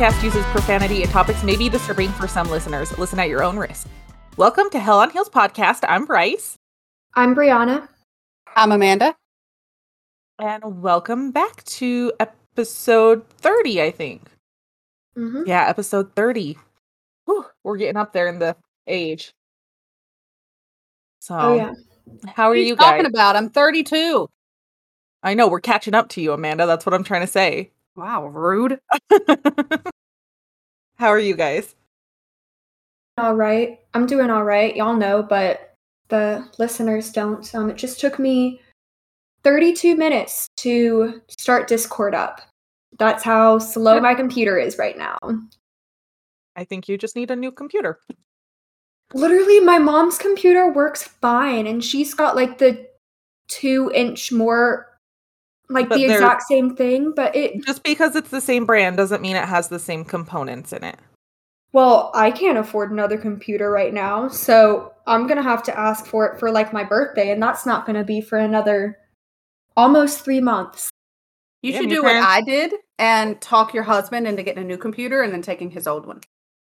podcast 0.00 0.24
uses 0.24 0.46
profanity 0.46 1.02
and 1.02 1.10
topics 1.10 1.42
may 1.42 1.54
be 1.58 1.68
disturbing 1.68 2.08
for 2.12 2.26
some 2.26 2.48
listeners. 2.48 2.96
Listen 2.96 3.18
at 3.18 3.28
your 3.28 3.42
own 3.42 3.58
risk. 3.58 3.86
Welcome 4.38 4.70
to 4.70 4.78
Hell 4.78 4.98
on 5.00 5.10
Heels 5.10 5.28
podcast. 5.28 5.80
I'm 5.86 6.06
Bryce. 6.06 6.56
I'm 7.14 7.34
Brianna. 7.34 7.86
I'm 8.56 8.72
Amanda. 8.72 9.14
And 10.38 10.80
welcome 10.82 11.32
back 11.32 11.62
to 11.64 12.14
episode 12.18 13.28
30, 13.28 13.82
I 13.82 13.90
think. 13.90 14.30
Mm-hmm. 15.18 15.42
Yeah, 15.44 15.66
episode 15.68 16.16
30. 16.16 16.56
Whew, 17.26 17.44
we're 17.62 17.76
getting 17.76 17.98
up 17.98 18.14
there 18.14 18.28
in 18.28 18.38
the 18.38 18.56
age. 18.86 19.32
So, 21.18 21.36
Oh 21.38 21.54
yeah. 21.56 21.74
how 22.26 22.44
are 22.44 22.48
What 22.48 22.56
are 22.56 22.60
you 22.62 22.74
talking 22.74 23.02
guys? 23.02 23.12
about? 23.12 23.36
I'm 23.36 23.50
32. 23.50 24.30
I 25.22 25.34
know 25.34 25.46
we're 25.46 25.60
catching 25.60 25.92
up 25.92 26.08
to 26.10 26.22
you, 26.22 26.32
Amanda. 26.32 26.64
That's 26.64 26.86
what 26.86 26.94
I'm 26.94 27.04
trying 27.04 27.20
to 27.20 27.26
say. 27.26 27.70
Wow, 28.00 28.28
rude. 28.28 28.80
how 30.96 31.08
are 31.08 31.18
you 31.18 31.36
guys? 31.36 31.74
All 33.18 33.34
right. 33.34 33.78
I'm 33.92 34.06
doing 34.06 34.30
all 34.30 34.42
right. 34.42 34.74
Y'all 34.74 34.96
know, 34.96 35.22
but 35.22 35.74
the 36.08 36.48
listeners 36.58 37.10
don't. 37.12 37.54
Um, 37.54 37.68
it 37.68 37.76
just 37.76 38.00
took 38.00 38.18
me 38.18 38.62
32 39.44 39.96
minutes 39.96 40.48
to 40.56 41.20
start 41.28 41.68
Discord 41.68 42.14
up. 42.14 42.40
That's 42.98 43.22
how 43.22 43.58
slow 43.58 44.00
my 44.00 44.14
computer 44.14 44.58
is 44.58 44.78
right 44.78 44.96
now. 44.96 45.18
I 46.56 46.64
think 46.64 46.88
you 46.88 46.96
just 46.96 47.16
need 47.16 47.30
a 47.30 47.36
new 47.36 47.52
computer. 47.52 48.00
Literally, 49.12 49.60
my 49.60 49.78
mom's 49.78 50.16
computer 50.16 50.72
works 50.72 51.02
fine, 51.02 51.66
and 51.66 51.84
she's 51.84 52.14
got 52.14 52.34
like 52.34 52.56
the 52.56 52.88
two 53.48 53.92
inch 53.94 54.32
more, 54.32 54.89
like 55.70 55.88
But 55.88 55.96
the 55.96 56.04
exact 56.04 56.42
same 56.42 56.76
thing. 56.76 57.12
But 57.14 57.34
it, 57.34 57.64
Just 57.64 57.82
because 57.82 58.16
it's 58.16 58.30
the 58.30 58.40
same 58.40 58.66
brand 58.66 58.96
doesn't 58.96 59.22
mean 59.22 59.36
it 59.36 59.44
has 59.48 59.68
the 59.68 59.78
same 59.78 60.04
components 60.04 60.72
in 60.72 60.84
it. 60.84 60.98
well, 61.72 62.10
I 62.14 62.30
can't 62.32 62.58
afford 62.58 62.90
another 62.90 63.16
computer 63.16 63.70
right 63.70 63.94
now, 63.94 64.28
so 64.28 64.92
I'm 65.06 65.26
gonna 65.26 65.42
have 65.42 65.62
to 65.64 65.78
ask 65.78 66.04
for 66.06 66.26
it 66.26 66.38
for 66.40 66.50
like 66.50 66.72
my 66.72 66.84
birthday, 66.84 67.30
and 67.30 67.42
that's 67.42 67.64
not 67.64 67.86
gonna 67.86 68.04
be 68.04 68.20
for 68.20 68.38
another 68.38 68.98
almost 69.76 70.24
three 70.24 70.40
months. 70.40 70.90
You 71.62 71.72
Yeah, 71.72 71.80
should 71.80 71.90
your 71.90 72.00
do 72.00 72.04
what 72.04 72.16
I 72.16 72.42
did 72.42 72.74
and 72.98 73.40
talk 73.40 73.72
your 73.74 73.82
husband 73.84 74.26
into 74.26 74.42
getting 74.42 74.62
a 74.62 74.66
new 74.66 74.78
computer 74.78 75.22
and 75.22 75.32
then 75.32 75.42
taking 75.42 75.70
his 75.70 75.86
old 75.86 76.06
one. 76.06 76.20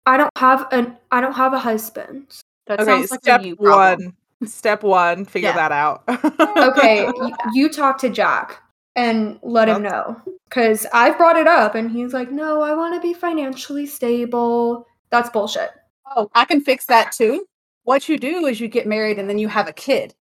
I 0.06 0.18
don't 0.18 0.32
have 0.38 0.68
an 0.72 0.98
I 1.12 1.22
don't 1.22 1.34
have 1.34 1.54
a 1.54 1.60
husband. 1.60 2.28
That 2.68 2.80
okay, 2.80 2.92
sounds 2.92 3.12
like 3.12 3.22
step 3.24 3.42
a 3.42 3.48
you 3.48 3.56
problem. 3.56 4.14
one. 4.40 4.48
Step 4.48 4.84
one, 4.84 5.26
figure 5.26 5.50
Yeah. 5.50 5.56
that 5.56 5.72
out. 5.72 6.04
Okay, 6.58 7.06
y- 7.06 7.32
you 7.54 7.70
talk 7.70 7.98
to 8.00 8.10
Jack 8.10 8.62
and 8.96 9.40
let 9.44 9.68
him 9.68 9.84
know 9.84 10.22
because 10.50 10.86
I've 10.94 11.18
brought 11.18 11.38
it 11.38 11.48
up, 11.48 11.76
and 11.76 11.92
he's 11.92 12.14
like, 12.14 12.32
"No, 12.32 12.62
I 12.62 12.74
want 12.74 12.96
to 12.96 13.02
be 13.02 13.14
financially 13.14 13.86
stable." 13.86 14.88
That's 15.10 15.30
bullshit. 15.30 15.72
Oh, 16.16 16.30
I 16.34 16.46
can 16.46 16.62
fix 16.62 16.86
that 16.86 17.12
too. 17.12 17.46
What 17.84 18.10
you 18.10 18.18
do 18.18 18.46
is 18.46 18.60
you 18.60 18.68
get 18.68 18.88
married 18.88 19.20
and 19.20 19.30
then 19.30 19.38
you 19.38 19.48
have 19.48 19.68
a 19.68 19.74
kid. 19.74 20.14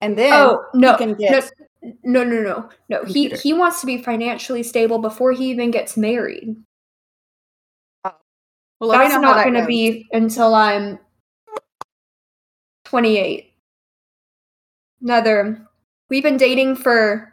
And 0.00 0.16
then 0.16 0.32
oh 0.32 0.64
no, 0.74 0.96
can 0.96 1.14
get 1.14 1.50
no, 2.04 2.24
no, 2.24 2.24
no, 2.24 2.42
no, 2.42 2.68
no. 2.88 3.04
He 3.04 3.28
computer. 3.28 3.36
he 3.36 3.52
wants 3.52 3.80
to 3.80 3.86
be 3.86 4.02
financially 4.02 4.62
stable 4.62 4.98
before 4.98 5.32
he 5.32 5.50
even 5.50 5.70
gets 5.70 5.96
married. 5.96 6.56
Oh. 8.04 8.12
well, 8.80 8.90
let 8.90 8.98
That's 8.98 9.20
not 9.20 9.36
that 9.36 9.44
going 9.44 9.54
to 9.54 9.60
goes. 9.60 9.66
be 9.66 10.06
until 10.12 10.54
I'm 10.54 10.98
28. 12.84 13.52
Another. 15.02 15.66
We've 16.08 16.22
been 16.22 16.36
dating 16.36 16.76
for 16.76 17.32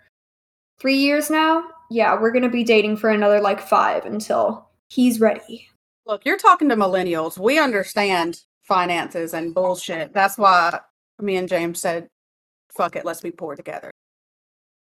three 0.79 0.97
years 0.97 1.29
now. 1.29 1.63
Yeah, 1.89 2.19
we're 2.19 2.31
going 2.31 2.43
to 2.43 2.49
be 2.49 2.63
dating 2.63 2.97
for 2.97 3.09
another 3.09 3.39
like 3.39 3.61
five 3.61 4.05
until 4.05 4.67
he's 4.89 5.19
ready. 5.19 5.67
Look, 6.05 6.25
you're 6.25 6.37
talking 6.37 6.69
to 6.69 6.75
millennials. 6.75 7.37
We 7.37 7.59
understand 7.59 8.41
finances 8.61 9.33
and 9.33 9.53
bullshit. 9.53 10.13
That's 10.13 10.37
why 10.37 10.79
me 11.19 11.35
and 11.37 11.47
James 11.47 11.79
said, 11.79 12.07
fuck 12.71 12.95
it, 12.95 13.05
let's 13.05 13.21
be 13.21 13.31
poor 13.31 13.55
together. 13.55 13.91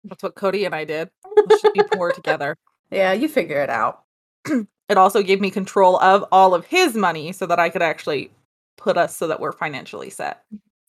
That's 0.05 0.23
what 0.23 0.35
Cody 0.35 0.65
and 0.65 0.75
I 0.75 0.85
did. 0.85 1.11
We 1.49 1.59
should 1.59 1.73
be 1.73 1.83
poor 1.93 2.13
together. 2.13 2.57
Yeah, 2.91 3.13
you 3.13 3.29
figure 3.29 3.63
it 3.63 3.71
out. 3.71 4.03
It 4.91 4.99
also 4.99 5.23
gave 5.23 5.41
me 5.41 5.53
control 5.53 6.01
of 6.01 6.25
all 6.33 6.53
of 6.53 6.67
his 6.67 6.97
money 6.97 7.31
so 7.31 7.47
that 7.47 7.61
I 7.61 7.71
could 7.71 7.81
actually 7.81 8.33
put 8.77 8.97
us 8.97 9.17
so 9.17 9.29
that 9.29 9.39
we're 9.39 9.53
financially 9.53 10.11
set. 10.11 10.43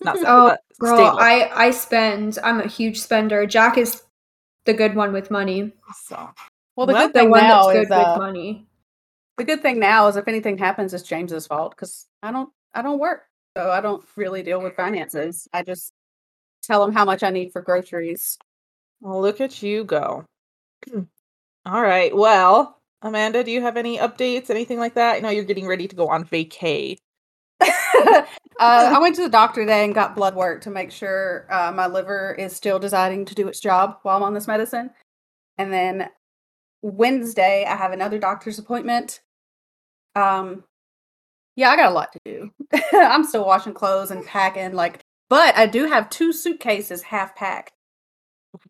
Not 0.04 0.16
set, 0.18 0.26
Oh, 0.28 0.50
but 0.50 0.62
Girl, 0.80 0.96
stable. 0.96 1.20
I 1.20 1.52
I 1.54 1.70
spend. 1.70 2.40
I'm 2.44 2.60
a 2.60 2.68
huge 2.68 3.00
spender. 3.00 3.46
Jack 3.46 3.78
is 3.78 4.02
the 4.66 4.74
good 4.74 4.96
one 4.96 5.14
with 5.14 5.32
money. 5.32 5.72
so 6.06 6.30
Well, 6.76 6.88
the 6.88 6.94
Well, 6.94 7.08
good 7.08 7.14
The 7.14 7.20
thing 7.20 7.30
one 7.32 7.42
now 7.42 7.64
that's 7.64 7.74
good 7.74 7.84
is 7.86 7.92
uh, 7.92 8.12
with 8.16 8.22
money. 8.24 8.68
the 9.38 9.44
good 9.44 9.62
thing 9.62 9.80
now 9.80 10.08
is 10.08 10.16
if 10.16 10.28
anything 10.28 10.58
happens, 10.58 10.94
it's 10.94 11.04
James's 11.04 11.48
fault 11.48 11.72
because 11.76 12.08
I 12.22 12.32
don't 12.32 12.50
I 12.74 12.82
don't 12.82 13.00
work, 13.00 13.24
so 13.58 13.70
I 13.70 13.82
don't 13.82 14.04
really 14.16 14.44
deal 14.44 14.62
with 14.62 14.76
finances. 14.76 15.48
I 15.54 15.64
just 15.64 15.94
tell 16.64 16.84
him 16.84 16.94
how 16.94 17.06
much 17.06 17.24
I 17.24 17.30
need 17.32 17.52
for 17.52 17.62
groceries. 17.62 18.38
well, 19.02 19.22
look 19.22 19.42
at 19.42 19.62
you 19.64 19.84
go. 19.84 20.26
all 21.66 21.82
right. 21.82 22.16
Well, 22.16 22.78
Amanda, 23.02 23.44
do 23.44 23.52
you 23.52 23.62
have 23.62 23.78
any 23.78 23.98
updates, 23.98 24.50
anything 24.50 24.78
like 24.78 24.94
that? 24.94 25.16
I 25.16 25.20
know 25.20 25.30
you're 25.30 25.44
getting 25.44 25.68
ready 25.68 25.88
to 25.88 25.96
go 25.96 26.08
on 26.08 26.24
vacay. 26.24 26.98
uh, 28.08 28.24
I 28.60 29.00
went 29.02 29.16
to 29.16 29.24
the 29.24 29.30
doctor 29.30 29.62
today 29.62 29.86
and 29.86 29.94
got 29.94 30.16
blood 30.16 30.36
work 30.36 30.62
to 30.62 30.70
make 30.70 30.92
sure 30.92 31.48
uh, 31.52 31.72
my 31.72 31.88
liver 31.88 32.34
is 32.38 32.56
still 32.56 32.80
deciding 32.80 33.26
to 33.26 33.36
do 33.36 33.48
its 33.48 33.60
job 33.60 33.98
while 34.04 34.18
I'm 34.18 34.24
on 34.24 34.34
this 34.34 34.48
medicine. 34.48 34.92
And 35.58 35.72
then 35.72 36.10
Wednesday, 36.82 37.66
I 37.66 37.76
have 37.76 37.92
another 37.92 38.20
doctor's 38.20 38.60
appointment. 38.60 39.22
Um, 40.16 40.64
yeah, 41.56 41.70
I 41.70 41.76
got 41.76 41.92
a 41.92 41.94
lot 41.94 42.14
to 42.14 42.20
do. 42.26 42.52
I'm 42.94 43.24
still 43.24 43.46
washing 43.46 43.74
clothes 43.74 44.12
and 44.12 44.26
packing, 44.26 44.74
like, 44.74 45.00
but 45.30 45.56
I 45.58 45.66
do 45.66 45.86
have 45.86 46.10
two 46.10 46.34
suitcases 46.34 47.04
half 47.04 47.36
packed. 47.36 47.74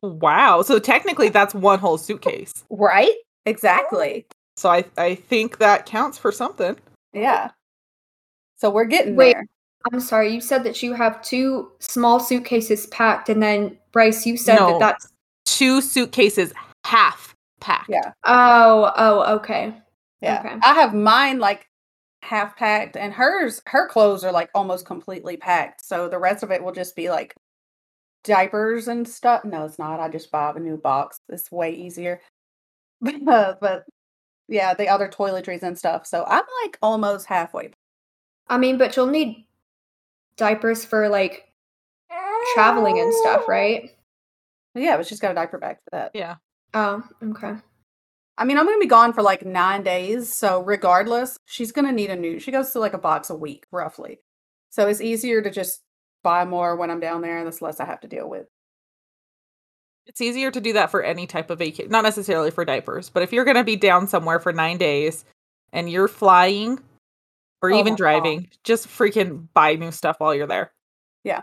Wow. 0.01 0.61
So 0.61 0.79
technically 0.79 1.29
that's 1.29 1.55
one 1.55 1.79
whole 1.79 1.97
suitcase. 1.97 2.51
Right? 2.69 3.15
Exactly. 3.45 4.27
So 4.57 4.69
I 4.69 4.85
I 4.97 5.15
think 5.15 5.57
that 5.57 5.85
counts 5.85 6.17
for 6.17 6.31
something. 6.31 6.77
Yeah. 7.13 7.51
So 8.61 8.69
we're 8.69 8.85
getting 8.85 9.15
Wait. 9.15 9.33
there. 9.33 9.47
I'm 9.91 9.99
sorry. 9.99 10.31
You 10.31 10.39
said 10.39 10.63
that 10.65 10.83
you 10.83 10.93
have 10.93 11.23
two 11.23 11.71
small 11.79 12.19
suitcases 12.19 12.85
packed, 12.87 13.27
and 13.27 13.41
then 13.41 13.75
Bryce, 13.91 14.23
you 14.27 14.37
said 14.37 14.57
No. 14.57 14.67
that 14.73 14.79
that's. 14.79 15.07
Two 15.45 15.81
suitcases 15.81 16.53
half 16.85 17.35
packed. 17.59 17.89
Yeah. 17.89 18.13
Oh, 18.23 18.91
oh, 18.95 19.35
okay. 19.37 19.73
Yeah. 20.21 20.41
Okay. 20.45 20.55
I 20.63 20.75
have 20.75 20.93
mine 20.93 21.39
like 21.39 21.67
half 22.21 22.55
packed 22.55 22.95
and 22.95 23.11
hers 23.11 23.61
her 23.65 23.87
clothes 23.87 24.23
are 24.23 24.31
like 24.31 24.51
almost 24.53 24.85
completely 24.85 25.35
packed. 25.35 25.83
So 25.83 26.07
the 26.07 26.19
rest 26.19 26.43
of 26.43 26.51
it 26.51 26.63
will 26.63 26.71
just 26.71 26.95
be 26.95 27.09
like 27.09 27.33
diapers 28.23 28.87
and 28.87 29.07
stuff. 29.07 29.43
No, 29.43 29.65
it's 29.65 29.79
not. 29.79 29.99
I 29.99 30.09
just 30.09 30.31
buy 30.31 30.53
a 30.55 30.59
new 30.59 30.77
box. 30.77 31.19
It's 31.29 31.51
way 31.51 31.73
easier. 31.73 32.21
But, 33.23 33.59
but 33.59 33.85
yeah, 34.47 34.75
the 34.75 34.87
other 34.87 35.09
toiletries 35.09 35.63
and 35.63 35.75
stuff. 35.75 36.05
So 36.05 36.23
I'm 36.27 36.43
like 36.63 36.77
almost 36.83 37.25
halfway. 37.25 37.71
I 38.51 38.57
mean, 38.57 38.77
but 38.77 38.97
you'll 38.97 39.07
need 39.07 39.45
diapers 40.35 40.83
for 40.83 41.07
like 41.07 41.47
traveling 42.53 42.99
and 42.99 43.13
stuff, 43.13 43.47
right? 43.47 43.89
Yeah, 44.75 44.97
but 44.97 45.07
she's 45.07 45.21
got 45.21 45.31
a 45.31 45.35
diaper 45.35 45.57
bag 45.57 45.77
for 45.77 45.89
that. 45.93 46.11
Yeah. 46.13 46.35
Oh, 46.73 47.01
okay. 47.23 47.53
I 48.37 48.43
mean, 48.43 48.57
I'm 48.57 48.65
gonna 48.65 48.77
be 48.79 48.87
gone 48.87 49.13
for 49.13 49.21
like 49.21 49.45
nine 49.45 49.83
days, 49.83 50.35
so 50.35 50.61
regardless, 50.63 51.37
she's 51.45 51.71
gonna 51.71 51.93
need 51.93 52.09
a 52.09 52.15
new. 52.17 52.39
She 52.39 52.51
goes 52.51 52.71
to 52.71 52.79
like 52.79 52.93
a 52.93 52.97
box 52.97 53.29
a 53.29 53.35
week, 53.35 53.65
roughly. 53.71 54.19
So 54.69 54.87
it's 54.87 54.99
easier 54.99 55.41
to 55.41 55.49
just 55.49 55.81
buy 56.21 56.43
more 56.43 56.75
when 56.75 56.91
I'm 56.91 56.99
down 56.99 57.21
there, 57.21 57.37
and 57.37 57.47
that's 57.47 57.61
less 57.61 57.79
I 57.79 57.85
have 57.85 58.01
to 58.01 58.07
deal 58.09 58.29
with. 58.29 58.47
It's 60.07 60.19
easier 60.19 60.51
to 60.51 60.59
do 60.59 60.73
that 60.73 60.91
for 60.91 61.01
any 61.03 61.25
type 61.25 61.49
of 61.49 61.59
vacation, 61.59 61.89
not 61.89 62.03
necessarily 62.03 62.51
for 62.51 62.65
diapers, 62.65 63.09
but 63.09 63.23
if 63.23 63.31
you're 63.31 63.45
going 63.45 63.55
to 63.55 63.63
be 63.63 63.75
down 63.75 64.07
somewhere 64.07 64.39
for 64.39 64.51
nine 64.51 64.77
days 64.77 65.23
and 65.71 65.89
you're 65.89 66.07
flying 66.07 66.79
or 67.61 67.71
Oh 67.71 67.79
even 67.79 67.93
God. 67.93 67.97
driving, 67.97 68.49
just 68.63 68.87
freaking 68.87 69.47
buy 69.53 69.75
new 69.75 69.91
stuff 69.91 70.19
while 70.19 70.33
you're 70.35 70.47
there. 70.47 70.71
Yeah. 71.23 71.41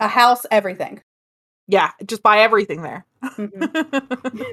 A 0.00 0.08
house, 0.08 0.46
everything. 0.50 1.02
Yeah, 1.66 1.90
just 2.06 2.22
buy 2.22 2.38
everything 2.40 2.82
there. 2.82 3.04
Mhm. 3.24 4.44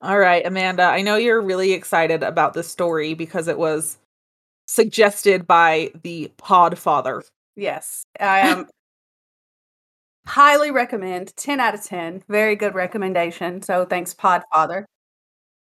All 0.00 0.18
right, 0.18 0.46
Amanda, 0.46 0.84
I 0.84 1.02
know 1.02 1.16
you're 1.16 1.40
really 1.40 1.72
excited 1.72 2.22
about 2.22 2.54
this 2.54 2.68
story 2.68 3.14
because 3.14 3.48
it 3.48 3.58
was 3.58 3.98
suggested 4.68 5.46
by 5.46 5.90
the 6.04 6.30
Podfather. 6.38 7.22
Yes, 7.56 8.04
I 8.20 8.40
am. 8.40 8.68
highly 10.26 10.70
recommend. 10.70 11.34
Ten 11.36 11.58
out 11.58 11.74
of 11.74 11.82
ten. 11.82 12.22
Very 12.28 12.54
good 12.54 12.74
recommendation. 12.76 13.60
So 13.62 13.84
thanks, 13.86 14.14
Podfather. 14.14 14.84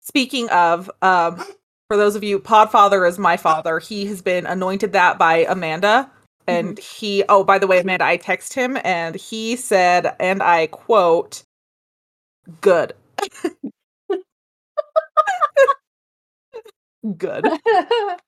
Speaking 0.03 0.51
of, 0.51 0.91
um, 1.01 1.43
for 1.88 1.97
those 1.97 2.17
of 2.17 2.25
you, 2.25 2.38
Podfather 2.38 3.09
is 3.09 3.19
my 3.19 3.37
father. 3.37 3.79
He 3.79 4.06
has 4.06 4.23
been 4.23 4.47
anointed 4.47 4.93
that 4.93 5.19
by 5.19 5.47
Amanda. 5.49 6.11
And 6.49 6.79
he, 6.79 7.25
oh, 7.29 7.43
by 7.44 7.59
the 7.59 7.67
way, 7.67 7.81
Amanda, 7.81 8.05
I 8.05 8.17
text 8.19 8.55
him 8.55 8.79
and 8.85 9.17
he 9.17 9.56
said, 9.56 10.15
and 10.21 10.43
I 10.43 10.69
quote, 10.69 11.43
good. 12.61 12.93
Good. 17.19 17.47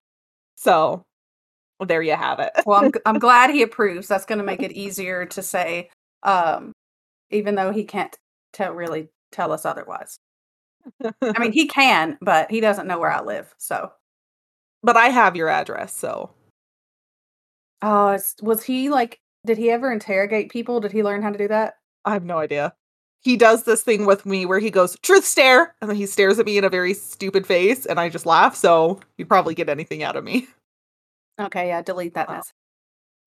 So 0.57 1.05
there 1.81 2.03
you 2.03 2.17
have 2.17 2.41
it. 2.41 2.51
well, 2.67 2.85
I'm, 2.85 2.93
I'm 3.07 3.19
glad 3.21 3.51
he 3.51 3.63
approves. 3.63 4.09
That's 4.09 4.25
going 4.25 4.39
to 4.39 4.45
make 4.45 4.63
it 4.63 4.73
easier 4.73 5.27
to 5.27 5.43
say, 5.43 5.91
um, 6.25 6.73
even 7.31 7.55
though 7.55 7.71
he 7.73 7.85
can't 7.85 8.15
tell 8.53 8.73
really 8.73 9.09
tell 9.33 9.53
us 9.53 9.65
otherwise. 9.65 10.19
I 11.23 11.39
mean, 11.39 11.53
he 11.53 11.67
can, 11.67 12.19
but 12.21 12.51
he 12.51 12.61
doesn't 12.61 12.87
know 12.87 12.99
where 12.99 13.11
I 13.11 13.23
live. 13.23 13.55
So, 13.59 13.93
but 14.83 14.97
I 14.97 15.09
have 15.09 15.37
your 15.37 15.49
address, 15.49 15.95
so 15.95 16.31
oh, 17.83 18.09
it's 18.11 18.35
was 18.43 18.63
he 18.65 18.89
like? 18.91 19.21
Did 19.47 19.59
he 19.59 19.71
ever 19.71 19.93
interrogate 19.93 20.51
people? 20.51 20.81
Did 20.81 20.93
he 20.93 21.03
learn 21.03 21.23
how 21.23 21.31
to 21.31 21.39
do 21.39 21.49
that? 21.49 21.75
I 22.05 22.13
have 22.13 22.25
no 22.25 22.39
idea. 22.39 22.75
He 23.21 23.37
does 23.37 23.65
this 23.65 23.83
thing 23.83 24.07
with 24.07 24.27
me 24.27 24.47
where 24.47 24.59
he 24.59 24.71
goes, 24.71 24.97
truth 25.03 25.25
stare, 25.25 25.75
and 25.81 25.91
then 25.91 25.97
he 25.97 26.07
stares 26.07 26.39
at 26.39 26.47
me 26.47 26.59
in 26.59 26.65
a 26.65 26.69
very 26.71 26.95
stupid 26.95 27.47
face, 27.47 27.85
and 27.87 27.99
I 27.99 28.09
just 28.09 28.27
laugh, 28.27 28.55
so 28.55 29.01
you'd 29.17 29.29
probably 29.29 29.55
get 29.55 29.69
anything 29.69 30.03
out 30.03 30.17
of 30.17 30.25
me. 30.25 30.49
Okay, 31.41 31.69
yeah, 31.69 31.83
delete 31.83 32.15
that 32.15 32.29
mess. 32.29 32.53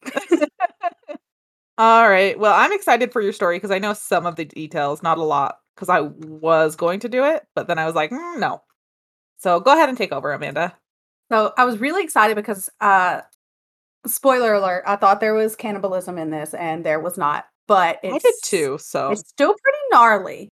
All 1.78 2.10
right. 2.10 2.38
Well, 2.38 2.54
I'm 2.54 2.74
excited 2.74 3.12
for 3.12 3.22
your 3.22 3.34
story 3.34 3.56
because 3.58 3.72
I 3.72 3.80
know 3.80 3.94
some 3.94 4.25
of 4.25 4.36
the 4.36 4.46
details, 4.46 5.02
not 5.02 5.18
a 5.18 5.24
lot, 5.24 5.60
because 5.81 5.89
I 5.89 6.01
was 6.01 6.75
going 6.75 7.00
to 7.01 7.10
do 7.10 7.24
it, 7.25 7.44
but 7.56 7.68
then 7.68 7.80
I 7.80 7.86
was 7.88 7.95
like, 7.95 8.12
"Mm, 8.12 8.39
no. 8.39 8.62
So 9.38 9.60
go 9.60 9.74
ahead 9.74 9.89
and 9.89 9.98
take 9.98 10.12
over, 10.12 10.31
Amanda. 10.31 10.78
So 11.31 11.54
I 11.57 11.66
was 11.66 11.80
really 11.80 12.04
excited 12.04 12.36
because, 12.36 12.69
uh, 12.81 13.22
spoiler 14.06 14.54
alert, 14.54 14.83
I 14.86 14.95
thought 14.98 15.19
there 15.19 15.33
was 15.33 15.56
cannibalism 15.56 16.18
in 16.19 16.30
this, 16.30 16.54
and 16.54 16.86
there 16.86 17.00
was 17.00 17.18
not. 17.18 17.45
But 17.68 18.00
it's, 18.04 18.13
I 18.13 18.19
did 18.19 18.36
too, 18.44 18.78
so 18.80 19.12
It's 19.12 19.28
still 19.28 19.50
pretty 19.63 19.78
gnarly. 19.92 20.50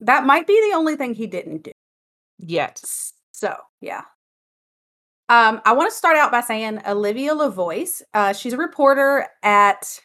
That 0.00 0.26
might 0.26 0.46
be 0.46 0.60
the 0.68 0.76
only 0.76 0.96
thing 0.96 1.14
he 1.14 1.26
didn't 1.26 1.62
do. 1.62 1.70
yet. 2.38 2.82
So 3.32 3.56
yeah. 3.80 4.02
Um, 5.28 5.60
I 5.64 5.72
want 5.72 5.90
to 5.90 5.96
start 5.96 6.16
out 6.16 6.30
by 6.30 6.40
saying 6.40 6.80
Olivia 6.86 7.34
LaVoice. 7.34 8.02
Uh, 8.14 8.32
she's 8.32 8.52
a 8.52 8.56
reporter 8.58 9.26
at 9.42 10.00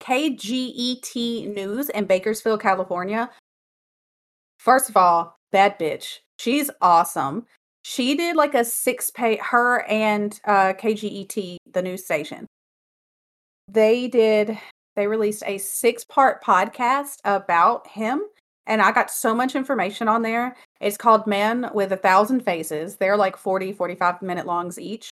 KGET 0.00 1.54
News 1.54 1.88
in 1.90 2.04
Bakersfield, 2.06 2.60
California. 2.60 3.30
First 4.64 4.88
of 4.88 4.96
all, 4.96 5.36
bad 5.52 5.78
bitch. 5.78 6.20
She's 6.38 6.70
awesome. 6.80 7.44
She 7.82 8.14
did 8.14 8.34
like 8.34 8.54
a 8.54 8.64
six 8.64 9.10
pay 9.10 9.36
her 9.36 9.82
and 9.82 10.40
uh 10.46 10.72
KGET, 10.72 11.58
the 11.70 11.82
news 11.82 12.02
station. 12.02 12.46
They 13.68 14.08
did 14.08 14.58
they 14.96 15.06
released 15.06 15.42
a 15.44 15.58
six 15.58 16.02
part 16.02 16.42
podcast 16.42 17.16
about 17.26 17.88
him 17.88 18.22
and 18.66 18.80
I 18.80 18.92
got 18.92 19.10
so 19.10 19.34
much 19.34 19.54
information 19.54 20.08
on 20.08 20.22
there. 20.22 20.56
It's 20.80 20.96
called 20.96 21.26
Man 21.26 21.70
with 21.74 21.92
a 21.92 21.98
Thousand 21.98 22.40
Faces. 22.40 22.96
They're 22.96 23.18
like 23.18 23.36
40, 23.36 23.74
45 23.74 24.22
minute 24.22 24.46
longs 24.46 24.78
each. 24.78 25.10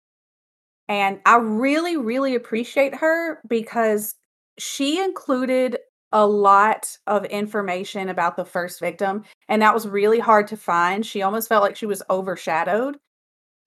And 0.88 1.20
I 1.26 1.36
really, 1.36 1.98
really 1.98 2.34
appreciate 2.34 2.94
her 2.94 3.42
because 3.46 4.14
she 4.58 4.98
included 5.04 5.76
a 6.12 6.26
lot 6.26 6.98
of 7.06 7.24
information 7.26 8.08
about 8.08 8.36
the 8.36 8.44
first 8.44 8.80
victim. 8.80 9.24
And 9.48 9.62
that 9.62 9.74
was 9.74 9.88
really 9.88 10.18
hard 10.18 10.46
to 10.48 10.56
find. 10.56 11.04
She 11.04 11.22
almost 11.22 11.48
felt 11.48 11.62
like 11.62 11.76
she 11.76 11.86
was 11.86 12.02
overshadowed. 12.10 12.98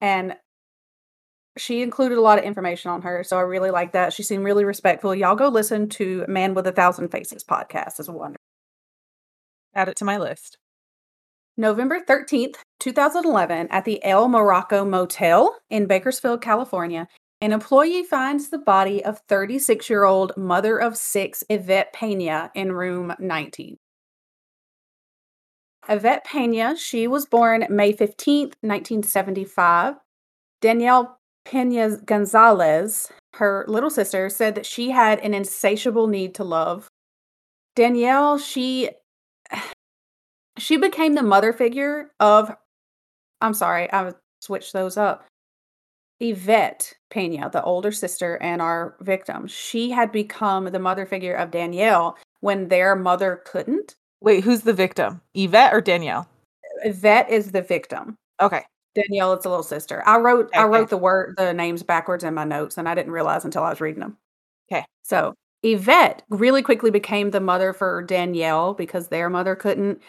And 0.01 0.35
she 1.57 1.81
included 1.81 2.17
a 2.17 2.21
lot 2.21 2.37
of 2.37 2.43
information 2.43 2.91
on 2.91 3.01
her. 3.03 3.23
So 3.23 3.37
I 3.37 3.41
really 3.41 3.71
like 3.71 3.93
that. 3.93 4.13
She 4.13 4.23
seemed 4.23 4.43
really 4.43 4.65
respectful. 4.65 5.15
Y'all 5.15 5.35
go 5.35 5.47
listen 5.47 5.87
to 5.89 6.25
Man 6.27 6.53
with 6.53 6.67
a 6.67 6.71
Thousand 6.71 7.09
Faces 7.09 7.43
podcast. 7.43 7.99
It's 7.99 8.09
wonderful. 8.09 8.35
Add 9.73 9.89
it 9.89 9.95
to 9.97 10.05
my 10.05 10.17
list. 10.17 10.57
November 11.57 12.01
13th, 12.01 12.55
2011, 12.81 13.69
at 13.69 13.85
the 13.85 14.03
El 14.03 14.27
Morocco 14.27 14.83
Motel 14.83 15.55
in 15.69 15.85
Bakersfield, 15.85 16.41
California, 16.41 17.07
an 17.41 17.51
employee 17.51 18.03
finds 18.03 18.49
the 18.49 18.57
body 18.57 19.03
of 19.03 19.21
36 19.27 19.89
year 19.89 20.05
old 20.05 20.35
mother 20.37 20.77
of 20.77 20.97
six 20.97 21.43
Yvette 21.49 21.93
Pena 21.93 22.51
in 22.55 22.71
room 22.71 23.13
19. 23.19 23.77
Yvette 25.87 26.25
Pena, 26.25 26.75
she 26.77 27.07
was 27.07 27.25
born 27.25 27.67
May 27.69 27.93
15th, 27.93 28.55
1975. 28.61 29.95
Danielle 30.61 31.19
Pena 31.43 31.97
Gonzalez, 31.97 33.11
her 33.35 33.65
little 33.67 33.91
sister, 33.91 34.29
said 34.29 34.55
that 34.55 34.65
she 34.65 34.89
had 34.89 35.19
an 35.19 35.33
insatiable 35.33 36.07
need 36.07 36.33
to 36.35 36.43
love. 36.43 36.87
Danielle, 37.75 38.37
she 38.37 38.89
she 40.57 40.77
became 40.77 41.13
the 41.13 41.21
mother 41.21 41.53
figure 41.53 42.11
of 42.19 42.55
I'm 43.41 43.53
sorry, 43.53 43.91
I 43.91 44.13
switched 44.39 44.73
those 44.73 44.97
up. 44.97 45.25
Yvette 46.29 46.93
Pena, 47.09 47.49
the 47.49 47.63
older 47.63 47.91
sister 47.91 48.35
and 48.41 48.61
our 48.61 48.95
victim, 49.01 49.47
she 49.47 49.91
had 49.91 50.11
become 50.11 50.65
the 50.65 50.79
mother 50.79 51.05
figure 51.05 51.35
of 51.35 51.51
Danielle 51.51 52.17
when 52.41 52.67
their 52.67 52.95
mother 52.95 53.41
couldn't. 53.45 53.95
Wait, 54.21 54.43
who's 54.43 54.61
the 54.61 54.73
victim? 54.73 55.21
Yvette 55.33 55.73
or 55.73 55.81
Danielle? 55.81 56.27
Yvette 56.83 57.29
is 57.29 57.51
the 57.51 57.61
victim. 57.61 58.17
Okay. 58.41 58.63
Danielle 58.95 59.33
is 59.33 59.43
the 59.43 59.49
little 59.49 59.63
sister. 59.63 60.01
I 60.05 60.17
wrote 60.17 60.49
I 60.55 60.63
wrote 60.65 60.89
the 60.89 60.97
word 60.97 61.35
the 61.37 61.53
names 61.53 61.83
backwards 61.83 62.23
in 62.23 62.33
my 62.33 62.45
notes 62.45 62.77
and 62.77 62.87
I 62.87 62.95
didn't 62.95 63.11
realize 63.11 63.45
until 63.45 63.63
I 63.63 63.69
was 63.69 63.81
reading 63.81 63.99
them. 63.99 64.17
Okay. 64.71 64.85
So 65.03 65.33
Yvette 65.63 66.23
really 66.29 66.61
quickly 66.61 66.91
became 66.91 67.31
the 67.31 67.41
mother 67.41 67.73
for 67.73 68.03
Danielle 68.03 68.73
because 68.73 69.09
their 69.09 69.29
mother 69.29 69.55
couldn't. 69.55 70.01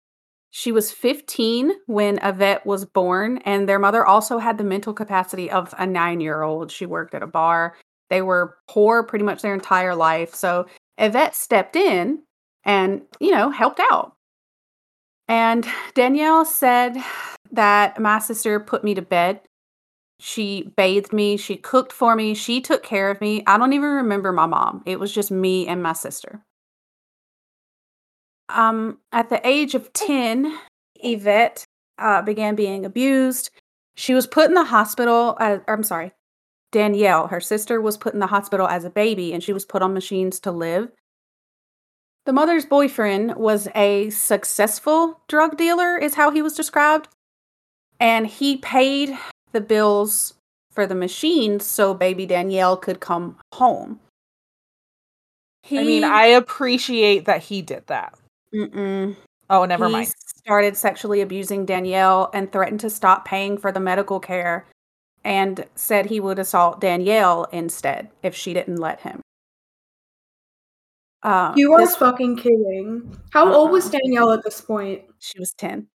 She 0.59 0.73
was 0.73 0.91
15 0.91 1.71
when 1.85 2.19
Yvette 2.23 2.65
was 2.65 2.87
born, 2.87 3.43
and 3.45 3.69
their 3.69 3.79
mother 3.79 4.07
also 4.07 4.39
had 4.39 4.57
the 4.57 4.65
mental 4.65 4.95
capacity 4.95 5.51
of 5.51 5.75
a 5.77 5.87
nine 5.87 6.19
year 6.19 6.41
old. 6.41 6.73
She 6.73 6.87
worked 6.87 7.15
at 7.15 7.23
a 7.23 7.27
bar. 7.27 7.77
They 8.09 8.23
were 8.23 8.57
poor 8.67 9.03
pretty 9.03 9.23
much 9.23 9.43
their 9.43 9.53
entire 9.53 9.95
life. 9.95 10.35
So 10.35 10.65
Yvette 10.97 11.35
stepped 11.37 11.77
in 11.77 12.23
and, 12.65 13.03
you 13.21 13.33
know, 13.33 13.51
helped 13.51 13.83
out. 13.93 14.15
And 15.29 15.67
Danielle 15.93 16.47
said 16.47 16.97
that 17.53 18.01
my 18.01 18.19
sister 18.19 18.59
put 18.59 18.83
me 18.83 18.95
to 18.95 19.03
bed. 19.03 19.43
She 20.21 20.73
bathed 20.75 21.13
me, 21.13 21.37
she 21.37 21.57
cooked 21.57 21.93
for 21.93 22.17
me, 22.17 22.33
she 22.33 22.63
took 22.63 22.83
care 22.83 23.11
of 23.11 23.21
me. 23.21 23.43
I 23.47 23.59
don't 23.59 23.75
even 23.75 23.91
remember 23.91 24.33
my 24.33 24.47
mom. 24.47 24.83
It 24.87 24.99
was 24.99 25.13
just 25.13 25.31
me 25.31 25.69
and 25.69 25.83
my 25.83 25.93
sister. 25.93 26.46
Um, 28.49 28.99
at 29.13 29.29
the 29.29 29.47
age 29.47 29.75
of 29.75 29.93
10, 29.93 30.57
Yvette 30.97 31.65
uh, 31.99 32.23
began 32.23 32.55
being 32.55 32.85
abused. 32.85 33.51
She 33.97 34.15
was 34.15 34.27
put 34.27 34.49
in 34.49 34.55
the 34.55 34.65
hospital. 34.65 35.37
Uh, 35.41 35.59
I'm 35.67 35.83
sorry, 35.83 36.13
Danielle, 36.73 37.29
her 37.29 37.41
sister, 37.41 37.81
was 37.81 37.97
put 37.97 38.15
in 38.15 38.21
the 38.21 38.27
hospital 38.27 38.69
as 38.69 38.85
a 38.85 38.91
baby 38.91 39.33
and 39.33 39.43
she 39.43 39.53
was 39.53 39.65
put 39.65 39.83
on 39.83 39.95
machines 39.95 40.39
to 40.41 40.53
live. 40.53 40.91
The 42.27 42.33
mother's 42.33 42.67
boyfriend 42.67 43.37
was 43.37 43.69
a 43.75 44.11
successful 44.11 45.21
drug 45.29 45.57
dealer, 45.57 45.97
is 45.97 46.15
how 46.15 46.31
he 46.31 46.43
was 46.43 46.55
described. 46.55 47.09
And 48.01 48.27
he 48.27 48.57
paid 48.57 49.17
the 49.53 49.61
bills 49.61 50.35
for 50.73 50.87
the 50.87 50.95
machines 50.95 51.65
so 51.65 51.95
baby 51.95 52.27
Danielle 52.27 52.77
could 52.77 53.01
come 53.01 53.39
home. 53.55 54.01
He, 55.63 55.79
I 55.79 55.85
mean, 55.85 56.05
I 56.05 56.27
appreciate 56.27 57.25
that 57.25 57.45
he 57.45 57.63
did 57.63 57.87
that. 57.87 58.15
Mm-mm. 58.57 59.17
Oh, 59.51 59.65
never 59.67 59.87
he 59.87 59.93
mind. 59.93 60.13
started 60.39 60.77
sexually 60.77 61.21
abusing 61.21 61.67
Danielle 61.67 62.31
and 62.35 62.51
threatened 62.51 62.81
to 62.81 62.91
stop 62.91 63.25
paying 63.27 63.59
for 63.59 63.71
the 63.71 63.81
medical 63.81 64.19
care 64.19 64.67
and 65.25 65.65
said 65.75 66.07
he 66.07 66.21
would 66.21 66.39
assault 66.39 66.81
Danielle 66.81 67.45
instead 67.53 68.11
if 68.23 68.35
she 68.35 68.55
didn't 68.55 68.77
let 68.79 69.01
him. 69.01 69.21
Uh, 71.23 71.53
You 71.57 71.73
are 71.73 71.81
this- 71.81 71.97
fucking 71.97 72.37
kidding. 72.37 73.17
How 73.33 73.53
old 73.53 73.71
was 73.71 73.87
Uh-uh. 73.87 73.99
Danielle 74.03 74.33
at 74.33 74.45
this 74.45 74.61
point? 74.61 75.03
she 75.19 75.39
was 75.39 75.53
10. 75.55 75.89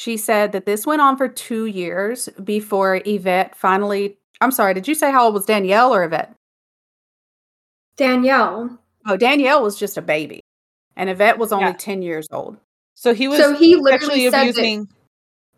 She 0.00 0.16
said 0.16 0.52
that 0.52 0.66
this 0.66 0.86
went 0.86 1.00
on 1.02 1.16
for 1.16 1.28
two 1.28 1.66
years 1.66 2.28
before 2.42 3.00
Yvette 3.04 3.54
finally. 3.56 4.18
I'm 4.40 4.50
sorry, 4.50 4.74
did 4.74 4.88
you 4.88 4.94
say 4.94 5.12
how 5.12 5.24
old 5.26 5.34
was 5.34 5.46
Danielle 5.46 5.94
or 5.94 6.02
Yvette? 6.04 6.34
Danielle. 7.96 8.78
Oh, 9.06 9.16
Danielle 9.16 9.62
was 9.62 9.78
just 9.78 9.96
a 9.96 10.02
baby, 10.02 10.40
and 10.96 11.10
Yvette 11.10 11.38
was 11.38 11.52
only 11.52 11.66
Yeah. 11.66 11.76
10 11.78 12.02
years 12.02 12.28
old. 12.32 12.56
So 12.94 13.14
he 13.14 13.28
was 13.28 13.38
So 13.38 13.54
he 13.54 13.74
literally 13.76 14.28
sexually 14.28 14.28
that- 14.30 14.42
abusing 14.42 14.88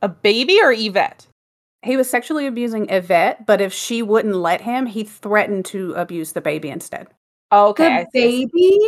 a 0.02 0.08
baby 0.08 0.60
or 0.62 0.72
Yvette? 0.72 1.26
He 1.82 1.96
was 1.96 2.08
sexually 2.08 2.46
abusing 2.46 2.88
Yvette, 2.88 3.44
but 3.44 3.60
if 3.60 3.72
she 3.72 4.02
wouldn't 4.02 4.34
let 4.36 4.62
him, 4.62 4.86
he 4.86 5.04
threatened 5.04 5.66
to 5.66 5.92
abuse 5.94 6.32
the 6.32 6.40
baby 6.40 6.70
instead. 6.70 7.08
Oh, 7.50 7.68
okay. 7.68 7.88
the 7.88 8.00
I 8.00 8.04
see. 8.12 8.46
baby? 8.46 8.78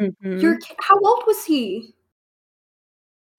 Mhm. 0.00 0.40
You're 0.42 0.58
how 0.80 0.98
old 0.98 1.24
was 1.26 1.44
he? 1.44 1.94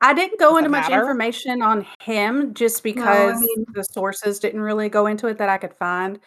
I 0.02 0.14
didn't 0.14 0.40
go 0.40 0.50
Does 0.52 0.58
into 0.60 0.70
much 0.70 0.90
matter? 0.90 1.02
information 1.02 1.62
on 1.64 1.88
him 2.02 2.54
just 2.54 2.84
because 2.84 3.40
mean- 3.40 3.66
the 3.74 3.84
sources 3.84 4.40
didn't 4.40 4.62
really 4.62 4.90
go 4.90 5.08
into 5.08 5.28
it 5.28 5.40
that 5.40 5.50
I 5.50 5.58
could 5.58 5.74
find. 5.74 6.20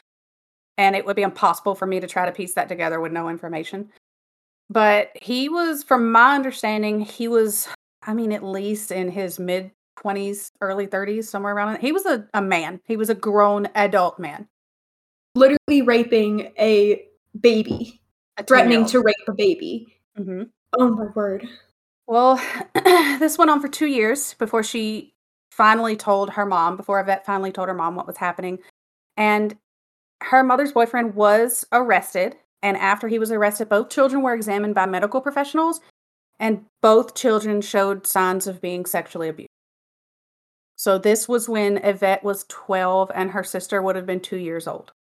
And 0.77 0.97
it 0.97 1.05
would 1.07 1.15
be 1.17 1.23
impossible 1.23 1.75
for 1.77 1.87
me 1.87 2.01
to 2.01 2.07
try 2.09 2.27
to 2.27 2.33
piece 2.33 2.55
that 2.55 2.69
together 2.69 3.01
with 3.01 3.13
no 3.13 3.29
information. 3.29 3.93
But 4.71 5.11
he 5.21 5.49
was, 5.49 5.83
from 5.83 6.13
my 6.13 6.37
understanding, 6.37 7.01
he 7.01 7.27
was, 7.27 7.69
I 8.03 8.15
mean, 8.15 8.33
at 8.33 8.45
least 8.45 8.93
in 8.93 9.11
his 9.11 9.39
mid 9.41 9.73
20s, 9.99 10.53
early 10.61 10.87
30s, 10.87 11.25
somewhere 11.25 11.55
around. 11.55 11.79
He 11.81 11.93
was 11.93 12.07
a, 12.07 12.27
a 12.35 12.41
man. 12.41 12.81
He 12.87 12.97
was 12.97 13.11
a 13.11 13.15
grown 13.15 13.69
adult 13.75 14.19
man. 14.19 14.47
Literally 15.35 15.83
raping 15.83 16.53
a 16.59 17.05
baby, 17.41 18.01
A 18.37 18.45
threatening 18.45 18.87
to 18.87 19.01
rape 19.01 19.17
a 19.29 19.33
baby. 19.33 19.97
Mhm. 20.19 20.51
Oh 20.79 20.91
my 20.91 21.07
word. 21.15 21.49
Well, 22.07 22.41
this 22.75 23.39
went 23.39 23.51
on 23.51 23.61
for 23.61 23.69
two 23.69 23.87
years 23.87 24.35
before 24.35 24.63
she 24.63 25.15
finally 25.53 25.97
told 25.97 26.31
her 26.31 26.47
mom, 26.47 26.77
before 26.77 27.01
Yvette 27.01 27.27
finally 27.27 27.53
told 27.53 27.69
her 27.69 27.75
mom 27.75 27.95
what 27.97 28.07
was 28.07 28.17
happening. 28.17 28.59
And 29.17 29.57
her 30.23 30.43
mother's 30.43 30.73
boyfriend 30.73 31.15
was 31.15 31.65
arrested. 31.73 32.37
And 32.63 32.77
after 32.77 33.09
he 33.09 33.19
was 33.19 33.31
arrested, 33.33 33.69
both 33.69 33.91
children 33.91 34.23
were 34.23 34.35
examined 34.35 34.75
by 34.75 34.87
medical 34.87 35.21
professionals, 35.21 35.81
and 36.39 36.65
both 36.83 37.15
children 37.15 37.61
showed 37.61 38.07
signs 38.07 38.47
of 38.47 38.61
being 38.61 38.85
sexually 38.87 39.29
abused. 39.29 39.49
So 40.77 40.97
this 40.97 41.29
was 41.29 41.47
when 41.49 41.77
Yvette 41.85 42.25
was 42.25 42.47
12 42.49 43.11
and 43.15 43.31
her 43.33 43.45
sister 43.45 43.83
would 43.83 43.97
have 43.97 44.07
been 44.07 44.21
two 44.21 44.39
years 44.39 44.67
old. 44.67 44.93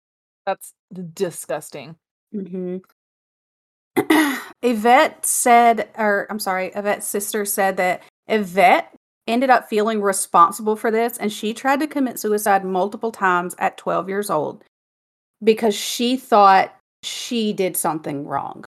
That's 0.45 0.73
disgusting. 1.13 1.95
Mm-hmm. 2.35 2.79
Yvette 4.61 5.25
said, 5.25 5.87
or 5.97 6.27
I'm 6.29 6.39
sorry, 6.39 6.71
Yvette's 6.75 7.07
sister 7.07 7.45
said 7.45 7.77
that 7.77 8.03
Yvette 8.27 8.93
ended 9.25 9.49
up 9.49 9.69
feeling 9.69 10.01
responsible 10.01 10.75
for 10.75 10.91
this 10.91 11.17
and 11.17 11.31
she 11.31 11.53
tried 11.53 11.79
to 11.79 11.87
commit 11.87 12.19
suicide 12.19 12.65
multiple 12.65 13.11
times 13.11 13.55
at 13.57 13.77
12 13.77 14.09
years 14.09 14.29
old 14.29 14.63
because 15.41 15.75
she 15.75 16.17
thought 16.17 16.75
she 17.03 17.53
did 17.53 17.77
something 17.77 18.25
wrong. 18.25 18.65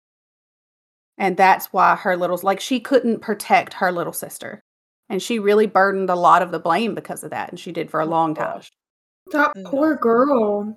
And 1.19 1.37
that's 1.37 1.73
why 1.73 1.97
her 1.97 2.17
little, 2.17 2.39
like, 2.43 2.61
she 2.61 2.81
couldn't 2.81 3.21
protect 3.21 3.75
her 3.75 3.91
little 3.91 4.13
sister. 4.13 4.61
And 5.09 5.23
she 5.23 5.39
really 5.39 5.67
burdened 5.67 6.11
a 6.11 6.15
lot 6.17 6.43
of 6.43 6.51
the 6.51 6.59
blame 6.59 6.95
because 6.95 7.23
of 7.25 7.31
that. 7.31 7.51
And 7.51 7.59
she 7.59 7.73
did 7.73 7.91
for 7.91 8.01
a 8.01 8.07
Oh, 8.07 8.09
long 8.09 8.35
time. 8.35 8.63
That 9.33 9.55
mm. 9.57 9.65
poor 9.65 9.97
girl. 9.97 10.77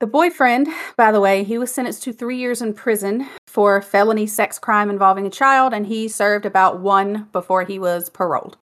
The 0.00 0.06
boyfriend, 0.06 0.68
by 0.96 1.12
the 1.12 1.20
way, 1.20 1.44
he 1.44 1.56
was 1.56 1.72
sentenced 1.72 2.02
to 2.02 2.12
three 2.12 2.36
years 2.36 2.60
in 2.60 2.74
prison 2.74 3.26
for 3.46 3.80
felony 3.80 4.26
sex 4.26 4.58
crime 4.58 4.90
involving 4.90 5.26
a 5.26 5.30
child, 5.30 5.72
and 5.72 5.86
he 5.86 6.08
served 6.08 6.44
about 6.44 6.80
one 6.80 7.28
before 7.32 7.64
he 7.64 7.78
was 7.78 8.10
paroled. 8.10 8.58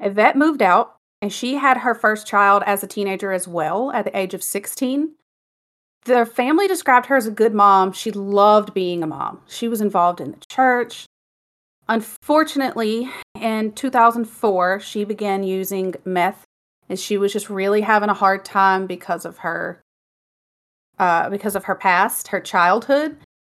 Yvette 0.00 0.36
moved 0.36 0.62
out, 0.62 0.96
and 1.22 1.32
she 1.32 1.56
had 1.56 1.78
her 1.78 1.94
first 1.94 2.26
child 2.26 2.62
as 2.66 2.82
a 2.82 2.88
teenager 2.88 3.32
as 3.32 3.46
well 3.46 3.92
at 3.92 4.06
the 4.06 4.18
age 4.18 4.34
of 4.34 4.42
16. 4.42 5.14
Their 6.06 6.24
family 6.24 6.66
described 6.66 7.06
her 7.06 7.16
as 7.16 7.26
a 7.26 7.30
good 7.30 7.54
mom. 7.54 7.92
She 7.92 8.10
loved 8.10 8.72
being 8.72 9.02
a 9.02 9.06
mom. 9.06 9.42
She 9.46 9.68
was 9.68 9.80
involved 9.80 10.20
in 10.20 10.32
the 10.32 10.38
church. 10.48 11.06
Unfortunately, 11.88 13.10
in 13.38 13.72
2004, 13.72 14.80
she 14.80 15.04
began 15.04 15.42
using 15.42 15.94
meth, 16.04 16.44
and 16.88 16.98
she 16.98 17.18
was 17.18 17.32
just 17.32 17.50
really 17.50 17.80
having 17.80 18.08
a 18.08 18.14
hard 18.14 18.44
time 18.44 18.86
because 18.86 19.24
of 19.24 19.38
her 19.38 19.82
uh, 20.98 21.30
because 21.30 21.56
of 21.56 21.64
her 21.64 21.74
past, 21.74 22.28
her 22.28 22.40
childhood, 22.40 23.16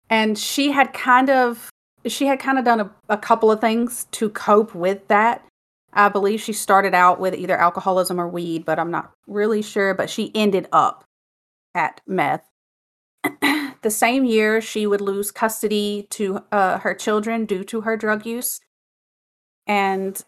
and 0.09 0.37
she 0.37 0.71
had 0.71 0.93
kind 0.93 1.29
of 1.29 1.69
she 2.05 2.25
had 2.25 2.39
kind 2.39 2.57
of 2.57 2.65
done 2.65 2.79
a, 2.79 2.91
a 3.09 3.17
couple 3.17 3.51
of 3.51 3.59
things 3.59 4.05
to 4.11 4.29
cope 4.29 4.73
with 4.73 5.07
that. 5.09 5.45
I 5.93 6.07
believe 6.07 6.39
she 6.39 6.53
started 6.53 6.93
out 6.93 7.19
with 7.19 7.35
either 7.35 7.57
alcoholism 7.57 8.19
or 8.19 8.27
weed, 8.27 8.63
but 8.63 8.79
I'm 8.79 8.91
not 8.91 9.11
really 9.27 9.61
sure. 9.61 9.93
But 9.93 10.09
she 10.09 10.31
ended 10.33 10.67
up 10.71 11.03
at 11.75 12.01
meth. 12.07 12.47
the 13.81 13.89
same 13.89 14.25
year, 14.25 14.61
she 14.61 14.87
would 14.87 15.01
lose 15.01 15.31
custody 15.31 16.07
to 16.11 16.39
uh, 16.51 16.79
her 16.79 16.93
children 16.93 17.45
due 17.45 17.63
to 17.65 17.81
her 17.81 17.95
drug 17.95 18.25
use, 18.25 18.61
and 19.67 20.23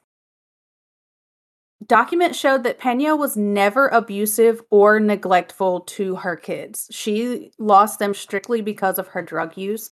documents 1.85 2.37
showed 2.37 2.63
that 2.63 2.79
Pena 2.79 3.15
was 3.15 3.35
never 3.35 3.87
abusive 3.87 4.61
or 4.69 4.99
neglectful 4.99 5.81
to 5.81 6.15
her 6.17 6.35
kids. 6.35 6.87
She 6.91 7.51
lost 7.57 7.99
them 7.99 8.13
strictly 8.13 8.61
because 8.61 8.99
of 8.99 9.09
her 9.09 9.21
drug 9.21 9.57
use. 9.57 9.91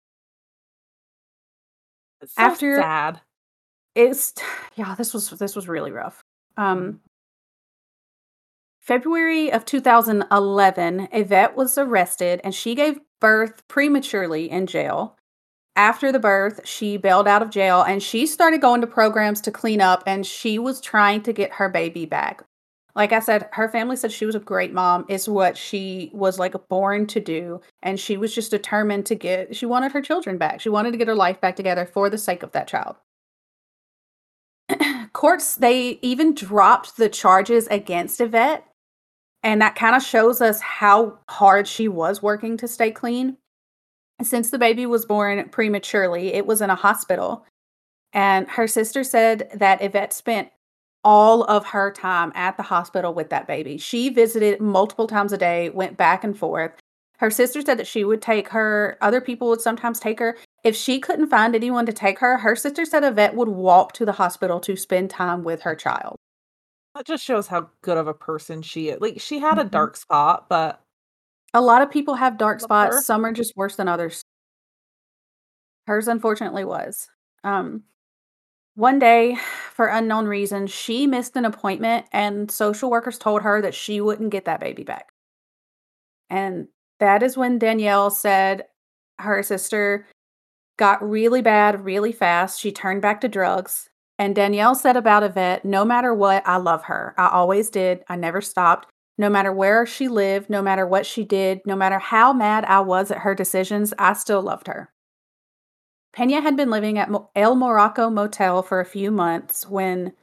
So 2.23 2.27
After- 2.37 2.75
sad. 2.81 3.21
It's 3.95 4.33
yeah, 4.75 4.95
this 4.95 5.13
was 5.13 5.29
this 5.31 5.55
was 5.55 5.67
really 5.67 5.91
rough. 5.91 6.23
Um 6.57 7.01
February 8.81 9.51
of 9.51 9.63
2011, 9.63 11.07
Yvette 11.11 11.55
was 11.55 11.77
arrested 11.77 12.41
and 12.43 12.55
she 12.55 12.73
gave 12.73 12.99
birth 13.19 13.67
prematurely 13.67 14.49
in 14.49 14.65
jail. 14.65 15.15
After 15.75 16.11
the 16.11 16.19
birth, 16.19 16.61
she 16.65 16.97
bailed 16.97 17.27
out 17.27 17.43
of 17.43 17.51
jail 17.51 17.83
and 17.83 18.01
she 18.01 18.25
started 18.25 18.59
going 18.59 18.81
to 18.81 18.87
programs 18.87 19.39
to 19.41 19.51
clean 19.51 19.81
up 19.81 20.01
and 20.07 20.25
she 20.25 20.57
was 20.57 20.81
trying 20.81 21.21
to 21.23 21.31
get 21.31 21.53
her 21.53 21.69
baby 21.69 22.07
back. 22.07 22.43
Like 22.95 23.13
I 23.13 23.19
said, 23.19 23.47
her 23.53 23.69
family 23.69 23.95
said 23.95 24.11
she 24.11 24.25
was 24.25 24.35
a 24.35 24.39
great 24.39 24.73
mom, 24.73 25.05
is 25.07 25.29
what 25.29 25.57
she 25.57 26.09
was 26.11 26.39
like 26.39 26.55
born 26.67 27.05
to 27.07 27.19
do. 27.19 27.61
And 27.83 27.99
she 27.99 28.17
was 28.17 28.33
just 28.33 28.49
determined 28.49 29.05
to 29.05 29.15
get, 29.15 29.55
she 29.55 29.67
wanted 29.67 29.91
her 29.91 30.01
children 30.01 30.39
back. 30.39 30.59
She 30.59 30.69
wanted 30.69 30.91
to 30.91 30.97
get 30.97 31.07
her 31.07 31.15
life 31.15 31.39
back 31.39 31.55
together 31.55 31.85
for 31.85 32.09
the 32.09 32.17
sake 32.17 32.41
of 32.41 32.51
that 32.53 32.67
child. 32.67 32.95
Courts, 35.13 35.55
they 35.55 35.99
even 36.01 36.33
dropped 36.33 36.97
the 36.97 37.09
charges 37.09 37.67
against 37.67 38.19
Yvette. 38.19 38.65
And 39.43 39.61
that 39.61 39.75
kind 39.75 39.95
of 39.95 40.03
shows 40.03 40.41
us 40.41 40.61
how 40.61 41.19
hard 41.29 41.67
she 41.67 41.87
was 41.87 42.21
working 42.21 42.57
to 42.57 42.67
stay 42.67 42.91
clean. 42.91 43.37
Since 44.21 44.51
the 44.51 44.59
baby 44.59 44.85
was 44.85 45.05
born 45.05 45.49
prematurely, 45.49 46.33
it 46.33 46.45
was 46.45 46.61
in 46.61 46.69
a 46.69 46.75
hospital. 46.75 47.45
And 48.13 48.47
her 48.49 48.67
sister 48.67 49.03
said 49.03 49.49
that 49.55 49.81
Yvette 49.81 50.13
spent 50.13 50.49
all 51.03 51.43
of 51.45 51.67
her 51.67 51.91
time 51.91 52.31
at 52.35 52.57
the 52.57 52.63
hospital 52.63 53.13
with 53.13 53.29
that 53.29 53.47
baby. 53.47 53.77
She 53.77 54.09
visited 54.09 54.61
multiple 54.61 55.07
times 55.07 55.33
a 55.33 55.37
day, 55.37 55.69
went 55.69 55.97
back 55.97 56.23
and 56.23 56.37
forth. 56.37 56.73
Her 57.17 57.31
sister 57.31 57.61
said 57.61 57.79
that 57.79 57.87
she 57.87 58.03
would 58.03 58.21
take 58.21 58.49
her, 58.49 58.97
other 59.01 59.21
people 59.21 59.49
would 59.49 59.61
sometimes 59.61 59.99
take 59.99 60.19
her. 60.19 60.37
If 60.63 60.75
she 60.75 60.99
couldn't 60.99 61.29
find 61.29 61.55
anyone 61.55 61.85
to 61.87 61.93
take 61.93 62.19
her, 62.19 62.39
her 62.39 62.55
sister 62.55 62.85
said 62.85 63.03
Yvette 63.03 63.35
would 63.35 63.49
walk 63.49 63.93
to 63.93 64.05
the 64.05 64.13
hospital 64.13 64.59
to 64.61 64.75
spend 64.75 65.09
time 65.09 65.43
with 65.43 65.61
her 65.61 65.75
child. 65.75 66.17
That 66.95 67.05
just 67.05 67.23
shows 67.23 67.47
how 67.47 67.69
good 67.81 67.97
of 67.97 68.07
a 68.07 68.13
person 68.13 68.61
she 68.61 68.89
is. 68.89 68.99
Like 68.99 69.19
she 69.21 69.39
had 69.39 69.57
a 69.59 69.63
Mhm. 69.63 69.71
dark 69.71 69.95
spot, 69.95 70.49
but 70.49 70.83
A 71.53 71.61
lot 71.61 71.81
of 71.81 71.89
people 71.91 72.15
have 72.15 72.37
dark 72.37 72.61
spots. 72.61 72.95
her. 72.95 73.01
Some 73.01 73.25
are 73.25 73.33
just 73.33 73.55
worse 73.57 73.75
than 73.77 73.87
others. 73.89 74.23
Hers, 75.87 76.07
unfortunately, 76.07 76.65
was. 76.65 77.09
Um, 77.43 77.85
one 78.75 78.99
day, 78.99 79.35
for 79.73 79.87
unknown 79.87 80.27
reasons, 80.27 80.71
she 80.71 81.07
missed 81.07 81.35
an 81.37 81.45
appointment, 81.45 82.07
and 82.13 82.51
social 82.51 82.89
workers 82.91 83.19
told 83.19 83.43
her 83.43 83.61
that 83.61 83.75
she 83.75 84.01
wouldn't 84.01 84.31
get 84.31 84.45
that 84.45 84.59
baby 84.61 84.83
back. 84.83 85.13
And 86.29 86.69
that 86.99 87.23
is 87.23 87.37
when 87.37 87.59
Danielle 87.59 88.11
said 88.11 88.67
her 89.19 89.43
sister 89.43 90.07
got 90.77 91.03
really 91.07 91.43
bad 91.43 91.85
really 91.85 92.13
fast. 92.13 92.59
She 92.59 92.71
turned 92.73 93.03
back 93.03 93.21
to 93.21 93.29
drugs. 93.29 93.90
And 94.21 94.35
Danielle 94.35 94.75
said 94.75 94.97
about 94.97 95.23
Yvette, 95.23 95.65
no 95.65 95.83
matter 95.83 96.13
what, 96.13 96.47
I 96.47 96.57
love 96.57 96.83
her. 96.83 97.15
I 97.17 97.29
always 97.29 97.71
did. 97.71 98.03
I 98.07 98.15
never 98.15 98.39
stopped. 98.39 98.87
No 99.17 99.31
matter 99.31 99.51
where 99.51 99.83
she 99.87 100.07
lived, 100.07 100.47
no 100.47 100.61
matter 100.61 100.85
what 100.85 101.07
she 101.07 101.25
did, 101.25 101.61
no 101.65 101.75
matter 101.75 101.97
how 101.97 102.31
mad 102.31 102.63
I 102.65 102.81
was 102.81 103.09
at 103.09 103.21
her 103.21 103.33
decisions, 103.33 103.95
I 103.97 104.13
still 104.13 104.43
loved 104.43 104.67
her. 104.67 104.91
Pena 106.13 106.39
had 106.39 106.55
been 106.55 106.69
living 106.69 106.99
at 106.99 107.09
El 107.35 107.55
Morocco 107.55 108.11
Motel 108.11 108.61
for 108.61 108.79
a 108.79 108.85
few 108.85 109.09
months 109.09 109.67
when 109.67 110.13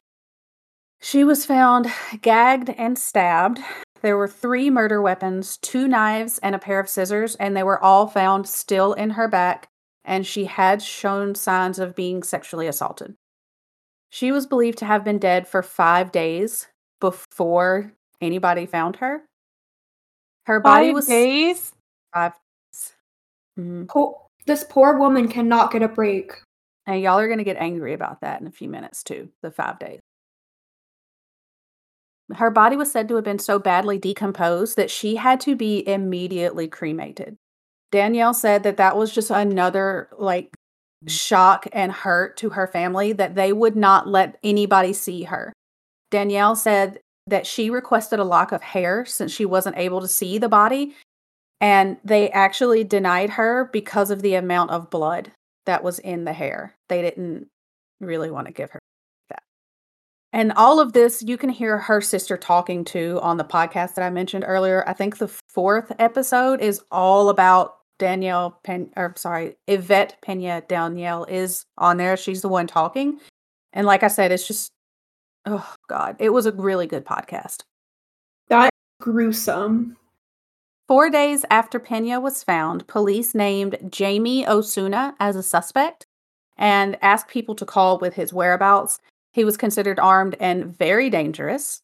she 1.01 1.25
was 1.25 1.45
found 1.45 1.89
gagged 2.23 2.71
and 2.71 2.97
stabbed. 2.97 3.59
There 4.01 4.17
were 4.17 4.29
three 4.29 4.71
murder 4.71 5.03
weapons, 5.03 5.57
two 5.57 5.89
knives, 5.89 6.39
and 6.39 6.55
a 6.55 6.61
pair 6.61 6.79
of 6.79 6.89
scissors, 6.89 7.35
and 7.35 7.57
they 7.57 7.65
were 7.65 7.83
all 7.83 8.07
found 8.07 8.49
still 8.49 8.93
in 8.93 9.11
her 9.11 9.27
back, 9.27 9.67
and 10.05 10.25
she 10.25 10.45
had 10.45 10.83
shown 10.83 11.35
signs 11.35 11.81
of 11.81 11.97
being 11.97 12.23
sexually 12.23 12.69
assaulted. 12.69 13.17
She 14.11 14.33
was 14.33 14.47
believed 14.47 14.79
to 14.79 14.87
have 14.87 15.05
been 15.05 15.19
dead 15.19 15.47
for 15.47 15.63
five 15.63 16.13
days 16.13 16.67
before 17.01 17.93
anybody 18.21 18.67
found 18.67 18.97
her. 18.97 19.23
Her 20.47 20.61
body 20.61 20.89
five 20.89 20.95
was 20.95 21.07
days. 21.07 21.73
five 22.15 22.33
days. 22.73 22.95
Mhm. 23.59 23.89
Po- 23.89 24.27
this 24.47 24.65
poor 24.65 24.99
woman 24.99 25.29
cannot 25.29 25.71
get 25.71 25.83
a 25.83 25.89
break. 25.89 26.33
And 26.87 27.03
y'all 27.03 27.19
are 27.19 27.27
going 27.27 27.39
to 27.39 27.45
get 27.45 27.59
angry 27.59 27.93
about 27.93 28.23
that 28.23 28.41
in 28.41 28.47
a 28.47 28.51
few 28.51 28.69
minutes 28.69 29.03
too, 29.03 29.29
the 29.43 29.51
five 29.51 29.79
days. 29.79 30.01
Her 32.35 32.51
body 32.51 32.77
was 32.77 32.91
said 32.91 33.09
to 33.09 33.15
have 33.17 33.25
been 33.25 33.39
so 33.39 33.59
badly 33.59 33.99
decomposed 33.99 34.77
that 34.77 34.91
she 34.91 35.17
had 35.17 35.41
to 35.41 35.55
be 35.55 35.87
immediately 35.87 36.67
cremated. 36.69 37.37
Danielle 37.91 38.35
said 38.35 38.63
that 38.65 38.77
that 38.79 38.97
was 38.97 39.13
just 39.15 39.31
another 39.31 40.09
like 40.19 40.55
Mm. 41.05 41.11
shock 41.11 41.69
and 41.73 41.93
hurt 41.93 42.37
to 42.39 42.51
her 42.51 42.67
family 42.67 43.13
that 43.13 43.37
they 43.37 43.53
would 43.53 43.77
not 43.77 44.09
let 44.09 44.37
anybody 44.43 44.93
see 44.93 45.25
her. 45.25 45.53
Danielle 46.11 46.57
said 46.57 46.99
that 47.29 47.47
she 47.47 47.71
requested 47.71 48.19
a 48.19 48.25
lock 48.25 48.51
of 48.51 48.63
hair 48.63 49.05
since 49.05 49.31
she 49.31 49.45
wasn't 49.45 49.77
able 49.77 50.01
to 50.01 50.09
see 50.09 50.39
the 50.39 50.49
body, 50.49 50.97
and 51.61 51.99
they 52.03 52.31
actually 52.31 52.83
denied 52.83 53.31
her 53.31 53.69
because 53.73 54.11
of 54.11 54.23
the 54.23 54.35
amount 54.35 54.71
of 54.71 54.91
blood 54.91 55.31
that 55.67 55.85
was 55.85 56.01
in 56.01 56.25
the 56.25 56.33
hair. 56.33 56.75
They 56.89 57.03
didn't 57.03 57.47
really 58.01 58.31
want 58.31 58.49
to 58.49 58.53
give 58.53 58.71
her 58.71 58.81
that. 59.31 59.43
And 60.33 60.53
all 60.53 60.81
of 60.81 60.95
this, 60.95 61.23
you 61.23 61.37
can 61.37 61.51
hear 61.51 61.79
her 61.79 62.01
sister 62.01 62.37
talking 62.37 62.85
to 62.87 63.21
on 63.23 63.37
the 63.37 63.45
podcast 63.45 63.95
that 63.95 64.05
I 64.05 64.11
mentioned 64.11 64.45
earlier. 64.47 64.83
I 64.89 64.95
think 64.95 65.19
the 65.19 65.29
fourth 65.49 65.93
episode 66.01 66.61
is 66.61 66.81
all 66.91 67.29
about 67.29 67.78
Danielle 67.99 68.59
Pen 68.63 68.91
or 68.97 69.13
sorry, 69.17 69.57
Yvette 69.67 70.17
Pena 70.23 70.63
Danielle 70.69 71.25
is 71.25 71.65
on 71.77 71.97
there. 71.97 72.17
She's 72.17 72.43
the 72.43 72.49
one 72.49 72.67
talking. 72.67 73.21
And 73.73 73.87
like 73.87 74.03
I 74.03 74.09
said, 74.09 74.33
it's 74.33 74.47
just 74.47 74.71
oh 75.47 75.75
god, 75.89 76.17
it 76.19 76.31
was 76.31 76.47
a 76.47 76.53
really 76.53 76.87
good 76.87 77.05
podcast. 77.05 77.63
That 78.49 78.71
gruesome. 79.01 79.97
Four 80.87 81.11
days 81.11 81.45
after 81.51 81.79
Pena 81.79 82.19
was 82.19 82.43
found, 82.43 82.87
police 82.87 83.35
named 83.35 83.77
Jamie 83.91 84.47
Osuna 84.47 85.15
as 85.21 85.37
a 85.37 85.43
suspect 85.43 86.07
and 86.57 86.97
asked 87.03 87.29
people 87.29 87.55
to 87.57 87.67
call 87.67 87.99
with 87.99 88.15
his 88.15 88.33
whereabouts. 88.33 88.99
He 89.33 89.45
was 89.45 89.59
considered 89.59 89.99
armed 89.99 90.37
and 90.41 90.65
very 90.65 91.11
dangerous. 91.11 91.83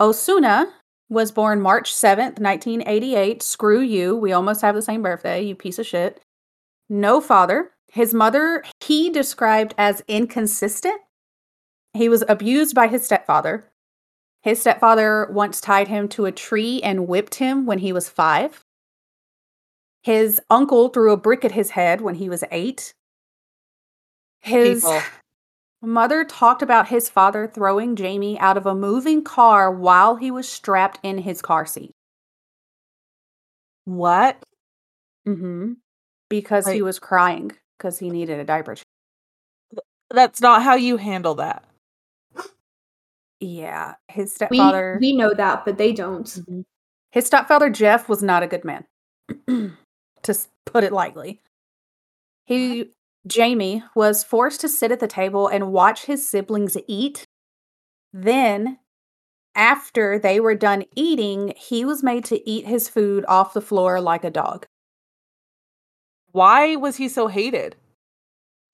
Osuna 0.00 0.72
was 1.12 1.30
born 1.30 1.60
March 1.60 1.92
7th, 1.92 2.40
1988. 2.40 3.42
Screw 3.42 3.80
you. 3.80 4.16
We 4.16 4.32
almost 4.32 4.62
have 4.62 4.74
the 4.74 4.82
same 4.82 5.02
birthday, 5.02 5.42
you 5.42 5.54
piece 5.54 5.78
of 5.78 5.86
shit. 5.86 6.20
No 6.88 7.20
father. 7.20 7.70
His 7.88 8.14
mother, 8.14 8.64
he 8.80 9.10
described 9.10 9.74
as 9.76 10.02
inconsistent. 10.08 11.00
He 11.92 12.08
was 12.08 12.24
abused 12.26 12.74
by 12.74 12.88
his 12.88 13.04
stepfather. 13.04 13.70
His 14.42 14.60
stepfather 14.60 15.28
once 15.30 15.60
tied 15.60 15.88
him 15.88 16.08
to 16.08 16.24
a 16.24 16.32
tree 16.32 16.80
and 16.82 17.06
whipped 17.06 17.34
him 17.34 17.66
when 17.66 17.78
he 17.78 17.92
was 17.92 18.08
five. 18.08 18.64
His 20.02 20.40
uncle 20.48 20.88
threw 20.88 21.12
a 21.12 21.16
brick 21.18 21.44
at 21.44 21.52
his 21.52 21.70
head 21.70 22.00
when 22.00 22.16
he 22.16 22.28
was 22.28 22.42
eight. 22.50 22.94
His 24.40 24.82
People. 24.82 25.00
Mother 25.82 26.24
talked 26.24 26.62
about 26.62 26.88
his 26.88 27.08
father 27.08 27.46
throwing 27.46 27.96
Jamie 27.96 28.38
out 28.38 28.56
of 28.56 28.66
a 28.66 28.74
moving 28.74 29.22
car 29.22 29.70
while 29.70 30.16
he 30.16 30.30
was 30.30 30.48
strapped 30.48 30.98
in 31.02 31.18
his 31.18 31.42
car 31.42 31.66
seat. 31.66 31.92
What? 33.84 34.42
Mm-hmm. 35.26 35.72
Because 36.30 36.66
he 36.68 36.82
was 36.82 36.98
crying 36.98 37.52
because 37.76 37.98
he 37.98 38.10
needed 38.10 38.38
a 38.38 38.44
diaper. 38.44 38.76
change. 38.76 38.84
That's 40.10 40.40
not 40.40 40.62
how 40.62 40.74
you 40.76 40.96
handle 40.96 41.34
that. 41.36 41.64
Yeah, 43.40 43.94
his 44.08 44.32
stepfather. 44.34 44.98
we 45.00 45.16
know 45.16 45.34
that, 45.34 45.64
but 45.64 45.76
they 45.76 45.92
don't. 45.92 46.26
Mhm. 46.26 46.64
His 47.10 47.26
stepfather 47.26 47.70
Jeff 47.70 48.08
was 48.08 48.22
not 48.22 48.44
a 48.44 48.46
good 48.46 48.64
man, 48.64 48.86
to 49.48 50.34
put 50.64 50.84
it 50.84 50.92
lightly. 50.92 51.40
He 52.44 52.90
Jamie 53.26 53.84
was 53.94 54.24
forced 54.24 54.60
to 54.62 54.68
sit 54.68 54.90
at 54.92 55.00
the 55.00 55.06
table 55.06 55.48
and 55.48 55.72
watch 55.72 56.06
his 56.06 56.26
siblings 56.26 56.76
eat. 56.88 57.24
Then, 58.12 58.78
after 59.54 60.18
they 60.18 60.40
were 60.40 60.54
done 60.54 60.84
eating, 60.96 61.54
he 61.56 61.84
was 61.84 62.02
made 62.02 62.24
to 62.26 62.48
eat 62.48 62.66
his 62.66 62.88
food 62.88 63.24
off 63.28 63.54
the 63.54 63.60
floor 63.60 64.00
like 64.00 64.24
a 64.24 64.30
dog 64.30 64.66
Why 66.32 66.76
was 66.76 66.96
he 66.96 67.08
so 67.08 67.28
hated? 67.28 67.76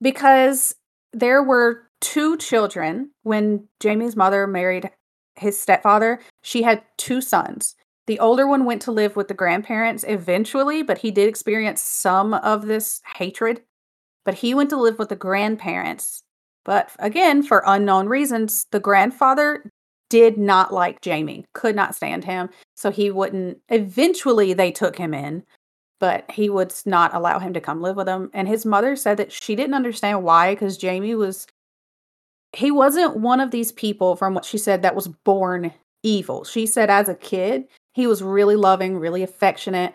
because 0.01 0.75
there 1.13 1.43
were 1.43 1.83
two 2.01 2.37
children 2.37 3.11
when 3.23 3.67
Jamie's 3.81 4.17
mother 4.17 4.47
married 4.47 4.91
his 5.37 5.59
stepfather. 5.59 6.21
She 6.43 6.63
had 6.63 6.83
two 6.97 7.21
sons. 7.21 7.75
The 8.07 8.21
older 8.21 8.47
one 8.47 8.65
went 8.65 8.83
to 8.83 8.93
live 8.93 9.17
with 9.17 9.29
the 9.29 9.35
grandparents 9.35 10.05
eventually, 10.07 10.83
but 10.83 10.99
he 10.99 11.11
did 11.11 11.29
experience 11.29 11.83
some 11.83 12.35
of 12.35 12.67
this 12.67 13.01
hatred. 13.17 13.63
But 14.29 14.35
he 14.35 14.53
went 14.53 14.69
to 14.69 14.77
live 14.77 14.99
with 14.99 15.09
the 15.09 15.17
grandparents. 15.17 16.23
But 16.67 16.91
again, 16.99 17.43
for 17.43 17.63
unknown 17.65 18.09
reasons, 18.09 18.67
the 18.73 18.79
grandfather 18.79 19.71
did 20.11 20.37
not 20.37 20.71
like 20.71 21.01
Jamie, 21.01 21.47
could 21.55 21.75
not 21.75 21.95
stand 21.95 22.27
him. 22.27 22.51
So 22.77 22.91
he 22.91 23.11
wouldn't, 23.11 23.57
eventually, 23.71 24.53
they 24.53 24.71
took 24.71 24.99
him 24.99 25.15
in, 25.15 25.45
but 25.99 26.31
he 26.31 26.51
would 26.51 26.75
not 26.85 27.15
allow 27.15 27.39
him 27.39 27.55
to 27.55 27.61
come 27.63 27.81
live 27.81 27.97
with 27.97 28.05
them. 28.05 28.29
And 28.35 28.47
his 28.47 28.67
mother 28.67 28.97
said 28.97 29.17
that 29.17 29.33
she 29.33 29.57
didn't 29.57 29.73
understand 29.73 30.23
why, 30.23 30.53
because 30.53 30.77
Jamie 30.77 31.15
was, 31.15 31.47
he 32.55 32.71
wasn't 32.71 33.17
one 33.17 33.41
of 33.41 33.51
these 33.51 33.73
people, 33.73 34.15
from 34.15 34.35
what 34.35 34.45
she 34.45 34.59
said, 34.59 34.83
that 34.83 34.95
was 34.95 35.09
born 35.09 35.73
evil. 36.03 36.45
She 36.45 36.67
said 36.67 36.91
as 36.91 37.09
a 37.09 37.15
kid, 37.15 37.65
he 37.95 38.07
was 38.07 38.23
really 38.23 38.57
loving, 38.57 38.99
really 38.99 39.23
affectionate. 39.23 39.95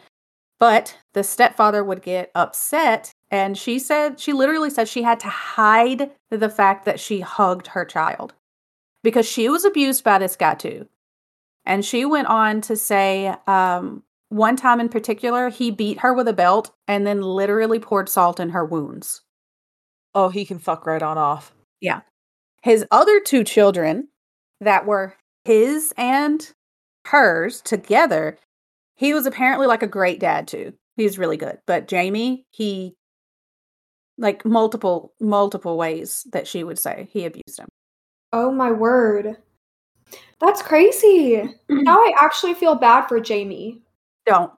But 0.60 0.98
the 1.14 1.24
stepfather 1.24 1.84
would 1.84 2.02
get 2.02 2.32
upset. 2.34 3.13
And 3.34 3.58
she 3.58 3.80
said, 3.80 4.20
she 4.20 4.32
literally 4.32 4.70
said 4.70 4.88
she 4.88 5.02
had 5.02 5.20
to 5.22 5.28
hide 5.28 6.12
the 6.30 6.52
fact 6.52 6.86
that 6.86 7.00
she 7.00 7.22
hugged 7.22 7.66
her 7.66 7.84
child 7.84 8.36
because 9.02 9.26
she 9.26 9.50
was 9.50 9.66
abused 9.66 10.04
by 10.04 10.20
this 10.20 10.36
guy 10.36 10.54
too. 10.54 10.88
And 11.66 11.84
she 11.84 12.06
went 12.06 12.28
on 12.28 12.62
to 12.62 12.76
say, 12.76 13.34
um, 13.48 14.04
one 14.30 14.56
time 14.56 14.80
in 14.80 14.88
particular, 14.88 15.50
he 15.50 15.72
beat 15.72 16.02
her 16.02 16.14
with 16.14 16.28
a 16.28 16.34
belt 16.34 16.76
and 16.88 17.08
then 17.08 17.24
literally 17.24 17.80
poured 17.80 18.08
salt 18.08 18.40
in 18.40 18.50
her 18.50 18.64
wounds. 18.64 19.22
Oh, 20.14 20.30
he 20.30 20.46
can 20.46 20.60
fuck 20.60 20.86
right 20.86 21.02
on 21.02 21.18
off. 21.18 21.56
Yeah. 21.82 22.02
His 22.62 22.86
other 22.92 23.20
two 23.20 23.44
children 23.44 24.10
that 24.62 24.86
were 24.86 25.16
his 25.44 25.92
and 25.98 26.54
hers 27.08 27.62
together, 27.62 28.38
he 28.94 29.12
was 29.12 29.26
apparently 29.26 29.66
like 29.66 29.82
a 29.82 29.88
great 29.88 30.20
dad 30.20 30.48
too. 30.48 30.74
He 30.98 31.04
was 31.04 31.18
really 31.18 31.38
good. 31.38 31.58
But 31.66 31.88
Jamie, 31.88 32.46
he 32.52 32.96
like 34.18 34.46
multiple 34.46 35.14
multiple 35.20 35.78
ways 35.78 36.26
that 36.32 36.48
she 36.48 36.64
would 36.64 36.80
say 36.80 37.08
he 37.12 37.26
abused 37.26 37.60
him. 37.60 37.68
Oh 38.32 38.52
my 38.52 38.72
word. 38.72 39.38
That's 40.40 40.62
crazy. 40.62 41.42
now 41.70 41.98
I 42.00 42.14
actually 42.20 42.54
feel 42.54 42.76
bad 42.76 43.08
for 43.08 43.20
Jamie. 43.20 43.82
Don't. 44.26 44.52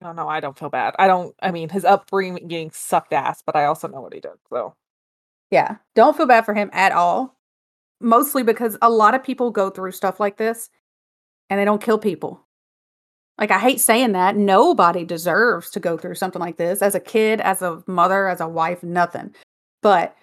I 0.00 0.06
don't 0.06 0.16
know. 0.16 0.28
I 0.28 0.40
don't 0.40 0.58
feel 0.58 0.68
bad. 0.68 0.94
I 0.98 1.06
don't. 1.06 1.34
I 1.42 1.50
mean, 1.50 1.68
his 1.68 1.84
upbringing 1.84 2.70
sucked 2.72 3.12
ass, 3.12 3.42
but 3.44 3.56
I 3.56 3.64
also 3.64 3.88
know 3.88 4.00
what 4.00 4.14
he 4.14 4.20
did. 4.20 4.32
So 4.50 4.74
Yeah. 5.50 5.76
Don't 5.94 6.16
feel 6.16 6.26
bad 6.26 6.44
for 6.44 6.54
him 6.54 6.70
at 6.72 6.92
all. 6.92 7.36
Mostly 8.00 8.42
because 8.44 8.78
a 8.80 8.90
lot 8.90 9.14
of 9.14 9.24
people 9.24 9.50
go 9.50 9.70
through 9.70 9.90
stuff 9.92 10.20
like 10.20 10.36
this 10.36 10.70
and 11.50 11.58
they 11.58 11.64
don't 11.64 11.82
kill 11.82 11.98
people. 11.98 12.46
Like, 13.38 13.50
I 13.50 13.58
hate 13.58 13.80
saying 13.80 14.12
that. 14.12 14.36
Nobody 14.36 15.04
deserves 15.04 15.70
to 15.70 15.80
go 15.80 15.96
through 15.96 16.16
something 16.16 16.40
like 16.40 16.56
this 16.56 16.82
as 16.82 16.94
a 16.94 17.00
kid, 17.00 17.40
as 17.40 17.62
a 17.62 17.82
mother, 17.86 18.28
as 18.28 18.40
a 18.40 18.48
wife, 18.48 18.82
nothing. 18.82 19.34
But 19.80 20.16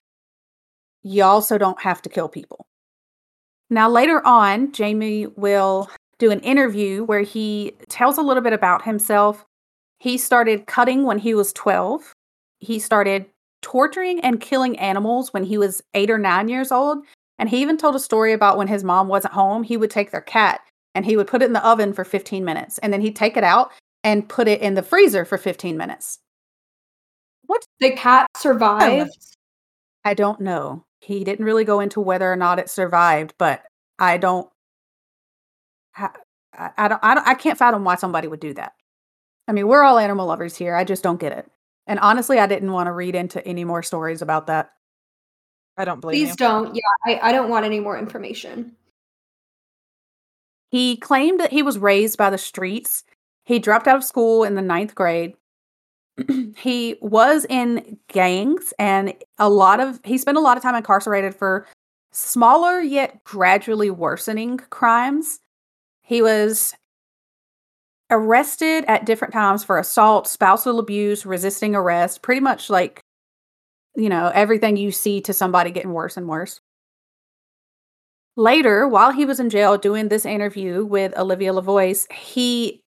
you 1.04 1.24
also 1.24 1.58
don't 1.58 1.82
have 1.82 2.02
to 2.02 2.10
kill 2.10 2.28
people. 2.28 2.66
Now, 3.70 3.90
later 3.90 4.26
on, 4.26 4.72
Jamie 4.74 5.28
will 5.28 5.90
do 6.20 6.32
an 6.32 6.42
interview 6.42 7.04
where 7.04 7.22
he 7.22 7.74
tells 7.90 8.18
a 8.18 8.22
little 8.22 8.44
bit 8.44 8.54
about 8.54 8.84
himself. 8.84 9.46
He 10.00 10.18
started 10.18 10.68
cutting 10.68 11.04
when 11.04 11.20
he 11.20 11.34
was 11.34 11.54
12. 11.54 12.14
He 12.60 12.80
started 12.80 13.28
torturing 13.62 14.20
and 14.20 14.42
killing 14.42 14.78
animals 14.78 15.34
when 15.34 15.44
he 15.44 15.58
was 15.58 15.82
eight 15.94 16.12
or 16.12 16.18
nine 16.18 16.50
years 16.50 16.72
old. 16.72 17.00
And 17.40 17.50
he 17.50 17.62
even 17.62 17.78
told 17.78 17.96
a 17.96 18.00
story 18.00 18.34
about 18.34 18.58
when 18.58 18.68
his 18.68 18.84
mom 18.84 19.08
wasn't 19.08 19.34
home, 19.34 19.64
he 19.64 19.78
would 19.78 19.90
take 19.90 20.12
their 20.12 20.22
cat 20.22 20.62
and 20.96 21.06
he 21.06 21.18
would 21.18 21.28
put 21.28 21.42
it 21.42 21.46
in 21.46 21.54
the 21.54 21.68
oven 21.68 21.94
for 21.94 22.06
15 22.06 22.44
minutes. 22.44 22.78
And 22.80 22.92
then 22.92 23.02
he'd 23.02 23.16
take 23.16 23.38
it 23.38 23.44
out 23.44 23.72
and 24.04 24.28
put 24.28 24.48
it 24.48 24.62
in 24.62 24.74
the 24.74 24.82
freezer 24.82 25.26
for 25.26 25.38
15 25.38 25.78
minutes. 25.78 26.20
What 27.46 27.64
the 27.80 27.92
cat 27.92 28.28
survived. 28.38 29.12
I 30.04 30.14
don't 30.14 30.40
know. 30.40 30.86
He 31.02 31.24
didn't 31.24 31.46
really 31.46 31.66
go 31.66 31.82
into 31.82 32.00
whether 32.00 32.32
or 32.32 32.36
not 32.36 32.58
it 32.58 32.70
survived, 32.70 33.36
but 33.38 33.64
I 34.00 34.18
don't. 34.18 34.50
I, 35.96 36.10
I 36.78 36.88
don't. 36.88 37.04
I 37.04 37.14
don't. 37.14 37.28
I 37.28 37.36
can't 37.36 37.60
fathom 37.60 37.84
why 37.84 37.96
somebody 37.96 38.28
would 38.28 38.40
do 38.40 38.54
that. 38.56 38.74
I 39.48 39.52
mean, 39.52 39.68
we're 39.68 39.84
all 39.84 40.00
animal 40.00 40.26
lovers 40.26 40.56
here. 40.56 40.76
I 40.76 40.84
just 40.84 41.04
don't 41.04 41.20
get 41.20 41.32
it. 41.32 41.50
And 41.86 42.00
honestly, 42.00 42.40
I 42.40 42.48
didn't 42.48 42.72
want 42.72 42.88
to 42.88 42.92
read 42.92 43.14
into 43.14 43.46
any 43.46 43.64
more 43.64 43.84
stories 43.84 44.24
about 44.24 44.48
that. 44.48 44.72
I 45.78 45.86
don't 45.86 46.00
believe. 46.00 46.18
Please 46.18 46.30
you. 46.32 46.36
don't. 46.38 46.76
Yeah, 46.76 46.82
I, 47.06 47.30
I 47.30 47.32
don't 47.32 47.50
want 47.50 47.66
any 47.66 47.80
more 47.80 47.98
information. 47.98 48.76
He 50.76 50.98
claimed 50.98 51.40
that 51.40 51.54
he 51.54 51.64
was 51.64 51.80
raised 51.80 52.18
by 52.18 52.30
the 52.30 52.38
streets. 52.38 53.06
He 53.46 53.60
dropped 53.60 53.88
out 53.88 53.96
of 53.96 54.04
school 54.04 54.44
in 54.44 54.56
the 54.56 54.62
ninth 54.62 54.94
grade. 54.94 55.36
he 56.58 56.98
was 57.00 57.46
in 57.46 57.98
gangs 58.10 58.74
and 58.78 59.14
a 59.40 59.48
lot 59.48 59.80
of 59.80 60.02
he 60.04 60.18
spent 60.18 60.36
a 60.36 60.42
lot 60.42 60.58
of 60.58 60.64
time 60.64 60.76
incarcerated 60.76 61.34
for 61.34 61.66
smaller 62.12 62.82
yet 62.82 63.24
gradually 63.24 63.90
worsening 63.90 64.58
crimes. 64.70 65.40
He 66.02 66.22
was 66.22 66.74
arrested 68.12 68.84
at 68.86 69.06
different 69.06 69.34
times 69.34 69.64
for 69.64 69.80
assault, 69.80 70.28
spousal 70.28 70.78
abuse, 70.78 71.26
resisting 71.26 71.74
arrest, 71.74 72.22
pretty 72.22 72.42
much 72.42 72.70
like 72.70 73.00
you 73.96 74.10
know, 74.10 74.30
everything 74.36 74.76
you 74.76 74.92
see 74.92 75.22
to 75.22 75.32
somebody 75.32 75.72
getting 75.72 75.94
worse 75.94 76.18
and 76.18 76.28
worse. 76.28 76.60
Later, 78.38 78.88
while 78.88 79.12
he 79.12 79.26
was 79.26 79.40
in 79.40 79.50
jail 79.50 79.78
doing 79.78 80.10
this 80.10 80.26
interview 80.26 80.86
with 80.86 81.18
Olivia 81.18 81.54
LaVoice, 81.54 82.12
he 82.12 82.82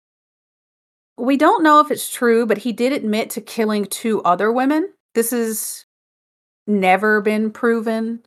we 1.19 1.37
don't 1.37 1.63
know 1.65 1.81
if 1.81 1.91
it's 1.91 2.11
true, 2.13 2.47
but 2.47 2.59
he 2.59 2.73
did 2.73 2.93
admit 2.93 3.31
to 3.31 3.41
killing 3.41 3.87
two 3.87 4.23
other 4.23 4.53
women. 4.53 4.93
This 5.15 5.31
has 5.33 5.87
never 6.67 7.21
been 7.23 7.53
proven 7.53 8.21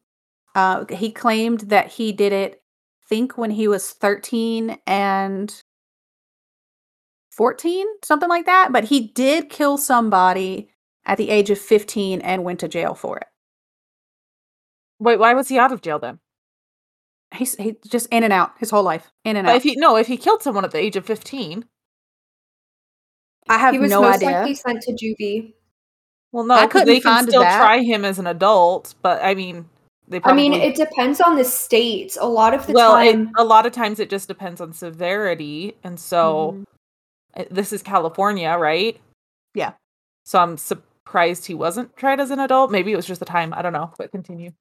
Uh, 0.56 0.86
he 0.90 1.12
claimed 1.12 1.62
that 1.72 1.90
he 1.94 2.12
did 2.14 2.34
it, 2.34 2.64
think, 3.10 3.38
when 3.38 3.52
he 3.52 3.68
was 3.68 3.92
13 3.92 4.78
and 4.88 5.64
14, 7.32 7.88
something 8.04 8.30
like 8.30 8.46
that. 8.46 8.72
But 8.72 8.86
he 8.86 9.08
did 9.10 9.50
kill 9.50 9.78
somebody 9.78 10.70
at 11.06 11.18
the 11.18 11.30
age 11.30 11.50
of 11.50 11.60
15 11.60 12.22
and 12.22 12.44
went 12.44 12.60
to 12.62 12.68
jail 12.68 12.94
for 12.96 13.18
it. 13.18 13.28
Wait, 15.00 15.20
why 15.20 15.34
was 15.34 15.50
he 15.50 15.60
out 15.60 15.72
of 15.74 15.82
jail 15.82 16.00
then? 16.00 16.20
He's 17.34 17.56
he 17.56 17.78
just 17.88 18.08
in 18.12 18.24
and 18.24 18.34
out 18.34 18.54
his 18.60 18.70
whole 18.72 18.84
life, 18.84 19.10
in 19.24 19.38
and 19.38 19.46
But 19.46 19.52
out. 19.52 19.58
if 19.58 19.64
he 19.64 19.76
no, 19.78 19.96
if 19.96 20.08
he 20.08 20.18
killed 20.18 20.42
someone 20.44 20.66
at 20.66 20.72
the 20.72 20.78
age 20.80 20.96
of 20.98 21.06
fifteen, 21.06 21.66
I 23.48 23.58
have 23.58 23.74
he 23.74 23.80
was 23.80 23.90
no 23.90 24.02
most 24.02 24.16
idea. 24.16 24.32
likely 24.32 24.56
sent 24.56 24.82
to 24.84 24.92
juvie. 24.94 25.54
well, 26.32 26.44
no, 26.44 26.56
I 26.56 26.64
'cause 26.64 26.72
couldn't 26.84 26.88
they 26.88 27.00
can 27.00 27.28
still 27.28 27.42
that. 27.42 27.58
try 27.58 27.80
him 27.80 28.04
as 28.06 28.20
an 28.20 28.28
adult. 28.28 28.96
But 29.02 29.24
I 29.24 29.34
mean, 29.34 29.70
they 30.08 30.20
I 30.24 30.34
mean, 30.34 30.54
it 30.54 30.76
depends 30.76 31.22
on 31.22 31.36
the 31.38 31.44
state. 31.46 32.18
A 32.20 32.28
lot 32.28 32.54
of 32.54 32.68
the 32.68 32.74
well, 32.74 32.98
it, 32.98 33.12
time, 33.14 33.32
a 33.38 33.44
lot 33.44 33.66
of 33.66 33.72
times 33.72 34.00
it 34.00 34.10
just 34.10 34.28
depends 34.28 34.60
on 34.62 34.74
severity, 34.74 35.76
and 35.84 36.00
so 36.00 36.62
uh, 37.36 37.46
this 37.50 37.72
is 37.72 37.82
California, 37.82 38.52
right? 38.58 39.00
Yeah. 39.54 39.74
So 40.26 40.40
I'm 40.40 40.58
surprised 40.58 41.46
he 41.46 41.54
wasn't 41.56 41.96
tried 41.96 42.20
as 42.20 42.30
an 42.30 42.40
adult. 42.40 42.72
Maybe 42.72 42.92
it 42.92 42.96
was 42.98 43.06
just 43.08 43.20
the 43.20 43.26
time. 43.26 43.54
I 43.54 43.62
don't 43.62 43.74
know. 43.74 43.92
But 43.98 44.12
continue. 44.12 44.52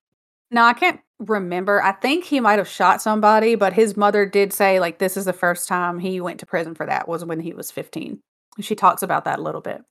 No, 0.50 0.64
I 0.64 0.72
can't 0.72 1.00
remember. 1.18 1.82
I 1.82 1.92
think 1.92 2.24
he 2.24 2.40
might 2.40 2.58
have 2.58 2.68
shot 2.68 3.02
somebody, 3.02 3.54
but 3.54 3.72
his 3.72 3.96
mother 3.96 4.26
did 4.26 4.52
say 4.52 4.80
like 4.80 4.98
this 4.98 5.16
is 5.16 5.26
the 5.26 5.32
first 5.32 5.68
time 5.68 5.98
he 5.98 6.20
went 6.20 6.40
to 6.40 6.46
prison 6.46 6.74
for 6.74 6.86
that 6.86 7.08
was 7.08 7.24
when 7.24 7.40
he 7.40 7.52
was 7.52 7.70
15. 7.70 8.20
She 8.60 8.74
talks 8.74 9.02
about 9.02 9.24
that 9.24 9.38
a 9.38 9.42
little 9.42 9.60
bit. 9.60 9.82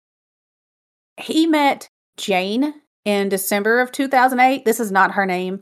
He 1.17 1.47
met 1.47 1.89
Jane 2.17 2.73
in 3.05 3.29
December 3.29 3.79
of 3.79 3.91
2008. 3.91 4.65
This 4.65 4.79
is 4.79 4.91
not 4.91 5.11
her 5.11 5.25
name. 5.25 5.61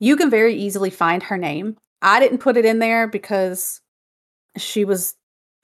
You 0.00 0.16
can 0.16 0.30
very 0.30 0.54
easily 0.54 0.90
find 0.90 1.22
her 1.22 1.38
name. 1.38 1.76
I 2.02 2.20
didn't 2.20 2.38
put 2.38 2.56
it 2.56 2.64
in 2.64 2.80
there 2.80 3.06
because 3.06 3.80
she 4.56 4.84
was 4.84 5.14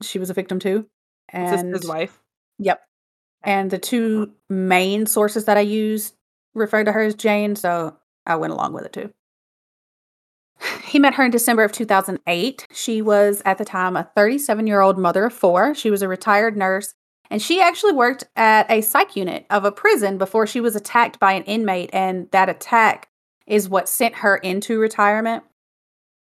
she 0.03 0.19
was 0.19 0.31
a 0.31 0.35
victim 0.35 0.59
too. 0.59 0.87
And 1.29 1.75
his 1.75 1.87
wife? 1.87 2.21
Yep. 2.59 2.81
And 3.43 3.71
the 3.71 3.79
two 3.79 4.33
main 4.49 5.07
sources 5.07 5.45
that 5.47 5.57
I 5.57 5.61
used 5.61 6.15
referred 6.55 6.85
to 6.85 6.93
her 6.93 7.03
as 7.03 7.15
Jane, 7.15 7.57
so 7.57 7.97
I 8.27 8.37
went 8.37 8.53
along 8.53 8.73
with 8.73 8.85
it 8.85 8.93
too. 8.93 9.13
He 10.85 10.99
met 10.99 11.15
her 11.15 11.25
in 11.25 11.31
December 11.31 11.65
of 11.65 11.73
2008. 11.73 12.67
She 12.73 13.01
was 13.01 13.43
at 13.45 13.59
the 13.59 13.65
time 13.65 13.97
a 13.97 14.11
37 14.15 14.67
year 14.67 14.81
old 14.81 14.99
mother 14.99 15.25
of 15.25 15.33
four. 15.33 15.75
She 15.75 15.91
was 15.91 16.03
a 16.03 16.09
retired 16.09 16.57
nurse, 16.57 16.95
and 17.31 17.41
she 17.41 17.63
actually 17.63 17.93
worked 17.93 18.25
at 18.37 18.71
a 18.71 18.81
psych 18.81 19.17
unit 19.17 19.47
of 19.51 19.65
a 19.65 19.73
prison 19.73 20.19
before 20.19 20.47
she 20.47 20.61
was 20.61 20.77
attacked 20.77 21.19
by 21.19 21.33
an 21.33 21.45
inmate, 21.45 21.91
and 21.93 22.31
that 22.33 22.49
attack 22.49 23.09
is 23.47 23.69
what 23.69 23.89
sent 23.89 24.17
her 24.17 24.37
into 24.37 24.79
retirement. 24.79 25.45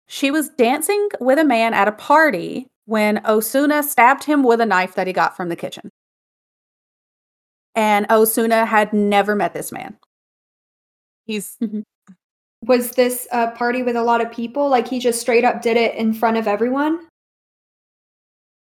She 0.07 0.31
was 0.31 0.49
dancing 0.49 1.09
with 1.21 1.39
a 1.39 1.45
man 1.45 1.75
at 1.75 1.89
a 1.89 1.93
party 1.93 2.69
when 2.85 3.25
Osuna 3.27 3.83
stabbed 3.83 4.25
him 4.25 4.43
with 4.43 4.61
a 4.61 4.67
knife 4.67 4.95
that 4.95 5.07
he 5.07 5.13
got 5.13 5.37
from 5.37 5.49
the 5.49 5.57
kitchen. 5.57 5.91
And 7.75 8.07
Osuna 8.11 8.67
had 8.67 8.93
never 8.93 9.35
met 9.35 9.55
this 9.55 9.73
man. 9.73 9.97
He's 11.27 11.59
was 12.65 12.93
this 12.93 13.27
a 13.33 13.51
party 13.51 13.83
with 13.83 13.97
a 13.97 14.03
lot 14.03 14.21
of 14.21 14.31
people? 14.31 14.69
Like 14.69 14.89
he 14.89 14.99
just 14.99 15.21
straight 15.21 15.45
up 15.45 15.63
did 15.63 15.77
it 15.77 15.95
in 15.97 16.15
front 16.15 16.37
of 16.37 16.47
everyone? 16.47 17.07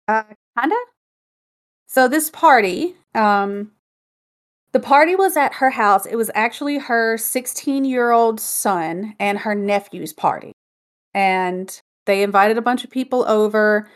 Uh, 0.08 0.24
kinda. 0.58 0.76
So 1.86 2.08
this 2.08 2.30
party, 2.30 2.94
um, 3.14 3.70
the 4.72 4.80
party 4.80 5.14
was 5.14 5.36
at 5.36 5.54
her 5.54 5.70
house. 5.70 6.06
It 6.06 6.16
was 6.16 6.30
actually 6.34 6.78
her 6.78 7.16
16 7.18 7.84
year 7.84 8.10
old 8.10 8.40
son 8.40 9.14
and 9.20 9.38
her 9.38 9.54
nephew's 9.54 10.12
party. 10.12 10.52
And 11.14 11.80
they 12.06 12.22
invited 12.22 12.58
a 12.58 12.62
bunch 12.62 12.84
of 12.84 12.90
people 12.90 13.24
over. 13.28 13.88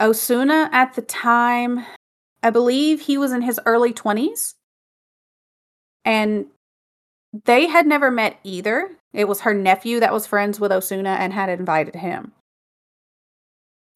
Osuna 0.00 0.68
at 0.72 0.94
the 0.94 1.02
time, 1.02 1.84
I 2.42 2.50
believe 2.50 3.00
he 3.00 3.18
was 3.18 3.32
in 3.32 3.42
his 3.42 3.58
early 3.66 3.92
20s. 3.92 4.54
And 6.04 6.46
they 7.32 7.66
had 7.66 7.86
never 7.86 8.10
met 8.10 8.38
either. 8.44 8.90
It 9.12 9.28
was 9.28 9.40
her 9.40 9.54
nephew 9.54 10.00
that 10.00 10.12
was 10.12 10.26
friends 10.26 10.60
with 10.60 10.72
Osuna 10.72 11.10
and 11.10 11.32
had 11.32 11.48
invited 11.48 11.96
him. 11.96 12.32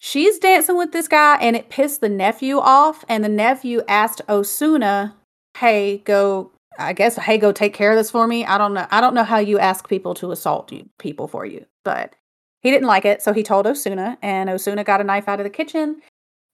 She's 0.05 0.41
dancing 0.41 0.77
with 0.77 0.91
this 0.91 1.07
guy 1.07 1.37
and 1.41 1.55
it 1.55 1.69
pissed 1.69 2.01
the 2.01 2.09
nephew 2.09 2.59
off 2.59 3.05
and 3.09 3.23
the 3.23 3.29
nephew 3.29 3.83
asked 3.87 4.21
osuna 4.29 5.15
hey 5.59 5.99
go 5.99 6.51
i 6.77 6.93
guess 6.93 7.15
hey 7.15 7.39
go 7.39 7.53
take 7.53 7.73
care 7.73 7.93
of 7.93 7.97
this 7.97 8.11
for 8.11 8.27
me. 8.27 8.45
I 8.45 8.59
don't 8.59 8.75
know 8.75 8.85
i 8.91 9.01
don't 9.01 9.15
know 9.15 9.23
how 9.23 9.39
you 9.39 9.61
ask 9.61 9.89
people 9.89 10.13
to 10.15 10.33
assault 10.33 10.73
you 10.73 10.89
people 10.99 11.29
for 11.29 11.47
you 11.47 11.67
but 11.85 12.17
he 12.63 12.73
didn't 12.73 12.89
like 12.89 13.05
it 13.05 13.23
so 13.23 13.33
he 13.33 13.45
told 13.45 13.65
osuna 13.65 14.19
and 14.23 14.51
osuna 14.51 14.83
got 14.83 15.01
a 15.01 15.05
knife 15.05 15.29
out 15.29 15.39
of 15.39 15.45
the 15.45 15.51
kitchen 15.51 16.03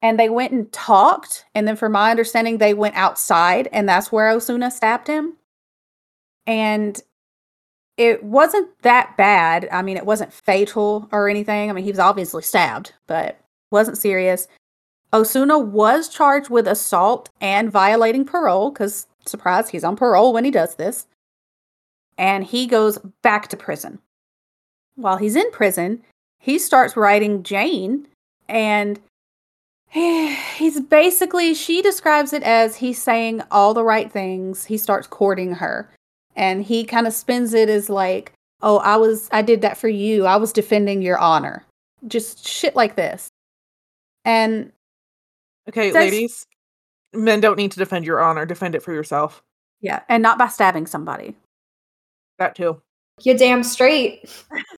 and 0.03 0.21
they 0.21 0.29
went 0.29 0.53
and 0.53 0.71
talked 0.71 1.47
and 1.55 1.67
then 1.67 1.75
from 1.75 1.93
my 1.93 2.11
understanding 2.11 2.59
they 2.59 2.75
went 2.75 2.97
outside 2.97 3.67
and 3.73 3.89
that's 3.89 4.13
where 4.13 4.29
osuna 4.29 4.71
stabbed 4.71 5.07
him 5.07 5.39
and 6.49 7.01
it 7.99 8.25
wasn't 8.25 8.71
that 8.83 9.17
bad. 9.19 9.69
I 9.71 9.83
mean, 9.83 9.99
it 9.99 10.07
wasn't 10.07 10.33
fatal 10.33 11.09
or 11.13 11.29
anything. 11.29 11.69
I 11.69 11.73
mean, 11.75 11.85
he 11.85 11.91
was 11.91 11.99
obviously 11.99 12.43
stabbed, 12.43 12.95
but 13.07 13.39
wasn't 13.71 13.99
serious. 13.99 14.49
Osuna 15.13 15.59
was 15.59 16.09
charged 16.09 16.49
with 16.49 16.67
assault 16.67 17.29
and 17.41 17.71
violating 17.71 18.25
parole 18.25 18.71
because, 18.71 19.07
surprise, 19.27 19.69
he's 19.69 19.85
on 19.85 19.95
parole 19.95 20.33
when 20.33 20.45
he 20.45 20.51
does 20.51 20.77
this. 20.77 21.07
And 22.17 22.45
he 22.45 22.67
goes 22.67 22.99
back 23.23 23.49
to 23.49 23.57
prison. 23.57 23.99
While 24.97 25.19
he's 25.19 25.37
in 25.37 25.51
prison, 25.51 26.03
he 26.41 26.59
starts 26.59 26.97
writing 26.97 27.43
Jane, 27.43 28.09
and 28.49 28.99
he's 29.91 30.81
basically, 30.81 31.53
she 31.53 31.83
describes 31.83 32.33
it 32.33 32.43
as 32.43 32.77
he's 32.77 33.01
saying 33.01 33.43
all 33.51 33.75
the 33.75 33.85
right 33.85 34.11
things. 34.11 34.65
He 34.65 34.79
starts 34.79 35.07
courting 35.07 35.55
her 35.55 35.91
and 36.39 36.65
he 36.65 36.85
kind 36.85 37.07
of 37.07 37.13
spins 37.13 37.53
it 37.53 37.69
as 37.69 37.91
like 37.91 38.33
oh 38.63 38.79
i 38.79 38.97
was 38.97 39.29
i 39.33 39.43
did 39.43 39.61
that 39.61 39.77
for 39.77 39.89
you 39.89 40.25
i 40.25 40.37
was 40.37 40.53
defending 40.53 41.03
your 41.03 41.19
honor 41.19 41.65
just 42.07 42.47
shit 42.47 42.75
like 42.77 42.97
this 42.97 43.29
and 44.25 44.73
okay, 45.69 45.91
Says- 45.91 45.95
ladies. 46.13 46.45
Men 47.15 47.41
don't 47.41 47.57
need 47.57 47.73
to 47.73 47.79
defend 47.79 48.05
your 48.05 48.21
honor. 48.21 48.45
Defend 48.45 48.75
it 48.75 48.83
for 48.83 48.93
yourself. 48.93 49.43
yeah 49.81 50.01
and 50.11 50.23
not 50.23 50.37
by 50.39 50.47
stabbing 50.49 50.87
somebody 50.87 51.35
That 52.39 52.55
too. 52.55 52.81
You 53.23 53.37
damn 53.37 53.63
straight. 53.65 54.29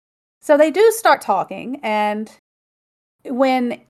so 0.40 0.56
they 0.56 0.70
do 0.70 0.92
start 0.92 1.20
talking 1.20 1.80
and 1.82 2.30
when 3.24 3.80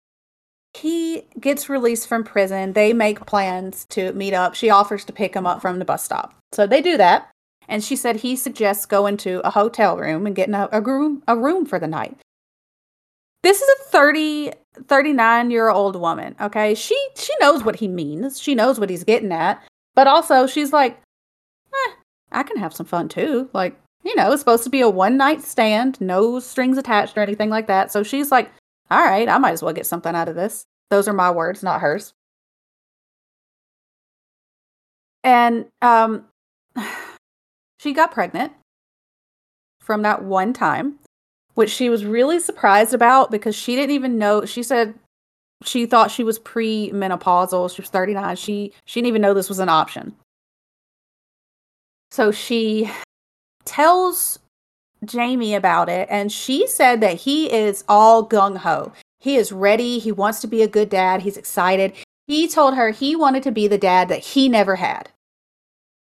he 0.75 1.25
gets 1.39 1.69
released 1.69 2.09
from 2.09 2.25
prison 2.25 2.73
they 2.73 2.93
make 2.95 3.27
plans 3.27 3.85
to 3.91 4.13
meet 4.15 4.33
up 4.33 4.55
she 4.55 4.71
offers 4.71 5.05
to 5.05 5.13
pick 5.13 5.35
him 5.35 5.47
up 5.47 5.61
from 5.61 5.79
the 5.79 5.85
bus 5.85 6.03
stop 6.03 6.35
so 6.53 6.67
they 6.67 6.81
do 6.81 6.97
that 6.97 7.29
and 7.71 7.83
she 7.83 7.97
said 7.97 8.17
he 8.17 8.37
suggests 8.37 8.85
going 8.85 9.17
to 9.19 9.41
a 9.47 9.51
hotel 9.51 9.97
room 9.97 10.27
and 10.27 10.37
getting 10.37 10.55
a, 10.55 10.69
a 10.73 10.81
room 10.83 11.23
a 11.27 11.37
room 11.37 11.65
for 11.65 11.79
the 11.79 11.87
night. 11.87 12.19
This 13.43 13.63
is 13.63 13.69
a 13.81 13.85
30 13.85 14.53
39 14.87 15.51
year 15.51 15.71
old 15.71 15.97
woman 15.97 16.35
okay? 16.41 16.75
She 16.75 16.99
she 17.17 17.33
knows 17.41 17.65
what 17.65 17.77
he 17.77 17.89
means. 17.89 18.41
She 18.41 18.55
knows 18.55 18.79
what 18.79 18.91
he's 18.91 19.05
getting 19.05 19.33
at. 19.33 19.63
But 19.95 20.07
also 20.07 20.47
she's 20.47 20.73
like 20.73 21.01
eh, 21.73 21.93
i 22.33 22.43
can 22.43 22.59
have 22.59 22.75
some 22.75 22.87
fun 22.87 23.09
too. 23.09 23.49
Like 23.55 23.79
you 24.05 24.15
know 24.17 24.33
it's 24.33 24.43
supposed 24.43 24.65
to 24.65 24.71
be 24.71 24.81
a 24.81 24.91
one 24.91 25.17
night 25.17 25.43
stand 25.43 26.01
no 26.01 26.41
strings 26.41 26.77
attached 26.77 27.17
or 27.17 27.23
anything 27.23 27.51
like 27.51 27.69
that. 27.69 27.93
So 27.93 28.03
she's 28.03 28.31
like 28.31 28.51
all 28.91 29.05
right 29.05 29.29
i 29.29 29.39
might 29.39 29.53
as 29.53 29.63
well 29.63 29.73
get 29.73 29.87
something 29.87 30.15
out 30.15 30.29
of 30.29 30.35
this. 30.35 30.65
Those 30.91 31.07
are 31.09 31.13
my 31.13 31.31
words 31.31 31.63
not 31.63 31.81
hers. 31.81 32.13
And 35.23 35.67
um 35.83 36.27
she 37.81 37.93
got 37.93 38.13
pregnant 38.13 38.53
from 39.81 40.03
that 40.03 40.23
one 40.23 40.53
time 40.53 40.99
which 41.55 41.71
she 41.71 41.91
was 41.91 42.05
really 42.05 42.39
surprised 42.39 42.95
about 42.95 43.31
because 43.31 43.55
she 43.55 43.75
didn't 43.75 43.91
even 43.95 44.19
know 44.19 44.45
she 44.45 44.63
said 44.63 44.95
she 45.63 45.85
thought 45.85 46.11
she 46.11 46.25
was 46.25 46.39
pre-menopausal. 46.39 47.75
She 47.75 47.83
was 47.83 47.91
39 47.91 48.37
she 48.37 48.73
she 48.85 49.01
didn't 49.01 49.09
even 49.09 49.23
know 49.23 49.35
this 49.35 49.49
was 49.49 49.59
an 49.59 49.69
option. 49.69 50.15
So 52.11 52.33
she 52.33 52.91
tells 53.65 54.39
jamie 55.05 55.55
about 55.55 55.89
it 55.89 56.09
and 56.11 56.31
she 56.33 56.67
said 56.67 57.01
that 57.01 57.17
he 57.17 57.53
is 57.53 57.85
all 57.89 58.27
gung-ho. 58.27 58.93
He 59.19 59.37
is 59.37 59.53
ready. 59.53 59.99
He 59.99 60.13
wants 60.13 60.41
to 60.41 60.47
be 60.47 60.63
a 60.63 60.69
good 60.69 60.89
dad. 60.89 61.23
He's 61.23 61.37
excited. 61.37 61.93
He 62.27 62.49
told 62.49 62.75
her 62.75 62.91
he 62.91 63.15
wanted 63.17 63.43
to 63.43 63.53
be 63.53 63.69
the 63.69 63.79
dad 63.79 64.09
that 64.09 64.21
he 64.21 64.49
never 64.49 64.77
had. 64.77 65.11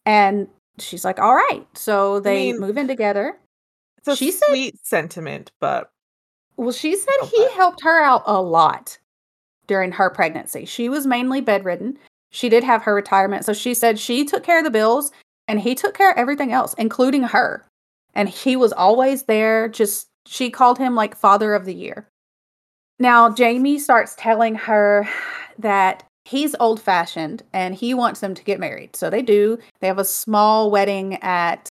And 0.07 0.47
she's 0.79 1.05
like 1.05 1.19
all 1.19 1.35
right 1.35 1.65
so 1.73 2.19
they 2.19 2.51
mean- 2.51 2.59
move 2.61 2.77
in 2.77 2.87
together 2.87 3.37
It's 3.97 4.07
a 4.07 4.15
She 4.15 4.31
said- 4.31 4.47
sweet 4.49 4.85
sentiment, 4.85 5.51
but 5.59 5.89
Well, 6.57 6.71
she 6.71 6.95
said 6.95 7.13
he 7.31 7.49
helped 7.53 7.81
her 7.83 8.01
out 8.01 8.23
a 8.25 8.41
lot 8.41 8.97
during 9.67 9.91
her 9.93 10.09
pregnancy. 10.11 10.65
She 10.65 10.89
was 10.89 11.07
mainly 11.07 11.41
bedridden. 11.41 11.97
She 12.29 12.49
did 12.49 12.63
have 12.63 12.83
her 12.83 12.93
retirement. 12.93 13.45
So 13.45 13.53
she 13.53 13.73
said 13.73 13.97
she 13.97 14.23
took 14.25 14.43
care 14.43 14.59
of 14.59 14.63
the 14.63 14.69
bills 14.71 15.11
and 15.47 15.59
he 15.59 15.73
took 15.75 15.95
care 15.95 16.11
of 16.11 16.17
everything 16.17 16.51
else, 16.51 16.73
including 16.77 17.23
her. 17.23 17.65
And 18.13 18.29
he 18.29 18.55
was 18.55 18.71
always 18.73 19.23
there, 19.23 19.67
just 19.67 20.07
she 20.27 20.49
called 20.51 20.77
him 20.77 20.93
like 20.95 21.15
father 21.15 21.53
of 21.55 21.65
the 21.65 21.73
year. 21.73 22.07
Now, 22.99 23.29
Jamie 23.33 23.79
starts 23.79 24.15
telling 24.17 24.55
her 24.55 25.07
that 25.59 26.03
he's 26.25 26.55
old 26.59 26.81
fashioned 26.81 27.43
and 27.53 27.75
he 27.75 27.93
wants 27.93 28.19
them 28.19 28.33
to 28.33 28.43
get 28.43 28.59
married. 28.59 28.95
So 28.95 29.09
they 29.09 29.21
do. 29.21 29.57
They 29.79 29.87
have 29.87 29.99
a 29.99 30.05
small 30.05 30.71
wedding 30.71 31.15
at 31.21 31.69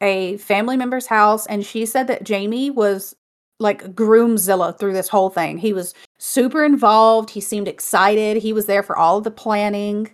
a 0.00 0.36
family 0.36 0.76
member's 0.76 1.06
house. 1.06 1.46
And 1.46 1.64
she 1.64 1.86
said 1.86 2.06
that 2.08 2.24
Jamie 2.24 2.70
was 2.70 3.16
like 3.58 3.94
groomzilla 3.94 4.78
through 4.78 4.92
this 4.92 5.08
whole 5.08 5.30
thing. 5.30 5.58
He 5.58 5.72
was 5.72 5.94
super 6.18 6.64
involved. 6.64 7.30
He 7.30 7.40
seemed 7.40 7.68
excited. 7.68 8.36
He 8.36 8.52
was 8.52 8.66
there 8.66 8.82
for 8.82 8.96
all 8.96 9.18
of 9.18 9.24
the 9.24 9.30
planning, 9.30 10.10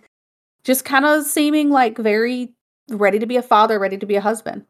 just 0.63 0.85
kind 0.85 1.05
of 1.05 1.25
seeming 1.25 1.69
like 1.69 1.97
very 1.97 2.53
ready 2.89 3.19
to 3.19 3.25
be 3.25 3.35
a 3.35 3.41
father, 3.41 3.79
ready 3.79 3.97
to 3.97 4.05
be 4.05 4.15
a 4.15 4.21
husband. 4.21 4.65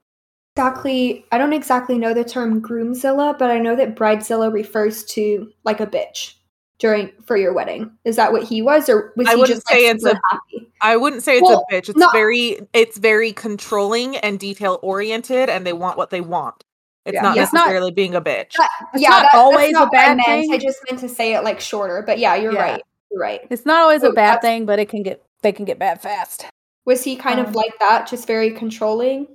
Exactly. 0.55 1.25
I 1.31 1.37
don't 1.37 1.53
exactly 1.53 1.97
know 1.97 2.13
the 2.13 2.25
term 2.25 2.61
groomzilla, 2.61 3.37
but 3.37 3.51
I 3.51 3.59
know 3.59 3.75
that 3.75 3.95
bridezilla 3.95 4.51
refers 4.51 5.03
to 5.05 5.51
like 5.63 5.79
a 5.79 5.87
bitch 5.87 6.35
during 6.81 7.11
for 7.25 7.37
your 7.37 7.53
wedding. 7.53 7.89
Is 8.03 8.17
that 8.17 8.33
what 8.33 8.43
he 8.43 8.61
was, 8.61 8.89
or 8.89 9.13
was 9.15 9.27
I 9.27 9.35
he 9.37 9.45
just 9.45 9.65
say 9.69 9.85
like, 9.87 9.95
it's 9.95 10.03
super 10.03 10.17
a- 10.17 10.33
happy? 10.35 10.71
I 10.81 10.97
wouldn't 10.97 11.21
say 11.23 11.37
it's 11.37 11.43
Well, 11.47 11.63
a 11.69 11.73
bitch. 11.73 11.87
It's 11.87 11.95
not- 11.97 12.11
very 12.11 12.59
it's 12.73 12.97
very 12.97 13.31
controlling 13.31 14.17
and 14.17 14.37
detail 14.39 14.79
oriented 14.81 15.47
and 15.49 15.65
they 15.65 15.73
want 15.73 15.95
what 15.97 16.09
they 16.09 16.21
want. 16.21 16.65
It's 17.05 17.13
Yeah. 17.15 17.21
not 17.21 17.35
Yeah. 17.37 17.43
It's 17.43 17.53
not- 17.53 17.59
necessarily 17.67 17.91
being 17.91 18.15
a 18.15 18.21
bitch. 18.21 18.53
That- 18.57 18.69
It's 18.93 19.03
yeah, 19.03 19.09
not 19.09 19.21
that- 19.31 19.35
always 19.35 19.69
a 19.69 19.71
not 19.73 19.89
what 19.91 19.97
I 19.99 20.07
bad 20.07 20.17
meant. 20.17 20.27
thing. 20.27 20.53
I 20.53 20.57
just 20.57 20.79
meant 20.89 20.99
to 21.01 21.09
say 21.09 21.35
it 21.35 21.43
like 21.43 21.59
shorter, 21.59 22.03
but 22.05 22.17
yeah, 22.19 22.35
you're 22.35 22.53
Yeah. 22.53 22.61
right. 22.73 22.81
You're 23.11 23.21
right. 23.21 23.41
It's 23.49 23.65
not 23.65 23.81
always 23.81 24.03
a 24.03 24.11
bad 24.11 24.41
thing, 24.41 24.65
but 24.65 24.79
it 24.79 24.89
can 24.89 25.03
get 25.03 25.21
they 25.43 25.51
can 25.51 25.65
get 25.65 25.79
bad 25.79 26.01
fast. 26.01 26.45
Was 26.85 27.03
he 27.03 27.15
kind 27.15 27.39
Um, 27.39 27.45
of 27.47 27.55
like 27.55 27.77
that, 27.79 28.07
just 28.07 28.25
very 28.27 28.51
controlling? 28.51 29.27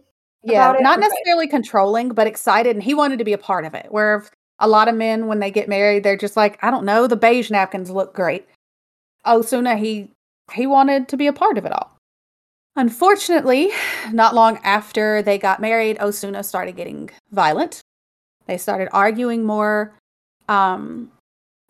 Yeah, 0.44 0.76
not 0.80 0.98
Okay. 0.98 1.09
necessarily 1.09 1.48
controlling, 1.48 2.11
but 2.11 2.26
excited, 2.28 2.76
and 2.76 2.82
he 2.82 2.94
wanted 2.94 3.18
to 3.18 3.24
be 3.24 3.32
a 3.32 3.38
part 3.38 3.64
of 3.64 3.74
it. 3.74 3.87
Where 3.90 4.24
a 4.58 4.68
lot 4.68 4.88
of 4.88 4.94
men, 4.94 5.26
when 5.26 5.40
they 5.40 5.50
get 5.50 5.68
married, 5.68 6.02
they're 6.02 6.16
just 6.16 6.36
like, 6.36 6.58
I 6.62 6.70
don't 6.70 6.84
know, 6.84 7.06
the 7.06 7.16
beige 7.16 7.50
napkins 7.50 7.90
look 7.90 8.14
great. 8.14 8.46
Osuna, 9.26 9.76
he 9.76 10.10
he 10.52 10.66
wanted 10.66 11.08
to 11.08 11.16
be 11.16 11.26
a 11.26 11.32
part 11.32 11.58
of 11.58 11.64
it 11.64 11.72
all. 11.72 11.96
Unfortunately, 12.76 13.70
not 14.12 14.34
long 14.34 14.58
after 14.62 15.22
they 15.22 15.38
got 15.38 15.60
married, 15.60 16.00
Osuna 16.00 16.44
started 16.44 16.76
getting 16.76 17.10
violent. 17.32 17.80
They 18.46 18.58
started 18.58 18.88
arguing 18.92 19.44
more. 19.44 19.94
Um, 20.48 21.10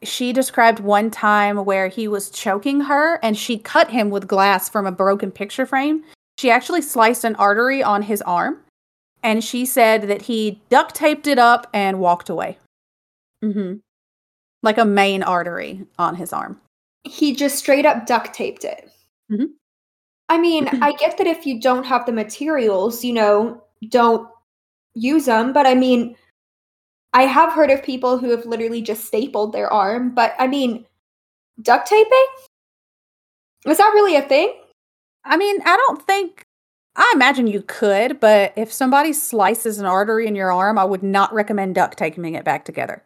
she 0.02 0.32
described 0.32 0.80
one 0.80 1.10
time 1.10 1.64
where 1.64 1.88
he 1.88 2.06
was 2.06 2.28
choking 2.28 2.82
her 2.82 3.18
and 3.22 3.36
she 3.36 3.56
cut 3.56 3.90
him 3.90 4.10
with 4.10 4.28
glass 4.28 4.68
from 4.68 4.86
a 4.86 4.92
broken 4.92 5.30
picture 5.30 5.64
frame. 5.64 6.04
She 6.38 6.50
actually 6.50 6.82
sliced 6.82 7.24
an 7.24 7.36
artery 7.36 7.82
on 7.82 8.02
his 8.02 8.20
arm 8.22 8.58
and 9.22 9.42
she 9.42 9.64
said 9.64 10.02
that 10.02 10.22
he 10.22 10.60
duct 10.68 10.94
taped 10.94 11.26
it 11.26 11.38
up 11.38 11.66
and 11.72 11.98
walked 11.98 12.28
away. 12.28 12.58
Mm-hmm. 13.46 13.74
Like 14.62 14.78
a 14.78 14.84
main 14.84 15.22
artery 15.22 15.86
on 15.98 16.16
his 16.16 16.32
arm. 16.32 16.60
He 17.04 17.34
just 17.34 17.56
straight 17.56 17.86
up 17.86 18.06
duct 18.06 18.34
taped 18.34 18.64
it. 18.64 18.90
Mhm. 19.30 19.50
I 20.28 20.38
mean, 20.38 20.68
I 20.82 20.92
get 20.92 21.18
that 21.18 21.26
if 21.28 21.46
you 21.46 21.60
don't 21.60 21.84
have 21.84 22.04
the 22.04 22.12
materials, 22.12 23.04
you 23.04 23.12
know, 23.12 23.62
don't 23.90 24.28
use 24.94 25.26
them. 25.26 25.52
But 25.52 25.66
I 25.66 25.74
mean, 25.74 26.16
I 27.12 27.22
have 27.22 27.52
heard 27.52 27.70
of 27.70 27.82
people 27.82 28.18
who 28.18 28.30
have 28.30 28.44
literally 28.44 28.82
just 28.82 29.04
stapled 29.04 29.52
their 29.52 29.72
arm. 29.72 30.14
But 30.14 30.34
I 30.38 30.48
mean, 30.48 30.84
duct 31.62 31.88
taping? 31.88 32.26
Is 33.66 33.78
that 33.78 33.92
really 33.94 34.16
a 34.16 34.22
thing? 34.22 34.52
I 35.24 35.36
mean, 35.36 35.60
I 35.64 35.76
don't 35.76 36.02
think. 36.02 36.42
I 36.96 37.12
imagine 37.14 37.46
you 37.46 37.62
could, 37.62 38.20
but 38.20 38.54
if 38.56 38.72
somebody 38.72 39.12
slices 39.12 39.78
an 39.78 39.86
artery 39.86 40.26
in 40.26 40.34
your 40.34 40.50
arm, 40.50 40.78
I 40.78 40.84
would 40.84 41.02
not 41.02 41.32
recommend 41.32 41.74
duct 41.74 41.98
taping 41.98 42.34
it 42.34 42.44
back 42.44 42.64
together. 42.64 43.02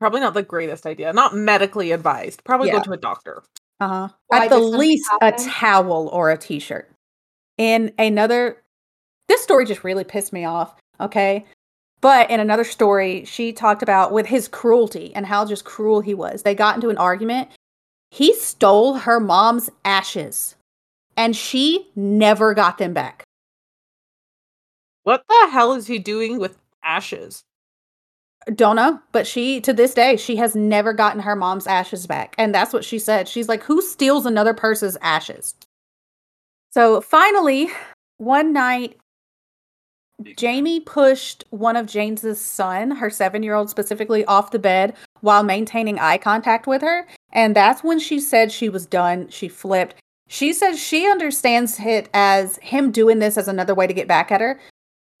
Probably 0.00 0.20
not 0.20 0.34
the 0.34 0.42
greatest 0.42 0.86
idea. 0.86 1.12
Not 1.12 1.34
medically 1.34 1.90
advised. 1.92 2.44
Probably 2.44 2.68
Yeah. 2.68 2.76
go 2.76 2.82
to 2.84 2.92
a 2.92 2.96
doctor. 2.96 3.42
Uh 3.80 3.88
huh. 3.88 4.08
Why 4.28 4.44
At 4.44 4.50
the 4.50 4.56
did 4.56 4.62
something 4.62 4.80
least, 4.80 5.10
a 5.20 5.32
towel 5.32 6.08
or 6.08 6.30
a 6.30 6.38
t 6.38 6.58
shirt. 6.58 6.90
In 7.56 7.92
another, 7.98 8.62
this 9.26 9.42
story 9.42 9.64
just 9.66 9.84
really 9.84 10.04
pissed 10.04 10.32
me 10.32 10.44
off. 10.44 10.74
Okay. 11.00 11.44
But 12.00 12.30
in 12.30 12.38
another 12.38 12.62
story, 12.64 13.24
she 13.24 13.52
talked 13.52 13.82
about 13.82 14.12
with 14.12 14.26
his 14.26 14.46
cruelty 14.46 15.12
and 15.16 15.26
how 15.26 15.44
just 15.44 15.64
cruel 15.64 16.00
he 16.00 16.14
was. 16.14 16.42
They 16.42 16.54
got 16.54 16.76
into 16.76 16.90
an 16.90 16.98
argument. 16.98 17.48
He 18.10 18.34
stole 18.34 18.94
her 18.94 19.18
mom's 19.18 19.68
ashes 19.84 20.54
and 21.16 21.34
she 21.34 21.90
never 21.96 22.54
got 22.54 22.78
them 22.78 22.94
back. 22.94 23.24
What 25.02 25.24
the 25.28 25.48
hell 25.50 25.72
is 25.74 25.86
he 25.88 25.98
doing 25.98 26.38
with 26.38 26.56
ashes? 26.84 27.42
Don't 28.54 28.76
know, 28.76 29.00
but 29.12 29.26
she 29.26 29.60
to 29.60 29.72
this 29.74 29.92
day 29.92 30.16
she 30.16 30.36
has 30.36 30.54
never 30.54 30.92
gotten 30.92 31.20
her 31.20 31.36
mom's 31.36 31.66
ashes 31.66 32.06
back, 32.06 32.34
and 32.38 32.54
that's 32.54 32.72
what 32.72 32.84
she 32.84 32.98
said. 32.98 33.28
She's 33.28 33.48
like, 33.48 33.62
"Who 33.64 33.82
steals 33.82 34.24
another 34.24 34.54
person's 34.54 34.96
ashes?" 35.02 35.54
So 36.70 37.00
finally, 37.00 37.70
one 38.16 38.52
night, 38.52 38.96
Jamie 40.36 40.80
pushed 40.80 41.44
one 41.50 41.76
of 41.76 41.86
James's 41.86 42.40
son, 42.40 42.92
her 42.92 43.10
seven-year-old 43.10 43.68
specifically, 43.70 44.24
off 44.24 44.50
the 44.50 44.58
bed 44.58 44.94
while 45.20 45.42
maintaining 45.42 45.98
eye 45.98 46.18
contact 46.18 46.66
with 46.66 46.80
her, 46.80 47.06
and 47.32 47.54
that's 47.54 47.84
when 47.84 47.98
she 47.98 48.18
said 48.18 48.50
she 48.50 48.68
was 48.68 48.86
done. 48.86 49.28
She 49.28 49.48
flipped. 49.48 49.94
She 50.28 50.52
says 50.52 50.78
she 50.78 51.06
understands 51.06 51.78
it 51.80 52.08
as 52.14 52.56
him 52.62 52.90
doing 52.92 53.18
this 53.18 53.36
as 53.36 53.48
another 53.48 53.74
way 53.74 53.86
to 53.86 53.94
get 53.94 54.08
back 54.08 54.32
at 54.32 54.40
her, 54.40 54.58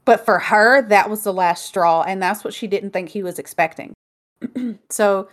but 0.08 0.24
for 0.24 0.38
her, 0.38 0.80
that 0.88 1.10
was 1.10 1.22
the 1.22 1.34
last 1.34 1.66
straw, 1.66 2.00
and 2.00 2.22
that's 2.22 2.42
what 2.42 2.54
she 2.54 2.66
didn't 2.66 2.92
think 2.92 3.10
he 3.10 3.22
was 3.22 3.38
expecting. 3.38 3.92
so 4.88 5.28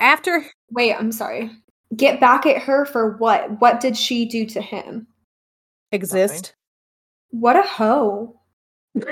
after 0.00 0.42
Wait, 0.70 0.94
I'm 0.94 1.12
sorry. 1.12 1.50
Get 1.94 2.18
back 2.18 2.46
at 2.46 2.62
her 2.62 2.86
for 2.86 3.18
what? 3.18 3.60
What 3.60 3.78
did 3.78 3.94
she 3.94 4.24
do 4.24 4.46
to 4.46 4.62
him? 4.62 5.06
exist, 5.92 6.54
What 7.28 7.56
a 7.56 7.62
hoe. 7.62 8.40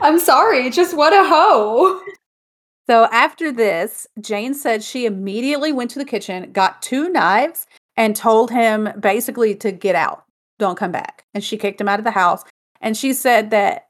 I'm 0.00 0.20
sorry, 0.20 0.70
just 0.70 0.96
what 0.96 1.12
a 1.12 1.28
hoe. 1.28 2.00
so 2.88 3.08
after 3.10 3.50
this, 3.50 4.06
Jane 4.20 4.54
said 4.54 4.84
she 4.84 5.06
immediately 5.06 5.72
went 5.72 5.90
to 5.90 5.98
the 5.98 6.04
kitchen, 6.04 6.52
got 6.52 6.80
two 6.82 7.08
knives, 7.08 7.66
and 7.96 8.14
told 8.14 8.52
him 8.52 8.90
basically 9.00 9.56
to 9.56 9.72
get 9.72 9.96
out, 9.96 10.22
don't 10.60 10.78
come 10.78 10.92
back. 10.92 11.24
And 11.34 11.42
she 11.42 11.56
kicked 11.56 11.80
him 11.80 11.88
out 11.88 11.98
of 11.98 12.04
the 12.04 12.12
house. 12.12 12.44
And 12.82 12.96
she 12.96 13.14
said 13.14 13.50
that 13.50 13.88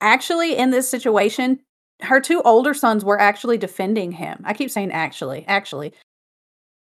actually 0.00 0.56
in 0.56 0.70
this 0.70 0.88
situation, 0.88 1.60
her 2.00 2.20
two 2.20 2.40
older 2.42 2.72
sons 2.72 3.04
were 3.04 3.20
actually 3.20 3.58
defending 3.58 4.12
him. 4.12 4.40
I 4.44 4.54
keep 4.54 4.70
saying 4.70 4.92
actually, 4.92 5.44
actually. 5.46 5.92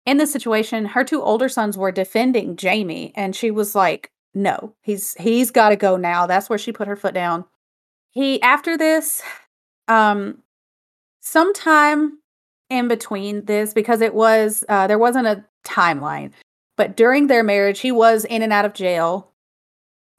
In 0.05 0.17
this 0.17 0.31
situation, 0.31 0.85
her 0.85 1.03
two 1.03 1.21
older 1.21 1.49
sons 1.49 1.77
were 1.77 1.91
defending 1.91 2.55
Jamie, 2.55 3.11
and 3.15 3.35
she 3.35 3.51
was 3.51 3.75
like, 3.75 4.11
"No, 4.33 4.73
he's 4.81 5.15
he's 5.15 5.51
got 5.51 5.69
to 5.69 5.75
go 5.75 5.97
now." 5.97 6.27
That's 6.27 6.49
where 6.49 6.59
she 6.59 6.71
put 6.71 6.87
her 6.87 6.95
foot 6.95 7.13
down. 7.13 7.43
He 8.11 8.41
after 8.41 8.77
this, 8.77 9.21
um, 9.89 10.43
sometime 11.19 12.19
in 12.69 12.87
between 12.87 13.45
this, 13.45 13.73
because 13.73 13.99
it 13.99 14.13
was 14.13 14.63
uh, 14.69 14.87
there 14.87 14.99
wasn't 14.99 15.27
a 15.27 15.43
timeline, 15.65 16.31
but 16.77 16.95
during 16.95 17.27
their 17.27 17.43
marriage, 17.43 17.81
he 17.81 17.91
was 17.91 18.23
in 18.23 18.41
and 18.41 18.53
out 18.53 18.65
of 18.65 18.73
jail. 18.73 19.33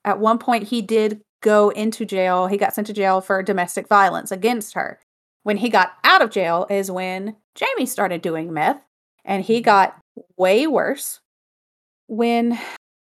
At 0.04 0.20
one 0.20 0.38
point, 0.38 0.64
he 0.64 0.82
did 0.82 1.22
go 1.40 1.70
into 1.70 2.04
jail. 2.04 2.46
He 2.46 2.56
got 2.56 2.74
sent 2.74 2.86
to 2.88 2.92
jail 2.92 3.20
for 3.20 3.42
domestic 3.42 3.88
violence 3.88 4.30
against 4.30 4.74
her. 4.74 5.00
When 5.42 5.58
he 5.58 5.68
got 5.68 5.92
out 6.04 6.22
of 6.22 6.30
jail, 6.30 6.66
is 6.68 6.90
when 6.90 7.36
Jamie 7.54 7.86
started 7.86 8.22
doing 8.22 8.52
meth, 8.52 8.82
and 9.24 9.44
he 9.44 9.60
got 9.60 9.98
way 10.36 10.66
worse. 10.66 11.20
When 12.06 12.58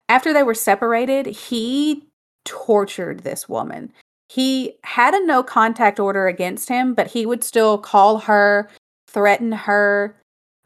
after 0.09 0.33
they 0.33 0.43
were 0.43 0.53
separated, 0.53 1.25
he 1.25 2.07
tortured 2.45 3.19
this 3.19 3.47
woman. 3.47 3.91
He 4.29 4.77
had 4.83 5.13
a 5.13 5.25
no 5.25 5.43
contact 5.43 5.99
order 5.99 6.27
against 6.27 6.69
him, 6.69 6.93
but 6.93 7.07
he 7.07 7.25
would 7.25 7.43
still 7.43 7.77
call 7.77 8.19
her, 8.19 8.69
threaten 9.07 9.51
her. 9.51 10.17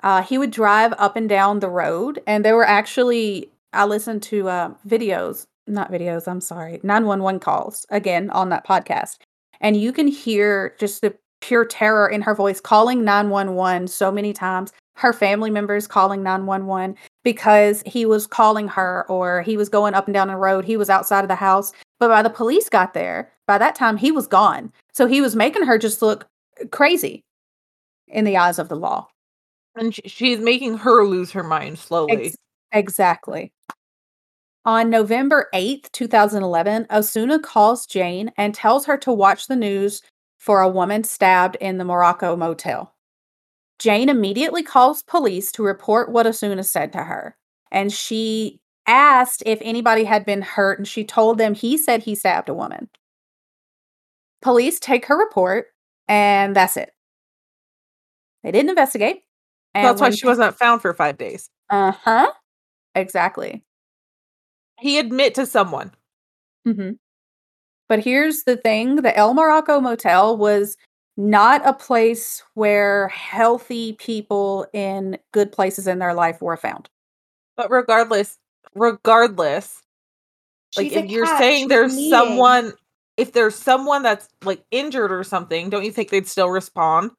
Uh, 0.01 0.21
he 0.21 0.37
would 0.37 0.51
drive 0.51 0.93
up 0.97 1.15
and 1.15 1.27
down 1.27 1.59
the 1.59 1.69
road, 1.69 2.21
and 2.25 2.45
there 2.45 2.55
were 2.55 2.67
actually 2.67 3.51
I 3.73 3.85
listened 3.85 4.23
to 4.23 4.49
uh, 4.49 4.73
videos, 4.87 5.45
not 5.67 5.91
videos. 5.91 6.27
I'm 6.27 6.41
sorry, 6.41 6.79
nine 6.83 7.05
one 7.05 7.21
one 7.21 7.39
calls 7.39 7.85
again 7.89 8.29
on 8.31 8.49
that 8.49 8.65
podcast, 8.65 9.17
and 9.61 9.77
you 9.77 9.91
can 9.91 10.07
hear 10.07 10.75
just 10.79 11.01
the 11.01 11.15
pure 11.41 11.65
terror 11.65 12.07
in 12.07 12.21
her 12.21 12.33
voice, 12.33 12.59
calling 12.59 13.03
nine 13.03 13.29
one 13.29 13.55
one 13.55 13.87
so 13.87 14.11
many 14.11 14.33
times. 14.33 14.71
Her 14.95 15.13
family 15.13 15.51
members 15.51 15.85
calling 15.85 16.23
nine 16.23 16.47
one 16.47 16.65
one 16.65 16.95
because 17.23 17.83
he 17.85 18.05
was 18.05 18.25
calling 18.25 18.67
her, 18.69 19.05
or 19.09 19.43
he 19.43 19.55
was 19.55 19.69
going 19.69 19.93
up 19.93 20.07
and 20.07 20.13
down 20.13 20.27
the 20.27 20.35
road. 20.35 20.65
He 20.65 20.77
was 20.77 20.89
outside 20.89 21.23
of 21.23 21.27
the 21.27 21.35
house, 21.35 21.71
but 21.99 22.07
by 22.07 22.23
the 22.23 22.31
police 22.31 22.67
got 22.67 22.95
there, 22.95 23.31
by 23.45 23.59
that 23.59 23.75
time 23.75 23.97
he 23.97 24.11
was 24.11 24.25
gone. 24.25 24.73
So 24.93 25.05
he 25.05 25.21
was 25.21 25.35
making 25.35 25.65
her 25.65 25.77
just 25.77 26.01
look 26.01 26.27
uh, 26.59 26.65
crazy 26.71 27.23
in 28.07 28.25
the 28.25 28.37
eyes 28.37 28.57
of 28.57 28.69
the 28.69 28.75
law. 28.75 29.07
And 29.75 29.93
she's 30.09 30.39
making 30.39 30.79
her 30.79 31.05
lose 31.05 31.29
her 31.31 31.43
mind 31.43 31.77
slowly. 31.77 32.27
Ex- 32.27 32.37
exactly. 32.71 33.51
On 34.67 34.89
November 34.89 35.47
8th, 35.53 35.89
2011, 35.93 36.87
Osuna 36.91 37.39
calls 37.39 37.85
Jane 37.85 38.33
and 38.35 38.53
tells 38.53 38.85
her 38.85 38.97
to 38.97 39.13
watch 39.13 39.47
the 39.47 39.55
news 39.55 40.01
for 40.39 40.59
a 40.59 40.67
woman 40.67 41.05
stabbed 41.05 41.55
in 41.61 41.77
the 41.77 41.85
Morocco 41.85 42.35
motel. 42.35 42.93
Jane 43.79 44.09
immediately 44.09 44.63
calls 44.63 45.03
police 45.03 45.53
to 45.53 45.63
report 45.63 46.11
what 46.11 46.27
Osuna 46.27 46.65
said 46.65 46.91
to 46.91 47.03
her. 47.03 47.37
And 47.71 47.93
she 47.93 48.59
asked 48.85 49.41
if 49.45 49.57
anybody 49.61 50.03
had 50.03 50.25
been 50.25 50.41
hurt, 50.41 50.79
and 50.79 50.87
she 50.87 51.05
told 51.05 51.37
them 51.37 51.53
he 51.53 51.77
said 51.77 52.03
he 52.03 52.13
stabbed 52.13 52.49
a 52.49 52.53
woman. 52.53 52.89
Police 54.41 54.81
take 54.81 55.05
her 55.05 55.17
report, 55.17 55.67
and 56.09 56.53
that's 56.53 56.75
it. 56.75 56.91
They 58.43 58.51
didn't 58.51 58.71
investigate. 58.71 59.21
That's 59.73 60.01
why 60.01 60.09
she 60.09 60.25
wasn't 60.25 60.57
found 60.57 60.81
for 60.81 60.93
five 60.93 61.17
days. 61.17 61.49
Uh 61.69 61.93
huh. 61.93 62.33
Exactly. 62.95 63.63
He 64.79 64.99
admit 64.99 65.35
to 65.35 65.45
someone. 65.45 65.91
hmm 66.65 66.91
But 67.89 68.03
here's 68.03 68.43
the 68.43 68.57
thing 68.57 68.97
the 68.97 69.15
El 69.17 69.33
Morocco 69.33 69.79
Motel 69.79 70.37
was 70.37 70.77
not 71.15 71.65
a 71.65 71.73
place 71.73 72.43
where 72.53 73.07
healthy 73.07 73.93
people 73.93 74.67
in 74.73 75.17
good 75.31 75.51
places 75.51 75.87
in 75.87 75.99
their 75.99 76.13
life 76.13 76.41
were 76.41 76.57
found. 76.57 76.89
But 77.55 77.71
regardless, 77.71 78.37
regardless, 78.75 79.81
like 80.75 80.87
She's 80.89 80.97
a 80.97 81.03
if 81.05 81.09
you're 81.11 81.25
cat, 81.25 81.39
saying 81.39 81.61
she's 81.63 81.69
there's 81.69 81.93
bleeding. 81.93 82.09
someone 82.11 82.73
if 83.17 83.31
there's 83.31 83.55
someone 83.55 84.03
that's 84.03 84.29
like 84.43 84.63
injured 84.69 85.11
or 85.11 85.23
something, 85.23 85.71
don't 85.71 85.83
you 85.83 85.91
think 85.91 86.09
they'd 86.11 86.27
still 86.27 86.49
respond? 86.51 87.09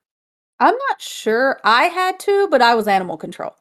I'm 0.61 0.75
not 0.89 1.01
sure 1.01 1.59
I 1.65 1.85
had 1.85 2.21
to, 2.21 2.47
but 2.51 2.63
I 2.63 2.77
was 2.77 2.87
animal 2.87 3.17
control. 3.17 3.57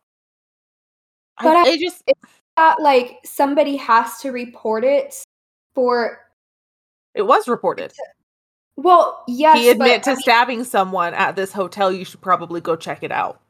But 1.42 1.56
I, 1.56 1.64
I- 1.64 1.68
it 1.70 1.80
just 1.80 2.04
that 2.58 2.82
like 2.82 3.20
somebody 3.24 3.78
has 3.78 4.18
to 4.20 4.32
report 4.32 4.84
it 4.84 5.24
for 5.74 6.20
it 7.16 7.22
was 7.26 7.48
reported. 7.48 7.92
well 8.76 9.24
yes 9.28 9.58
he 9.58 9.70
admit 9.70 10.02
but, 10.02 10.04
to 10.04 10.10
I 10.12 10.14
mean- 10.14 10.22
stabbing 10.22 10.64
someone 10.64 11.14
at 11.14 11.36
this 11.36 11.52
hotel. 11.54 11.92
You 11.92 12.04
should 12.06 12.22
probably 12.22 12.60
go 12.62 12.76
check 12.76 13.04
it 13.04 13.12
out. 13.12 13.42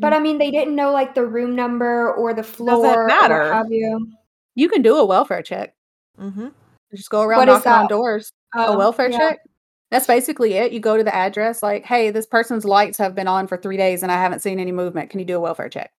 but 0.00 0.12
i 0.12 0.18
mean 0.18 0.38
they 0.38 0.50
didn't 0.50 0.74
know 0.74 0.90
like 0.90 1.14
the 1.14 1.24
room 1.24 1.54
number 1.54 2.12
or 2.14 2.34
the 2.34 2.42
floor 2.42 3.04
or 3.04 3.06
matter. 3.06 3.44
what 3.44 3.52
have 3.52 3.70
you 3.70 4.10
you 4.54 4.68
can 4.68 4.80
do 4.82 4.96
a 4.96 5.04
welfare 5.04 5.42
check. 5.42 5.74
Mm-hmm. 6.18 6.48
Just 6.94 7.10
go 7.10 7.20
around 7.20 7.40
What 7.40 7.48
is 7.50 7.54
knocking 7.56 7.72
on 7.72 7.82
that? 7.82 7.88
doors. 7.90 8.32
a 8.54 8.70
Um, 8.70 8.78
welfare 8.78 9.10
yeah. 9.10 9.18
check. 9.18 9.38
That's 9.90 10.06
basically 10.06 10.54
it. 10.54 10.72
You 10.72 10.80
go 10.80 10.96
to 10.96 11.04
the 11.04 11.14
address, 11.14 11.62
like, 11.62 11.84
hey, 11.84 12.10
this 12.10 12.24
person's 12.26 12.64
lights 12.64 12.96
have 12.96 13.14
been 13.14 13.28
on 13.28 13.46
for 13.48 13.58
three 13.58 13.76
days 13.76 14.02
and 14.02 14.10
I 14.10 14.14
haven't 14.16 14.40
seen 14.40 14.58
any 14.58 14.72
movement. 14.72 15.10
Can 15.10 15.20
you 15.20 15.26
do 15.26 15.36
a 15.36 15.40
welfare 15.40 15.68
check? 15.68 15.92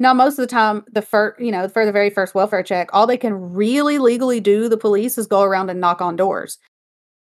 Now, 0.00 0.12
most 0.12 0.32
of 0.32 0.42
the 0.42 0.46
time, 0.48 0.84
the 0.92 1.02
first, 1.02 1.40
you 1.40 1.52
know, 1.52 1.68
for 1.68 1.86
the 1.86 1.92
very 1.92 2.10
first 2.10 2.34
welfare 2.34 2.62
check, 2.62 2.90
all 2.92 3.06
they 3.06 3.16
can 3.16 3.34
really 3.54 3.98
legally 3.98 4.40
do, 4.40 4.68
the 4.68 4.76
police, 4.76 5.16
is 5.18 5.26
go 5.26 5.42
around 5.42 5.70
and 5.70 5.80
knock 5.80 6.00
on 6.00 6.16
doors. 6.16 6.58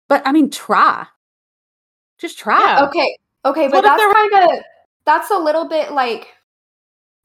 But 0.07 0.21
I 0.25 0.31
mean, 0.31 0.49
try. 0.49 1.05
Just 2.19 2.37
try. 2.37 2.59
Yeah. 2.59 2.85
okay 2.87 3.17
okay 3.45 3.67
but 3.69 3.77
if 3.77 3.83
that's 3.85 4.13
kind 4.13 4.51
of 4.51 4.59
that's 5.05 5.31
a 5.31 5.37
little 5.37 5.69
bit 5.69 5.93
like 5.93 6.27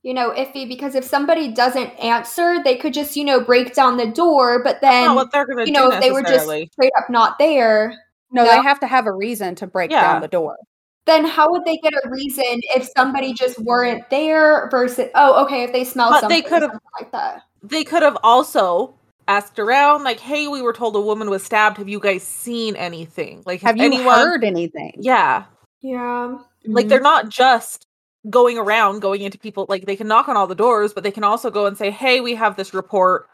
you 0.04 0.14
know 0.14 0.30
iffy 0.30 0.68
because 0.68 0.94
if 0.94 1.02
somebody 1.04 1.48
doesn't 1.52 1.88
answer 1.98 2.62
they 2.62 2.76
could 2.76 2.94
just 2.94 3.16
you 3.16 3.24
know 3.24 3.40
break 3.40 3.74
down 3.74 3.96
the 3.96 4.07
door 4.07 4.62
but 4.62 4.80
then 4.80 5.16
what 5.16 5.33
they're 5.33 5.44
gonna 5.44 5.62
you 5.62 5.66
do 5.66 5.72
know 5.72 5.90
if 5.90 6.00
they 6.00 6.12
were 6.12 6.22
just 6.22 6.44
straight 6.72 6.92
up 6.96 7.11
not 7.11 7.37
there 7.40 7.98
No, 8.30 8.44
No. 8.44 8.50
they 8.50 8.62
have 8.62 8.78
to 8.80 8.87
have 8.87 9.07
a 9.07 9.12
reason 9.12 9.57
to 9.57 9.66
break 9.66 9.90
Yeah. 9.90 10.02
down 10.12 10.20
the 10.22 10.28
door. 10.28 10.57
Then 11.06 11.24
how 11.24 11.50
would 11.50 11.64
they 11.64 11.76
get 11.78 11.92
a 11.92 12.08
reason 12.10 12.44
if 12.74 12.88
somebody 12.96 13.32
just 13.34 13.58
weren't 13.60 14.08
there 14.10 14.68
versus 14.70 15.08
oh 15.14 15.44
okay 15.44 15.62
if 15.64 15.72
they 15.72 15.84
smell 15.84 16.10
But 16.10 16.20
something 16.20 16.42
they 16.42 16.48
could've- 16.48 16.70
like 17.00 17.12
that 17.12 17.42
they 17.62 17.84
could 17.84 18.02
have 18.02 18.18
also 18.22 18.94
asked 19.26 19.58
around, 19.58 20.04
like, 20.04 20.20
"Hey, 20.20 20.48
we 20.48 20.60
were 20.60 20.74
told 20.74 20.94
a 20.96 21.00
woman 21.00 21.30
was 21.30 21.42
stabbed. 21.42 21.78
Have 21.78 21.88
you 21.88 21.98
guys 21.98 22.22
seen 22.22 22.76
anything? 22.76 23.42
Like, 23.46 23.62
has 23.62 23.68
Have 23.70 23.76
you 23.78 23.84
anyone?" 23.84 24.18
heard 24.18 24.44
anything? 24.44 24.92
Yeah, 24.98 25.44
yeah 25.80 26.36
like 26.66 26.86
Mhm. 26.86 26.88
they're 26.90 27.00
not 27.00 27.30
just 27.30 27.86
going 28.28 28.58
around 28.58 29.00
going 29.00 29.22
into 29.22 29.38
people. 29.38 29.64
Like 29.68 29.86
they 29.86 29.96
can 29.96 30.08
knock 30.08 30.28
on 30.28 30.36
all 30.36 30.46
the 30.46 30.54
doors, 30.54 30.92
but 30.92 31.04
they 31.04 31.10
can 31.10 31.24
also 31.24 31.50
go 31.50 31.64
and 31.66 31.76
say, 31.76 31.90
"Hey, 31.90 32.20
we 32.20 32.34
have 32.34 32.56
this 32.56 32.74
report 32.74 33.28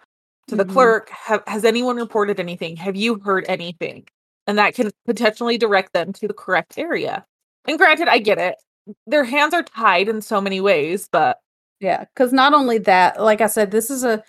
to 0.46 0.54
the 0.56 0.64
Mhm. 0.64 0.70
clerk. 0.72 1.08
Have, 1.10 1.42
has 1.48 1.64
anyone 1.64 1.96
reported 1.96 2.38
anything? 2.38 2.76
Have 2.76 2.94
you 2.96 3.18
heard 3.24 3.44
anything?" 3.48 4.06
And 4.46 4.56
that 4.58 4.74
can 4.76 4.90
potentially 5.06 5.58
direct 5.58 5.92
them 5.92 6.12
to 6.14 6.28
the 6.28 6.34
correct 6.34 6.78
area. 6.78 7.24
And 7.70 7.78
granted, 7.78 8.08
I 8.08 8.18
get 8.18 8.38
it; 8.38 8.56
their 9.06 9.24
hands 9.24 9.54
are 9.54 9.62
tied 9.62 10.08
in 10.08 10.20
so 10.22 10.40
many 10.42 10.60
ways, 10.60 11.08
but 11.10 11.38
Yeah, 11.80 12.04
because 12.14 12.32
not 12.32 12.52
only 12.54 12.78
that, 12.78 13.20
like 13.22 13.40
I 13.40 13.46
said, 13.46 13.70
this 13.70 13.90
is 13.90 14.04
a 14.04 14.22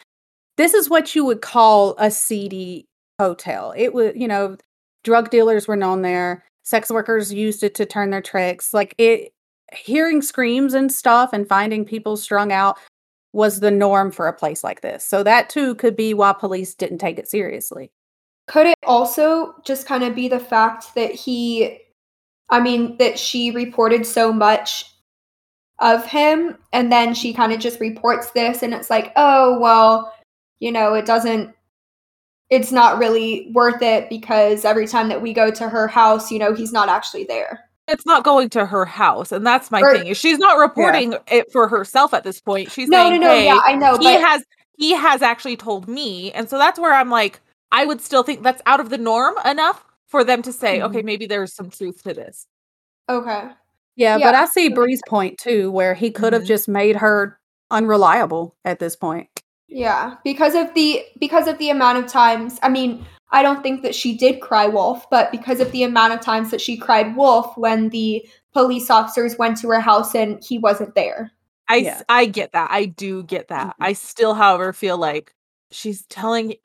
this 0.58 0.73
is 0.73 0.89
what 0.89 1.15
you 1.15 1.25
would 1.25 1.41
call 1.41 1.95
a 1.99 2.12
seedy 2.12 2.88
hotel. 3.19 3.73
It 3.77 3.93
was, 3.93 4.13
you 4.15 4.27
know, 4.27 4.58
drug 5.04 5.30
dealers 5.32 5.67
were 5.67 5.75
known 5.77 6.01
there. 6.01 6.45
Sex 6.63 6.89
workers 6.91 7.34
used 7.34 7.63
it 7.63 7.75
to 7.75 7.86
turn 7.86 8.12
their 8.12 8.21
tricks. 8.21 8.73
Like 8.73 8.95
it, 8.97 9.34
hearing 9.73 10.21
screams 10.21 10.73
and 10.73 10.91
stuff 10.91 11.32
and 11.34 11.47
finding 11.47 11.86
people 11.86 12.17
strung 12.17 12.51
out 12.51 12.77
was 13.34 13.60
the 13.62 13.71
norm 13.71 14.12
for 14.12 14.27
a 14.27 14.34
place 14.34 14.63
like 14.63 14.82
this. 14.82 15.06
So 15.06 15.23
that 15.23 15.49
too 15.49 15.75
could 15.75 15.95
be 15.95 16.13
why 16.13 16.34
police 16.34 16.75
didn't 16.75 16.99
take 16.99 17.19
it 17.19 17.30
seriously. 17.30 17.91
could 18.47 18.67
it 18.67 18.75
also 18.84 19.54
just 19.65 19.88
kind 19.88 20.04
of 20.04 20.15
be 20.15 20.27
the 20.27 20.39
fact 20.39 20.93
that 20.95 21.12
he 21.12 21.80
i 22.52 22.60
mean 22.60 22.96
that 22.98 23.18
she 23.18 23.52
reported 23.52 24.06
so 24.06 24.32
much 24.32 24.86
of 25.80 26.06
him 26.06 26.58
and 26.74 26.92
then 26.92 27.14
she 27.14 27.34
kind 27.34 27.52
of 27.52 27.60
just 27.60 27.80
reports 27.80 28.32
this 28.32 28.62
and 28.62 28.74
it's 28.74 28.90
like 28.90 29.12
oh 29.16 29.60
well 29.60 30.14
you 30.60 30.72
know 30.72 30.94
it 30.94 31.06
doesn't 31.06 31.54
it's 32.50 32.72
not 32.72 33.00
really 33.00 33.50
worth 33.56 33.82
it 33.82 34.10
because 34.10 34.66
every 34.66 34.86
time 34.86 35.10
that 35.10 35.22
we 35.22 35.34
go 35.34 35.50
to 35.50 35.68
her 35.68 35.88
house 35.88 36.32
you 36.32 36.38
know 36.38 36.54
he's 36.54 36.72
not 36.72 36.88
actually 36.88 37.24
there 37.24 37.60
it's 37.88 38.06
not 38.06 38.24
going 38.24 38.50
to 38.52 38.66
her 38.66 38.86
house, 38.86 39.34
and 39.34 39.46
that's 39.46 39.70
my 39.70 39.82
Or- 39.82 39.98
thing. 39.98 40.14
She's 40.14 40.38
not 40.38 40.58
reporting 40.58 41.16
it 41.30 41.52
for 41.52 41.68
herself 41.68 42.14
at 42.14 42.24
this 42.24 42.40
point. 42.40 42.72
She's 42.72 42.88
no 42.88 43.10
saying, 43.10 43.20
no 43.20 43.28
no 43.28 43.34
"Hey, 43.34 43.46
yeah 43.46 43.60
i 43.66 43.76
know 43.76 43.98
he 43.98 44.06
but 44.06 44.22
has 44.22 44.44
he 44.78 44.94
has 44.94 45.22
actually 45.22 45.58
told 45.58 45.88
me 45.88 46.32
and 46.32 46.50
so 46.50 46.58
that's 46.58 46.80
where 46.80 46.94
i'm 46.94 47.10
like 47.10 47.40
i 47.72 47.86
would 47.86 48.02
still 48.02 48.24
think 48.24 48.42
that's 48.44 48.62
out 48.66 48.80
of 48.80 48.90
the 48.90 48.98
norm 48.98 49.36
enough 49.46 49.86
for 50.12 50.24
them 50.24 50.41
to 50.43 50.52
say 50.54 50.82
okay 50.82 51.02
maybe 51.02 51.26
there's 51.26 51.54
some 51.56 51.69
truth 51.69 52.04
to 52.04 52.13
this 52.13 52.45
okay 53.10 53.50
Yeah, 53.95 54.17
Yeah, 54.17 54.28
but 54.28 54.36
I 54.36 54.45
see 54.45 54.69
Bree's 54.69 55.02
point 55.08 55.38
too, 55.38 55.69
where 55.71 55.93
he 55.93 56.12
could 56.12 56.32
have 56.34 56.43
Mhm. 56.43 56.47
just 56.54 56.67
made 56.69 56.95
her 56.97 57.39
unreliable 57.71 58.56
at 58.63 58.80
this 58.80 58.95
point. 58.95 59.28
Yeah, 59.67 60.15
because 60.24 60.56
of 60.56 60.74
the 60.74 61.04
because 61.19 61.47
of 61.47 61.58
the 61.58 61.69
amount 61.69 61.97
of 61.97 62.08
times. 62.08 62.58
I 62.63 62.69
mean, 62.69 63.06
I 63.32 63.43
don't 63.43 63.62
think 63.63 63.84
that 63.84 63.93
she 63.95 64.17
did 64.17 64.39
cry 64.41 64.67
wolf, 64.67 65.10
but 65.10 65.30
because 65.32 65.60
of 65.60 65.71
the 65.71 65.84
amount 65.84 66.13
of 66.13 66.21
times 66.21 66.52
that 66.52 66.62
she 66.62 66.78
cried 66.78 67.15
wolf 67.17 67.56
when 67.58 67.89
the 67.89 68.26
police 68.54 68.89
officers 68.89 69.38
went 69.38 69.58
to 69.62 69.67
her 69.69 69.80
house 69.82 70.15
and 70.15 70.41
he 70.43 70.58
wasn't 70.58 70.95
there. 70.95 71.32
i 71.69 71.78
s- 71.80 71.84
Yeah. 71.86 72.02
i 72.10 72.26
get 72.26 72.52
that 72.54 72.69
i 72.71 72.86
do 72.86 73.24
get 73.24 73.47
that 73.50 73.67
Mhm. 73.67 73.86
i 73.88 73.93
still 73.93 74.34
however 74.34 74.74
feel 74.74 74.97
like 74.97 75.34
she's 75.69 76.06
telling 76.08 76.56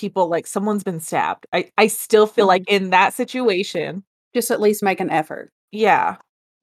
people 0.00 0.28
like 0.28 0.46
someone's 0.46 0.82
been 0.84 1.00
stabbed 1.00 1.46
i 1.52 1.70
i 1.76 1.86
still 1.86 2.26
feel 2.26 2.46
like 2.46 2.64
in 2.68 2.90
that 2.90 3.12
situation 3.12 4.02
Just 4.34 4.50
at 4.50 4.60
least 4.60 4.82
make 4.82 5.00
an 5.00 5.10
effort. 5.10 5.50
yeah 5.72 6.16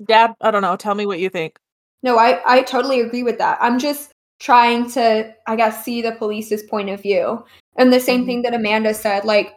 dad 0.05 0.33
i 0.41 0.49
don't 0.51 0.63
know 0.63 0.75
tell 0.75 0.95
me 0.95 1.05
what 1.05 1.19
you 1.19 1.29
think 1.29 1.57
No, 2.03 2.17
I 2.17 2.29
I 2.55 2.61
totally 2.63 2.99
agree 3.01 3.23
with 3.23 3.37
that. 3.39 3.57
I'm 3.59 3.79
just 3.79 4.11
trying 4.39 4.89
to 4.91 5.33
I 5.51 5.55
guess 5.55 5.83
see 5.83 6.01
the 6.01 6.11
police's 6.21 6.61
point 6.63 6.89
of 6.89 7.01
view. 7.01 7.43
And 7.79 7.91
the 7.91 7.99
same 7.99 8.21
Mhm. 8.21 8.27
thing 8.27 8.41
that 8.43 8.53
Amanda 8.53 8.93
said 8.93 9.25
like 9.25 9.49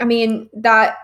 I 0.00 0.04
mean 0.04 0.48
that 0.68 0.96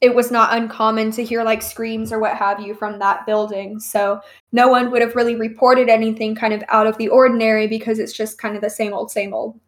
it 0.00 0.14
was 0.14 0.30
not 0.30 0.52
uncommon 0.56 1.10
to 1.12 1.22
hear 1.30 1.44
like 1.44 1.62
screams 1.62 2.10
or 2.12 2.18
what 2.18 2.34
have 2.44 2.58
you 2.60 2.74
from 2.74 2.98
that 2.98 3.24
building. 3.26 3.78
So 3.78 4.20
no 4.52 4.66
one 4.68 4.90
would 4.90 5.02
have 5.02 5.14
really 5.14 5.36
reported 5.36 5.88
anything 5.88 6.34
kind 6.34 6.54
of 6.54 6.64
out 6.68 6.86
of 6.88 6.96
the 6.98 7.08
ordinary 7.08 7.66
because 7.68 7.98
it's 8.00 8.16
just 8.22 8.38
kind 8.42 8.56
of 8.56 8.62
the 8.62 8.70
same 8.80 8.92
old 8.94 9.10
same 9.10 9.32
old. 9.34 9.60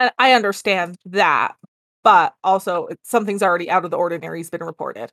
And 0.00 0.10
I 0.18 0.32
understand 0.32 0.96
that, 1.04 1.54
but 2.02 2.34
also 2.42 2.88
something's 3.04 3.42
already 3.42 3.70
out 3.70 3.84
of 3.84 3.90
the 3.90 3.98
ordinary 3.98 4.40
has 4.40 4.50
been 4.50 4.64
reported. 4.64 5.10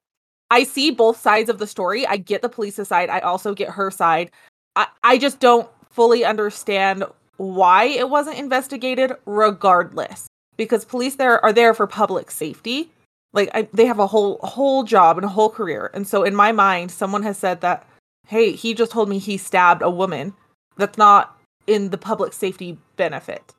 I 0.49 0.63
see 0.63 0.91
both 0.91 1.19
sides 1.19 1.49
of 1.49 1.59
the 1.59 1.67
story. 1.67 2.07
I 2.07 2.15
get 2.17 2.41
the 2.41 2.49
police's 2.49 2.87
side. 2.87 3.09
I 3.09 3.19
also 3.19 3.53
get 3.53 3.69
her 3.69 3.91
side. 3.91 4.31
I, 4.77 4.87
I 5.03 5.17
just 5.17 5.41
don't 5.41 5.69
fully 5.91 6.23
understand 6.23 7.03
why 7.35 7.83
it 7.83 8.09
wasn't 8.09 8.39
investigated 8.39 9.11
regardless. 9.25 10.27
Because 10.55 10.85
police 10.85 11.15
there 11.15 11.43
are 11.43 11.53
there 11.53 11.73
for 11.73 11.85
public 11.85 12.31
safety. 12.31 12.89
Like 13.33 13.49
I, 13.53 13.67
they 13.73 13.85
have 13.85 13.99
a 13.99 14.07
whole 14.07 14.39
whole 14.41 14.83
job 14.83 15.17
and 15.17 15.25
a 15.25 15.29
whole 15.29 15.49
career. 15.49 15.91
And 15.93 16.07
so 16.07 16.23
in 16.23 16.33
my 16.33 16.53
mind, 16.53 16.91
someone 16.91 17.23
has 17.23 17.37
said 17.37 17.59
that, 17.61 17.85
hey, 18.25 18.53
he 18.53 18.73
just 18.73 18.91
told 18.91 19.09
me 19.09 19.19
he 19.19 19.37
stabbed 19.37 19.81
a 19.81 19.89
woman. 19.89 20.33
That's 20.77 20.97
not 20.97 21.37
in 21.67 21.89
the 21.89 21.97
public 21.97 22.31
safety 22.31 22.77
benefit. 22.95 23.53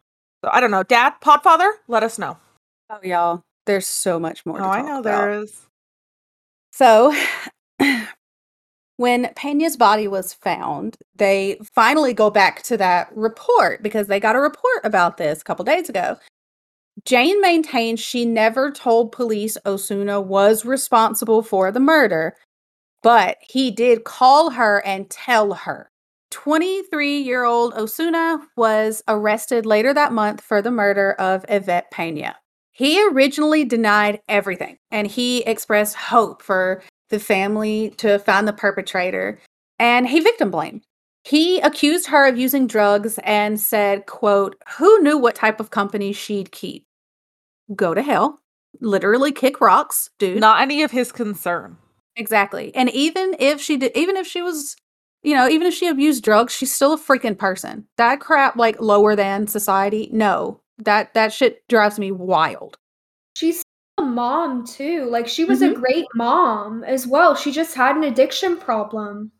So 0.45 0.51
I 0.53 0.61
don't 0.61 0.71
know. 0.71 0.83
Dad, 0.83 1.15
Podfather, 1.23 1.71
let 1.89 2.03
us 2.03 2.19
know. 2.19 2.37
Oh, 2.91 2.99
y'all, 3.03 3.43
there's 3.67 3.87
so 3.87 4.19
much 4.19 4.47
more. 4.47 4.61
Oh, 4.61 4.69
I 4.69 4.83
know 4.83 5.01
about. 5.01 5.03
there 5.03 5.31
is. 5.43 5.67
So, 6.73 7.15
when 8.97 9.33
Pena's 9.35 9.77
body 9.77 10.07
was 10.07 10.33
found, 10.33 10.97
they 11.17 11.59
finally 11.75 12.15
go 12.15 12.31
back 12.31 12.63
to 12.65 12.77
that 12.77 13.11
report 13.15 13.83
because 13.83 14.07
they 14.07 14.21
got 14.21 14.37
a 14.37 14.41
report 14.41 14.81
about 14.85 15.17
this 15.17 15.41
a 15.41 15.45
couple 15.45 15.65
days 15.65 15.89
ago. 15.89 16.17
Jane 17.05 17.41
maintains 17.41 18.01
she 18.01 18.25
never 18.25 18.71
told 18.71 19.13
police 19.13 19.57
Osuna 19.67 20.21
was 20.21 20.65
responsible 20.65 21.43
for 21.43 21.71
the 21.71 21.81
murder, 21.81 22.37
but 23.03 23.39
he 23.41 23.71
did 23.71 24.05
call 24.05 24.51
her 24.51 24.85
and 24.85 25.09
tell 25.11 25.55
her. 25.55 25.91
23 26.31 27.21
year 27.21 27.45
old 27.45 27.75
Osuna 27.75 28.41
was 28.57 29.03
arrested 29.09 29.67
later 29.67 29.95
that 29.95 30.13
month 30.13 30.41
for 30.41 30.61
the 30.61 30.71
murder 30.71 31.13
of 31.13 31.45
Yvette 31.49 31.91
Pena. 31.91 32.37
He 32.71 33.05
originally 33.09 33.65
denied 33.65 34.21
everything 34.29 34.79
and 34.91 35.07
he 35.07 35.43
expressed 35.43 35.97
hope 35.97 36.43
for 36.43 36.83
the 37.11 37.19
family 37.19 37.91
to 37.99 38.19
find 38.19 38.47
the 38.47 38.53
perpetrator 38.53 39.41
and 39.79 40.09
he 40.09 40.21
victim 40.21 40.51
blamed. 40.51 40.85
He 41.25 41.61
accused 41.61 42.07
her 42.09 42.27
of 42.27 42.39
using 42.39 42.67
drugs 42.67 43.19
and 43.25 43.59
said, 43.59 44.07
quote, 44.07 44.57
who 44.77 45.01
knew 45.03 45.19
what 45.19 45.35
type 45.35 45.61
of 45.61 45.71
company 45.71 46.13
she'd 46.13 46.53
keep? 46.53 46.87
Go 47.75 47.95
to 47.95 48.03
hell. 48.03 48.41
Literally 48.81 49.33
kick 49.33 49.61
rocks, 49.61 50.11
dude. 50.19 50.41
Not 50.41 50.61
any 50.61 50.83
of 50.83 50.91
his 50.91 51.11
concern. 51.11 51.77
Exactly. 52.17 52.75
And 52.75 52.91
even 52.91 53.35
if 53.39 53.61
she 53.61 53.77
did 53.77 53.93
even 53.97 54.17
if 54.17 54.27
she 54.27 54.43
was 54.43 54.77
you 55.23 55.35
know, 55.35 55.49
even 55.49 55.67
if 55.67 55.75
she 55.75 55.87
abused 55.89 56.23
drugs, 56.25 56.53
she's 56.55 56.75
still 56.75 56.93
a 56.93 56.99
freaking 56.99 57.37
person. 57.37 57.87
That 57.97 58.21
crap 58.21 58.57
like 58.57 58.81
lower 58.81 59.17
than 59.17 59.47
society. 59.47 60.09
No. 60.13 60.61
That 60.79 61.13
that 61.15 61.33
shit 61.33 61.67
drives 61.69 61.99
me 61.99 62.13
wild. 62.13 62.79
She's 63.35 63.63
a 63.99 64.03
mom 64.03 64.65
too. 64.65 65.07
Like 65.11 65.27
she 65.27 65.45
was 65.45 65.61
Mhm. 65.61 65.73
a 65.73 65.75
great 65.75 66.07
mom 66.15 66.85
as 66.85 67.07
well. 67.07 67.35
She 67.35 67.51
just 67.51 67.75
had 67.75 67.97
an 67.97 68.05
addiction 68.05 68.57
problem. 68.57 69.33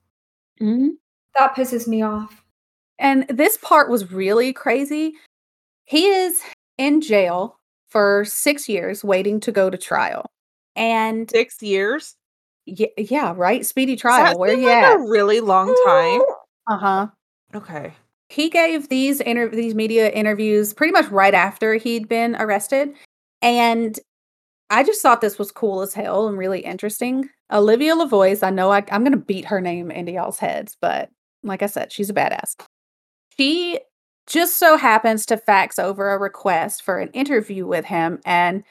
Mm-hmm. 0.61 0.89
That 1.37 1.55
pisses 1.55 1.87
me 1.87 2.03
off. 2.03 2.45
And 2.99 3.25
this 3.29 3.57
part 3.59 3.89
was 3.89 4.11
really 4.11 4.53
crazy. 4.53 5.15
He 5.85 6.07
is 6.09 6.43
in 6.77 7.01
jail 7.01 7.61
for 7.89 8.25
six 8.25 8.69
years 8.69 9.05
waiting 9.05 9.39
to 9.41 9.53
go 9.53 9.71
to 9.71 9.79
trial. 9.79 10.27
And 10.75 11.31
Six 11.31 11.63
years. 11.63 12.17
Yeah, 12.77 12.87
yeah 12.97 13.35
right? 13.37 13.65
Speedy 13.65 13.97
trial. 13.97 14.25
that 14.25 14.39
Where 14.39 14.51
seem 14.51 14.61
you 14.61 14.67
like 14.69 14.85
at? 14.85 14.97
a 14.97 15.09
really 15.09 15.41
long 15.41 15.75
time. 15.87 16.21
Uh 16.67 16.77
huh. 16.79 17.07
Okay. 17.55 17.93
He 18.29 18.51
gave 18.51 18.89
these 18.89 19.21
inter- 19.21 19.49
these 19.49 19.75
media 19.75 20.11
interviews 20.11 20.75
pretty 20.75 20.93
much 20.93 21.07
right 21.09 21.35
after 21.35 21.75
he'd 21.75 22.09
been 22.09 22.37
arrested, 22.37 22.93
and 23.41 23.99
I 24.71 24.85
just 24.85 25.01
thought 25.01 25.21
this 25.23 25.39
was 25.39 25.51
cool 25.51 25.81
as 25.81 25.95
hell 25.95 26.29
and 26.29 26.37
really 26.37 26.61
interesting. 26.61 27.31
Olivia 27.51 27.95
Lavoie, 27.95 28.43
I 28.43 28.51
know 28.51 28.71
I, 28.71 28.85
I'm 28.91 29.03
gonna 29.03 29.17
beat 29.17 29.47
her 29.47 29.61
name 29.61 29.91
into 29.91 30.13
y'all's 30.13 30.39
heads, 30.39 30.77
but 30.81 31.11
like 31.43 31.63
I 31.63 31.67
said, 31.67 31.91
she's 31.91 32.11
a 32.11 32.15
badass. 32.15 32.55
She 33.39 33.81
just 34.27 34.59
so 34.59 34.77
happens 34.77 35.25
to 35.27 35.39
fax 35.39 35.79
over 35.79 36.11
a 36.13 36.19
request 36.19 36.83
for 36.83 36.99
an 36.99 37.09
interview 37.13 37.67
with 37.67 37.87
him, 37.87 38.21
and 38.27 38.63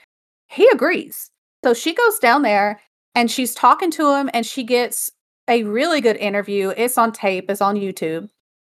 he 0.50 0.68
agrees. 0.72 1.32
So 1.66 1.74
she 1.74 1.96
goes 1.96 2.20
down 2.20 2.44
there 2.44 2.80
and 3.18 3.32
she's 3.32 3.56
talking 3.56 3.90
to 3.90 4.14
him, 4.14 4.30
and 4.32 4.46
she 4.46 4.64
gets 4.64 5.10
a 5.48 5.64
really 5.64 6.02
good 6.02 6.18
interview. 6.18 6.70
It's 6.78 7.00
on 7.00 7.12
tape, 7.12 7.50
it's 7.50 7.62
on 7.62 7.76
YouTube. 7.76 8.30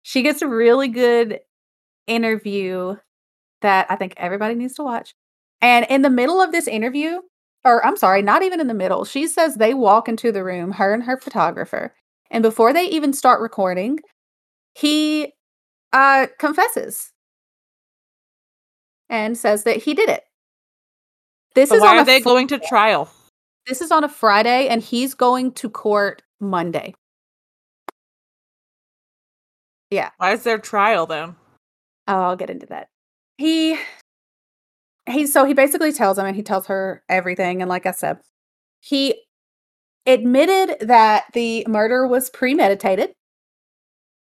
She 0.05 0.23
gets 0.23 0.43
a 0.43 0.49
really 0.49 0.87
good 0.87 1.41
interview 2.07 2.95
that 3.63 3.89
I 3.91 3.97
think 3.97 4.15
everybody 4.17 4.55
needs 4.55 4.75
to 4.75 4.85
watch. 4.85 5.13
And 5.61 5.87
in 5.91 6.03
the 6.03 6.09
middle 6.09 6.41
of 6.41 6.53
this 6.53 6.69
interview, 6.69 7.19
or 7.65 7.85
I'm 7.85 7.97
sorry, 7.97 8.23
not 8.23 8.45
even 8.45 8.61
in 8.61 8.69
the 8.69 8.75
middle, 8.75 9.05
she 9.05 9.27
says 9.27 9.57
they 9.57 9.75
walk 9.75 10.09
into 10.09 10.31
the 10.31 10.45
room, 10.45 10.71
her 10.71 10.95
and 10.95 11.03
her 11.03 11.17
photographer. 11.17 11.93
And 12.31 12.41
before 12.45 12.73
they 12.73 12.85
even 12.85 13.13
start 13.13 13.41
recording, 13.41 13.99
he 14.73 15.33
uh, 15.93 16.29
confesses 16.39 17.13
and 19.09 19.37
says 19.37 19.65
that 19.65 19.79
he 19.79 19.95
did 19.95 20.09
it. 20.09 20.23
This 21.57 21.71
So 21.71 21.75
is 21.75 21.81
why 21.81 21.89
on 21.89 21.99
are 21.99 22.05
they 22.05 22.21
going 22.21 22.47
to 22.49 22.61
trial? 22.61 23.11
This 23.69 23.81
is 23.81 23.93
on 23.93 24.03
a 24.03 24.09
Friday, 24.09 24.67
and 24.69 24.83
he's 24.83 25.15
going 25.15 25.53
to 25.53 25.69
court 25.69 26.23
Monday. 26.41 26.95
Yeah. 29.91 30.11
Why 30.17 30.33
is 30.33 30.43
there 30.43 30.59
trial 30.59 31.07
then? 31.07 31.37
Oh, 32.07 32.21
I'll 32.21 32.37
get 32.37 32.51
into 32.51 32.67
that. 32.67 32.89
He 33.37 33.79
he 35.09 35.27
so 35.27 35.45
he 35.45 35.55
basically 35.55 35.93
tells 35.93 36.19
him 36.19 36.27
and 36.27 36.37
he 36.37 36.43
tells 36.43 36.67
her 36.67 37.03
everything 37.09 37.63
and 37.63 37.69
like 37.69 37.87
I 37.87 37.93
said, 37.93 38.19
he 38.81 39.23
admitted 40.07 40.87
that 40.87 41.25
the 41.33 41.65
murder 41.69 42.07
was 42.07 42.31
premeditated 42.31 43.13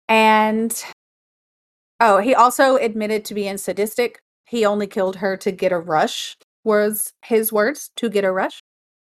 and 0.07 0.83
oh, 1.99 2.19
he 2.19 2.33
also 2.33 2.77
admitted 2.77 3.25
to 3.25 3.33
being 3.33 3.57
sadistic. 3.57 4.19
He 4.45 4.65
only 4.65 4.87
killed 4.87 5.17
her 5.17 5.37
to 5.37 5.51
get 5.51 5.71
a 5.71 5.79
rush 5.79 6.37
was 6.63 7.13
his 7.23 7.51
words, 7.53 7.91
to 7.95 8.09
get 8.09 8.23
a 8.23 8.31
rush. 8.31 8.61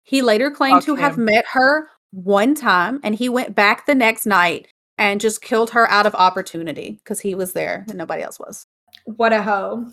He 0.03 0.21
later 0.21 0.49
claimed 0.51 0.81
to 0.83 0.95
have 0.95 1.17
met 1.17 1.45
her 1.51 1.87
one 2.11 2.55
time 2.55 2.99
and 3.03 3.15
he 3.15 3.29
went 3.29 3.53
back 3.55 3.85
the 3.85 3.95
next 3.95 4.25
night 4.25 4.67
and 4.97 5.21
just 5.21 5.41
killed 5.41 5.69
her 5.71 5.89
out 5.89 6.05
of 6.05 6.15
opportunity 6.15 6.99
because 7.03 7.19
he 7.19 7.35
was 7.35 7.53
there 7.53 7.85
and 7.87 7.97
nobody 7.97 8.23
else 8.23 8.39
was. 8.39 8.65
What 9.05 9.33
a 9.33 9.43
hoe. 9.43 9.85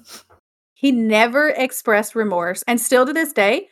He 0.75 0.91
never 0.93 1.49
expressed 1.51 2.15
remorse 2.15 2.63
and 2.67 2.81
still 2.81 3.07
to 3.07 3.13
this 3.13 3.33
day 3.33 3.69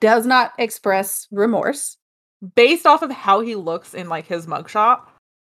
does 0.00 0.26
not 0.26 0.52
express 0.58 1.26
remorse. 1.30 1.96
Based 2.54 2.86
off 2.86 3.02
of 3.02 3.10
how 3.10 3.40
he 3.40 3.54
looks 3.54 3.94
in 3.94 4.08
like 4.08 4.26
his 4.26 4.46
mugshot, 4.46 5.00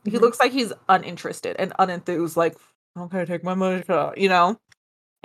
he 0.04 0.12
Mhm. 0.12 0.22
looks 0.22 0.40
like 0.40 0.52
he's 0.52 0.72
uninterested 0.88 1.56
and 1.60 1.74
unenthused. 1.80 2.38
Like, 2.38 2.56
okay, 2.98 3.26
take 3.26 3.44
my 3.44 3.54
mugshot. 3.56 4.18
You 4.18 4.30
know, 4.30 4.58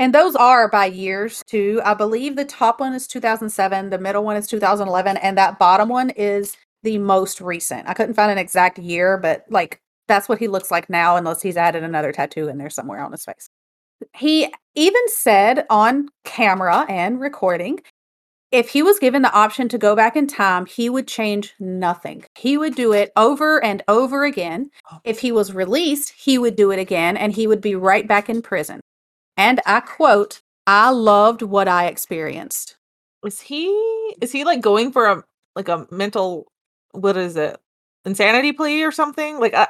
And 0.00 0.14
those 0.14 0.34
are 0.34 0.66
by 0.66 0.86
years 0.86 1.44
too. 1.46 1.82
I 1.84 1.92
believe 1.92 2.34
the 2.34 2.46
top 2.46 2.80
one 2.80 2.94
is 2.94 3.06
2007, 3.06 3.90
the 3.90 3.98
middle 3.98 4.24
one 4.24 4.34
is 4.36 4.46
2011, 4.46 5.18
and 5.18 5.36
that 5.36 5.58
bottom 5.58 5.90
one 5.90 6.08
is 6.08 6.56
the 6.82 6.96
most 6.96 7.38
recent. 7.42 7.86
I 7.86 7.92
couldn't 7.92 8.14
find 8.14 8.32
an 8.32 8.38
exact 8.38 8.78
year, 8.78 9.18
but 9.18 9.44
like 9.50 9.78
that's 10.08 10.26
what 10.26 10.38
he 10.38 10.48
looks 10.48 10.70
like 10.70 10.88
now, 10.88 11.16
unless 11.16 11.42
he's 11.42 11.58
added 11.58 11.84
another 11.84 12.12
tattoo 12.12 12.48
in 12.48 12.56
there 12.56 12.70
somewhere 12.70 13.04
on 13.04 13.12
his 13.12 13.26
face. 13.26 13.50
He 14.16 14.50
even 14.74 15.02
said 15.08 15.66
on 15.68 16.08
camera 16.24 16.86
and 16.88 17.20
recording 17.20 17.80
if 18.50 18.70
he 18.70 18.82
was 18.82 18.98
given 18.98 19.20
the 19.20 19.32
option 19.32 19.68
to 19.68 19.78
go 19.78 19.94
back 19.94 20.16
in 20.16 20.26
time, 20.26 20.66
he 20.66 20.88
would 20.90 21.06
change 21.06 21.54
nothing. 21.60 22.24
He 22.36 22.56
would 22.56 22.74
do 22.74 22.92
it 22.92 23.12
over 23.16 23.62
and 23.62 23.82
over 23.86 24.24
again. 24.24 24.70
Oh. 24.90 24.98
If 25.04 25.20
he 25.20 25.30
was 25.30 25.52
released, 25.52 26.14
he 26.16 26.38
would 26.38 26.56
do 26.56 26.72
it 26.72 26.78
again 26.78 27.16
and 27.16 27.32
he 27.32 27.46
would 27.46 27.60
be 27.60 27.76
right 27.76 28.08
back 28.08 28.28
in 28.28 28.42
prison. 28.42 28.80
And 29.36 29.60
I 29.66 29.80
quote, 29.80 30.40
I 30.66 30.90
loved 30.90 31.42
what 31.42 31.68
I 31.68 31.86
experienced. 31.86 32.76
is 33.24 33.40
he 33.40 33.66
is 34.20 34.32
he 34.32 34.44
like 34.44 34.60
going 34.60 34.92
for 34.92 35.06
a 35.06 35.24
like 35.56 35.68
a 35.68 35.86
mental 35.90 36.52
what 36.92 37.16
is 37.16 37.36
it 37.36 37.58
insanity 38.04 38.52
plea 38.52 38.82
or 38.84 38.92
something? 38.92 39.38
Like, 39.40 39.54
uh, 39.54 39.66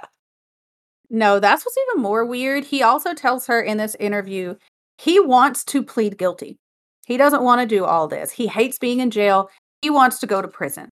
No, 1.11 1.41
that's 1.41 1.65
what's 1.65 1.77
even 1.91 2.03
more 2.03 2.25
weird. 2.25 2.65
He 2.65 2.83
also 2.83 3.15
tells 3.15 3.47
her 3.47 3.61
in 3.61 3.77
this 3.79 3.97
interview 4.01 4.57
he 4.99 5.19
wants 5.19 5.65
to 5.65 5.83
plead 5.83 6.19
guilty. 6.19 6.59
He 7.07 7.17
doesn't 7.17 7.43
want 7.43 7.61
to 7.63 7.67
do 7.67 7.85
all 7.85 8.07
this. 8.09 8.33
He 8.33 8.47
hates 8.47 8.79
being 8.79 9.01
in 9.01 9.11
jail. 9.11 9.51
He 9.83 9.91
wants 9.91 10.21
to 10.21 10.27
go 10.27 10.43
to 10.43 10.49
prison. 10.49 10.91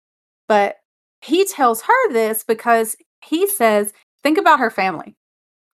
But 0.47 0.77
he 1.21 1.45
tells 1.45 1.83
her 1.83 2.11
this 2.13 2.43
because 2.43 2.95
he 3.23 3.47
says, 3.47 3.93
think 4.23 4.37
about 4.39 4.59
her 4.59 4.71
family. 4.71 5.15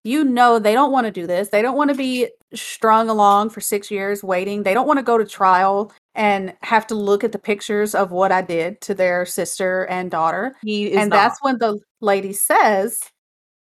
You 0.08 0.24
know, 0.24 0.58
they 0.58 0.72
don't 0.72 0.90
want 0.90 1.04
to 1.06 1.10
do 1.10 1.26
this. 1.26 1.50
They 1.50 1.60
don't 1.60 1.76
want 1.76 1.90
to 1.90 1.94
be 1.94 2.28
strung 2.54 3.10
along 3.10 3.50
for 3.50 3.60
six 3.60 3.90
years 3.90 4.24
waiting. 4.24 4.62
They 4.62 4.72
don't 4.72 4.86
want 4.86 4.98
to 4.98 5.02
go 5.02 5.18
to 5.18 5.24
trial 5.26 5.92
and 6.14 6.54
have 6.62 6.86
to 6.86 6.94
look 6.94 7.24
at 7.24 7.32
the 7.32 7.38
pictures 7.38 7.94
of 7.94 8.10
what 8.10 8.32
I 8.32 8.40
did 8.40 8.80
to 8.80 8.94
their 8.94 9.26
sister 9.26 9.84
and 9.84 10.10
daughter 10.10 10.56
he 10.62 10.86
is 10.86 10.96
and 10.96 11.10
not. 11.10 11.16
that's 11.16 11.42
when 11.42 11.58
the 11.58 11.78
lady 12.00 12.32
says, 12.32 13.02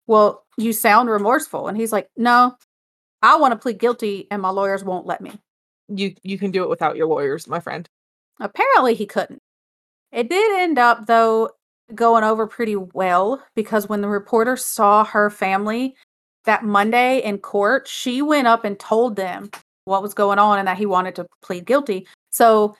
Well, 0.08 0.44
you 0.58 0.74
sound 0.74 1.08
remorseful. 1.08 1.68
And 1.68 1.78
he's 1.78 1.92
like, 1.92 2.08
No, 2.18 2.56
I 3.22 3.38
want 3.38 3.52
to 3.52 3.60
plead 3.60 3.78
guilty 3.78 4.26
and 4.32 4.42
my 4.42 4.50
lawyers 4.50 4.84
won't 4.84 5.06
let 5.06 5.22
me. 5.22 5.34
you 5.88 6.16
you 6.24 6.40
can 6.40 6.50
do 6.50 6.64
it 6.64 6.70
without 6.70 6.96
your 6.96 7.06
lawyers, 7.06 7.48
my 7.48 7.60
friend. 7.60 7.88
Apparently, 8.40 8.96
he 8.96 9.06
couldn't. 9.06 9.40
It 10.12 10.32
did 10.32 10.62
end 10.64 10.80
up, 10.80 11.06
though, 11.06 11.52
going 11.94 12.24
over 12.24 12.48
pretty 12.48 12.76
well 12.76 13.44
because 13.56 13.88
when 13.88 14.02
the 14.02 14.08
reporter 14.08 14.58
saw 14.58 15.04
her 15.04 15.30
family 15.30 15.96
that 16.46 16.64
Monday 16.64 17.20
in 17.20 17.38
court, 17.38 17.88
she 17.88 18.22
went 18.22 18.48
up 18.48 18.66
and 18.66 18.80
told 18.80 19.16
them 19.16 19.50
what 19.86 20.02
was 20.02 20.14
going 20.14 20.40
on 20.40 20.60
and 20.60 20.68
that 20.68 20.78
he 20.78 20.86
wanted 20.86 21.16
to 21.16 21.28
plead 21.42 21.66
guilty. 21.66 22.08
So, 22.32 22.76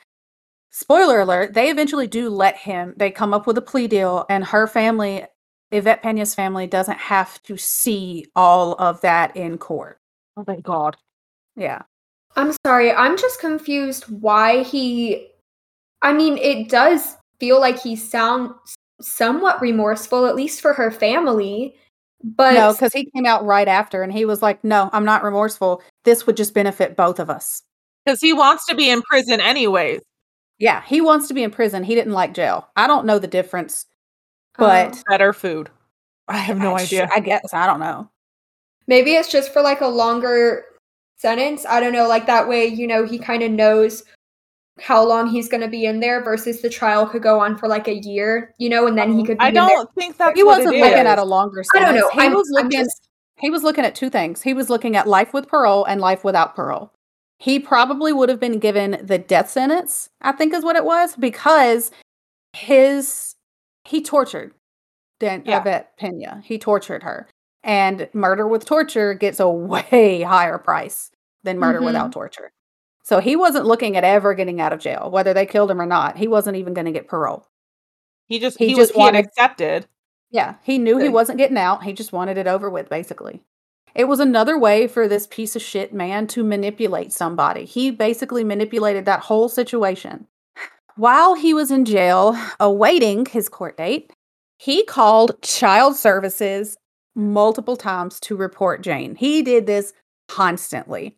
spoiler 0.72 1.22
alert, 1.22 1.54
they 1.54 1.70
eventually 1.70 2.08
do 2.08 2.30
let 2.30 2.56
him. 2.58 2.94
They 2.98 3.12
come 3.12 3.34
up 3.34 3.48
with 3.48 3.58
a 3.58 3.62
plea 3.62 3.88
deal, 3.88 4.26
and 4.30 4.44
her 4.46 4.68
family, 4.68 5.26
Yvette 5.72 6.04
Pena's 6.04 6.36
family, 6.36 6.68
doesn't 6.68 6.98
have 6.98 7.42
to 7.44 7.58
see 7.58 8.26
all 8.36 8.74
of 8.76 9.02
that 9.02 9.36
in 9.36 9.58
court. 9.58 10.00
Oh 10.38 10.44
thank 10.44 10.64
God. 10.64 10.98
Yeah. 11.56 11.82
I'm 12.36 12.54
sorry, 12.66 12.92
I'm 12.92 13.18
just 13.18 13.40
confused 13.40 14.06
why 14.06 14.64
he 14.64 15.30
I 16.02 16.12
mean, 16.12 16.38
it 16.38 16.70
does 16.70 17.16
feel 17.40 17.60
like 17.60 17.80
he 17.80 17.96
sound 17.96 18.54
somewhat 19.02 19.62
remorseful, 19.62 20.26
at 20.26 20.36
least 20.36 20.62
for 20.62 20.74
her 20.74 20.92
family. 20.92 21.76
But 22.24 22.54
no, 22.54 22.72
because 22.72 22.94
he 22.94 23.10
came 23.12 23.26
out 23.26 23.46
right 23.46 23.68
after 23.68 24.02
and 24.02 24.12
he 24.14 24.24
was 24.26 24.42
like, 24.42 24.64
No, 24.64 24.90
I'm 24.94 25.06
not 25.06 25.24
remorseful. 25.24 25.82
This 26.06 26.26
would 26.26 26.38
just 26.38 26.54
benefit 26.54 26.96
both 26.96 27.20
of 27.20 27.30
us. 27.30 27.62
Because 28.06 28.22
he 28.22 28.34
wants 28.34 28.66
to 28.68 28.76
be 28.76 28.90
in 28.90 29.02
prison 29.04 29.40
anyways. 29.42 30.02
Yeah, 30.60 30.82
he 30.86 31.02
wants 31.02 31.28
to 31.28 31.34
be 31.34 31.44
in 31.44 31.52
prison. 31.52 31.84
He 31.84 31.96
didn't 31.96 32.14
like 32.14 32.34
jail. 32.34 32.68
I 32.76 32.88
don't 32.88 33.06
know 33.06 33.20
the 33.20 33.28
difference, 33.28 33.86
but 34.58 34.96
Oh. 34.96 35.02
Better 35.10 35.34
food. 35.34 35.70
I 36.30 36.38
have 36.38 36.58
no 36.58 36.74
I- 36.76 36.82
idea. 36.82 37.10
I 37.14 37.20
guess 37.20 37.54
I 37.54 37.66
don't 37.68 37.80
know. 37.82 38.10
maybe 38.88 39.14
it's 39.16 39.32
just 39.32 39.52
for 39.52 39.62
like 39.62 39.82
a 39.82 39.88
longer 39.88 40.64
sentence. 41.18 41.66
I 41.66 41.80
don't 41.80 41.94
know. 41.94 42.08
Like 42.08 42.26
that 42.28 42.48
way, 42.48 42.66
you 42.68 42.88
know, 42.88 43.06
he 43.06 43.18
kind 43.20 43.44
of 43.44 43.52
knows 43.52 44.04
how 44.80 45.06
long 45.08 45.28
he's 45.28 45.48
going 45.50 45.62
to 45.62 45.68
be 45.68 45.86
in 45.86 46.00
there 46.00 46.24
versus 46.24 46.62
the 46.62 46.70
trial 46.70 47.06
could 47.06 47.22
go 47.22 47.40
on 47.40 47.58
for 47.58 47.68
like 47.68 47.88
a 47.88 47.96
year, 47.96 48.54
you 48.58 48.70
know, 48.70 48.88
and 48.88 48.98
then 48.98 49.12
he 49.18 49.24
could 49.24 49.38
be 49.38 49.44
I 49.44 49.50
in 49.50 49.54
don't 49.54 49.90
think 49.96 50.18
that 50.18 50.36
He 50.36 50.44
wasn't 50.44 50.76
it 50.76 50.80
looking 50.82 51.00
is. 51.00 51.06
at 51.06 51.20
a 51.20 51.24
longer 51.24 51.64
I 51.76 51.80
don't 51.80 51.96
know. 51.96 52.10
He 52.10 52.22
I'm, 52.22 52.34
was 52.34 52.50
looking. 52.52 52.72
just 52.72 53.08
He 53.38 53.50
was 53.52 53.64
looking 53.64 53.86
at 53.86 53.94
two 53.96 54.10
things. 54.10 54.42
He 54.42 54.54
was 54.54 54.70
looking 54.70 54.96
at 54.96 55.08
life 55.08 55.34
with 55.34 55.48
parole 55.48 55.86
and 55.86 56.02
life 56.02 56.24
without 56.24 56.56
parole. 56.56 56.92
He 57.38 57.60
probably 57.60 58.14
would 58.14 58.30
have 58.30 58.40
been 58.40 58.58
given 58.60 59.00
the 59.04 59.18
death 59.20 59.50
sentence, 59.50 60.10
I 60.22 60.32
think 60.32 60.54
is 60.54 60.64
what 60.64 60.76
it 60.76 60.86
was, 60.86 61.16
because 61.18 61.92
his 62.54 63.36
he 63.86 64.02
tortured 64.02 64.54
Dan 65.20 65.44
Yeah. 65.46 65.60
Yvette 65.62 65.98
Pena. 65.98 66.42
He 66.44 66.58
tortured 66.58 67.04
her. 67.04 67.28
And 67.64 68.10
murder 68.14 68.48
with 68.48 68.66
torture 68.66 69.14
gets 69.14 69.40
a 69.40 69.50
way 69.50 70.22
higher 70.22 70.58
price 70.58 71.12
than 71.44 71.60
murder 71.60 71.80
Mhm. 71.82 71.86
without 71.86 72.12
torture. 72.12 72.52
So 73.04 73.20
he 73.20 73.36
wasn't 73.36 73.66
looking 73.66 73.98
at 73.98 74.04
ever 74.04 74.34
getting 74.34 74.62
out 74.62 74.74
of 74.74 74.80
jail, 74.80 75.12
whether 75.12 75.34
they 75.34 75.46
killed 75.46 75.70
him 75.70 75.82
or 75.82 75.86
not. 75.86 76.18
He 76.18 76.28
wasn't 76.28 76.58
even 76.58 76.74
going 76.74 76.86
to 76.86 76.92
get 76.92 77.08
parole. 77.08 77.46
He 78.28 78.40
just 78.40 78.58
He 78.58 78.68
he, 78.70 78.72
just 78.76 78.80
was 78.80 78.92
he 78.92 79.00
wanted- 79.00 79.26
accepted. 79.26 79.88
Yeah, 80.32 80.56
he 80.64 80.80
knew 80.80 80.98
he 80.98 81.10
wasn't 81.10 81.38
getting 81.38 81.58
out. 81.58 81.84
He 81.84 81.94
just 81.94 82.12
wanted 82.12 82.40
it 82.40 82.48
over 82.48 82.68
with, 82.68 82.90
basically. 82.90 83.44
It 83.94 84.06
was 84.06 84.20
another 84.20 84.58
way 84.58 84.88
for 84.88 85.08
this 85.08 85.28
piece 85.28 85.56
of 85.56 85.62
shit 85.62 85.94
man 85.94 86.26
to 86.28 86.44
manipulate 86.44 87.14
somebody. 87.14 87.66
He 87.66 87.92
basically 87.92 88.44
manipulated 88.44 89.06
that 89.06 89.20
whole 89.20 89.48
situation. 89.48 90.26
While 90.96 91.36
he 91.36 91.54
was 91.54 91.70
in 91.70 91.86
jail 91.86 92.36
awaiting 92.60 93.26
his 93.28 93.48
court 93.48 93.78
date, 93.78 94.12
he 94.58 94.84
called 94.86 95.40
child 95.44 95.96
services 95.98 96.78
multiple 97.16 97.76
times 97.78 98.20
to 98.22 98.36
report 98.36 98.82
Jane. 98.82 99.14
He 99.14 99.44
did 99.44 99.68
this 99.68 99.94
constantly. 100.28 101.16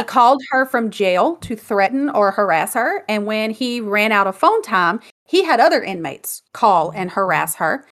He 0.00 0.04
called 0.04 0.42
her 0.50 0.66
from 0.66 0.90
jail 0.90 1.36
to 1.36 1.56
threaten 1.56 2.10
or 2.10 2.30
harass 2.30 2.74
her. 2.74 3.04
And 3.08 3.26
when 3.26 3.50
he 3.50 3.80
ran 3.80 4.12
out 4.12 4.26
of 4.26 4.36
phone 4.36 4.62
time, 4.62 5.00
he 5.24 5.44
had 5.44 5.60
other 5.60 5.82
inmates 5.82 6.42
call 6.52 6.90
and 6.90 7.10
harass 7.10 7.56
her. 7.56 7.86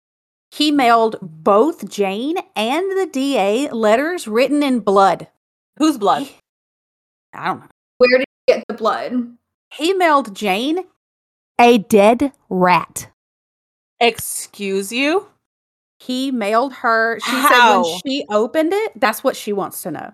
He 0.51 0.71
mailed 0.73 1.17
both 1.21 1.89
Jane 1.89 2.37
and 2.57 2.91
the 2.99 3.09
DA 3.13 3.69
letters 3.71 4.27
written 4.27 4.63
in 4.63 4.81
blood. 4.81 5.29
Whose 5.77 5.99
blood? 5.99 6.29
I 7.33 7.47
don't 7.47 7.61
know. 7.61 7.67
where 7.99 8.19
did 8.19 8.25
he 8.47 8.53
get 8.55 8.65
the 8.67 8.75
blood? 8.75 9.37
He 9.73 9.93
mailed 9.93 10.35
Jane 10.35 10.81
a 11.61 11.79
dead 11.79 12.33
rat. 12.49 13.11
Excuse 14.01 14.91
you? 14.91 15.29
He 16.01 16.31
mailed 16.33 16.73
her. 16.73 17.21
She 17.21 17.31
said 17.43 17.77
when 17.77 18.01
she 18.05 18.25
opened 18.31 18.73
it, 18.73 18.99
that's 18.99 19.23
what 19.23 19.37
she 19.37 19.53
wants 19.53 19.83
to 19.83 19.91
know. 19.91 20.13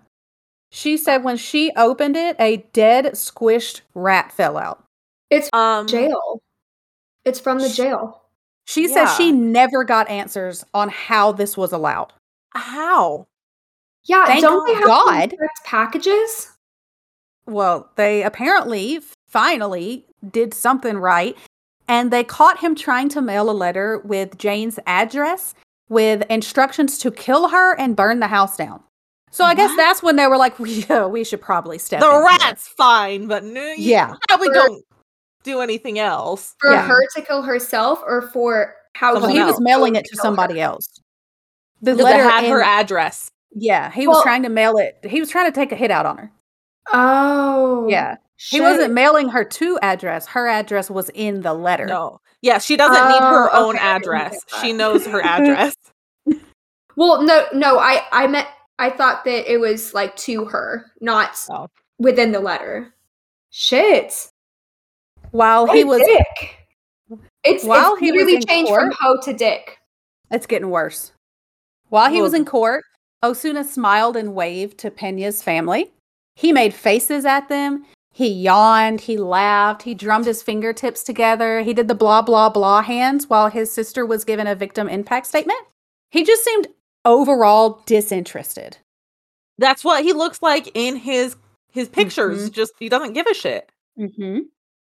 She 0.70 0.96
said 0.96 1.24
when 1.24 1.36
she 1.36 1.72
opened 1.76 2.16
it, 2.16 2.36
a 2.38 2.58
dead, 2.72 3.06
squished 3.12 3.82
rat 3.94 4.32
fell 4.32 4.56
out. 4.56 4.84
It's 5.30 5.48
Um 5.52 5.86
jail. 5.86 6.42
It's 7.24 7.40
from 7.40 7.58
the 7.58 7.68
jail. 7.68 8.22
She 8.66 8.88
said 8.88 9.14
she 9.16 9.30
never 9.30 9.84
got 9.84 10.10
answers 10.10 10.64
on 10.74 10.88
how 10.88 11.32
this 11.32 11.56
was 11.56 11.72
allowed. 11.72 12.12
how? 12.54 13.26
Yeah, 14.04 14.26
Thank 14.26 14.42
don't 14.42 14.66
they 14.66 14.74
have 14.74 14.84
God. 14.84 15.34
packages? 15.64 16.52
Well, 17.46 17.90
they 17.96 18.22
apparently 18.22 19.00
finally 19.28 20.04
did 20.30 20.54
something 20.54 20.96
right, 20.98 21.36
and 21.88 22.12
they 22.12 22.22
caught 22.24 22.58
him 22.60 22.74
trying 22.74 23.08
to 23.10 23.20
mail 23.20 23.50
a 23.50 23.52
letter 23.52 23.98
with 23.98 24.38
Jane's 24.38 24.78
address 24.86 25.54
with 25.88 26.22
instructions 26.30 26.98
to 26.98 27.10
kill 27.10 27.48
her 27.48 27.74
and 27.78 27.96
burn 27.96 28.20
the 28.20 28.26
house 28.28 28.56
down. 28.56 28.82
So 29.30 29.44
I 29.44 29.54
guess 29.54 29.70
What? 29.70 29.76
that's 29.76 30.02
when 30.02 30.16
they 30.16 30.26
were 30.26 30.36
like, 30.36 30.54
yeah, 30.60 31.04
uh, 31.04 31.08
we 31.08 31.24
should 31.24 31.40
probably 31.40 31.78
step 31.78 32.00
The 32.00 32.06
in 32.06 32.12
here." 32.12 32.22
rat's 32.22 32.68
fine, 32.68 33.26
but 33.26 33.44
no, 33.44 33.62
you 33.72 33.90
Yeah. 33.90 34.14
probably 34.28 34.48
For- 34.48 34.54
don't 34.54 34.84
do 35.42 35.60
anything 35.60 35.98
else. 35.98 36.54
For 36.60 36.72
Yeah. 36.72 36.86
her 36.86 37.00
to 37.14 37.22
kill 37.22 37.42
herself 37.42 38.02
or 38.06 38.22
for 38.32 38.74
how 38.94 39.12
Someone 39.14 39.32
Well, 39.34 39.44
he 39.46 39.50
was 39.52 39.60
mailing 39.60 39.94
it 39.96 40.04
to 40.06 40.10
kill 40.12 40.18
her? 40.18 40.22
somebody 40.22 40.60
else. 40.60 40.88
The 41.82 41.92
Because 41.92 42.04
letter 42.04 42.22
it 42.24 42.30
had 42.30 42.44
her 42.46 42.62
address. 42.62 43.30
yeah, 43.52 43.90
he 43.90 44.08
was 44.08 44.22
trying 44.22 44.42
to 44.44 44.48
mail 44.48 44.78
it. 44.78 44.98
He 45.04 45.20
was 45.20 45.28
trying 45.28 45.46
to 45.46 45.54
take 45.54 45.70
a 45.72 45.76
hit 45.76 45.90
out 45.90 46.06
on 46.06 46.16
her. 46.18 46.30
Oh. 46.92 47.86
Yeah, 47.88 48.16
he 48.36 48.60
wasn't 48.60 48.94
mailing 48.94 49.28
her 49.28 49.44
to 49.44 49.78
address. 49.82 50.26
Her 50.28 50.48
address 50.48 50.88
was 50.90 51.10
in 51.10 51.42
the 51.42 51.52
letter. 51.52 51.84
No. 51.86 52.20
Yeah, 52.42 52.58
she 52.58 52.76
doesn't 52.76 53.08
need 53.08 53.20
her 53.20 53.50
Oh, 53.52 53.66
own 53.68 53.76
okay, 53.76 53.84
address. 53.84 54.38
She 54.62 54.72
knows 54.72 55.04
her 55.06 55.20
address. 55.24 55.74
Well, 56.96 57.22
no, 57.22 57.44
no, 57.52 57.78
I 57.78 58.02
I 58.12 58.26
meant 58.28 58.48
I 58.78 58.90
thought 58.90 59.24
that 59.24 59.50
it 59.50 59.58
was 59.58 59.94
like 59.94 60.14
to 60.16 60.44
her, 60.46 60.90
not 61.00 61.38
Oh. 61.50 61.68
within 61.98 62.32
the 62.32 62.40
letter. 62.40 62.94
Shit. 63.50 64.30
While 65.30 65.66
What 65.66 65.76
he 65.76 65.84
was, 65.84 66.00
dick. 66.02 66.56
It's 67.44 67.64
While 67.64 67.92
it's 67.92 68.00
he 68.00 68.10
really 68.10 68.40
changed 68.40 68.72
from 68.72 68.90
court- 68.90 68.94
hoe 69.00 69.20
to 69.22 69.32
dick. 69.32 69.78
it's 70.30 70.46
getting 70.46 70.70
worse. 70.70 71.12
While 71.88 72.10
he 72.10 72.20
was 72.20 72.34
in 72.34 72.44
court, 72.44 72.84
Osuna 73.22 73.64
smiled 73.64 74.16
and 74.16 74.34
waved 74.34 74.78
to 74.78 74.90
Pena's 74.90 75.42
family. 75.42 75.92
He 76.34 76.52
made 76.52 76.74
faces 76.74 77.24
at 77.24 77.48
them. 77.48 77.86
He 78.12 78.28
yawned. 78.28 79.02
He 79.02 79.16
laughed. 79.16 79.82
He 79.82 79.94
drummed 79.94 80.26
his 80.26 80.42
fingertips 80.42 81.02
together. 81.02 81.60
He 81.60 81.72
did 81.72 81.86
the 81.88 81.94
blah, 81.94 82.22
blah, 82.22 82.48
blah 82.50 82.82
hands 82.82 83.28
while 83.28 83.48
his 83.48 83.72
sister 83.72 84.04
was 84.04 84.24
given 84.24 84.46
a 84.46 84.54
victim 84.54 84.88
impact 84.88 85.26
statement. 85.26 85.60
He 86.10 86.24
just 86.24 86.44
seemed 86.44 86.68
overall 87.06 87.82
disinterested. 87.86 88.76
That's 89.56 89.82
what 89.82 90.04
he 90.04 90.12
looks 90.12 90.42
like 90.42 90.70
in 90.74 90.96
his 90.96 91.36
his 91.72 91.88
pictures. 91.88 92.50
Just 92.50 92.72
he 92.78 92.90
doesn't 92.90 93.14
give 93.14 93.26
a 93.26 93.34
shit. 93.34 93.70
Mm-hmm. 93.98 94.40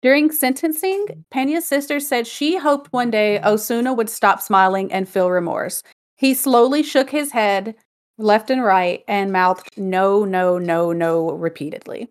During 0.01 0.31
sentencing, 0.31 1.25
Pena's 1.29 1.65
sister 1.65 1.99
said 1.99 2.25
she 2.27 2.57
hoped 2.57 2.91
one 2.91 3.11
day 3.11 3.41
Osuna 3.41 3.93
would 3.93 4.09
stop 4.09 4.41
smiling 4.41 4.91
and 4.91 5.07
feel 5.07 5.29
remorse. 5.29 5.83
He 6.17 6.33
slowly 6.33 6.83
shook 6.83 7.09
his 7.09 7.31
head 7.31 7.75
left 8.17 8.49
and 8.49 8.63
right 8.63 9.03
and 9.07 9.31
mouthed 9.31 9.77
no, 9.77 10.25
no, 10.25 10.57
no, 10.57 10.91
no 10.91 11.31
repeatedly. 11.31 12.09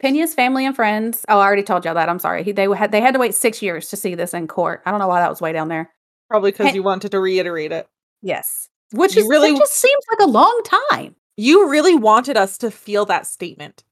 Pena's 0.00 0.34
family 0.34 0.64
and 0.64 0.76
friends. 0.76 1.24
Oh, 1.28 1.38
I 1.40 1.44
already 1.44 1.64
told 1.64 1.84
y'all 1.84 1.94
that. 1.94 2.08
I'm 2.08 2.20
sorry. 2.20 2.44
He, 2.44 2.52
they 2.52 2.68
had 2.74 2.92
they 2.92 3.00
had 3.00 3.14
to 3.14 3.20
wait 3.20 3.34
six 3.34 3.62
years 3.62 3.88
to 3.90 3.96
see 3.96 4.14
this 4.14 4.34
in 4.34 4.46
court. 4.46 4.82
I 4.86 4.90
don't 4.90 5.00
know 5.00 5.08
why 5.08 5.20
that 5.20 5.30
was 5.30 5.40
way 5.40 5.52
down 5.52 5.68
there. 5.68 5.90
Probably 6.30 6.52
because 6.52 6.68
Hey- 6.68 6.74
you 6.74 6.82
wanted 6.82 7.10
to 7.12 7.20
reiterate 7.20 7.72
it. 7.72 7.86
Yes, 8.22 8.68
which 8.92 9.16
You 9.16 9.22
is 9.22 9.28
really- 9.28 9.48
really 9.50 9.58
just 9.60 9.74
seems 9.74 10.04
like 10.10 10.26
a 10.26 10.30
long 10.30 10.60
time. 10.90 11.14
You 11.36 11.68
really 11.68 11.94
wanted 11.94 12.36
us 12.36 12.58
to 12.58 12.70
feel 12.70 13.04
that 13.06 13.26
statement. 13.26 13.84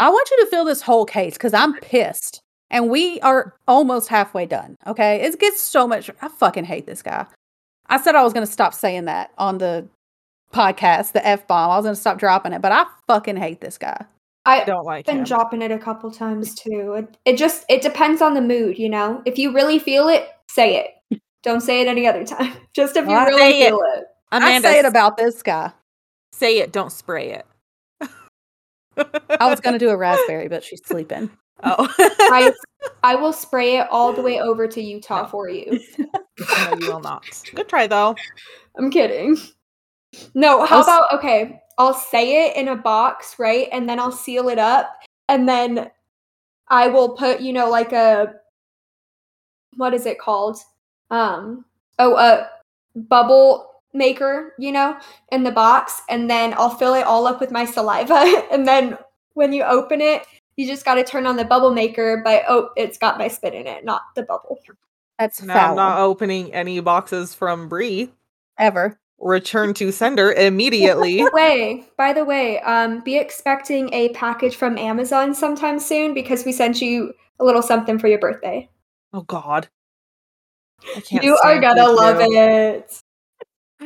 I 0.00 0.08
want 0.10 0.28
you 0.30 0.44
to 0.44 0.50
feel 0.50 0.64
this 0.64 0.82
whole 0.82 1.04
case 1.04 1.34
because 1.34 1.54
I'm 1.54 1.74
pissed. 1.80 2.40
And 2.70 2.90
we 2.90 3.20
are 3.20 3.54
almost 3.68 4.08
halfway 4.08 4.46
done. 4.46 4.76
Okay. 4.86 5.20
It 5.20 5.38
gets 5.38 5.60
so 5.60 5.86
much. 5.86 6.10
I 6.22 6.28
fucking 6.28 6.64
hate 6.64 6.86
this 6.86 7.02
guy. 7.02 7.26
I 7.86 8.00
said 8.00 8.14
I 8.14 8.22
was 8.22 8.32
going 8.32 8.46
to 8.46 8.50
stop 8.52 8.72
saying 8.74 9.04
that 9.04 9.30
on 9.38 9.58
the 9.58 9.86
podcast, 10.52 11.12
the 11.12 11.24
F 11.26 11.46
bomb. 11.46 11.70
I 11.70 11.76
was 11.76 11.84
going 11.84 11.94
to 11.94 12.00
stop 12.00 12.18
dropping 12.18 12.52
it, 12.52 12.62
but 12.62 12.72
I 12.72 12.84
fucking 13.06 13.36
hate 13.36 13.60
this 13.60 13.78
guy. 13.78 14.04
I 14.46 14.62
I 14.62 14.64
don't 14.64 14.84
like 14.84 15.00
it. 15.00 15.06
been 15.06 15.18
him. 15.18 15.24
dropping 15.24 15.62
it 15.62 15.70
a 15.70 15.78
couple 15.78 16.10
times 16.10 16.54
too. 16.54 16.94
It, 16.98 17.16
it 17.24 17.36
just 17.38 17.64
it 17.68 17.80
depends 17.82 18.20
on 18.20 18.34
the 18.34 18.40
mood, 18.42 18.78
you 18.78 18.88
know. 18.90 19.22
If 19.24 19.38
you 19.38 19.52
really 19.52 19.78
feel 19.78 20.08
it, 20.08 20.28
say 20.50 20.76
it. 21.10 21.20
Don't 21.42 21.60
say 21.60 21.80
it 21.82 21.86
any 21.88 22.06
other 22.06 22.24
time. 22.24 22.52
Just 22.74 22.96
if 22.96 23.04
you 23.04 23.10
Well, 23.10 23.20
I 23.20 23.24
really 23.26 23.38
say 23.40 23.62
it. 23.62 23.68
feel 23.68 23.80
it. 23.96 24.04
Amanda, 24.38 24.68
I 24.68 24.72
say 24.72 24.78
it 24.80 24.84
s- 24.84 24.90
about 24.90 25.16
this 25.16 25.42
guy. 25.42 25.72
say 26.32 26.58
it, 26.58 26.72
don't 26.72 26.90
spray 26.92 27.30
it. 27.32 27.46
I 28.96 29.48
was 29.48 29.60
going 29.60 29.72
to 29.72 29.78
do 29.78 29.90
a 29.90 29.96
raspberry, 29.96 30.48
but 30.48 30.62
she's 30.62 30.82
sleeping. 30.84 31.30
Oh, 31.62 31.92
I 31.98 32.52
I 33.02 33.14
will 33.16 33.32
spray 33.32 33.78
it 33.78 33.88
all 33.90 34.12
the 34.12 34.22
way 34.22 34.40
over 34.40 34.66
to 34.68 34.80
Utah 34.80 35.22
No. 35.22 35.28
for 35.28 35.48
you. 35.48 35.80
no, 36.58 36.70
you 36.70 36.86
will 36.86 37.00
not. 37.00 37.42
Good 37.54 37.68
try 37.68 37.86
though. 37.86 38.14
I'm 38.76 38.90
kidding. 38.90 39.36
No, 40.34 40.64
how 40.64 40.76
I'll 40.76 40.80
s- 40.82 40.86
about 40.86 41.12
okay, 41.18 41.60
I'll 41.78 41.94
say 41.94 42.46
it 42.48 42.56
in 42.56 42.68
a 42.68 42.76
box, 42.76 43.36
right? 43.38 43.68
And 43.72 43.88
then 43.88 43.98
I'll 43.98 44.12
seal 44.12 44.48
it 44.48 44.58
up 44.58 44.94
and 45.28 45.48
then 45.48 45.90
I 46.68 46.88
will 46.88 47.10
put, 47.16 47.40
you 47.40 47.52
know, 47.52 47.68
like 47.68 47.92
a 47.92 48.34
what 49.76 49.92
is 49.94 50.06
it 50.06 50.18
called? 50.18 50.58
Um 51.10 51.64
oh, 51.98 52.16
a 52.16 52.48
bubble 52.96 53.70
maker, 53.94 54.52
you 54.58 54.72
know, 54.72 54.98
in 55.30 55.44
the 55.44 55.52
box 55.52 56.02
and 56.08 56.28
then 56.28 56.52
I'll 56.54 56.70
fill 56.70 56.94
it 56.94 57.06
all 57.06 57.26
up 57.26 57.40
with 57.40 57.50
my 57.50 57.64
saliva 57.64 58.42
and 58.52 58.66
then 58.66 58.98
when 59.34 59.52
you 59.52 59.62
open 59.62 60.00
it, 60.00 60.26
you 60.56 60.66
just 60.66 60.84
got 60.84 60.94
to 60.94 61.04
turn 61.04 61.26
on 61.26 61.36
the 61.36 61.44
bubble 61.44 61.72
maker, 61.72 62.20
but 62.24 62.42
oh, 62.48 62.70
it's 62.76 62.98
got 62.98 63.18
my 63.18 63.28
spit 63.28 63.54
in 63.54 63.66
it, 63.66 63.84
not 63.84 64.02
the 64.14 64.22
bubble. 64.22 64.58
That's 65.18 65.42
Now 65.42 65.54
foul. 65.54 65.70
I'm 65.70 65.76
not 65.76 65.98
opening 66.00 66.52
any 66.52 66.80
boxes 66.80 67.34
from 67.34 67.68
Bree. 67.68 68.12
Ever. 68.58 68.98
Return 69.18 69.74
to 69.74 69.90
sender 69.90 70.32
immediately. 70.32 71.18
By 71.18 71.24
the 71.24 71.30
way, 71.34 71.84
by 71.96 72.12
the 72.12 72.24
way, 72.24 72.60
um, 72.60 73.00
be 73.00 73.16
expecting 73.16 73.92
a 73.94 74.10
package 74.10 74.56
from 74.56 74.76
Amazon 74.76 75.34
sometime 75.34 75.78
soon 75.78 76.14
because 76.14 76.44
we 76.44 76.52
sent 76.52 76.80
you 76.80 77.12
a 77.40 77.44
little 77.44 77.62
something 77.62 77.98
for 77.98 78.08
your 78.08 78.18
birthday. 78.18 78.68
oh 79.12 79.22
God. 79.22 79.68
I 80.96 81.00
can't 81.00 81.24
You 81.24 81.38
are 81.44 81.60
gonna 81.60 81.88
love 81.88 82.18
two. 82.18 82.84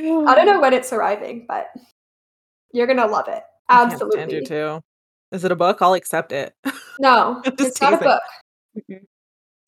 It. 0.04 0.28
I 0.28 0.34
don't 0.34 0.46
know 0.46 0.60
when 0.62 0.72
it's 0.72 0.92
arriving, 0.92 1.46
but 1.48 1.68
you're 2.72 2.86
gonna 2.86 3.06
love 3.06 3.28
it. 3.28 3.42
Absolutely. 3.68 4.18
I 4.18 4.20
can't 4.20 4.30
stand 4.30 4.32
Absolutely. 4.32 4.36
you 4.38 4.46
too. 4.46 4.84
Is 5.32 5.44
it 5.44 5.52
a 5.52 5.56
book? 5.56 5.78
I'll 5.80 5.94
accept 5.94 6.32
it. 6.32 6.54
No, 7.00 7.40
Just 7.44 7.60
it's 7.60 7.80
not 7.80 7.92
a 7.94 7.98
book. 7.98 8.22
Mm-hmm. 8.76 9.04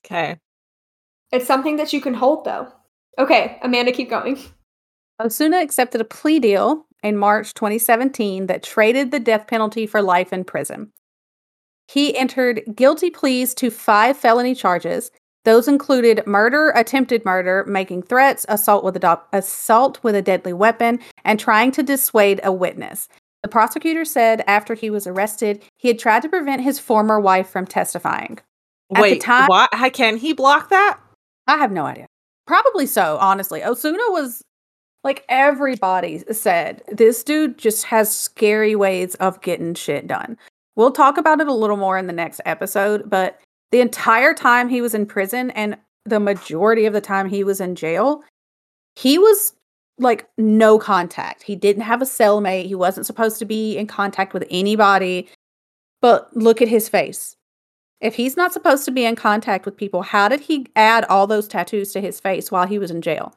Okay. 0.04 0.36
It's 1.30 1.46
something 1.46 1.76
that 1.76 1.92
you 1.92 2.00
can 2.00 2.12
hold, 2.12 2.44
though. 2.44 2.66
Okay, 3.20 3.56
Amanda, 3.62 3.92
keep 3.92 4.10
going. 4.10 4.36
Osuna 5.22 5.60
accepted 5.60 6.00
a 6.00 6.04
plea 6.04 6.40
deal 6.40 6.86
in 7.04 7.16
March 7.16 7.54
2017 7.54 8.46
that 8.46 8.64
traded 8.64 9.12
the 9.12 9.20
death 9.20 9.46
penalty 9.46 9.86
for 9.86 10.02
life 10.02 10.32
in 10.32 10.42
prison. 10.42 10.90
He 11.86 12.16
entered 12.16 12.62
guilty 12.74 13.10
pleas 13.10 13.54
to 13.54 13.70
five 13.70 14.16
felony 14.16 14.56
charges. 14.56 15.12
Those 15.44 15.68
included 15.68 16.26
murder, 16.26 16.70
attempted 16.70 17.24
murder, 17.24 17.64
making 17.66 18.02
threats, 18.02 18.44
assault 18.48 18.84
with 18.84 18.96
a 18.96 18.98
do- 18.98 19.36
assault 19.36 19.98
with 20.02 20.14
a 20.14 20.22
deadly 20.22 20.52
weapon, 20.52 21.00
and 21.24 21.40
trying 21.40 21.72
to 21.72 21.82
dissuade 21.82 22.40
a 22.44 22.52
witness. 22.52 23.08
The 23.42 23.48
prosecutor 23.48 24.04
said 24.04 24.44
after 24.46 24.74
he 24.74 24.90
was 24.90 25.06
arrested, 25.06 25.62
he 25.78 25.88
had 25.88 25.98
tried 25.98 26.22
to 26.22 26.28
prevent 26.28 26.60
his 26.62 26.78
former 26.78 27.18
wife 27.18 27.48
from 27.48 27.66
testifying. 27.66 28.38
At 28.94 29.00
Wait, 29.00 29.22
time- 29.22 29.46
what? 29.46 29.72
How 29.72 29.88
can 29.88 30.18
he 30.18 30.34
block 30.34 30.68
that? 30.68 30.98
I 31.46 31.56
have 31.56 31.72
no 31.72 31.86
idea. 31.86 32.06
Probably 32.46 32.86
so, 32.86 33.16
honestly. 33.18 33.64
Osuna 33.64 34.02
was 34.08 34.42
like 35.04 35.24
everybody 35.28 36.22
said, 36.32 36.82
this 36.88 37.24
dude 37.24 37.56
just 37.56 37.84
has 37.86 38.14
scary 38.14 38.76
ways 38.76 39.14
of 39.14 39.40
getting 39.40 39.72
shit 39.74 40.06
done. 40.06 40.36
We'll 40.76 40.90
talk 40.90 41.16
about 41.16 41.40
it 41.40 41.48
a 41.48 41.54
little 41.54 41.76
more 41.76 41.96
in 41.96 42.06
the 42.06 42.12
next 42.12 42.40
episode, 42.44 43.08
but 43.08 43.40
the 43.72 43.80
entire 43.80 44.34
time 44.34 44.68
he 44.68 44.80
was 44.80 44.94
in 44.94 45.06
prison 45.06 45.50
and 45.50 45.76
the 46.04 46.20
majority 46.20 46.86
of 46.86 46.92
the 46.92 47.00
time 47.00 47.28
he 47.28 47.44
was 47.44 47.60
in 47.60 47.74
jail, 47.74 48.22
he 48.96 49.18
was 49.18 49.54
like 49.98 50.28
no 50.38 50.78
contact. 50.78 51.42
He 51.42 51.54
didn't 51.54 51.82
have 51.82 52.02
a 52.02 52.06
cellmate. 52.06 52.66
He 52.66 52.74
wasn't 52.74 53.06
supposed 53.06 53.38
to 53.38 53.44
be 53.44 53.76
in 53.76 53.86
contact 53.86 54.32
with 54.32 54.46
anybody. 54.50 55.28
But 56.00 56.34
look 56.34 56.62
at 56.62 56.68
his 56.68 56.88
face. 56.88 57.36
If 58.00 58.14
he's 58.14 58.36
not 58.36 58.54
supposed 58.54 58.86
to 58.86 58.90
be 58.90 59.04
in 59.04 59.14
contact 59.14 59.66
with 59.66 59.76
people, 59.76 60.00
how 60.00 60.28
did 60.28 60.40
he 60.40 60.66
add 60.74 61.04
all 61.04 61.26
those 61.26 61.46
tattoos 61.46 61.92
to 61.92 62.00
his 62.00 62.18
face 62.18 62.50
while 62.50 62.66
he 62.66 62.78
was 62.78 62.90
in 62.90 63.02
jail? 63.02 63.34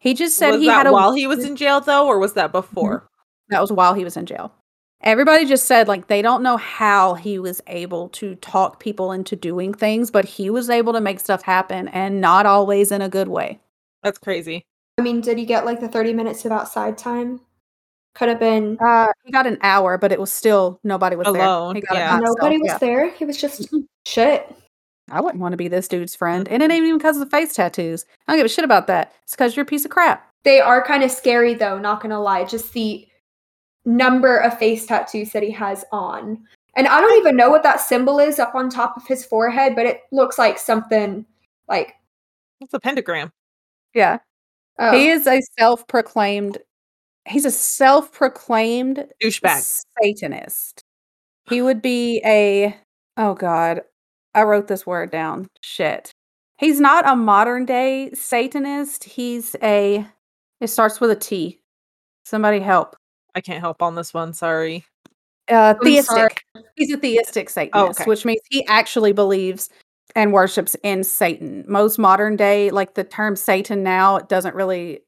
He 0.00 0.14
just 0.14 0.36
said 0.36 0.50
was 0.50 0.60
he 0.60 0.66
had 0.66 0.88
a 0.88 0.92
while 0.92 1.12
he 1.12 1.28
was 1.28 1.44
in 1.48 1.54
jail 1.54 1.80
though, 1.80 2.08
or 2.08 2.18
was 2.18 2.34
that 2.34 2.50
before? 2.50 3.08
that 3.48 3.60
was 3.60 3.70
while 3.70 3.94
he 3.94 4.02
was 4.02 4.16
in 4.16 4.26
jail. 4.26 4.52
Everybody 5.02 5.46
just 5.46 5.66
said 5.66 5.88
like 5.88 6.06
they 6.06 6.22
don't 6.22 6.42
know 6.42 6.56
how 6.56 7.14
he 7.14 7.38
was 7.38 7.60
able 7.66 8.08
to 8.10 8.36
talk 8.36 8.78
people 8.78 9.10
into 9.10 9.34
doing 9.34 9.74
things, 9.74 10.10
but 10.10 10.24
he 10.24 10.48
was 10.48 10.70
able 10.70 10.92
to 10.92 11.00
make 11.00 11.18
stuff 11.18 11.42
happen 11.42 11.88
and 11.88 12.20
not 12.20 12.46
always 12.46 12.92
in 12.92 13.02
a 13.02 13.08
good 13.08 13.28
way. 13.28 13.58
That's 14.02 14.18
crazy. 14.18 14.64
I 14.98 15.02
mean, 15.02 15.20
did 15.20 15.38
he 15.38 15.44
get 15.44 15.64
like 15.64 15.80
the 15.80 15.88
30 15.88 16.12
minutes 16.12 16.44
of 16.44 16.52
outside 16.52 16.98
time? 16.98 17.40
Could 18.14 18.28
have 18.28 18.38
been. 18.38 18.76
Uh, 18.78 19.08
he 19.24 19.32
got 19.32 19.46
an 19.46 19.58
hour, 19.62 19.98
but 19.98 20.12
it 20.12 20.20
was 20.20 20.30
still 20.30 20.78
nobody 20.84 21.16
was 21.16 21.26
Alone, 21.26 21.74
there. 21.74 21.80
He 21.80 21.86
got 21.86 21.96
yeah. 21.96 22.18
by 22.18 22.24
Nobody 22.24 22.58
was 22.58 22.68
yeah. 22.68 22.78
there. 22.78 23.10
He 23.10 23.24
was 23.24 23.40
just 23.40 23.74
shit. 24.06 24.54
I 25.10 25.20
wouldn't 25.20 25.40
want 25.40 25.52
to 25.52 25.56
be 25.56 25.68
this 25.68 25.88
dude's 25.88 26.14
friend, 26.14 26.46
and 26.48 26.62
it 26.62 26.70
ain't 26.70 26.84
even 26.84 26.98
because 26.98 27.16
of 27.16 27.24
the 27.28 27.36
face 27.36 27.54
tattoos. 27.54 28.04
I 28.28 28.32
don't 28.32 28.38
give 28.38 28.46
a 28.46 28.48
shit 28.48 28.64
about 28.64 28.86
that. 28.86 29.12
It's 29.24 29.32
because 29.32 29.56
you're 29.56 29.64
a 29.64 29.66
piece 29.66 29.84
of 29.84 29.90
crap. 29.90 30.30
They 30.44 30.60
are 30.60 30.84
kind 30.84 31.02
of 31.02 31.10
scary, 31.10 31.54
though, 31.54 31.78
not 31.78 32.00
gonna 32.00 32.20
lie. 32.20 32.44
Just 32.44 32.72
the 32.72 33.06
number 33.84 34.38
of 34.38 34.58
face 34.58 34.86
tattoos 34.86 35.32
that 35.32 35.42
he 35.42 35.50
has 35.50 35.84
on. 35.92 36.38
And 36.76 36.88
I 36.88 37.00
don't 37.00 37.18
even 37.18 37.36
know 37.36 37.50
what 37.50 37.62
that 37.64 37.80
symbol 37.80 38.18
is 38.18 38.38
up 38.38 38.54
on 38.54 38.70
top 38.70 38.96
of 38.96 39.06
his 39.06 39.24
forehead, 39.24 39.74
but 39.74 39.86
it 39.86 40.02
looks 40.10 40.38
like 40.38 40.58
something 40.58 41.26
like. 41.68 41.94
It's 42.60 42.74
a 42.74 42.80
pentagram. 42.80 43.32
Yeah, 43.94 44.18
Oh, 44.78 44.92
he 44.92 45.08
is 45.08 45.26
a 45.26 45.40
self-proclaimed. 45.58 46.58
He's 47.28 47.44
a 47.44 47.50
self-proclaimed 47.50 49.06
Douchebag. 49.22 49.84
Satanist. 50.02 50.82
He 51.48 51.62
would 51.62 51.82
be 51.82 52.20
a 52.24 52.76
oh 53.16 53.34
god, 53.34 53.82
I 54.34 54.42
wrote 54.42 54.68
this 54.68 54.86
word 54.86 55.10
down. 55.10 55.48
Shit. 55.60 56.10
He's 56.58 56.80
not 56.80 57.06
a 57.06 57.16
modern 57.16 57.64
day 57.64 58.10
Satanist. 58.14 59.04
He's 59.04 59.56
a 59.62 60.06
it 60.60 60.68
starts 60.68 61.00
with 61.00 61.10
a 61.10 61.16
T. 61.16 61.60
Somebody 62.24 62.60
help. 62.60 62.96
I 63.34 63.40
can't 63.40 63.60
help 63.60 63.82
on 63.82 63.94
this 63.94 64.12
one. 64.12 64.32
Sorry. 64.32 64.84
Uh 65.48 65.74
sorry. 65.74 65.84
theistic. 65.84 66.44
He's 66.76 66.92
a 66.92 66.96
theistic 66.96 67.50
Satanist, 67.50 68.00
okay. 68.00 68.08
which 68.08 68.24
means 68.24 68.40
he 68.50 68.64
actually 68.66 69.12
believes 69.12 69.68
and 70.14 70.32
worships 70.32 70.76
in 70.82 71.04
Satan. 71.04 71.64
Most 71.66 71.98
modern 71.98 72.36
day, 72.36 72.70
like 72.70 72.94
the 72.94 73.04
term 73.04 73.36
Satan 73.36 73.82
now, 73.82 74.16
it 74.16 74.28
doesn't 74.28 74.54
really 74.54 75.00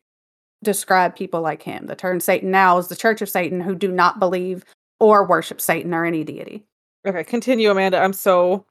describe 0.63 1.15
people 1.15 1.41
like 1.41 1.63
him. 1.63 1.87
The 1.87 1.97
term 1.97 2.21
Satan 2.21 2.51
now 2.51 2.79
is 2.79 2.89
the 2.89 2.97
Church 2.97 3.23
of 3.23 3.29
Satan 3.29 3.61
who 3.61 3.75
do 3.75 3.93
not 3.93 4.19
believe 4.19 4.65
or 4.99 5.27
worship 5.27 5.61
Satan 5.61 5.95
or 5.95 6.05
any 6.05 6.25
deity. 6.25 6.65
Okay, 7.07 7.25
continue, 7.25 7.71
Amanda. 7.71 7.99
I'm 7.99 8.13
so. 8.13 8.65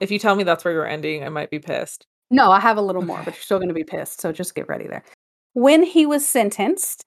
If 0.00 0.10
you 0.10 0.18
tell 0.18 0.34
me 0.34 0.42
that's 0.42 0.64
where 0.64 0.74
you're 0.74 0.86
ending, 0.86 1.22
I 1.22 1.28
might 1.28 1.50
be 1.50 1.60
pissed. 1.60 2.06
No, 2.30 2.50
I 2.50 2.58
have 2.58 2.76
a 2.76 2.82
little 2.82 3.02
more, 3.02 3.22
but 3.24 3.26
you're 3.34 3.42
still 3.42 3.58
going 3.58 3.68
to 3.68 3.74
be 3.74 3.84
pissed. 3.84 4.20
So 4.20 4.32
just 4.32 4.54
get 4.54 4.68
ready 4.68 4.88
there. 4.88 5.04
When 5.54 5.82
he 5.82 6.06
was 6.06 6.26
sentenced, 6.26 7.04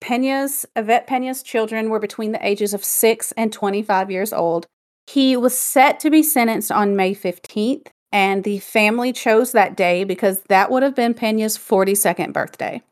Pena's, 0.00 0.64
Yvette 0.76 1.06
Pena's 1.06 1.42
children 1.42 1.90
were 1.90 1.98
between 1.98 2.32
the 2.32 2.46
ages 2.46 2.72
of 2.72 2.84
6 2.84 3.32
and 3.32 3.52
25 3.52 4.10
years 4.10 4.32
old. 4.32 4.66
He 5.06 5.36
was 5.36 5.58
set 5.58 6.00
to 6.00 6.10
be 6.10 6.22
sentenced 6.22 6.70
on 6.70 6.96
May 6.96 7.14
15th, 7.14 7.88
and 8.12 8.44
the 8.44 8.58
family 8.58 9.12
chose 9.12 9.52
that 9.52 9.76
day 9.76 10.04
because 10.04 10.42
that 10.48 10.70
would 10.70 10.82
have 10.82 10.94
been 10.94 11.14
Pena's 11.14 11.56
42nd 11.56 12.32
birthday. 12.32 12.82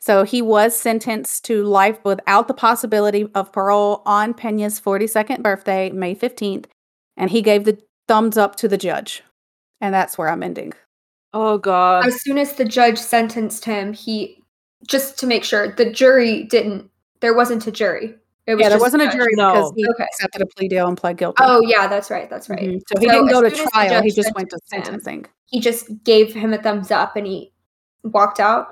So 0.00 0.24
he 0.24 0.40
was 0.40 0.78
sentenced 0.78 1.44
to 1.44 1.62
life 1.62 1.98
without 2.04 2.48
the 2.48 2.54
possibility 2.54 3.28
of 3.34 3.52
parole 3.52 4.02
on 4.06 4.32
Pena's 4.32 4.80
42nd 4.80 5.42
birthday, 5.42 5.90
May 5.90 6.14
15th, 6.14 6.66
and 7.16 7.30
he 7.30 7.42
gave 7.42 7.64
the 7.64 7.78
thumbs 8.08 8.38
up 8.38 8.56
to 8.56 8.68
the 8.68 8.78
judge. 8.78 9.22
And 9.80 9.94
that's 9.94 10.16
where 10.16 10.28
I'm 10.28 10.42
ending. 10.42 10.72
Oh 11.32 11.58
God. 11.58 12.06
as 12.06 12.20
soon 12.22 12.38
as 12.38 12.54
the 12.54 12.64
judge 12.64 12.98
sentenced 12.98 13.64
him, 13.64 13.92
he 13.92 14.39
just 14.86 15.18
to 15.18 15.26
make 15.26 15.44
sure 15.44 15.72
the 15.74 15.90
jury 15.90 16.44
didn't. 16.44 16.90
There 17.20 17.34
wasn't 17.34 17.66
a 17.66 17.70
jury. 17.72 18.14
It 18.46 18.54
was 18.54 18.62
Yeah, 18.62 18.68
there 18.70 18.78
wasn't 18.80 19.02
a 19.02 19.10
jury 19.10 19.32
No. 19.34 19.52
because 19.52 19.72
he 19.76 19.86
Okay. 19.94 20.04
accepted 20.04 20.42
a 20.42 20.46
plea 20.46 20.68
deal 20.68 20.88
and 20.88 20.96
pled 20.96 21.18
guilty. 21.18 21.42
Oh 21.44 21.60
yeah, 21.62 21.86
that's 21.86 22.10
right. 22.10 22.28
That's 22.30 22.48
right. 22.48 22.58
Mhm. 22.60 22.80
So 22.88 22.98
he 22.98 23.06
didn't 23.06 23.28
go 23.28 23.42
to 23.42 23.50
soon 23.50 23.58
as 23.60 23.64
the 23.64 23.70
trial. 23.70 24.02
He 24.02 24.10
just 24.10 24.34
went 24.34 24.50
to 24.50 24.58
sentenced 24.64 24.90
him, 24.90 25.02
sentencing. 25.02 25.26
He 25.46 25.60
just 25.60 25.88
gave 26.04 26.32
him 26.32 26.52
a 26.54 26.58
thumbs 26.62 26.90
up 26.90 27.16
and 27.16 27.26
he 27.26 27.52
walked 28.02 28.40
out. 28.40 28.68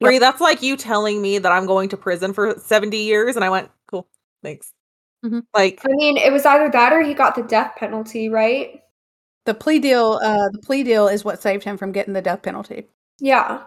Bree, 0.00 0.18
that's 0.18 0.40
like 0.40 0.62
you 0.62 0.76
telling 0.76 1.22
me 1.22 1.38
that 1.38 1.50
I'm 1.52 1.64
going 1.66 1.88
to 1.90 1.96
prison 1.96 2.32
for 2.34 2.54
70 2.58 2.98
years, 2.98 3.34
and 3.36 3.44
I 3.44 3.48
went, 3.48 3.70
cool, 3.86 4.06
thanks. 4.42 4.72
Mhm. 5.24 5.44
Like, 5.54 5.80
I 5.84 5.88
mean, 5.92 6.18
it 6.18 6.30
was 6.32 6.44
either 6.44 6.68
that 6.70 6.92
or 6.92 7.00
he 7.00 7.14
got 7.14 7.34
the 7.34 7.42
death 7.42 7.72
penalty, 7.76 8.28
right? 8.28 8.82
The 9.46 9.54
plea 9.54 9.78
deal, 9.78 10.20
uh, 10.22 10.48
the 10.50 10.58
plea 10.58 10.82
deal 10.82 11.08
is 11.08 11.24
what 11.24 11.40
saved 11.40 11.64
him 11.64 11.78
from 11.78 11.92
getting 11.92 12.12
the 12.12 12.20
death 12.20 12.42
penalty. 12.42 12.88
Yeah. 13.20 13.62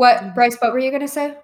What, 0.00 0.16
Mhm. 0.22 0.34
Bryce? 0.34 0.56
What 0.60 0.72
were 0.72 0.78
you 0.78 0.90
gonna 0.90 1.06
say? 1.06 1.36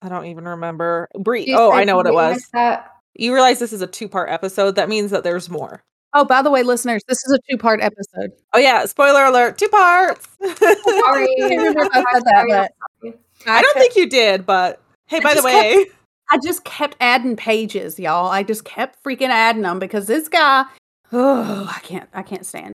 I 0.00 0.08
don't 0.08 0.26
even 0.26 0.46
remember. 0.46 1.08
Bree, 1.18 1.52
oh, 1.56 1.72
I 1.72 1.82
know 1.82 1.96
what 1.96 2.06
it 2.06 2.14
was. 2.14 2.48
That. 2.52 2.88
You 3.14 3.34
realize 3.34 3.58
this 3.58 3.72
is 3.72 3.82
a 3.82 3.88
two 3.88 4.08
part 4.08 4.30
episode. 4.30 4.76
That 4.76 4.88
means 4.88 5.10
that 5.10 5.24
there's 5.24 5.50
more. 5.50 5.82
Oh, 6.14 6.24
by 6.24 6.40
the 6.40 6.52
way, 6.52 6.62
listeners, 6.62 7.02
this 7.08 7.18
is 7.26 7.32
a 7.32 7.38
two-part 7.50 7.80
episode. 7.80 8.30
Oh, 8.52 8.58
yeah, 8.58 8.84
spoiler 8.86 9.24
alert, 9.24 9.58
two 9.58 9.68
parts. 9.68 10.28
Sorry. 10.40 10.54
I 10.64 11.34
can't 11.36 11.50
remember 11.58 11.82
if 11.82 11.90
I 11.92 12.04
said 12.12 12.22
that, 12.26 12.72
but. 13.02 13.18
I 13.46 13.60
don't 13.60 13.76
think 13.76 13.96
you 13.96 14.08
did, 14.08 14.46
but 14.46 14.80
hey, 15.08 15.16
I 15.16 15.20
by 15.20 15.30
the 15.30 15.42
just 15.42 15.44
way, 15.44 15.86
I 16.30 16.38
just 16.44 16.62
kept 16.62 16.96
adding 17.00 17.34
pages, 17.34 17.98
y'all. 17.98 18.30
I 18.30 18.44
just 18.44 18.64
kept 18.64 19.02
freaking 19.04 19.30
adding 19.30 19.62
them 19.62 19.80
because 19.80 20.06
this 20.06 20.28
guy, 20.28 20.64
oh, 21.12 21.68
I 21.68 21.80
can't, 21.80 22.08
I 22.14 22.22
can't 22.22 22.46
stand. 22.46 22.72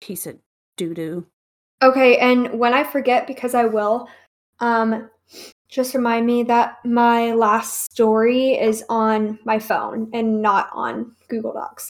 Piece 0.00 0.26
of 0.26 0.38
doo 0.76 0.94
doo. 0.94 1.26
Okay, 1.82 2.18
and 2.18 2.58
when 2.58 2.72
I 2.72 2.84
forget, 2.84 3.26
because 3.26 3.54
I 3.54 3.64
will, 3.64 4.08
um, 4.60 5.10
just 5.68 5.94
remind 5.94 6.26
me 6.26 6.44
that 6.44 6.76
my 6.84 7.32
last 7.32 7.90
story 7.90 8.52
is 8.52 8.84
on 8.88 9.38
my 9.44 9.58
phone 9.58 10.08
and 10.12 10.40
not 10.40 10.68
on 10.72 11.14
Google 11.28 11.52
Docs. 11.52 11.88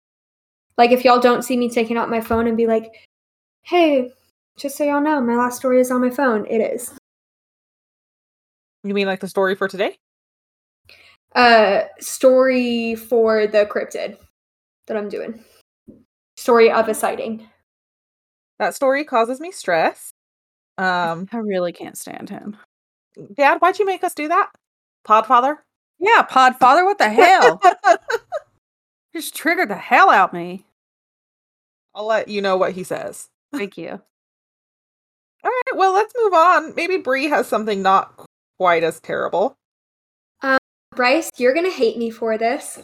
Like, 0.79 0.91
if 0.91 1.05
y'all 1.05 1.21
don't 1.21 1.43
see 1.43 1.57
me 1.57 1.69
taking 1.69 1.97
out 1.97 2.09
my 2.09 2.21
phone 2.21 2.47
and 2.47 2.57
be 2.57 2.67
like, 2.67 2.93
hey, 3.63 4.11
just 4.57 4.77
so 4.77 4.85
y'all 4.85 5.01
know, 5.01 5.21
my 5.21 5.37
last 5.37 5.57
story 5.57 5.81
is 5.81 5.91
on 5.91 6.01
my 6.01 6.11
phone, 6.11 6.47
it 6.47 6.59
is. 6.59 6.93
you 8.83 8.95
mean 8.95 9.07
like 9.07 9.21
the 9.21 9.29
story 9.29 9.55
for 9.55 9.69
today? 9.69 9.99
Uh, 11.35 11.83
story 12.01 12.95
for 12.95 13.47
the 13.47 13.67
cryptid 13.67 14.17
that 14.87 14.97
I'm 14.97 15.09
doing. 15.09 15.45
Story 16.37 16.71
of 16.71 16.89
a 16.89 16.95
sighting. 16.95 17.47
That 18.59 18.75
story 18.75 19.05
causes 19.05 19.41
me 19.41 19.51
stress. 19.51 20.14
Um, 20.79 21.29
I 21.33 21.39
really 21.39 21.73
can't 21.73 21.97
stand 21.97 22.31
him. 22.31 22.57
Dad, 23.35 23.59
why'd 23.59 23.79
you 23.79 23.87
make 23.87 24.03
us 24.03 24.15
do 24.15 24.29
that? 24.29 24.51
Podfather? 25.07 25.57
Yeah, 25.99 26.27
Podfather, 26.29 26.85
what 26.85 26.99
the 26.99 27.09
hell? 27.09 27.61
Just 29.15 29.35
triggered 29.35 29.71
the 29.71 29.77
hell 29.77 30.11
out 30.11 30.33
me. 30.33 30.65
I'll 31.95 32.07
let 32.07 32.29
you 32.29 32.43
know 32.43 32.57
what 32.57 32.73
he 32.73 32.83
says. 32.83 33.29
Thank 33.53 33.79
you. 33.79 34.01
All 35.45 35.51
right, 35.51 35.77
well, 35.77 35.93
let's 35.93 36.13
move 36.19 36.33
on. 36.33 36.75
Maybe 36.75 36.97
Bree 36.97 37.27
has 37.27 37.47
something 37.47 37.83
not 37.83 38.27
quite 38.59 38.83
as 38.83 38.99
terrible. 38.99 39.55
Um, 40.43 40.59
Bryce, 40.97 41.31
you're 41.37 41.55
gonna 41.55 41.71
hate 41.71 41.97
me 41.97 42.11
for 42.11 42.37
this. 42.37 42.81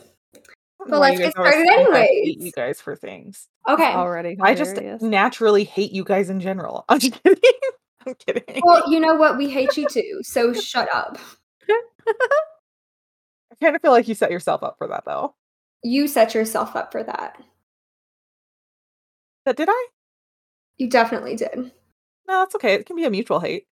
But 0.86 0.98
let's 1.00 1.18
get 1.18 1.32
started 1.32 1.52
think 1.52 1.70
I 1.70 2.02
hate 2.02 2.22
anyways. 2.22 2.44
you 2.44 2.52
guys 2.52 2.80
for 2.80 2.96
things. 2.96 3.48
Okay. 3.68 3.92
Already. 3.92 4.36
I 4.40 4.54
just 4.54 4.80
naturally 5.02 5.64
hate 5.64 5.92
you 5.92 6.04
guys 6.04 6.30
in 6.30 6.40
general. 6.40 6.84
I'm 6.88 6.98
just 6.98 7.22
kidding. 7.22 7.42
I'm 8.06 8.14
kidding. 8.14 8.60
Well, 8.62 8.90
you 8.90 9.00
know 9.00 9.14
what? 9.14 9.36
We 9.36 9.48
hate 9.50 9.76
you 9.76 9.86
too. 9.88 10.20
So 10.22 10.52
shut 10.52 10.88
up. 10.94 11.18
I 12.08 13.56
kind 13.62 13.76
of 13.76 13.82
feel 13.82 13.92
like 13.92 14.08
you 14.08 14.14
set 14.14 14.30
yourself 14.30 14.62
up 14.62 14.76
for 14.78 14.88
that, 14.88 15.04
though. 15.04 15.34
You 15.82 16.08
set 16.08 16.34
yourself 16.34 16.76
up 16.76 16.92
for 16.92 17.02
that. 17.02 17.42
But 19.44 19.56
did 19.56 19.68
I? 19.70 19.86
You 20.78 20.88
definitely 20.88 21.36
did. 21.36 21.56
No, 21.56 21.72
that's 22.40 22.54
okay. 22.54 22.74
It 22.74 22.86
can 22.86 22.96
be 22.96 23.04
a 23.04 23.10
mutual 23.10 23.40
hate. 23.40 23.66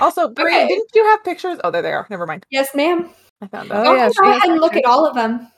Also, 0.00 0.28
Bree, 0.28 0.44
Okay. 0.54 0.68
didn't 0.68 0.90
you 0.94 1.04
have 1.04 1.22
pictures? 1.24 1.58
Oh, 1.62 1.70
there 1.70 1.82
they 1.82 1.92
are. 1.92 2.06
Never 2.10 2.26
mind. 2.26 2.44
Yes, 2.50 2.74
ma'am. 2.74 3.10
I 3.40 3.46
found 3.46 3.70
Oh, 3.72 3.76
out. 3.76 3.84
Y'all 3.84 3.96
yeah, 3.96 4.08
go 4.16 4.30
ahead 4.30 4.50
and 4.50 4.60
look 4.60 4.76
at 4.76 4.84
all 4.84 5.06
of 5.06 5.14
them. 5.14 5.50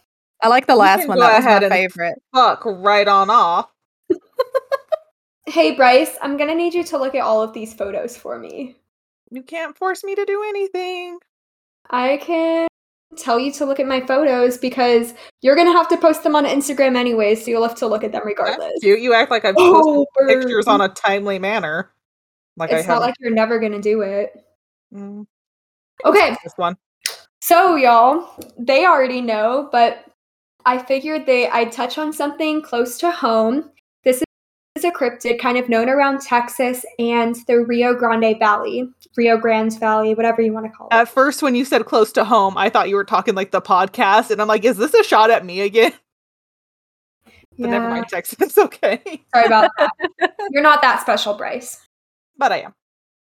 I 0.42 0.48
like 0.48 0.66
the 0.66 0.76
last 0.76 1.06
one. 1.08 1.16
go 1.18 1.24
That 1.24 1.36
was 1.36 1.44
ahead 1.46 1.62
my 1.62 1.68
favorite. 1.70 2.18
Fuck 2.34 2.62
right 2.64 3.08
on 3.08 3.30
off. 3.30 3.70
Hey, 5.48 5.74
Bryce, 5.74 6.16
I'm 6.20 6.36
gonna 6.36 6.54
need 6.54 6.74
you 6.74 6.84
to 6.84 6.98
look 6.98 7.14
at 7.14 7.22
all 7.22 7.42
of 7.42 7.54
these 7.54 7.72
photos 7.72 8.16
for 8.16 8.38
me. 8.38 8.76
You 9.30 9.42
can't 9.42 9.76
force 9.76 10.04
me 10.04 10.14
to 10.14 10.24
do 10.26 10.44
anything. 10.48 11.18
I 11.90 12.18
can 12.18 12.68
tell 13.16 13.38
you 13.38 13.50
to 13.52 13.64
look 13.64 13.80
at 13.80 13.86
my 13.86 14.00
photos 14.02 14.58
because 14.58 15.14
you're 15.40 15.56
gonna 15.56 15.72
have 15.72 15.88
to 15.88 15.96
post 15.96 16.22
them 16.22 16.36
on 16.36 16.44
Instagram 16.44 16.96
anyway, 16.96 17.34
so 17.34 17.50
you'll 17.50 17.66
have 17.66 17.76
to 17.76 17.86
look 17.86 18.04
at 18.04 18.12
them 18.12 18.26
regardless. 18.26 18.82
You 18.82 19.14
act 19.14 19.30
like 19.30 19.46
I've 19.46 19.54
posted 19.56 19.94
Oh, 19.94 20.06
pictures 20.28 20.66
on 20.66 20.82
a 20.82 20.88
timely 20.90 21.38
manner. 21.38 21.92
Like 22.58 22.70
I 22.70 22.76
It's 22.80 22.86
not 22.88 22.94
haven't. 22.94 23.06
like 23.08 23.14
you're 23.20 23.30
never 23.32 23.58
gonna 23.58 23.80
do 23.80 24.02
it. 24.02 24.32
Mm, 24.92 25.26
Okay, 26.04 26.36
this 26.44 26.52
one. 26.56 26.76
so 27.40 27.76
y'all, 27.76 28.34
they 28.58 28.84
already 28.84 29.22
know, 29.22 29.70
but 29.72 30.04
I 30.66 30.76
figured 30.76 31.24
they 31.24 31.48
I'd 31.48 31.72
touch 31.72 31.96
on 31.96 32.12
something 32.12 32.60
close 32.60 32.98
to 32.98 33.10
home. 33.10 33.70
Is 34.78 34.84
a 34.84 34.92
cryptid 34.92 35.40
kind 35.40 35.58
of 35.58 35.68
known 35.68 35.88
around 35.88 36.20
Texas 36.20 36.84
and 37.00 37.34
the 37.48 37.58
Rio 37.58 37.94
Grande 37.94 38.38
Valley, 38.38 38.88
Rio 39.16 39.36
Grande 39.36 39.76
Valley, 39.80 40.14
whatever 40.14 40.40
you 40.40 40.52
want 40.52 40.66
to 40.66 40.70
call 40.70 40.86
it. 40.86 40.94
At 40.94 41.08
first, 41.08 41.42
when 41.42 41.56
you 41.56 41.64
said 41.64 41.84
close 41.84 42.12
to 42.12 42.24
home, 42.24 42.56
I 42.56 42.70
thought 42.70 42.88
you 42.88 42.94
were 42.94 43.02
talking 43.02 43.34
like 43.34 43.50
the 43.50 43.60
podcast, 43.60 44.30
and 44.30 44.40
I'm 44.40 44.46
like, 44.46 44.64
is 44.64 44.76
this 44.76 44.94
a 44.94 45.02
shot 45.02 45.32
at 45.32 45.44
me 45.44 45.62
again? 45.62 45.92
But 47.58 47.70
never 47.70 47.90
mind, 47.90 48.06
Texas. 48.08 48.38
It's 48.40 48.56
okay. 48.56 49.24
Sorry 49.34 49.46
about 49.46 49.68
that. 49.78 49.90
You're 50.52 50.62
not 50.62 50.80
that 50.82 51.00
special, 51.00 51.34
Bryce. 51.34 51.84
But 52.36 52.52
I 52.52 52.58
am. 52.60 52.74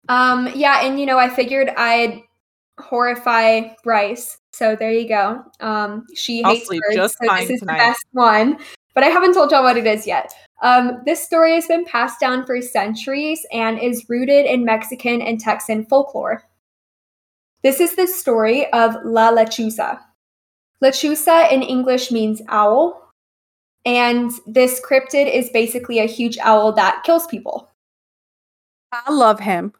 Um, 0.08 0.50
yeah, 0.52 0.84
and 0.84 0.98
you 0.98 1.06
know, 1.06 1.16
I 1.16 1.30
figured 1.30 1.68
I'd 1.76 2.24
horrify 2.80 3.68
Bryce. 3.84 4.38
So 4.52 4.74
there 4.74 4.90
you 4.90 5.08
go. 5.08 5.44
Um, 5.60 6.06
she 6.12 6.42
I'll 6.42 6.54
hates 6.54 6.66
sleep 6.66 6.82
birds, 6.88 6.96
just 6.96 7.18
so 7.20 7.26
fine 7.28 7.42
this 7.42 7.50
is 7.50 7.60
tonight. 7.60 7.78
the 7.78 7.84
best 7.84 8.04
one. 8.10 8.58
But 8.94 9.04
I 9.04 9.08
haven't 9.08 9.34
told 9.34 9.52
y'all 9.52 9.62
what 9.62 9.76
it 9.76 9.86
is 9.86 10.08
yet. 10.08 10.34
Um, 10.62 11.02
this 11.04 11.22
story 11.22 11.54
has 11.54 11.66
been 11.66 11.84
passed 11.84 12.18
down 12.18 12.46
for 12.46 12.60
centuries 12.62 13.44
and 13.52 13.78
is 13.78 14.06
rooted 14.08 14.46
in 14.46 14.64
Mexican 14.64 15.20
and 15.20 15.38
Texan 15.38 15.84
folklore. 15.84 16.42
This 17.62 17.80
is 17.80 17.94
the 17.96 18.06
story 18.06 18.70
of 18.72 18.96
La 19.04 19.30
Lechuza. 19.32 20.00
Lechuza 20.82 21.50
in 21.52 21.62
English 21.62 22.10
means 22.10 22.40
owl, 22.48 23.10
and 23.84 24.30
this 24.46 24.80
cryptid 24.80 25.32
is 25.32 25.50
basically 25.50 25.98
a 25.98 26.06
huge 26.06 26.38
owl 26.38 26.72
that 26.72 27.02
kills 27.04 27.26
people. 27.26 27.70
I 28.92 29.12
love 29.12 29.40
him. 29.40 29.72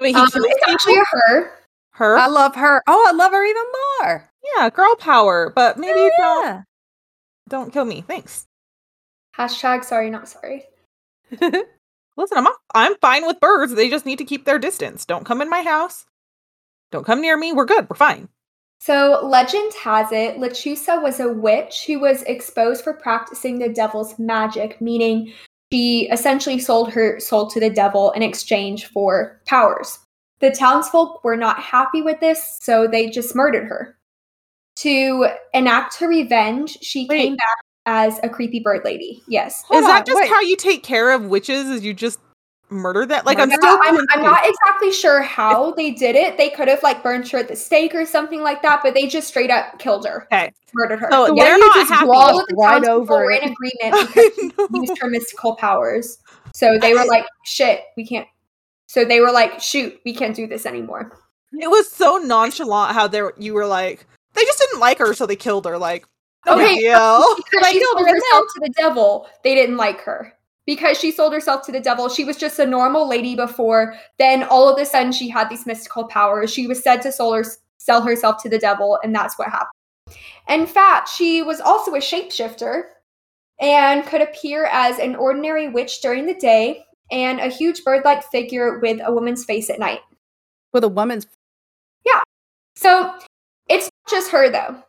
Wait, 0.00 0.14
he 0.14 0.20
Um, 0.20 0.28
it's 0.34 0.68
actually 0.68 0.94
people? 0.94 1.04
her. 1.12 1.50
her? 1.92 2.18
I 2.18 2.26
love 2.26 2.54
her. 2.56 2.82
Oh, 2.86 3.06
I 3.08 3.12
love 3.12 3.32
her 3.32 3.44
even 3.44 3.64
more. 4.00 4.28
yeah, 4.56 4.70
girl 4.70 4.94
power. 4.96 5.50
But 5.54 5.78
maybe 5.78 6.10
Hell 6.18 6.42
don't 6.42 6.64
don't 7.48 7.72
kill 7.72 7.84
me. 7.84 8.02
Thanks. 8.02 8.46
Hashtag 9.36 9.84
sorry, 9.84 10.10
not 10.10 10.28
sorry. 10.28 10.64
Listen, 11.40 12.38
I'm 12.38 12.46
I'm 12.74 12.94
fine 12.96 13.26
with 13.26 13.40
birds. 13.40 13.74
They 13.74 13.88
just 13.88 14.06
need 14.06 14.18
to 14.18 14.24
keep 14.24 14.44
their 14.44 14.58
distance. 14.58 15.04
Don't 15.04 15.24
come 15.24 15.40
in 15.40 15.48
my 15.48 15.62
house. 15.62 16.04
Don't 16.90 17.06
come 17.06 17.20
near 17.20 17.36
me. 17.36 17.52
We're 17.52 17.64
good. 17.64 17.88
We're 17.88 17.96
fine. 17.96 18.28
So, 18.80 19.20
legend 19.22 19.72
has 19.74 20.10
it, 20.10 20.38
Lechuza 20.38 21.00
was 21.00 21.20
a 21.20 21.32
witch 21.32 21.84
who 21.86 22.00
was 22.00 22.22
exposed 22.22 22.82
for 22.82 22.92
practicing 22.92 23.60
the 23.60 23.68
devil's 23.68 24.18
magic, 24.18 24.80
meaning 24.80 25.32
she 25.72 26.08
essentially 26.10 26.58
sold 26.58 26.92
her 26.92 27.20
soul 27.20 27.48
to 27.50 27.60
the 27.60 27.70
devil 27.70 28.10
in 28.10 28.24
exchange 28.24 28.86
for 28.86 29.40
powers. 29.46 30.00
The 30.40 30.50
townsfolk 30.50 31.22
were 31.22 31.36
not 31.36 31.60
happy 31.60 32.02
with 32.02 32.18
this, 32.18 32.58
so 32.60 32.88
they 32.88 33.08
just 33.08 33.36
murdered 33.36 33.68
her. 33.68 33.96
To 34.78 35.28
enact 35.54 36.00
her 36.00 36.08
revenge, 36.08 36.76
she 36.82 37.06
Wait. 37.08 37.18
came 37.18 37.36
back 37.36 37.61
as 37.86 38.18
a 38.22 38.28
creepy 38.28 38.60
bird 38.60 38.82
lady. 38.84 39.22
Yes. 39.28 39.62
Hold 39.66 39.80
Is 39.82 39.86
that 39.86 40.00
on, 40.00 40.06
just 40.06 40.20
wait. 40.20 40.30
how 40.30 40.40
you 40.40 40.56
take 40.56 40.82
care 40.82 41.10
of 41.12 41.26
witches? 41.26 41.68
Is 41.68 41.84
you 41.84 41.94
just 41.94 42.20
murder 42.70 43.04
that? 43.04 43.26
Like 43.26 43.38
I'm 43.38 43.50
still 43.50 43.78
I'm. 43.82 43.98
I'm 44.10 44.22
not 44.22 44.40
exactly 44.46 44.92
sure 44.92 45.20
how 45.20 45.72
they 45.72 45.90
did 45.90 46.16
it. 46.16 46.38
They 46.38 46.48
could 46.50 46.68
have 46.68 46.82
like 46.82 47.02
burned 47.02 47.28
her 47.28 47.38
at 47.38 47.48
the 47.48 47.56
stake 47.56 47.94
or 47.94 48.06
something 48.06 48.42
like 48.42 48.62
that, 48.62 48.80
but 48.82 48.94
they 48.94 49.06
just 49.06 49.28
straight 49.28 49.50
up 49.50 49.78
killed 49.78 50.06
her, 50.06 50.24
okay. 50.32 50.52
murdered 50.74 51.00
her. 51.00 51.08
So 51.10 51.26
So 51.26 51.34
they're 51.34 51.58
don't 51.58 51.60
you 51.60 51.74
just 51.74 51.90
happy. 51.92 52.06
draw 52.06 52.18
all 52.18 52.40
of 52.40 52.46
the 52.48 52.54
right 52.56 52.84
over 52.84 53.14
were 53.14 53.30
it? 53.30 53.42
in 53.42 53.52
agreement 53.52 54.08
because 54.14 54.34
she 54.36 54.80
used 54.80 54.98
her 55.02 55.08
mystical 55.10 55.56
powers. 55.56 56.18
So 56.54 56.78
they 56.78 56.94
were 56.94 57.04
like, 57.04 57.26
"Shit, 57.44 57.82
we 57.96 58.06
can't." 58.06 58.28
So 58.86 59.04
they 59.04 59.20
were 59.20 59.32
like, 59.32 59.60
"Shoot, 59.60 59.98
we 60.04 60.14
can't 60.14 60.36
do 60.36 60.46
this 60.46 60.64
anymore." 60.66 61.18
It 61.52 61.68
was 61.68 61.90
so 61.90 62.16
nonchalant 62.16 62.94
how 62.94 63.08
there 63.08 63.32
you 63.36 63.52
were 63.54 63.66
like 63.66 64.06
they 64.34 64.42
just 64.44 64.58
didn't 64.58 64.80
like 64.80 64.98
her, 64.98 65.12
so 65.12 65.26
they 65.26 65.36
killed 65.36 65.66
her. 65.66 65.76
Like 65.76 66.06
no 66.06 66.08
Okay, 66.46 66.74
big 66.74 66.78
deal. 66.80 67.24
Because 67.36 67.68
she 67.68 67.84
sold 67.84 68.00
herself 68.00 68.44
to 68.54 68.60
the 68.60 68.72
devil, 68.76 69.28
they 69.44 69.54
didn't 69.54 69.76
like 69.76 70.00
her. 70.00 70.32
Because 70.66 70.98
she 70.98 71.10
sold 71.10 71.32
herself 71.32 71.64
to 71.66 71.72
the 71.72 71.80
devil, 71.80 72.08
she 72.08 72.24
was 72.24 72.36
just 72.36 72.58
a 72.58 72.66
normal 72.66 73.08
lady 73.08 73.34
before. 73.34 73.94
Then 74.18 74.44
all 74.44 74.68
of 74.68 74.80
a 74.80 74.84
sudden, 74.84 75.12
she 75.12 75.28
had 75.28 75.48
these 75.48 75.66
mystical 75.66 76.04
powers. 76.04 76.52
She 76.52 76.66
was 76.66 76.82
said 76.82 77.02
to 77.02 77.12
soul 77.12 77.34
her, 77.34 77.44
sell 77.78 78.02
herself 78.02 78.42
to 78.42 78.48
the 78.48 78.58
devil, 78.58 78.98
and 79.02 79.14
that's 79.14 79.38
what 79.38 79.48
happened. 79.48 80.16
In 80.48 80.66
fact, 80.66 81.08
she 81.08 81.42
was 81.42 81.60
also 81.60 81.94
a 81.94 81.98
shapeshifter 81.98 82.82
and 83.60 84.04
could 84.06 84.20
appear 84.20 84.66
as 84.66 84.98
an 84.98 85.14
ordinary 85.16 85.68
witch 85.68 86.00
during 86.00 86.26
the 86.26 86.34
day 86.34 86.84
and 87.10 87.40
a 87.40 87.48
huge 87.48 87.84
bird 87.84 88.04
like 88.04 88.24
figure 88.24 88.78
with 88.80 89.00
a 89.04 89.12
woman's 89.12 89.44
face 89.44 89.70
at 89.70 89.78
night. 89.78 90.00
With 90.72 90.84
a 90.84 90.88
woman's 90.88 91.26
Yeah. 92.04 92.22
So 92.74 93.14
it's 93.68 93.84
not 93.84 94.10
just 94.10 94.30
her 94.30 94.50
though. 94.50 94.82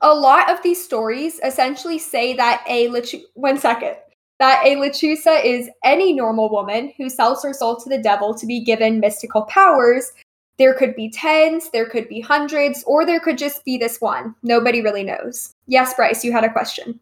A 0.00 0.14
lot 0.14 0.50
of 0.50 0.62
these 0.62 0.82
stories 0.82 1.40
essentially 1.44 1.98
say 1.98 2.34
that 2.34 2.64
a 2.68 2.88
lechu- 2.88 3.24
one 3.34 3.58
second 3.58 3.96
that 4.38 4.62
a 4.66 4.74
lechuza 4.74 5.44
is 5.44 5.68
any 5.84 6.12
normal 6.12 6.50
woman 6.50 6.92
who 6.96 7.08
sells 7.08 7.44
her 7.44 7.52
soul 7.52 7.76
to 7.76 7.88
the 7.88 8.02
devil 8.02 8.34
to 8.34 8.44
be 8.44 8.58
given 8.58 8.98
mystical 8.98 9.42
powers. 9.42 10.10
There 10.58 10.74
could 10.74 10.96
be 10.96 11.10
tens, 11.10 11.70
there 11.70 11.88
could 11.88 12.08
be 12.08 12.20
hundreds, 12.20 12.82
or 12.84 13.06
there 13.06 13.20
could 13.20 13.38
just 13.38 13.64
be 13.64 13.78
this 13.78 14.00
one. 14.00 14.34
Nobody 14.42 14.82
really 14.82 15.04
knows. 15.04 15.54
Yes, 15.66 15.94
Bryce, 15.94 16.24
you 16.24 16.32
had 16.32 16.42
a 16.42 16.52
question. 16.52 16.98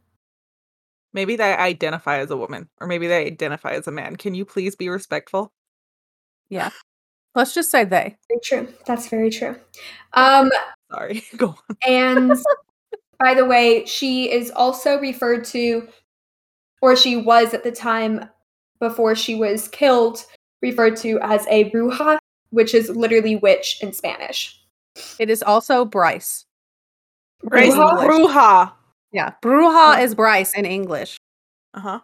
Maybe 1.13 1.35
they 1.35 1.55
identify 1.55 2.19
as 2.19 2.31
a 2.31 2.37
woman, 2.37 2.69
or 2.81 2.87
maybe 2.87 3.07
they 3.07 3.27
identify 3.27 3.73
as 3.73 3.89
a 3.89 3.91
man. 3.91 4.17
Can 4.17 4.35
you 4.35 4.45
please 4.45 4.77
be 4.77 4.89
respectful? 4.89 5.51
Yeah. 6.51 6.71
Let's 7.35 7.55
just 7.55 7.71
say 7.71 7.85
they. 7.85 8.17
Very 8.29 8.41
true. 8.43 8.69
That's 8.87 9.09
very 9.09 9.31
true. 9.31 9.57
Um, 10.13 10.51
Sorry. 10.93 11.25
Go 11.37 11.49
on. 11.49 11.77
And 11.87 12.33
by 13.21 13.35
the 13.35 13.45
way, 13.45 13.85
she 13.85 14.31
is 14.33 14.51
also 14.51 14.99
referred 14.99 15.45
to, 15.47 15.87
or 16.83 16.97
she 16.97 17.17
was 17.17 17.55
at 17.55 17.63
the 17.63 17.71
time 17.73 18.29
before 18.81 19.15
she 19.15 19.35
was 19.35 19.69
killed, 19.69 20.25
referred 20.63 20.97
to 20.97 21.21
as 21.21 21.47
a 21.49 21.71
bruja, 21.71 22.19
which 22.51 22.75
is 22.75 22.89
literally 22.89 23.37
witch 23.37 23.79
in 23.83 23.93
Spanish. 23.93 24.59
It 25.19 25.31
is 25.31 25.43
also 25.43 25.85
Bryce. 25.85 26.47
Grace 27.47 27.75
Bruja? 27.75 28.07
Bruja. 28.09 28.73
Yeah. 29.13 29.33
Bruja 29.43 30.03
is 30.03 30.15
Bryce 30.15 30.53
in 30.57 30.65
English. 30.65 31.17
Uh 31.75 31.81
huh. 31.81 32.01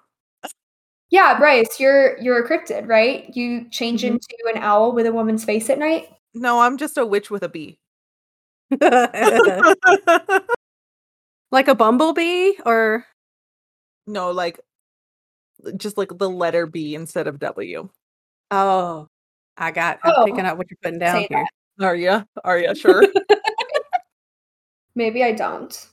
Yeah, 1.10 1.38
Bryce, 1.38 1.78
you're 1.80 2.18
you're 2.18 2.44
a 2.44 2.48
cryptid, 2.48 2.88
right? 2.88 3.34
You 3.36 3.68
change 3.70 4.02
Mhm. 4.02 4.08
into 4.08 4.26
an 4.54 4.60
owl 4.62 4.92
with 4.92 5.06
a 5.06 5.12
woman's 5.12 5.44
face 5.44 5.70
at 5.70 5.78
night. 5.78 6.08
No, 6.34 6.60
I'm 6.60 6.76
just 6.78 6.98
a 6.98 7.06
witch 7.06 7.30
with 7.30 7.42
a 7.42 7.48
bee. 7.48 7.78
like 11.50 11.68
a 11.68 11.74
bumblebee 11.74 12.52
or 12.64 13.04
no, 14.06 14.30
like 14.30 14.60
just 15.76 15.98
like 15.98 16.16
the 16.16 16.30
letter 16.30 16.66
B 16.66 16.94
instead 16.94 17.26
of 17.26 17.38
W. 17.38 17.88
Oh, 18.50 19.08
I 19.56 19.70
got. 19.70 19.98
I'm 20.02 20.14
Oh, 20.16 20.24
picking 20.24 20.44
up 20.44 20.58
what 20.58 20.70
you're 20.70 20.78
putting 20.82 20.98
down 20.98 21.22
say 21.22 21.26
here. 21.28 21.46
Are 21.80 21.96
you? 21.96 22.24
Are 22.44 22.58
you 22.58 22.74
sure? 22.74 23.04
Maybe 24.94 25.22
I 25.22 25.32
don't. 25.32 25.88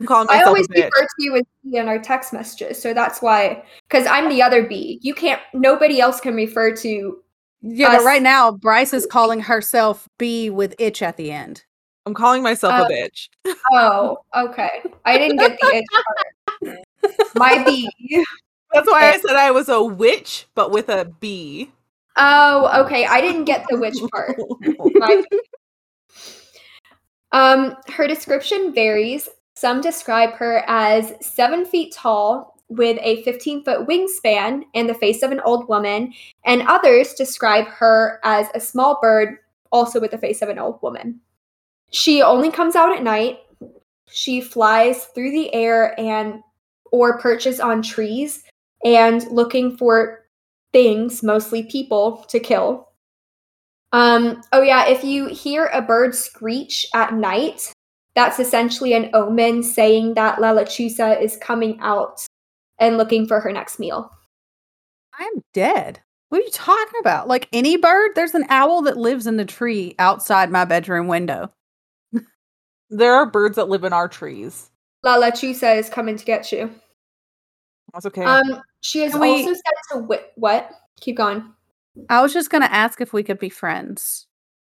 I'm 0.00 0.06
calling 0.06 0.28
I 0.30 0.36
myself 0.36 0.48
always 0.48 0.68
refer 0.70 0.88
to 0.88 1.08
you 1.18 1.36
as 1.36 1.42
B 1.62 1.76
in 1.76 1.88
our 1.88 1.98
text 1.98 2.32
messages, 2.32 2.80
so 2.80 2.94
that's 2.94 3.20
why. 3.20 3.62
Because 3.88 4.06
I'm 4.06 4.30
the 4.30 4.42
other 4.42 4.66
B. 4.66 4.98
You 5.02 5.14
can't. 5.14 5.42
Nobody 5.52 6.00
else 6.00 6.20
can 6.20 6.34
refer 6.34 6.74
to. 6.76 7.18
Yeah, 7.62 7.98
but 7.98 8.04
right 8.04 8.22
now 8.22 8.52
Bryce 8.52 8.94
is 8.94 9.04
calling 9.04 9.40
herself 9.40 10.08
B 10.18 10.48
with 10.48 10.74
itch 10.78 11.02
at 11.02 11.18
the 11.18 11.30
end. 11.30 11.64
I'm 12.06 12.14
calling 12.14 12.42
myself 12.42 12.74
Uh, 12.74 12.84
a 12.84 12.92
bitch. 12.92 13.28
Oh, 13.72 14.18
okay. 14.36 14.82
I 15.04 15.18
didn't 15.18 15.36
get 15.38 15.58
the 15.60 15.76
itch 15.76 15.86
part. 16.62 16.78
My 17.34 17.62
B. 17.66 17.90
That's 18.72 18.88
why 18.88 19.10
I 19.10 19.18
said 19.18 19.36
I 19.36 19.50
was 19.50 19.68
a 19.68 19.82
witch, 19.82 20.46
but 20.54 20.70
with 20.70 20.88
a 20.88 21.04
B. 21.20 21.70
Oh, 22.16 22.84
okay. 22.84 23.06
I 23.06 23.20
didn't 23.20 23.44
get 23.44 23.66
the 23.68 23.78
witch 23.78 23.98
part. 24.12 24.36
Um, 27.32 27.76
her 27.88 28.08
description 28.08 28.74
varies. 28.74 29.28
Some 29.54 29.80
describe 29.80 30.32
her 30.32 30.64
as 30.66 31.12
seven 31.20 31.64
feet 31.64 31.94
tall 31.94 32.56
with 32.68 32.98
a 33.02 33.22
15 33.22 33.62
foot 33.64 33.86
wingspan 33.86 34.62
and 34.74 34.88
the 34.88 34.94
face 34.94 35.22
of 35.22 35.30
an 35.32 35.40
old 35.40 35.68
woman, 35.68 36.12
and 36.44 36.62
others 36.62 37.14
describe 37.14 37.66
her 37.66 38.20
as 38.24 38.48
a 38.54 38.60
small 38.60 38.98
bird, 39.00 39.38
also 39.70 40.00
with 40.00 40.10
the 40.10 40.18
face 40.18 40.42
of 40.42 40.48
an 40.48 40.58
old 40.58 40.80
woman. 40.82 41.20
She 41.90 42.22
only 42.22 42.50
comes 42.50 42.76
out 42.76 42.96
at 42.96 43.02
night. 43.02 43.38
She 44.10 44.40
flies 44.40 45.04
through 45.06 45.30
the 45.30 45.52
air 45.54 45.98
and 45.98 46.42
or 46.92 47.18
perches 47.18 47.60
on 47.60 47.82
trees 47.82 48.42
and 48.84 49.24
looking 49.30 49.76
for 49.76 50.24
things, 50.72 51.22
mostly 51.22 51.64
people, 51.64 52.24
to 52.28 52.40
kill. 52.40 52.88
Um, 53.92 54.42
oh 54.52 54.62
yeah, 54.62 54.86
if 54.86 55.02
you 55.02 55.26
hear 55.26 55.66
a 55.66 55.82
bird 55.82 56.14
screech 56.14 56.86
at 56.94 57.12
night, 57.14 57.72
that's 58.14 58.38
essentially 58.38 58.92
an 58.92 59.10
omen 59.14 59.62
saying 59.62 60.14
that 60.14 60.40
La 60.40 60.52
Lechuza 60.52 61.20
is 61.20 61.36
coming 61.36 61.78
out 61.80 62.24
and 62.78 62.96
looking 62.96 63.26
for 63.26 63.40
her 63.40 63.52
next 63.52 63.78
meal. 63.78 64.10
I'm 65.18 65.42
dead. 65.52 66.00
What 66.28 66.40
are 66.40 66.44
you 66.44 66.50
talking 66.50 67.00
about? 67.00 67.28
Like 67.28 67.48
any 67.52 67.76
bird? 67.76 68.12
There's 68.14 68.34
an 68.34 68.46
owl 68.48 68.82
that 68.82 68.96
lives 68.96 69.26
in 69.26 69.36
the 69.36 69.44
tree 69.44 69.94
outside 69.98 70.50
my 70.50 70.64
bedroom 70.64 71.08
window. 71.08 71.52
There 72.90 73.14
are 73.14 73.26
birds 73.26 73.56
that 73.56 73.68
live 73.68 73.84
in 73.84 73.92
our 73.92 74.08
trees. 74.08 74.70
La 75.02 75.16
Lechuza 75.16 75.76
is 75.76 75.88
coming 75.88 76.16
to 76.16 76.24
get 76.24 76.50
you. 76.52 76.70
That's 77.92 78.06
okay. 78.06 78.24
Um, 78.24 78.60
she 78.82 79.02
is 79.02 79.12
Can 79.12 79.20
we- 79.20 79.28
also 79.30 79.54
said 79.54 79.74
to 79.92 79.94
wi- 80.00 80.24
what? 80.36 80.70
Keep 81.00 81.16
going. 81.16 81.44
I 82.08 82.20
was 82.22 82.32
just 82.32 82.50
gonna 82.50 82.66
ask 82.66 83.00
if 83.00 83.12
we 83.12 83.22
could 83.22 83.38
be 83.38 83.48
friends. 83.48 84.26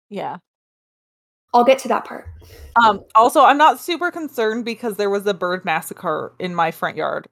yeah. 0.09 0.37
I'll 1.55 1.63
get 1.63 1.77
to 1.79 1.87
that 1.89 2.03
part. 2.03 2.25
Um, 2.83 3.01
also, 3.13 3.41
I'm 3.43 3.59
not 3.59 3.79
super 3.79 4.09
concerned 4.09 4.65
because 4.65 4.97
there 4.97 5.11
was 5.11 5.27
a 5.27 5.35
bird 5.35 5.63
massacre 5.63 6.33
in 6.39 6.55
my 6.55 6.71
front 6.71 6.97
yard. 6.97 7.27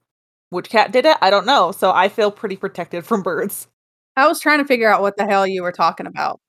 Which 0.52 0.70
cat 0.70 0.92
did 0.92 1.08
it? 1.08 1.18
I 1.22 1.32
don't 1.32 1.48
know. 1.48 1.72
So 1.72 1.92
I 1.92 2.08
feel 2.08 2.30
pretty 2.30 2.56
protected 2.56 3.04
from 3.04 3.24
birds. 3.24 3.68
I 4.16 4.28
was 4.28 4.40
trying 4.40 4.60
to 4.60 4.66
figure 4.66 4.88
out 4.88 5.02
what 5.02 5.18
the 5.18 5.26
hell 5.26 5.48
you 5.48 5.64
were 5.64 5.72
talking 5.72 6.06
about. 6.06 6.40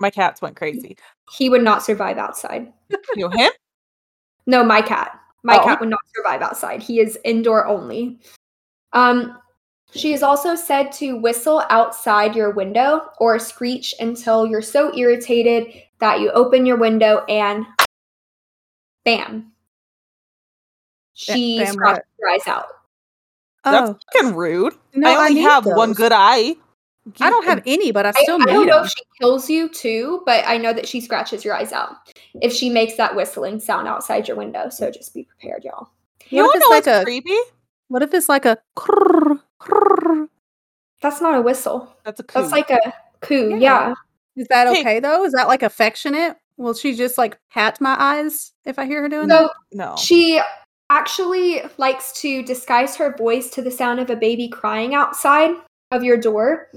My 0.00 0.10
cats 0.10 0.40
went 0.40 0.56
crazy. 0.56 0.96
He 1.30 1.48
would 1.50 1.62
not 1.62 1.82
survive 1.82 2.18
outside. 2.18 2.72
You 3.16 3.28
know 3.28 3.36
him? 3.36 3.50
No, 4.46 4.64
my 4.64 4.80
cat. 4.80 5.18
My 5.42 5.58
Oh. 5.60 5.64
cat 5.64 5.80
would 5.80 5.88
not 5.88 6.00
survive 6.16 6.40
outside. 6.42 6.82
He 6.82 7.00
is 7.00 7.18
indoor 7.24 7.66
only. 7.66 8.20
Um, 8.92 9.38
she 9.94 10.12
is 10.12 10.22
also 10.22 10.54
said 10.54 10.92
to 10.92 11.16
whistle 11.16 11.62
outside 11.70 12.34
your 12.36 12.50
window 12.50 13.08
or 13.18 13.38
screech 13.38 13.94
until 14.00 14.46
you're 14.46 14.62
so 14.62 14.94
irritated 14.96 15.66
that 16.00 16.20
you 16.20 16.30
open 16.30 16.64
your 16.66 16.76
window 16.76 17.24
and 17.28 17.66
bam. 19.04 19.52
She 21.14 21.58
bam 21.58 21.72
scratches 21.74 22.04
your 22.20 22.30
eyes 22.30 22.46
out. 22.46 22.66
That's 23.64 23.90
Oh 23.90 23.98
fucking 24.14 24.36
rude. 24.36 24.74
no, 24.94 25.08
I 25.10 25.16
only 25.16 25.34
need 25.34 25.42
have 25.42 25.66
one 25.66 25.92
good 25.92 26.12
eye. 26.12 26.54
I 27.20 27.30
don't 27.30 27.44
have 27.44 27.62
any, 27.66 27.90
but 27.92 28.06
I 28.06 28.10
I, 28.10 28.22
still 28.22 28.36
I 28.36 28.38
need 28.38 28.46
don't 28.52 28.66
know 28.66 28.76
them. 28.76 28.84
if 28.86 28.90
she 28.90 29.02
kills 29.20 29.48
you 29.50 29.68
too, 29.68 30.22
but 30.26 30.44
I 30.46 30.56
know 30.58 30.72
that 30.72 30.86
she 30.88 31.00
scratches 31.00 31.44
your 31.44 31.54
eyes 31.54 31.72
out 31.72 31.90
if 32.42 32.52
she 32.52 32.70
makes 32.70 32.96
that 32.96 33.14
whistling 33.14 33.60
sound 33.60 33.88
outside 33.88 34.28
your 34.28 34.36
window. 34.36 34.68
So 34.68 34.90
just 34.90 35.14
be 35.14 35.24
prepared, 35.24 35.64
y'all. 35.64 35.88
You 36.28 36.42
What 36.44 36.56
if 36.56 36.60
know 36.62 36.76
it's 36.76 36.86
like 36.86 37.00
a- 37.00 37.04
creepy? 37.04 37.36
What 37.88 38.02
if 38.02 38.12
it's 38.12 38.28
like 38.28 38.44
a 38.44 38.58
crrr, 38.76 39.40
crrr? 39.60 40.28
That's 41.00 41.20
not 41.20 41.34
a 41.36 41.40
whistle. 41.40 41.94
That's 42.04 42.20
a 42.20 42.22
coo. 42.22 42.40
That's 42.40 42.52
like 42.52 42.70
a 42.70 42.92
coo. 43.20 43.50
Yeah. 43.50 43.58
yeah. 43.58 43.94
Is 44.36 44.46
that 44.48 44.68
Hey. 44.68 44.80
okay 44.80 45.00
though? 45.00 45.24
Is 45.24 45.32
that 45.32 45.48
like 45.48 45.62
affectionate? 45.62 46.36
Will 46.58 46.74
she 46.74 46.94
just 46.94 47.16
like 47.18 47.38
pat 47.52 47.80
my 47.80 47.96
eyes 47.98 48.52
if 48.64 48.78
I 48.78 48.84
hear 48.84 49.00
her 49.02 49.08
doing 49.08 49.28
that? 49.28 49.42
So 49.42 49.50
no. 49.72 49.96
she 49.96 50.40
actually 50.90 51.62
likes 51.76 52.12
to 52.20 52.42
disguise 52.42 52.96
her 52.96 53.14
voice 53.16 53.50
to 53.50 53.62
the 53.62 53.70
sound 53.70 54.00
of 54.00 54.10
a 54.10 54.16
baby 54.16 54.48
crying 54.48 54.94
outside 54.94 55.54
of 55.90 56.04
your 56.04 56.16
door. 56.16 56.70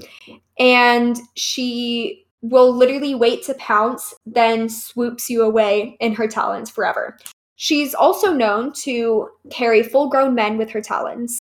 And 0.59 1.17
she 1.35 2.25
will 2.41 2.73
literally 2.73 3.15
wait 3.15 3.43
to 3.43 3.53
pounce, 3.55 4.13
then 4.25 4.69
swoops 4.69 5.29
you 5.29 5.43
away 5.43 5.97
in 5.99 6.13
her 6.13 6.27
talons 6.27 6.69
forever. 6.69 7.17
She's 7.55 7.93
also 7.93 8.33
known 8.33 8.73
to 8.83 9.29
carry 9.51 9.83
full 9.83 10.09
grown 10.09 10.33
men 10.33 10.57
with 10.57 10.71
her 10.71 10.81
talons. 10.81 11.39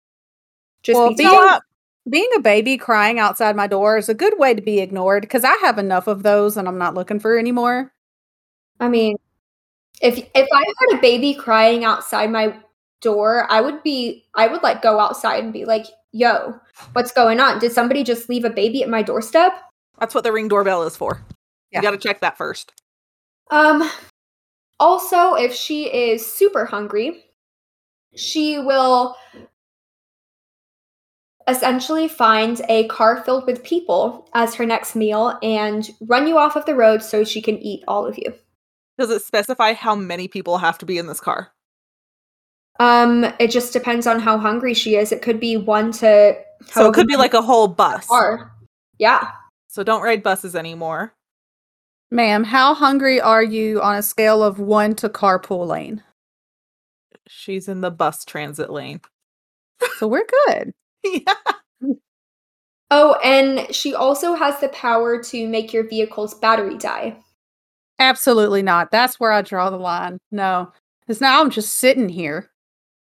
Just 0.83 0.99
Well, 0.99 1.11
be 1.11 1.17
being, 1.17 1.31
told. 1.31 1.63
being 2.09 2.29
a 2.37 2.41
baby 2.41 2.77
crying 2.77 3.19
outside 3.19 3.57
my 3.57 3.67
door 3.67 3.97
is 3.97 4.09
a 4.09 4.15
good 4.15 4.39
way 4.39 4.55
to 4.55 4.63
be 4.63 4.79
ignored 4.81 5.23
because 5.23 5.45
I 5.45 5.55
have 5.63 5.79
enough 5.79 6.07
of 6.07 6.23
those 6.23 6.57
and 6.57 6.69
I'm 6.69 6.79
not 6.79 6.95
looking 6.95 7.19
for 7.19 7.37
anymore. 7.39 7.93
I 8.79 8.89
mean, 8.89 9.17
if 10.01 10.19
if 10.19 10.49
I 10.53 10.65
heard 10.79 10.99
a 10.99 11.01
baby 11.01 11.35
crying 11.35 11.85
outside 11.85 12.31
my 12.31 12.55
door, 13.01 13.51
I 13.51 13.61
would 13.61 13.83
be 13.83 14.27
I 14.35 14.47
would 14.47 14.63
like 14.63 14.83
go 14.83 15.01
outside 15.01 15.43
and 15.43 15.53
be 15.53 15.65
like, 15.65 15.87
"Yo, 16.15 16.55
what's 16.93 17.11
going 17.11 17.41
on? 17.41 17.59
Did 17.59 17.73
somebody 17.73 18.05
just 18.05 18.29
leave 18.29 18.45
a 18.45 18.51
baby 18.51 18.83
at 18.83 18.89
my 18.89 19.03
doorstep?" 19.03 19.53
That's 19.99 20.15
what 20.15 20.23
the 20.25 20.33
ring 20.33 20.49
doorbell 20.49 20.85
is 20.85 20.97
for. 20.97 21.21
Yeah. 21.71 21.81
You 21.81 21.83
got 21.83 21.91
to 21.91 21.99
check 21.99 22.21
that 22.21 22.39
first. 22.39 22.73
Um 23.51 23.91
also, 24.81 25.35
if 25.35 25.53
she 25.53 25.85
is 25.85 26.25
super 26.25 26.65
hungry, 26.65 27.25
she 28.15 28.59
will 28.59 29.17
essentially 31.47 32.09
find 32.09 32.61
a 32.69 32.87
car 32.89 33.23
filled 33.23 33.47
with 33.47 33.65
people 33.65 34.29
as 34.35 34.55
her 34.55 34.67
next 34.67 34.95
meal 34.95 35.39
and 35.43 35.91
run 36.01 36.27
you 36.27 36.39
off 36.39 36.57
of 36.57 36.65
the 36.67 36.75
road 36.75 37.03
so 37.03 37.25
she 37.25 37.43
can 37.43 37.59
eat 37.59 37.85
all 37.87 38.07
of 38.07 38.19
you. 38.19 38.35
Does 38.99 39.11
it 39.11 39.23
specify 39.23 39.73
how 39.73 39.95
many 39.95 40.29
people 40.29 40.59
have 40.59 40.79
to 40.79 40.87
be 40.87 40.99
in 40.99 41.07
this 41.07 41.21
car? 41.21 41.54
Um, 42.81 43.25
it 43.39 43.51
just 43.51 43.73
depends 43.73 44.07
on 44.07 44.19
how 44.21 44.37
hungry 44.39 44.75
she 44.75 44.97
is. 44.97 45.13
It 45.13 45.23
could 45.23 45.39
be 45.41 45.57
one 45.57 45.93
to 45.93 46.37
So 46.67 46.89
it 46.89 46.95
could 46.95 47.07
be 47.07 47.17
like 47.17 47.35
a 47.35 47.43
whole 47.43 47.69
bus. 47.69 48.07
car. 48.07 48.53
Yeah. 48.99 49.31
So 49.69 49.83
don't 49.85 50.03
ride 50.03 50.23
buses 50.23 50.55
anymore. 50.57 51.15
Ma'am, 52.11 52.45
how 52.45 52.75
hungry 52.75 53.21
are 53.21 53.43
you 53.43 53.81
on 53.83 53.97
a 53.97 54.03
scale 54.03 54.43
of 54.43 54.59
one 54.59 54.95
to 54.97 55.09
carpool 55.09 55.67
lane? 55.67 56.03
She's 57.27 57.69
in 57.69 57.81
the 57.81 57.91
bus 57.91 58.25
transit 58.25 58.71
lane. 58.71 59.01
So 59.99 60.07
we're 60.09 60.27
good. 60.47 60.73
yeah. 61.05 61.35
Oh, 62.91 63.15
and 63.25 63.73
she 63.75 63.95
also 63.95 64.35
has 64.35 64.61
the 64.61 64.69
power 64.69 65.23
to 65.25 65.49
make 65.49 65.73
your 65.73 65.87
vehicle's 65.89 66.35
battery 66.35 66.79
die. 66.79 67.17
Absolutely 67.99 68.63
not. 68.63 68.91
That's 68.91 69.19
where 69.19 69.33
I 69.33 69.43
draw 69.43 69.71
the 69.71 69.77
line. 69.79 70.19
No. 70.31 70.73
Because 71.01 71.21
now 71.21 71.41
I'm 71.41 71.51
just 71.51 71.75
sitting 71.75 72.09
here. 72.09 72.51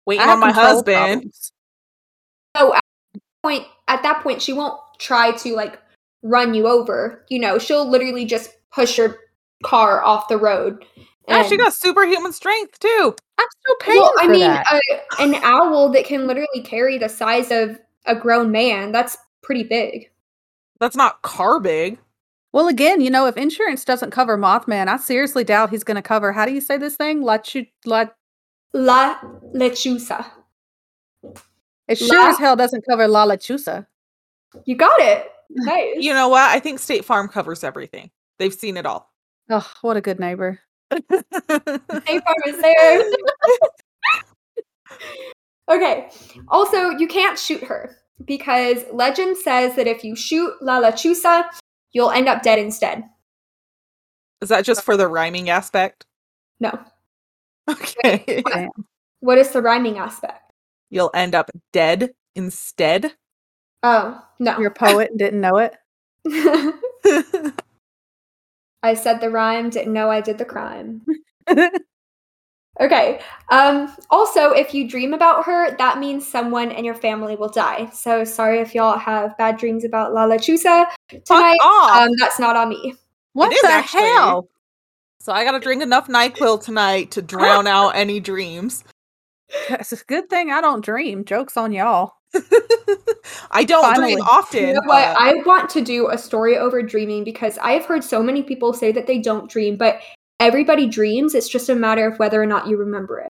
Waiting 0.07 0.26
on 0.26 0.40
my 0.40 0.53
husband. 0.53 0.96
problems. 0.96 1.53
So 2.57 2.74
at 2.74 2.82
that 3.14 3.20
point 3.42 3.66
at 3.88 4.03
that 4.03 4.22
point 4.22 4.42
she 4.42 4.53
won't 4.53 4.78
try 4.98 5.32
to 5.32 5.55
like 5.55 5.78
run 6.22 6.55
you 6.55 6.66
over. 6.68 7.24
You 7.28 7.38
know, 7.40 7.59
she'll 7.59 7.88
literally 7.88 8.24
just 8.24 8.50
push 8.72 8.98
your 8.98 9.16
car 9.64 10.03
off 10.03 10.28
the 10.28 10.36
road. 10.38 10.84
Yeah, 11.28 11.42
she 11.44 11.55
and- 11.55 11.61
got 11.61 11.72
superhuman 11.74 12.32
strength 12.32 12.78
too. 12.80 13.14
I'm 13.38 13.46
still 13.61 13.76
paying 13.80 14.00
well, 14.00 14.12
for 14.14 14.20
I 14.22 14.28
mean, 14.28 14.40
that. 14.40 14.66
a, 15.18 15.22
an 15.22 15.34
owl 15.36 15.88
that 15.90 16.05
can 16.05 16.26
literally 16.26 16.62
carry 16.64 16.98
the 16.98 17.09
size 17.09 17.50
of 17.50 17.78
a 18.07 18.14
grown 18.14 18.50
man, 18.53 18.92
that's 18.92 19.16
pretty 19.42 19.62
big. 19.64 20.11
That's 20.78 20.94
not 20.96 21.22
car 21.22 21.59
big. 21.61 21.98
well, 22.53 22.68
again, 22.68 23.00
you 23.00 23.11
know, 23.11 23.26
if 23.26 23.36
insurance 23.36 23.84
doesn't 23.84 24.11
cover 24.11 24.36
Mothman, 24.36 24.88
I 24.88 24.96
seriously 24.98 25.42
doubt 25.44 25.70
he's 25.70 25.84
going 25.84 25.94
to 25.96 26.03
cover. 26.03 26.32
How 26.32 26.44
do 26.44 26.53
you 26.53 26.61
say 26.61 26.76
this 26.76 26.96
thing? 26.96 27.22
La 27.22 27.38
chu- 27.38 27.66
la- 27.84 28.07
La 28.74 29.18
lechuza. 29.54 30.24
it 31.88 31.98
sure 31.98 32.18
La- 32.18 32.30
as 32.30 32.38
hell 32.38 32.56
doesn't 32.56 32.84
cover 32.88 33.06
La 33.08 33.26
Lechuza. 33.26 33.86
You 34.64 34.76
got 34.76 34.98
it. 35.00 35.26
Nice. 35.54 35.96
You 35.98 36.14
know 36.14 36.28
what? 36.28 36.48
I 36.50 36.60
think 36.60 36.78
State 36.78 37.04
Farm 37.04 37.28
covers 37.28 37.62
everything. 37.62 38.10
They've 38.38 38.54
seen 38.54 38.78
it 38.78 38.86
all. 38.86 39.12
Oh, 39.50 39.70
what 39.82 39.98
a 39.98 40.00
good 40.00 40.18
neighbor. 40.18 40.58
State 40.90 41.04
Farm 41.10 42.42
is 42.46 42.62
there. 42.62 43.02
okay. 45.70 46.08
Also, 46.48 46.88
you 46.90 47.06
can't 47.06 47.38
shoot 47.38 47.62
her. 47.64 47.96
because 48.24 48.84
legend 48.92 49.36
says 49.36 49.74
that 49.76 49.86
if 49.86 50.04
you 50.04 50.14
shoot 50.16 50.54
La 50.62 50.80
Lechusa, 50.80 51.44
you'll 51.92 52.10
end 52.12 52.28
up 52.28 52.42
dead 52.42 52.58
instead. 52.58 53.04
Is 54.40 54.48
that 54.48 54.64
just 54.64 54.82
for 54.84 54.96
the 54.96 55.08
rhyming 55.08 55.50
aspect? 55.50 56.06
No. 56.60 56.78
Okay. 57.70 58.42
Damn. 58.48 58.70
What 59.20 59.38
is 59.38 59.50
the 59.50 59.62
rhyming 59.62 59.98
aspect? 59.98 60.50
You'll 60.90 61.10
end 61.14 61.34
up 61.34 61.50
dead 61.72 62.12
instead. 62.34 63.14
Oh, 63.82 64.20
no. 64.38 64.58
You're 64.58 64.70
poet 64.70 65.10
didn't 65.16 65.40
know 65.40 65.58
it. 65.58 65.74
I 68.82 68.94
said 68.94 69.20
the 69.20 69.30
rhyme, 69.30 69.70
didn't 69.70 69.92
know 69.92 70.10
I 70.10 70.20
did 70.20 70.38
the 70.38 70.44
crime. 70.44 71.02
Okay. 72.80 73.20
Um, 73.50 73.94
also, 74.10 74.50
if 74.50 74.72
you 74.74 74.88
dream 74.88 75.12
about 75.14 75.44
her, 75.44 75.76
that 75.76 75.98
means 75.98 76.26
someone 76.26 76.70
in 76.70 76.84
your 76.84 76.94
family 76.94 77.36
will 77.36 77.50
die. 77.50 77.90
So 77.92 78.24
sorry 78.24 78.60
if 78.60 78.74
y'all 78.74 78.98
have 78.98 79.36
bad 79.36 79.58
dreams 79.58 79.84
about 79.84 80.14
La 80.14 80.26
Lechuza 80.26 80.86
Fuck 81.10 81.24
tonight. 81.24 81.58
off. 81.62 82.02
Um, 82.02 82.10
that's 82.18 82.38
not 82.40 82.56
on 82.56 82.70
me. 82.70 82.94
what 83.34 83.52
is 83.52 83.60
the 83.60 83.68
actually. 83.68 84.02
hell? 84.02 84.48
So 85.22 85.32
I 85.32 85.44
gotta 85.44 85.60
drink 85.60 85.82
enough 85.82 86.08
NyQuil 86.08 86.62
tonight 86.62 87.12
to 87.12 87.22
drown 87.22 87.66
out 87.68 87.90
any 87.90 88.18
dreams. 88.18 88.82
It's 89.70 89.92
a 89.92 89.96
good 90.06 90.28
thing 90.28 90.50
I 90.50 90.60
don't 90.60 90.84
dream. 90.84 91.24
Joke's 91.24 91.56
on 91.56 91.72
y'all. 91.72 92.14
I 93.52 93.62
don't 93.64 93.82
Finally. 93.84 94.14
dream 94.14 94.24
often. 94.24 94.60
You 94.68 94.74
know 94.74 94.80
what? 94.86 95.14
but- 95.14 95.16
I 95.20 95.34
want 95.46 95.70
to 95.70 95.80
do 95.80 96.08
a 96.10 96.18
story 96.18 96.56
over 96.58 96.82
dreaming 96.82 97.22
because 97.22 97.56
I 97.58 97.72
have 97.72 97.84
heard 97.84 98.02
so 98.02 98.22
many 98.22 98.42
people 98.42 98.72
say 98.72 98.90
that 98.92 99.06
they 99.06 99.18
don't 99.18 99.48
dream, 99.48 99.76
but 99.76 100.00
everybody 100.40 100.86
dreams. 100.88 101.34
It's 101.34 101.48
just 101.48 101.68
a 101.68 101.74
matter 101.76 102.06
of 102.06 102.18
whether 102.18 102.42
or 102.42 102.46
not 102.46 102.66
you 102.66 102.76
remember 102.76 103.20
it. 103.20 103.28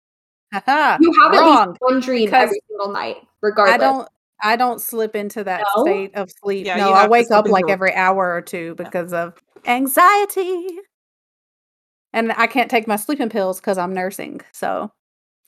Haha, 0.54 0.98
You 1.02 1.12
have 1.24 1.34
at 1.34 1.40
Wrong. 1.40 1.68
least 1.70 1.78
one 1.80 2.00
dream 2.02 2.26
because 2.26 2.44
every 2.44 2.60
single 2.70 2.92
night, 2.92 3.18
regardless. 3.42 3.76
I 3.76 3.78
don't. 3.78 4.10
I 4.42 4.56
don't 4.56 4.80
slip 4.80 5.16
into 5.18 5.44
that 5.44 5.66
No? 5.76 5.84
state 5.84 6.16
of 6.16 6.30
sleep. 6.44 6.66
Yeah, 6.66 6.78
no, 6.78 6.92
I 6.94 7.08
wake 7.10 7.30
up 7.30 7.48
like 7.50 7.66
every 7.68 7.94
hour 7.94 8.34
or 8.34 8.42
two 8.42 8.74
because 8.76 9.12
of 9.12 9.34
anxiety, 9.66 10.78
and 12.14 12.32
I 12.34 12.48
can't 12.48 12.72
take 12.72 12.88
my 12.88 12.96
sleeping 12.96 13.30
pills 13.30 13.60
because 13.60 13.78
I'm 13.78 13.94
nursing. 13.94 14.42
So 14.52 14.92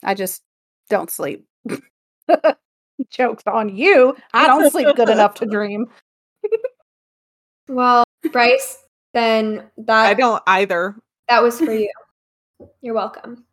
I 0.02 0.14
just 0.14 0.42
don't 0.88 1.10
sleep. 1.10 1.46
Jokes 3.10 3.42
on 3.46 3.74
you. 3.74 4.16
I 4.32 4.46
don't 4.46 4.70
sleep 4.70 4.94
good 4.96 5.08
enough 5.08 5.34
to 5.34 5.46
dream. 5.50 5.86
Well, 7.68 8.04
Bryce, 8.30 8.78
then 9.14 9.64
that 9.78 10.06
I 10.06 10.14
don't 10.14 10.42
either. 10.46 10.96
That 11.28 11.42
was 11.42 11.58
for 11.58 11.72
you. 11.72 11.90
You're 12.80 12.94
welcome. 12.94 13.44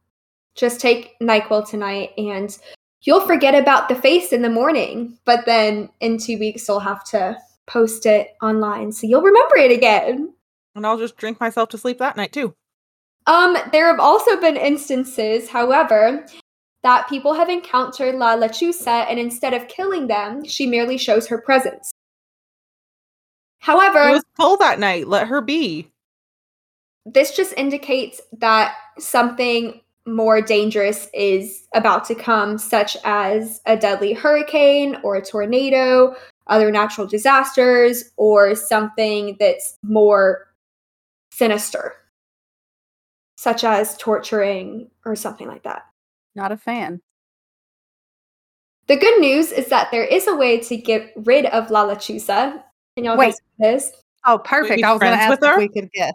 Just 0.56 0.82
take 0.82 1.18
NyQuil 1.22 1.68
tonight 1.70 2.12
and 2.18 2.56
you'll 3.02 3.26
forget 3.26 3.56
about 3.56 3.88
the 3.88 3.96
face 3.96 4.34
in 4.34 4.42
the 4.42 4.50
morning, 4.50 5.18
but 5.26 5.46
then 5.46 5.90
in 6.02 6.18
two 6.18 6.38
weeks 6.38 6.68
you'll 6.68 6.80
have 6.80 7.04
to 7.06 7.38
post 7.66 8.06
it 8.06 8.36
online 8.42 8.92
so 8.92 9.08
you'll 9.08 9.22
remember 9.22 9.56
it 9.58 9.72
again. 9.72 10.34
And 10.76 10.86
I'll 10.86 10.98
just 10.98 11.18
drink 11.18 11.40
myself 11.40 11.70
to 11.70 11.78
sleep 11.78 12.00
that 12.00 12.18
night 12.18 12.34
too. 12.34 12.56
Um, 13.28 13.58
there 13.72 13.88
have 13.88 14.00
also 14.00 14.40
been 14.40 14.58
instances, 14.58 15.50
however, 15.50 16.26
that 16.84 17.08
people 17.10 17.34
have 17.34 17.50
encountered 17.50 18.16
La 18.16 18.36
Lechuza 18.36 19.06
and 19.10 19.20
instead 19.20 19.54
of 19.54 19.68
killing 19.68 20.08
them, 20.08 20.44
she 20.46 20.66
merely 20.66 20.98
shows 20.98 21.28
her 21.28 21.40
presence. 21.40 21.92
However, 23.60 24.10
It 24.10 24.14
was 24.14 24.24
cold 24.40 24.60
that 24.60 24.80
night. 24.80 25.08
Let 25.08 25.28
her 25.28 25.42
be. 25.42 25.92
this 27.06 27.36
just 27.36 27.54
indicates 27.58 28.22
that 28.38 28.76
something 29.00 29.82
more 30.06 30.42
dangerous 30.42 31.08
is 31.14 31.68
about 31.76 32.06
to 32.06 32.16
come, 32.16 32.58
such 32.58 32.98
as 33.04 33.62
a 33.66 33.76
deadly 33.78 34.14
hurricane 34.14 34.98
or 35.04 35.16
a 35.16 35.22
tornado, 35.22 36.16
other 36.48 36.72
natural 36.72 37.06
disasters, 37.06 38.06
or 38.18 38.56
something 38.56 39.36
that's 39.40 39.78
more 39.84 40.48
sinister, 41.32 41.94
such 43.40 43.64
as 43.64 43.96
torturing 43.96 44.90
or 45.06 45.16
something 45.16 45.48
like 45.48 45.64
that. 45.64 45.84
Not 46.36 46.52
a 46.52 46.58
fan. 46.58 47.00
The 48.88 48.98
good 48.98 49.22
news 49.22 49.54
is 49.54 49.68
that 49.68 49.92
there 49.92 50.04
is 50.04 50.28
a 50.28 50.36
way 50.36 50.60
to 50.60 50.76
get 50.76 51.14
rid 51.16 51.46
of 51.46 51.72
La 51.72 51.86
Lechuza. 51.86 52.62
Can 52.98 53.06
y'all 53.06 53.16
Wait. 53.16 53.28
guess 53.28 53.40
what 53.56 53.70
it 53.70 53.76
is? 53.76 53.92
Oh, 54.26 54.40
perfect. 54.40 54.84
I 54.84 54.92
was 54.92 55.00
going 55.00 55.14
to 55.14 55.24
ask 55.24 55.40
with 55.40 55.50
if 55.50 55.58
we 55.58 55.70
could 55.70 55.90
guess. 55.94 56.12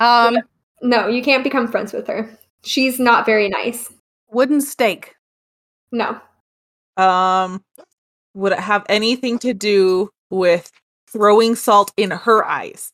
Um, 0.00 0.36
No, 0.82 1.08
you 1.08 1.22
can't 1.22 1.42
become 1.42 1.66
friends 1.66 1.94
with 1.94 2.06
her. 2.08 2.28
She's 2.62 3.00
not 3.00 3.24
very 3.24 3.48
nice. 3.48 3.90
wooden 4.30 4.60
stake. 4.60 5.14
No. 5.92 6.20
Um, 6.98 7.64
would 8.34 8.52
it 8.52 8.60
have 8.60 8.84
anything 8.90 9.38
to 9.38 9.54
do 9.54 10.10
with 10.28 10.70
throwing 11.10 11.54
salt 11.54 11.90
in 11.96 12.10
her 12.10 12.44
eyes? 12.44 12.92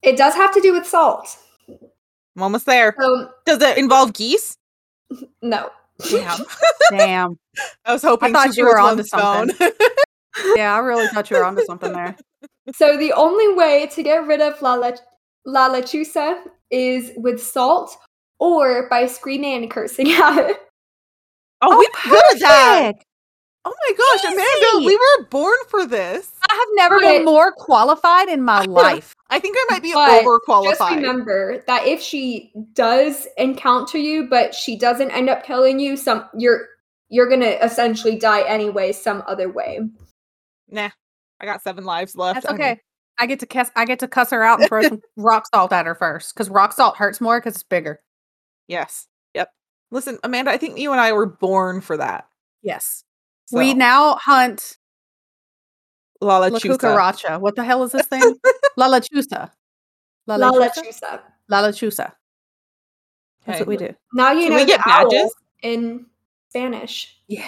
It 0.00 0.16
does 0.16 0.34
have 0.34 0.54
to 0.54 0.62
do 0.62 0.72
with 0.72 0.86
salt. 0.86 1.36
I'm 2.36 2.42
almost 2.42 2.66
there. 2.66 2.94
So, 3.00 3.30
Does 3.46 3.62
it 3.62 3.78
involve 3.78 4.12
geese? 4.12 4.56
no. 5.42 5.70
Damn. 6.10 6.40
Damn. 6.90 7.38
I 7.84 7.92
was 7.94 8.02
hoping 8.02 8.36
I 8.36 8.44
thought 8.44 8.56
you 8.56 8.64
were 8.64 8.72
birds, 8.72 8.82
one 8.82 8.90
onto 8.90 9.04
something. 9.04 9.70
yeah, 10.56 10.74
I 10.74 10.78
really 10.78 11.08
thought 11.08 11.30
you 11.30 11.38
were 11.38 11.44
onto 11.44 11.64
something 11.64 11.92
there. 11.92 12.14
So 12.74 12.98
the 12.98 13.12
only 13.12 13.54
way 13.54 13.86
to 13.92 14.02
get 14.02 14.26
rid 14.26 14.42
of 14.42 14.60
La, 14.60 14.74
Le- 14.74 14.98
La 15.46 15.70
Lechuza 15.70 16.42
is 16.70 17.12
with 17.16 17.42
salt 17.42 17.96
or 18.38 18.88
by 18.90 19.06
screaming 19.06 19.62
and 19.62 19.70
cursing 19.70 20.10
at 20.10 20.50
it. 20.50 20.56
oh, 21.62 21.78
we 21.78 21.88
oh, 21.94 22.10
good 22.10 22.34
at 22.34 22.40
that. 22.40 22.94
Perfect. 23.70 24.00
Oh 24.00 24.20
my 24.22 24.32
gosh, 24.32 24.32
Amanda, 24.72 24.86
we 24.86 24.96
were 24.96 25.26
born 25.28 25.56
for 25.68 25.86
this. 25.86 26.32
I 26.50 26.54
have 26.54 26.68
never 26.74 27.00
But- 27.00 27.12
been 27.12 27.24
more 27.24 27.52
qualified 27.52 28.28
in 28.28 28.42
my 28.42 28.62
life. 28.62 29.14
I 29.28 29.40
think 29.40 29.56
I 29.58 29.66
might 29.72 29.82
be 29.82 29.92
But 29.92 30.22
overqualified. 30.24 30.78
Just 30.78 30.94
remember 30.96 31.62
that 31.66 31.86
if 31.86 32.00
she 32.00 32.52
does 32.74 33.26
encounter 33.36 33.98
you, 33.98 34.28
but 34.28 34.54
she 34.54 34.78
doesn't 34.78 35.10
end 35.10 35.28
up 35.28 35.44
killing 35.44 35.78
you, 35.80 35.96
some 35.96 36.28
you're 36.36 36.66
you're 37.08 37.28
gonna 37.28 37.56
essentially 37.62 38.16
die 38.16 38.42
anyway, 38.42 38.92
some 38.92 39.22
other 39.26 39.48
way. 39.50 39.80
Nah, 40.68 40.90
I 41.40 41.44
got 41.46 41.62
seven 41.62 41.84
lives 41.84 42.16
left. 42.16 42.42
That's 42.42 42.46
I 42.46 42.52
mean, 42.52 42.60
okay. 42.60 42.80
I 43.18 43.26
get 43.26 43.40
to 43.40 43.46
cuss. 43.46 43.70
I 43.74 43.84
get 43.84 43.98
to 44.00 44.08
cuss 44.08 44.30
her 44.30 44.42
out 44.44 44.60
and 44.60 44.68
throw 44.68 44.82
some 44.82 45.00
rock 45.16 45.46
salt 45.52 45.72
at 45.72 45.86
her 45.86 45.94
first 45.94 46.34
because 46.34 46.48
rock 46.50 46.72
salt 46.72 46.96
hurts 46.96 47.20
more 47.20 47.38
because 47.40 47.54
it's 47.54 47.62
bigger. 47.64 48.00
yes. 48.68 49.06
Yep. 49.34 49.50
Listen, 49.90 50.18
Amanda, 50.24 50.50
I 50.50 50.56
think 50.56 50.78
you 50.78 50.92
and 50.92 51.00
I 51.00 51.12
were 51.12 51.26
born 51.26 51.80
for 51.80 51.96
that. 51.96 52.26
Yes. 52.62 53.04
So, 53.46 53.58
We 53.58 53.74
now 53.74 54.16
hunt 54.16 54.76
Lala 56.20 56.48
La 56.50 56.58
Chusa. 56.58 56.78
cucaracha. 56.78 57.40
What 57.40 57.54
the 57.56 57.64
hell 57.64 57.82
is 57.84 57.92
this 57.92 58.06
thing? 58.12 58.36
Lala 58.76 59.00
Chusa. 59.00 59.50
Lala, 60.26 60.46
La 60.50 60.52
lechuza. 60.66 61.20
Lechuza. 61.50 61.98
La. 61.98 62.10
That's 63.46 63.48
Okay. 63.48 63.58
what 63.60 63.68
we 63.68 63.76
do. 63.76 63.94
Now 64.14 64.32
you 64.32 64.42
Can 64.42 64.50
know 64.50 64.56
we 64.56 64.64
get 64.64 64.80
owl 64.84 65.08
badges? 65.10 65.34
in 65.62 66.06
Spanish. 66.50 67.16
Yeah. 67.28 67.46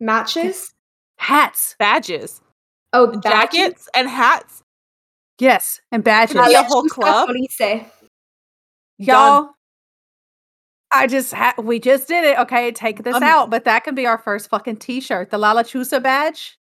Matches. 0.00 0.74
Hats. 1.18 1.76
Badges, 1.78 2.40
Oh, 2.92 3.06
badges? 3.06 3.22
jackets, 3.22 3.88
and 3.94 4.08
hats. 4.08 4.62
Yes, 5.38 5.80
and 5.92 6.02
badges. 6.02 6.34
Could 6.36 6.46
be 6.48 6.54
a 6.54 6.58
La 6.58 6.64
whole 6.64 6.82
Lechuza 6.84 6.90
club. 6.90 7.28
Felice. 7.28 7.86
Y'all, 8.98 9.50
I 10.92 11.06
just 11.06 11.32
ha- 11.32 11.54
we 11.58 11.78
just 11.78 12.06
did 12.08 12.24
it. 12.24 12.38
Okay, 12.38 12.70
take 12.72 13.02
this 13.02 13.16
Um, 13.16 13.22
out, 13.22 13.50
but 13.50 13.64
that 13.64 13.84
can 13.84 13.94
be 13.94 14.06
our 14.06 14.18
first 14.18 14.48
fucking 14.50 14.76
t-shirt. 14.76 15.30
The 15.30 15.38
La 15.38 15.54
Lechuza 15.54 16.02
badge. 16.02 16.58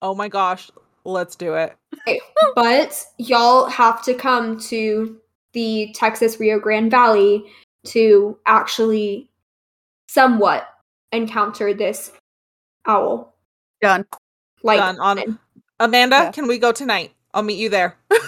Oh 0.00 0.14
my 0.14 0.28
gosh, 0.28 0.70
let's 1.04 1.34
do 1.34 1.54
it. 1.54 1.76
but 2.54 3.04
y'all 3.18 3.66
have 3.66 4.02
to 4.04 4.14
come 4.14 4.58
to 4.60 5.18
the 5.54 5.92
Texas 5.94 6.38
Rio 6.38 6.58
Grande 6.60 6.90
Valley 6.90 7.44
to 7.86 8.38
actually 8.46 9.28
somewhat 10.08 10.68
encounter 11.12 11.74
this 11.74 12.12
owl. 12.86 13.34
Done. 13.80 14.06
Like 14.62 14.78
Done 14.78 15.00
on 15.00 15.38
Amanda. 15.80 16.16
Yeah. 16.16 16.30
Can 16.32 16.46
we 16.46 16.58
go 16.58 16.70
tonight? 16.72 17.12
I'll 17.34 17.42
meet 17.42 17.58
you 17.58 17.68
there. 17.68 17.96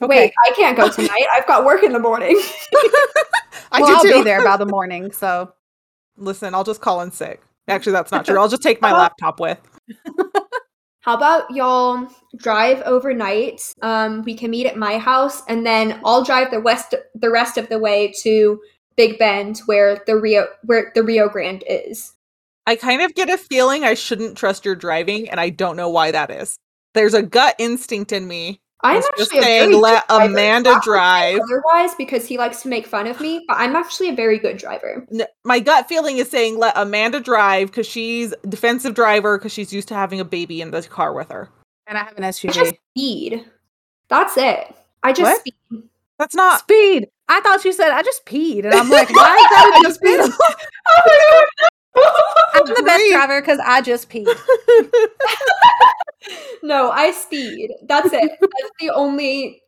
Okay. 0.00 0.18
Wait, 0.18 0.32
I 0.44 0.50
can't 0.56 0.76
go 0.76 0.88
tonight. 0.90 1.26
I've 1.32 1.46
got 1.46 1.64
work 1.64 1.84
in 1.84 1.92
the 1.92 1.98
morning. 2.00 2.36
I 3.72 3.80
well, 3.80 3.88
do 3.88 3.94
I'll 3.94 4.02
too. 4.02 4.18
be 4.18 4.22
there 4.22 4.44
by 4.44 4.56
the 4.56 4.66
morning. 4.66 5.10
So 5.12 5.52
Listen, 6.16 6.54
I'll 6.54 6.64
just 6.64 6.80
call 6.80 7.00
in 7.00 7.10
sick. 7.10 7.42
Actually, 7.68 7.92
that's 7.92 8.12
not 8.12 8.24
true. 8.24 8.38
I'll 8.40 8.48
just 8.48 8.62
take 8.62 8.82
my 8.82 8.92
laptop 8.92 9.40
with. 9.40 9.58
How 11.00 11.16
about 11.16 11.50
y'all 11.50 12.06
drive 12.36 12.80
overnight? 12.82 13.60
Um, 13.82 14.22
we 14.22 14.36
can 14.36 14.50
meet 14.50 14.66
at 14.66 14.76
my 14.76 14.98
house, 14.98 15.42
and 15.48 15.66
then 15.66 16.00
I'll 16.04 16.22
drive 16.22 16.50
the 16.52 16.60
west 16.60 16.94
the 17.14 17.30
rest 17.30 17.58
of 17.58 17.68
the 17.68 17.78
way 17.78 18.12
to 18.22 18.60
Big 18.96 19.18
Bend, 19.18 19.60
where 19.66 20.00
the 20.06 20.16
Rio 20.16 20.46
where 20.64 20.92
the 20.94 21.02
Rio 21.02 21.28
Grande 21.28 21.64
is. 21.68 22.14
I 22.68 22.76
kind 22.76 23.02
of 23.02 23.14
get 23.16 23.28
a 23.28 23.36
feeling 23.36 23.82
I 23.82 23.94
shouldn't 23.94 24.38
trust 24.38 24.64
your 24.64 24.76
driving, 24.76 25.28
and 25.28 25.40
I 25.40 25.48
don't 25.48 25.76
know 25.76 25.90
why 25.90 26.12
that 26.12 26.30
is. 26.30 26.56
There's 26.94 27.14
a 27.14 27.22
gut 27.22 27.56
instinct 27.58 28.12
in 28.12 28.28
me 28.28 28.60
I'm 28.84 28.96
He's 28.96 29.04
just 29.16 29.30
actually 29.32 29.38
a 29.38 29.42
saying 29.42 29.70
very 29.70 29.74
let 29.76 30.08
good. 30.08 30.30
Amanda 30.30 30.70
Not 30.72 30.82
drive. 30.82 31.40
Otherwise, 31.40 31.94
because 31.96 32.26
he 32.26 32.36
likes 32.36 32.62
to 32.62 32.68
make 32.68 32.86
fun 32.86 33.06
of 33.06 33.20
me, 33.20 33.44
but 33.46 33.56
I'm 33.58 33.76
actually 33.76 34.08
a 34.08 34.14
very 34.14 34.38
good 34.38 34.56
driver. 34.56 35.06
My 35.44 35.60
gut 35.60 35.88
feeling 35.88 36.18
is 36.18 36.28
saying 36.28 36.58
let 36.58 36.76
Amanda 36.76 37.20
drive 37.20 37.68
because 37.68 37.86
she's 37.86 38.34
defensive 38.48 38.94
driver 38.94 39.38
because 39.38 39.52
she's 39.52 39.72
used 39.72 39.88
to 39.88 39.94
having 39.94 40.18
a 40.20 40.24
baby 40.24 40.60
in 40.60 40.72
the 40.72 40.82
car 40.82 41.12
with 41.12 41.30
her. 41.30 41.48
And 41.86 41.96
I 41.96 42.04
have 42.04 42.16
an 42.16 42.24
I 42.24 42.30
SUV. 42.30 42.52
just 42.52 42.74
speed. 42.90 43.44
That's 44.08 44.36
it. 44.36 44.74
I 45.02 45.12
just 45.12 45.30
What? 45.30 45.40
speed. 45.40 45.82
That's 46.18 46.34
not. 46.34 46.60
Speed. 46.60 47.08
I 47.28 47.40
thought 47.40 47.64
you 47.64 47.72
said 47.72 47.90
I 47.92 48.02
just 48.02 48.26
peed, 48.26 48.64
and 48.64 48.74
I'm 48.74 48.90
like, 48.90 49.08
why 49.14 49.36
is 49.36 49.48
that 49.50 49.78
a 49.78 49.82
just 49.82 50.00
defense? 50.00 50.36
Oh 50.88 51.02
my 51.06 51.68
I'm 51.94 52.62
oh, 52.62 52.74
the 52.74 52.82
best 52.82 53.04
driver 53.10 53.40
because 53.40 53.58
I 53.64 53.80
just 53.80 54.10
peed. 54.10 54.26
no, 56.62 56.90
I 56.90 57.12
speed. 57.12 57.70
That's 57.88 58.12
it. 58.12 58.30
That's 58.40 58.70
the 58.80 58.90
only 58.90 59.62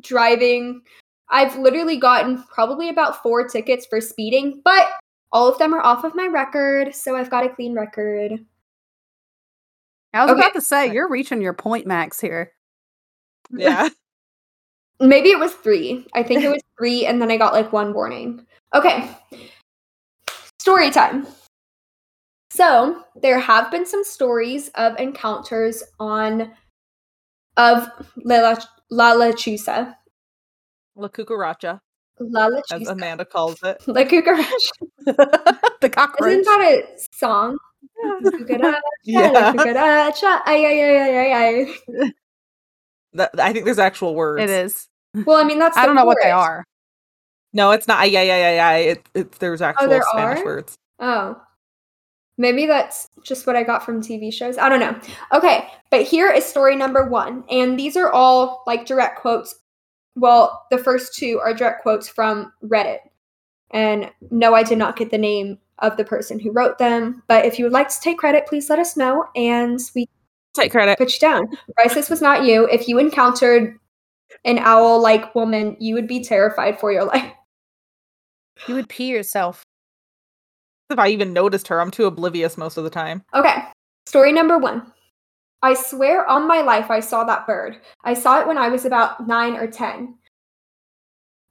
driving. 0.00 0.82
I've 1.28 1.56
literally 1.58 1.96
gotten 1.96 2.42
probably 2.44 2.88
about 2.88 3.22
four 3.22 3.48
tickets 3.48 3.86
for 3.86 4.00
speeding, 4.00 4.60
but 4.64 4.88
all 5.32 5.48
of 5.48 5.58
them 5.58 5.74
are 5.74 5.80
off 5.80 6.04
of 6.04 6.14
my 6.14 6.26
record, 6.26 6.94
so 6.94 7.16
I've 7.16 7.30
got 7.30 7.44
a 7.44 7.48
clean 7.48 7.74
record. 7.74 8.32
I 10.14 10.22
was 10.22 10.30
Okay. 10.30 10.40
about 10.40 10.54
to 10.54 10.60
say 10.60 10.92
you're 10.92 11.08
reaching 11.08 11.42
your 11.42 11.52
point 11.52 11.86
max 11.86 12.20
here. 12.20 12.52
yeah. 13.50 13.88
Maybe 15.00 15.30
it 15.30 15.38
was 15.38 15.52
three. 15.52 16.06
I 16.14 16.22
think 16.22 16.42
it 16.42 16.48
was 16.48 16.62
three, 16.78 17.04
and 17.04 17.20
then 17.20 17.30
I 17.30 17.36
got 17.36 17.52
like 17.52 17.70
one 17.70 17.92
warning. 17.92 18.46
Okay. 18.74 19.10
Story 20.58 20.90
time. 20.90 21.26
So 22.56 23.04
there 23.20 23.38
have 23.38 23.70
been 23.70 23.84
some 23.84 24.02
stories 24.02 24.68
of 24.76 24.98
encounters 24.98 25.82
on 26.00 26.52
of 27.58 27.88
La 28.24 28.56
La 28.90 29.12
Lechuza. 29.14 29.94
La 30.94 31.08
cucaracha, 31.08 31.80
La 32.18 32.46
as 32.46 32.80
Lechuza. 32.80 32.92
Amanda 32.92 33.26
calls 33.26 33.62
it. 33.62 33.86
La 33.86 34.04
cucaracha. 34.04 34.46
the 35.82 35.90
cockroach. 35.90 36.32
Isn't 36.32 36.44
that 36.44 36.60
a 36.60 36.82
song? 37.12 37.58
Cucaracha, 38.02 38.58
la 38.62 38.80
Yeah. 39.04 39.52
cucaracha, 39.52 40.40
ay, 40.46 40.64
ay, 40.64 40.80
ay, 40.80 40.98
ay, 40.98 41.32
ay, 41.32 41.74
ay. 42.00 42.12
That, 43.12 43.38
I 43.38 43.52
think 43.52 43.66
there's 43.66 43.78
actual 43.78 44.14
words. 44.14 44.42
it 44.42 44.50
is. 44.50 44.88
Well, 45.26 45.38
I 45.38 45.44
mean 45.44 45.58
that's. 45.58 45.76
I 45.76 45.84
don't 45.86 45.94
know 45.94 46.04
what 46.06 46.18
they 46.22 46.30
are. 46.30 46.64
No, 47.52 47.70
it's 47.72 47.86
not. 47.88 48.10
Yeah, 48.10 48.22
yeah, 48.22 48.36
yeah, 48.36 48.52
yeah. 48.52 48.92
It, 48.92 49.08
it, 49.14 49.32
there's 49.32 49.62
oh, 49.62 49.66
actual 49.66 49.88
there 49.88 50.02
Spanish 50.02 50.40
are? 50.40 50.44
words. 50.44 50.74
Oh. 50.98 51.40
Maybe 52.38 52.66
that's 52.66 53.08
just 53.22 53.46
what 53.46 53.56
I 53.56 53.62
got 53.62 53.84
from 53.84 54.02
TV 54.02 54.32
shows. 54.32 54.58
I 54.58 54.68
don't 54.68 54.80
know. 54.80 54.98
Okay, 55.32 55.68
but 55.90 56.02
here 56.02 56.30
is 56.30 56.44
story 56.44 56.76
number 56.76 57.08
one. 57.08 57.44
And 57.50 57.78
these 57.78 57.96
are 57.96 58.12
all 58.12 58.62
like 58.66 58.86
direct 58.86 59.20
quotes. 59.20 59.54
Well, 60.14 60.66
the 60.70 60.78
first 60.78 61.14
two 61.14 61.40
are 61.42 61.54
direct 61.54 61.82
quotes 61.82 62.08
from 62.08 62.52
Reddit. 62.62 62.98
And 63.70 64.10
no, 64.30 64.54
I 64.54 64.62
did 64.62 64.78
not 64.78 64.96
get 64.96 65.10
the 65.10 65.18
name 65.18 65.58
of 65.80 65.96
the 65.96 66.04
person 66.04 66.38
who 66.38 66.52
wrote 66.52 66.78
them. 66.78 67.22
But 67.26 67.44
if 67.44 67.58
you 67.58 67.64
would 67.64 67.72
like 67.72 67.88
to 67.88 68.00
take 68.00 68.18
credit, 68.18 68.46
please 68.46 68.68
let 68.70 68.78
us 68.78 68.96
know 68.96 69.24
and 69.34 69.78
we 69.94 70.08
Take 70.54 70.72
credit. 70.72 70.96
put 70.98 71.12
you 71.12 71.18
down. 71.18 71.48
Bryce, 71.74 71.94
this 71.94 72.08
was 72.08 72.22
not 72.22 72.44
you. 72.44 72.66
If 72.68 72.88
you 72.88 72.98
encountered 72.98 73.78
an 74.44 74.58
owl 74.58 75.00
like 75.02 75.34
woman, 75.34 75.76
you 75.80 75.94
would 75.94 76.06
be 76.06 76.22
terrified 76.24 76.78
for 76.80 76.92
your 76.92 77.04
life. 77.04 77.30
You 78.66 78.74
would 78.74 78.88
pee 78.88 79.08
yourself. 79.08 79.62
If 80.90 80.98
I 80.98 81.08
even 81.08 81.32
noticed 81.32 81.68
her, 81.68 81.80
I'm 81.80 81.90
too 81.90 82.06
oblivious 82.06 82.56
most 82.56 82.76
of 82.76 82.84
the 82.84 82.90
time. 82.90 83.24
Okay, 83.34 83.56
story 84.06 84.32
number 84.32 84.58
one. 84.58 84.92
I 85.62 85.74
swear 85.74 86.28
on 86.28 86.46
my 86.46 86.60
life 86.60 86.90
I 86.90 87.00
saw 87.00 87.24
that 87.24 87.46
bird. 87.46 87.78
I 88.04 88.14
saw 88.14 88.40
it 88.40 88.46
when 88.46 88.58
I 88.58 88.68
was 88.68 88.84
about 88.84 89.26
nine 89.26 89.56
or 89.56 89.66
10. 89.66 90.16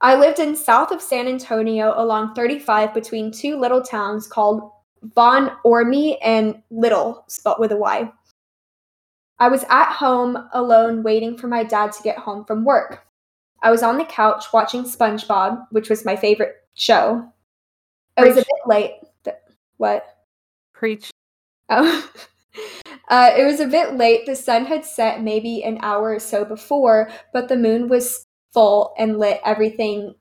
I 0.00 0.14
lived 0.14 0.38
in 0.38 0.56
south 0.56 0.90
of 0.90 1.02
San 1.02 1.26
Antonio 1.26 1.94
along 1.96 2.34
35 2.34 2.94
between 2.94 3.30
two 3.30 3.58
little 3.58 3.82
towns 3.82 4.26
called 4.26 4.70
Von 5.14 5.50
Ormy 5.64 6.18
and 6.22 6.62
Lytle, 6.70 7.24
spelt 7.28 7.60
with 7.60 7.72
a 7.72 7.76
Y. 7.76 8.10
I 9.38 9.48
was 9.48 9.64
at 9.68 9.92
home 9.92 10.48
alone 10.52 11.02
waiting 11.02 11.36
for 11.36 11.46
my 11.46 11.62
dad 11.62 11.92
to 11.92 12.02
get 12.02 12.18
home 12.18 12.44
from 12.44 12.64
work. 12.64 13.04
I 13.62 13.70
was 13.70 13.82
on 13.82 13.98
the 13.98 14.04
couch 14.04 14.46
watching 14.52 14.84
SpongeBob, 14.84 15.66
which 15.70 15.90
was 15.90 16.04
my 16.04 16.16
favorite 16.16 16.56
show. 16.74 17.26
It 18.16 18.22
was 18.22 18.36
a 18.36 18.40
bit 18.40 18.66
late. 18.66 18.92
What? 19.76 20.04
Preach. 20.72 21.10
Oh. 21.68 22.10
Uh, 23.08 23.32
it 23.36 23.44
was 23.44 23.60
a 23.60 23.66
bit 23.66 23.94
late. 23.94 24.26
The 24.26 24.34
sun 24.34 24.64
had 24.64 24.84
set 24.84 25.22
maybe 25.22 25.62
an 25.62 25.78
hour 25.82 26.14
or 26.14 26.18
so 26.18 26.44
before, 26.44 27.08
but 27.32 27.48
the 27.48 27.56
moon 27.56 27.88
was 27.88 28.26
full 28.52 28.94
and 28.98 29.18
lit 29.18 29.40
everything. 29.44 30.14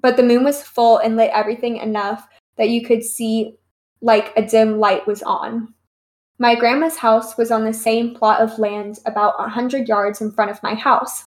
But 0.00 0.16
the 0.16 0.24
moon 0.24 0.42
was 0.42 0.62
full 0.62 0.98
and 0.98 1.16
lit 1.16 1.30
everything 1.32 1.76
enough 1.76 2.26
that 2.56 2.70
you 2.70 2.84
could 2.84 3.04
see 3.04 3.54
like 4.02 4.32
a 4.36 4.42
dim 4.42 4.78
light 4.78 5.06
was 5.06 5.22
on. 5.22 5.74
My 6.38 6.54
grandma's 6.54 6.96
house 6.96 7.36
was 7.36 7.50
on 7.50 7.64
the 7.64 7.72
same 7.72 8.14
plot 8.14 8.40
of 8.40 8.58
land 8.58 8.98
about 9.06 9.34
a 9.38 9.48
hundred 9.48 9.88
yards 9.88 10.20
in 10.20 10.32
front 10.32 10.50
of 10.50 10.62
my 10.62 10.74
house. 10.74 11.24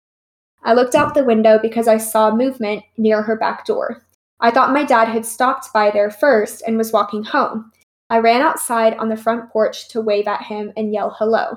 I 0.64 0.72
looked 0.72 0.94
out 0.94 1.14
the 1.14 1.24
window 1.24 1.58
because 1.60 1.86
I 1.86 1.98
saw 1.98 2.34
movement 2.34 2.82
near 2.96 3.22
her 3.22 3.36
back 3.36 3.66
door. 3.66 4.06
I 4.42 4.50
thought 4.50 4.72
my 4.72 4.84
dad 4.84 5.06
had 5.06 5.24
stopped 5.24 5.72
by 5.72 5.92
there 5.92 6.10
first 6.10 6.62
and 6.66 6.76
was 6.76 6.92
walking 6.92 7.22
home. 7.22 7.70
I 8.10 8.18
ran 8.18 8.42
outside 8.42 8.94
on 8.98 9.08
the 9.08 9.16
front 9.16 9.50
porch 9.50 9.88
to 9.90 10.00
wave 10.00 10.26
at 10.26 10.42
him 10.42 10.72
and 10.76 10.92
yell 10.92 11.14
hello. 11.16 11.56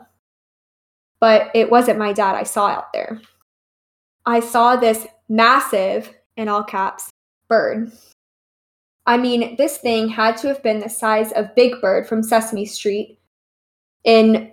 But 1.20 1.50
it 1.56 1.72
wasn't 1.72 1.98
my 1.98 2.14
dad 2.14 2.36
I 2.36 2.44
saw 2.44 2.68
out 2.68 2.94
there. 2.94 3.20
I 4.28 4.40
saw 4.40 4.76
this 4.76 5.08
massive, 5.28 6.14
in 6.38 6.48
all 6.48 6.64
caps, 6.64 7.10
bird. 7.48 7.92
I 9.08 9.18
mean, 9.18 9.56
this 9.56 9.80
thing 9.80 10.08
had 10.08 10.38
to 10.38 10.48
have 10.48 10.62
been 10.62 10.80
the 10.80 10.90
size 10.90 11.32
of 11.32 11.56
Big 11.56 11.82
Bird 11.82 12.08
from 12.08 12.22
Sesame 12.22 12.66
Street. 12.66 13.20
In 14.04 14.52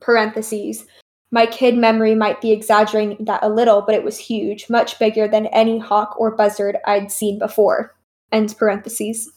parentheses, 0.00 0.86
my 1.34 1.46
kid 1.46 1.76
memory 1.76 2.14
might 2.14 2.40
be 2.40 2.52
exaggerating 2.52 3.24
that 3.24 3.42
a 3.42 3.48
little, 3.48 3.82
but 3.82 3.96
it 3.96 4.04
was 4.04 4.16
huge, 4.16 4.70
much 4.70 5.00
bigger 5.00 5.26
than 5.26 5.46
any 5.46 5.80
hawk 5.80 6.14
or 6.16 6.36
buzzard 6.36 6.76
I'd 6.86 7.10
seen 7.10 7.40
before. 7.40 7.92
End 8.30 8.54
parentheses. 8.56 9.32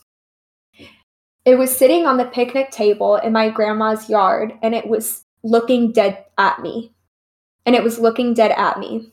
It 1.44 1.58
was 1.58 1.76
sitting 1.76 2.06
on 2.06 2.18
the 2.18 2.26
picnic 2.26 2.70
table 2.70 3.16
in 3.16 3.34
my 3.34 3.50
grandma's 3.50 4.12
yard 4.12 4.54
and 4.62 4.76
it 4.76 4.88
was 4.88 5.26
looking 5.42 5.92
dead 5.92 6.24
at 6.38 6.62
me. 6.62 6.94
And 7.66 7.76
it 7.76 7.84
was 7.84 7.98
looking 7.98 8.36
dead 8.36 8.52
at 8.52 8.78
me. 8.78 9.12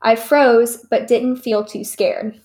I 0.00 0.16
froze 0.16 0.78
but 0.90 1.06
didn't 1.06 1.36
feel 1.36 1.62
too 1.62 1.84
scared. 1.84 2.40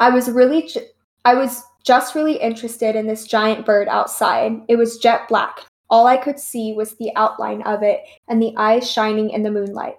I 0.00 0.10
was 0.10 0.28
really 0.28 0.66
ju- 0.66 0.80
I 1.24 1.34
was 1.34 1.62
just 1.84 2.16
really 2.16 2.38
interested 2.38 2.96
in 2.96 3.06
this 3.06 3.24
giant 3.24 3.64
bird 3.64 3.86
outside. 3.86 4.62
It 4.66 4.74
was 4.74 4.98
jet 4.98 5.28
black. 5.28 5.60
All 5.88 6.06
I 6.06 6.16
could 6.16 6.38
see 6.38 6.72
was 6.72 6.94
the 6.96 7.12
outline 7.16 7.62
of 7.62 7.82
it 7.82 8.00
and 8.28 8.42
the 8.42 8.54
eyes 8.56 8.90
shining 8.90 9.30
in 9.30 9.42
the 9.42 9.50
moonlight. 9.50 9.96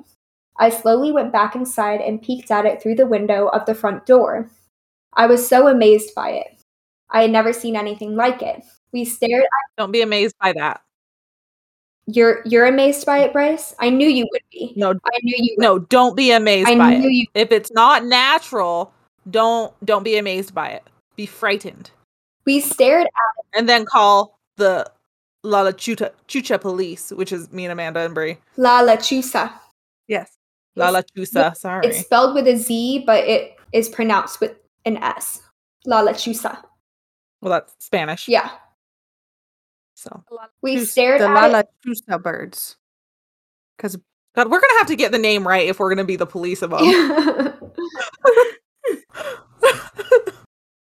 I 0.59 0.69
slowly 0.69 1.11
went 1.11 1.31
back 1.31 1.55
inside 1.55 2.01
and 2.01 2.21
peeked 2.21 2.51
at 2.51 2.65
it 2.65 2.81
through 2.81 2.95
the 2.95 3.05
window 3.05 3.47
of 3.47 3.65
the 3.65 3.75
front 3.75 4.05
door. 4.05 4.49
I 5.13 5.27
was 5.27 5.47
so 5.47 5.67
amazed 5.67 6.13
by 6.15 6.31
it. 6.31 6.59
I 7.09 7.21
had 7.21 7.31
never 7.31 7.53
seen 7.53 7.75
anything 7.75 8.15
like 8.15 8.41
it. 8.41 8.63
We 8.91 9.05
stared 9.05 9.43
at 9.43 9.49
Don't 9.77 9.91
be 9.91 10.01
amazed 10.01 10.35
by 10.41 10.53
that. 10.53 10.81
you're 12.07 12.41
you're 12.45 12.65
amazed 12.65 13.05
by 13.05 13.19
it, 13.19 13.33
Bryce? 13.33 13.75
I 13.79 13.89
knew 13.89 14.07
you 14.09 14.27
would 14.31 14.41
be. 14.51 14.73
No, 14.75 14.91
I 14.91 15.19
knew 15.23 15.35
you 15.37 15.55
would. 15.57 15.63
no, 15.63 15.79
don't 15.79 16.15
be 16.15 16.31
amazed 16.31 16.69
I 16.69 16.77
by 16.77 16.95
knew 16.97 17.07
it. 17.07 17.11
you 17.13 17.25
If 17.33 17.51
it's 17.51 17.71
not 17.71 18.05
natural, 18.05 18.93
don't 19.29 19.73
don't 19.85 20.03
be 20.03 20.17
amazed 20.17 20.53
by 20.53 20.69
it. 20.69 20.83
Be 21.15 21.25
frightened, 21.25 21.91
we 22.45 22.59
stared 22.59 23.05
at 23.05 23.09
it. 23.39 23.59
and 23.59 23.69
then 23.69 23.85
call 23.85 24.39
the 24.57 24.89
La 25.43 25.61
La 25.61 25.71
Chucha, 25.71 26.11
Chucha 26.27 26.59
police, 26.59 27.11
which 27.11 27.31
is 27.31 27.51
me 27.51 27.65
and 27.65 27.71
Amanda 27.71 27.99
and 28.01 28.13
Bree. 28.13 28.37
La 28.57 28.81
Lechuza. 28.81 29.51
Yes. 30.07 30.37
La 30.75 30.89
La 30.89 31.01
Chusa. 31.01 31.55
Sorry. 31.55 31.87
It's 31.87 31.99
spelled 31.99 32.35
with 32.35 32.47
a 32.47 32.57
Z, 32.57 33.03
but 33.05 33.23
it 33.23 33.55
is 33.73 33.89
pronounced 33.89 34.39
with 34.41 34.55
an 34.85 34.97
S. 34.97 35.41
La 35.85 36.03
Lechuza. 36.03 36.61
Well, 37.41 37.51
that's 37.51 37.73
Spanish. 37.79 38.27
Yeah. 38.27 38.49
So, 39.95 40.23
We 40.61 40.77
Chus- 40.77 40.91
stared 40.91 41.21
the 41.21 41.27
at 41.27 41.33
Lala 41.33 41.59
it. 41.59 41.69
Chusa 41.85 42.21
birds. 42.21 42.77
Because 43.77 43.97
God, 44.35 44.49
we're 44.51 44.59
gonna 44.59 44.77
have 44.79 44.87
to 44.87 44.95
get 44.95 45.11
the 45.11 45.17
name 45.17 45.47
right 45.47 45.67
if 45.67 45.79
we're 45.79 45.89
gonna 45.89 46.03
be 46.03 46.15
the 46.15 46.25
police 46.27 46.61
of 46.61 46.69
them. 46.71 46.81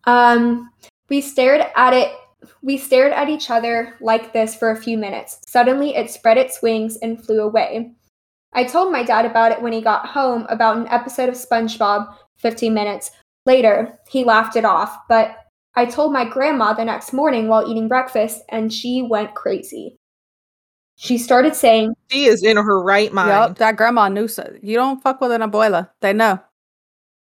um, 0.05 0.71
we 1.09 1.21
stared 1.21 1.65
at 1.75 1.93
it. 1.93 2.13
We 2.61 2.77
stared 2.77 3.13
at 3.13 3.29
each 3.29 3.49
other 3.49 3.95
like 4.01 4.33
this 4.33 4.55
for 4.55 4.71
a 4.71 4.81
few 4.81 4.97
minutes. 4.97 5.39
Suddenly, 5.47 5.95
it 5.95 6.09
spread 6.09 6.37
its 6.37 6.61
wings 6.61 6.97
and 6.97 7.23
flew 7.23 7.41
away. 7.41 7.93
I 8.53 8.63
told 8.63 8.91
my 8.91 9.03
dad 9.03 9.25
about 9.25 9.51
it 9.51 9.61
when 9.61 9.73
he 9.73 9.81
got 9.81 10.07
home 10.07 10.45
about 10.49 10.77
an 10.77 10.87
episode 10.87 11.29
of 11.29 11.35
SpongeBob 11.35 12.13
15 12.37 12.73
minutes 12.73 13.11
later. 13.45 13.97
He 14.07 14.23
laughed 14.23 14.55
it 14.55 14.65
off, 14.65 14.95
but 15.09 15.35
I 15.75 15.85
told 15.85 16.13
my 16.13 16.25
grandma 16.25 16.73
the 16.73 16.85
next 16.85 17.13
morning 17.13 17.47
while 17.47 17.67
eating 17.67 17.87
breakfast, 17.87 18.43
and 18.49 18.71
she 18.71 19.01
went 19.01 19.33
crazy. 19.33 19.97
She 20.95 21.17
started 21.17 21.55
saying, 21.55 21.95
She 22.11 22.25
is 22.25 22.43
in 22.43 22.57
her 22.57 22.81
right 22.81 23.11
mind. 23.11 23.29
Yup, 23.29 23.57
that 23.57 23.77
grandma 23.77 24.07
knew 24.09 24.27
so. 24.27 24.55
You 24.61 24.75
don't 24.75 25.01
fuck 25.01 25.19
with 25.19 25.31
an 25.31 25.41
abuela. 25.41 25.89
They 26.01 26.13
know. 26.13 26.39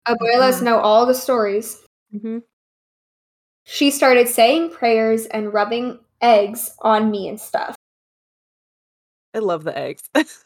Abuelas 0.07 0.61
know 0.61 0.81
all 0.81 1.07
the 1.07 1.15
stories. 1.15 1.81
Mm-hmm. 2.13 2.39
She 3.65 3.91
started 3.91 4.29
saying 4.29 4.71
prayers 4.71 5.27
and 5.27 5.53
rubbing 5.53 5.99
eggs 6.21 6.75
on 6.81 7.11
me 7.11 7.29
and 7.29 7.41
stuff. 7.41 7.75
I 9.35 9.39
love 9.39 9.65
the 9.65 9.77
eggs. 9.77 10.03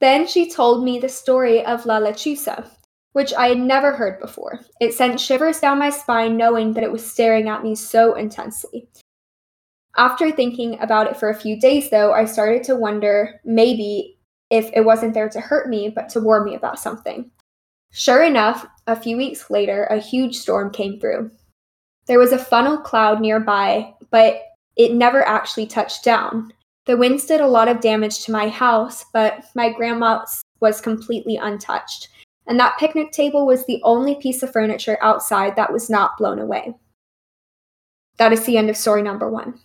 Then 0.00 0.26
she 0.26 0.50
told 0.50 0.84
me 0.84 0.98
the 0.98 1.08
story 1.08 1.64
of 1.64 1.86
La 1.86 1.98
Lechuza, 1.98 2.68
which 3.12 3.32
I 3.32 3.48
had 3.48 3.58
never 3.58 3.92
heard 3.92 4.20
before. 4.20 4.60
It 4.80 4.92
sent 4.92 5.20
shivers 5.20 5.60
down 5.60 5.78
my 5.78 5.90
spine 5.90 6.36
knowing 6.36 6.74
that 6.74 6.84
it 6.84 6.92
was 6.92 7.10
staring 7.10 7.48
at 7.48 7.62
me 7.62 7.74
so 7.74 8.14
intensely. 8.14 8.88
After 9.96 10.30
thinking 10.30 10.78
about 10.80 11.06
it 11.06 11.16
for 11.16 11.30
a 11.30 11.34
few 11.34 11.58
days, 11.58 11.88
though, 11.88 12.12
I 12.12 12.26
started 12.26 12.62
to 12.64 12.76
wonder 12.76 13.40
maybe 13.44 14.18
if 14.50 14.70
it 14.74 14.84
wasn't 14.84 15.14
there 15.14 15.30
to 15.30 15.40
hurt 15.40 15.70
me, 15.70 15.88
but 15.88 16.10
to 16.10 16.20
warn 16.20 16.44
me 16.44 16.54
about 16.54 16.78
something. 16.78 17.30
Sure 17.90 18.22
enough, 18.22 18.66
a 18.86 18.96
few 18.96 19.16
weeks 19.16 19.50
later, 19.50 19.84
a 19.84 19.98
huge 19.98 20.36
storm 20.36 20.70
came 20.70 21.00
through. 21.00 21.30
There 22.06 22.18
was 22.18 22.32
a 22.32 22.38
funnel 22.38 22.78
cloud 22.78 23.20
nearby, 23.20 23.94
but 24.10 24.42
it 24.76 24.92
never 24.92 25.26
actually 25.26 25.66
touched 25.66 26.04
down. 26.04 26.52
The 26.84 26.96
winds 26.96 27.26
did 27.26 27.40
a 27.40 27.48
lot 27.48 27.68
of 27.68 27.80
damage 27.80 28.24
to 28.24 28.32
my 28.32 28.48
house, 28.48 29.04
but 29.12 29.44
my 29.54 29.72
grandma's 29.72 30.42
was 30.60 30.80
completely 30.80 31.36
untouched. 31.36 32.08
And 32.46 32.60
that 32.60 32.78
picnic 32.78 33.10
table 33.10 33.44
was 33.44 33.66
the 33.66 33.80
only 33.82 34.14
piece 34.14 34.42
of 34.44 34.52
furniture 34.52 34.98
outside 35.02 35.56
that 35.56 35.72
was 35.72 35.90
not 35.90 36.16
blown 36.16 36.38
away. 36.38 36.74
That 38.18 38.32
is 38.32 38.44
the 38.46 38.56
end 38.56 38.70
of 38.70 38.76
story 38.76 39.02
number 39.02 39.28
one. 39.28 39.58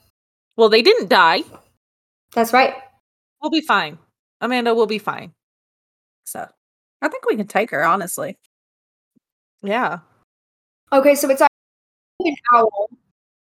well, 0.57 0.69
they 0.69 0.81
didn't 0.81 1.10
die. 1.10 1.43
That's 2.34 2.53
right. 2.53 2.73
We'll 3.41 3.52
be 3.52 3.61
fine. 3.61 3.99
Amanda 4.41 4.73
will 4.73 4.88
be 4.88 4.98
fine. 4.98 5.34
So 6.26 6.48
I 7.02 7.07
think 7.07 7.26
we 7.26 7.35
can 7.35 7.48
take 7.48 7.69
her, 7.72 7.84
honestly. 7.84 8.38
Yeah. 9.64 10.00
Okay, 10.92 11.16
so 11.16 11.30
it's 11.30 11.42
either 11.42 11.48
an 12.20 12.36
owl 12.54 12.90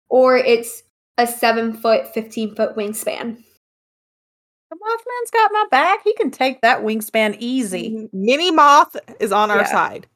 or 0.08 0.36
it's 0.36 0.82
a 1.18 1.26
seven 1.26 1.72
foot, 1.72 2.12
15 2.14 2.54
foot 2.54 2.76
wingspan. 2.76 3.36
The 4.70 4.76
Mothman's 4.76 5.30
got 5.32 5.52
my 5.52 5.64
back. 5.70 6.00
He 6.02 6.14
can 6.14 6.30
take 6.30 6.60
that 6.62 6.80
wingspan 6.82 7.36
easy. 7.38 7.90
Mm-hmm. 7.90 8.06
Mini 8.24 8.50
Moth 8.50 8.96
is 9.20 9.30
on 9.32 9.50
our 9.50 9.58
Yeah. 9.58 9.66
side. 9.66 10.06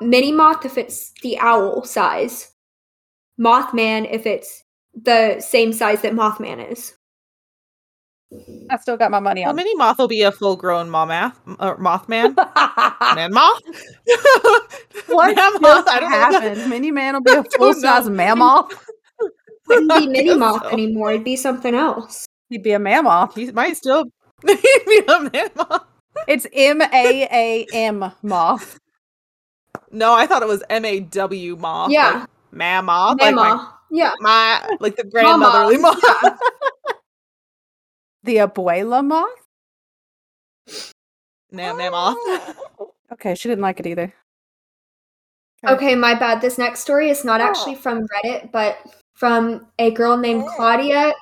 Mini 0.00 0.30
moth 0.30 0.66
if 0.66 0.76
it's 0.76 1.12
the 1.22 1.38
owl 1.38 1.82
size. 1.84 2.52
Mothman 3.40 4.06
if 4.10 4.26
it's 4.26 4.62
the 4.94 5.40
same 5.40 5.72
size 5.72 6.02
that 6.02 6.12
Mothman 6.12 6.70
is. 6.70 6.94
I 8.70 8.76
still 8.78 8.96
got 8.96 9.10
my 9.10 9.20
money 9.20 9.42
Well, 9.42 9.50
on. 9.50 9.56
Mini 9.56 9.74
Moth 9.76 9.98
will 9.98 10.08
be 10.08 10.22
a 10.22 10.32
full 10.32 10.56
grown 10.56 10.90
moth, 10.90 11.38
or 11.60 11.78
Mothman. 11.78 12.34
Man 13.14 13.32
Moth? 13.32 13.62
what 15.06 15.36
Man 15.36 15.60
Moth? 15.60 15.88
I 15.88 16.00
don't 16.00 16.10
know. 16.10 16.16
happened? 16.16 16.68
Mini 16.70 16.90
Man 16.90 17.14
will 17.14 17.20
be 17.22 17.32
a 17.36 17.44
full 17.56 17.72
size 17.74 18.06
know. 18.06 18.14
mammoth. 18.14 18.84
Wouldn't 19.68 19.90
be 19.90 20.06
mini 20.06 20.24
guess 20.28 20.38
moth 20.38 20.62
so. 20.62 20.68
anymore. 20.70 21.12
It'd 21.12 21.24
be 21.24 21.36
something 21.36 21.74
else. 21.74 22.26
He'd 22.50 22.62
be 22.62 22.72
a 22.72 22.78
mammoth. 22.78 23.34
He 23.34 23.50
might 23.52 23.76
still 23.76 24.04
be 24.44 24.54
a 25.08 25.20
man 25.32 25.50
moth. 25.56 25.84
It's 26.28 26.46
M 26.52 26.82
A 26.82 26.86
A 27.30 27.66
M 27.72 28.12
moth. 28.22 28.78
No, 29.90 30.14
I 30.14 30.26
thought 30.26 30.42
it 30.42 30.48
was 30.48 30.62
M 30.70 30.84
A 30.84 31.00
W 31.00 31.56
moth. 31.56 31.90
Yeah. 31.90 32.10
Like 32.20 32.28
mammoth. 32.52 33.20
Like 33.20 33.34
my, 33.34 33.68
yeah. 33.90 34.12
my 34.20 34.76
like 34.80 34.96
the 34.96 35.04
Mama. 35.04 35.10
grandmotherly 35.12 35.78
moth. 35.78 36.00
Yeah. 36.02 36.36
The 38.26 38.36
abuela 38.36 39.04
moth. 39.04 39.46
Nah, 41.50 41.74
mammoth. 41.74 42.16
Okay, 43.12 43.36
she 43.36 43.48
didn't 43.48 43.62
like 43.62 43.78
it 43.78 43.86
either. 43.86 44.12
Okay, 45.64 45.94
my 45.94 46.12
bad. 46.12 46.40
This 46.40 46.58
next 46.58 46.80
story 46.80 47.08
is 47.08 47.24
not 47.24 47.40
actually 47.40 47.76
from 47.76 48.04
Reddit, 48.08 48.50
but 48.50 48.78
from 49.14 49.68
a 49.78 49.92
girl 49.92 50.16
named 50.16 50.44
Claudia 50.48 51.14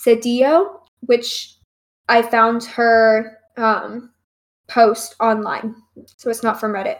Cedillo, 0.00 0.80
which 1.00 1.56
I 2.08 2.22
found 2.22 2.64
her 2.64 3.38
um, 3.58 4.10
post 4.68 5.16
online. 5.20 5.74
So 6.16 6.30
it's 6.30 6.42
not 6.42 6.58
from 6.58 6.72
Reddit. 6.72 6.98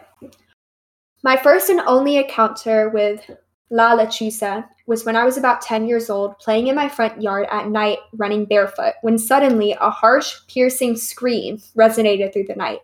My 1.23 1.35
first 1.37 1.69
and 1.69 1.81
only 1.81 2.17
encounter 2.17 2.89
with 2.89 3.29
La 3.71 3.95
Lechuza 3.95 4.67
was 4.85 5.05
when 5.05 5.15
I 5.15 5.23
was 5.23 5.37
about 5.37 5.61
10 5.61 5.87
years 5.87 6.09
old, 6.09 6.37
playing 6.39 6.67
in 6.67 6.75
my 6.75 6.89
front 6.89 7.21
yard 7.21 7.47
at 7.49 7.69
night, 7.69 7.99
running 8.13 8.45
barefoot, 8.45 8.95
when 9.01 9.17
suddenly 9.17 9.75
a 9.79 9.89
harsh, 9.89 10.35
piercing 10.47 10.97
scream 10.97 11.57
resonated 11.75 12.33
through 12.33 12.47
the 12.47 12.55
night. 12.55 12.81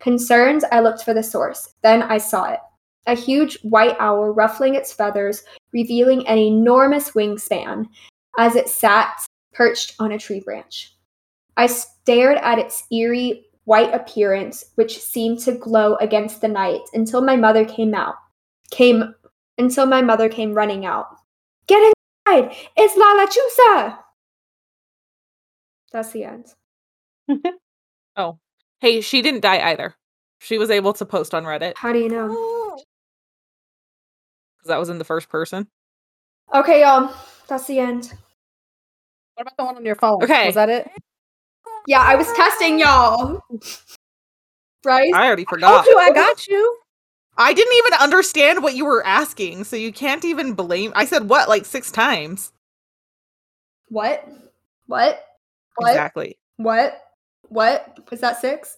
Concerned, 0.00 0.64
I 0.70 0.80
looked 0.80 1.02
for 1.02 1.14
the 1.14 1.22
source. 1.22 1.74
Then 1.82 2.02
I 2.02 2.18
saw 2.18 2.52
it 2.52 2.60
a 3.08 3.14
huge 3.14 3.58
white 3.62 3.96
owl 3.98 4.28
ruffling 4.28 4.74
its 4.74 4.92
feathers, 4.92 5.42
revealing 5.72 6.28
an 6.28 6.38
enormous 6.38 7.12
wingspan 7.12 7.86
as 8.38 8.54
it 8.54 8.68
sat 8.68 9.24
perched 9.54 9.94
on 9.98 10.12
a 10.12 10.18
tree 10.18 10.40
branch. 10.40 10.94
I 11.56 11.66
stared 11.66 12.36
at 12.38 12.58
its 12.58 12.84
eerie 12.92 13.46
white 13.64 13.92
appearance, 13.94 14.64
which 14.76 15.02
seemed 15.02 15.40
to 15.40 15.52
glow 15.52 15.96
against 15.96 16.42
the 16.42 16.48
night, 16.48 16.82
until 16.92 17.22
my 17.22 17.34
mother 17.34 17.64
came 17.64 17.94
out. 17.94 18.14
Came 18.70 19.14
until 19.58 19.86
my 19.86 20.00
mother 20.02 20.28
came 20.28 20.54
running 20.54 20.86
out. 20.86 21.06
Get 21.66 21.92
inside! 22.26 22.56
It's 22.76 22.96
La 22.96 23.14
Lechuza! 23.16 23.98
That's 25.92 26.12
the 26.12 26.24
end. 26.24 26.46
Oh. 28.16 28.38
Hey, 28.80 29.00
she 29.00 29.22
didn't 29.22 29.42
die 29.42 29.60
either. 29.70 29.94
She 30.40 30.58
was 30.58 30.70
able 30.70 30.92
to 30.94 31.04
post 31.06 31.34
on 31.34 31.44
Reddit 31.44 31.74
How 31.76 31.92
do 31.92 32.00
you 32.00 32.08
know? 32.08 32.26
because 34.58 34.68
that 34.68 34.78
was 34.78 34.88
in 34.88 34.98
the 34.98 35.04
first 35.04 35.28
person. 35.28 35.68
Okay, 36.52 36.80
y'all. 36.80 37.14
That's 37.46 37.66
the 37.68 37.78
end. 37.78 38.12
What 39.34 39.42
about 39.42 39.56
the 39.56 39.64
one 39.64 39.76
on 39.76 39.84
your 39.86 39.94
phone? 39.94 40.22
Okay. 40.24 40.46
Was 40.46 40.56
that 40.56 40.68
it? 40.68 40.90
Yeah, 41.86 42.00
I 42.00 42.16
was 42.16 42.26
testing 42.32 42.78
y'all. 42.80 43.40
Right? 44.84 45.12
I 45.12 45.26
already 45.26 45.44
Told 45.44 45.60
forgot. 45.60 45.86
you 45.86 45.98
I 45.98 46.12
got 46.12 46.46
you. 46.46 46.78
I 47.40 47.52
didn't 47.52 47.76
even 47.78 47.92
understand 48.00 48.64
what 48.64 48.74
you 48.74 48.84
were 48.84 49.06
asking, 49.06 49.62
so 49.62 49.76
you 49.76 49.92
can't 49.92 50.24
even 50.24 50.54
blame. 50.54 50.92
I 50.96 51.04
said 51.04 51.28
what 51.28 51.48
like 51.48 51.64
six 51.64 51.92
times. 51.92 52.52
What? 53.88 54.28
What? 54.86 55.24
What? 55.76 55.90
Exactly. 55.90 56.36
What? 56.56 57.00
What? 57.48 58.10
Was 58.10 58.20
that 58.20 58.40
six? 58.40 58.76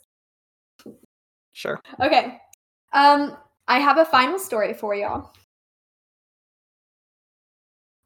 Sure. 1.52 1.80
Okay. 2.00 2.38
Um, 2.92 3.36
I 3.66 3.78
have 3.78 3.96
a 3.96 4.04
final 4.04 4.38
story 4.38 4.74
for 4.74 4.94
y'all. 4.94 5.32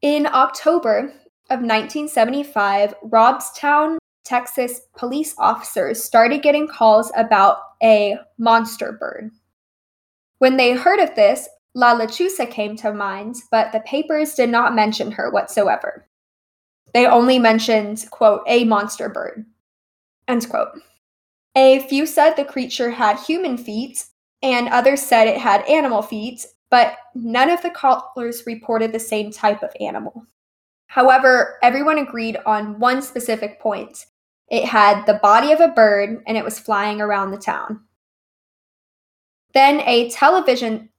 In 0.03 0.27
October 0.27 1.13
of 1.51 1.61
1975, 1.61 2.95
Robstown, 3.09 3.99
Texas 4.25 4.83
police 4.97 5.35
officers 5.37 6.03
started 6.03 6.43
getting 6.43 6.69
calls 6.69 7.11
about 7.17 7.59
a 7.83 8.17
monster 8.39 8.93
bird. 8.93 9.31
When 10.39 10.56
they 10.56 10.73
heard 10.73 11.01
of 11.01 11.15
this, 11.15 11.48
La 11.74 11.98
Lechuza 11.98 12.51
came 12.51 12.77
to 12.77 12.93
mind, 12.93 13.36
but 13.51 13.73
the 13.73 13.81
papers 13.81 14.35
did 14.35 14.48
not 14.48 14.74
mention 14.74 15.11
her 15.12 15.31
whatsoever. 15.31 16.06
They 16.93 17.06
only 17.06 17.39
mentioned, 17.39 18.05
quote, 18.11 18.43
a 18.47 18.65
monster 18.65 19.09
bird, 19.09 19.44
end 20.28 20.48
quote. 20.48 20.69
A 21.56 21.81
few 21.89 22.06
said 22.06 22.35
the 22.35 22.44
creature 22.44 22.90
had 22.90 23.19
human 23.19 23.56
feet, 23.56 24.05
and 24.43 24.69
others 24.69 25.02
said 25.02 25.27
it 25.27 25.39
had 25.39 25.69
animal 25.69 26.02
feet, 26.02 26.47
but 26.70 26.97
none 27.15 27.51
of 27.51 27.62
the 27.62 27.70
callers 27.70 28.44
reported 28.47 28.93
the 28.93 29.01
same 29.01 29.32
type 29.32 29.62
of 29.62 29.70
animal. 29.81 30.27
However, 30.86 31.59
everyone 31.62 31.98
agreed 31.98 32.36
on 32.47 32.78
one 32.78 33.02
specific 33.02 33.61
point 33.61 34.06
it 34.48 34.65
had 34.65 35.06
the 35.06 35.15
body 35.15 35.52
of 35.52 35.61
a 35.61 35.69
bird 35.69 36.23
and 36.27 36.36
it 36.36 36.44
was 36.44 36.61
flying 36.61 37.01
around 37.01 37.31
the 37.31 37.39
town. 37.39 37.81
Then 39.55 39.81
a 39.81 40.11
television 40.11 40.91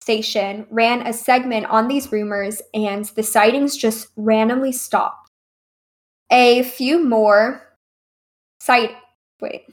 station 0.00 0.66
ran 0.70 1.06
a 1.06 1.12
segment 1.12 1.66
on 1.66 1.88
these 1.88 2.10
rumors, 2.10 2.62
and 2.74 3.04
the 3.04 3.22
sightings 3.22 3.76
just 3.76 4.08
randomly 4.16 4.72
stopped. 4.72 5.30
A 6.30 6.62
few 6.62 7.04
more 7.04 7.76
sight 8.60 8.92
wait. 9.40 9.66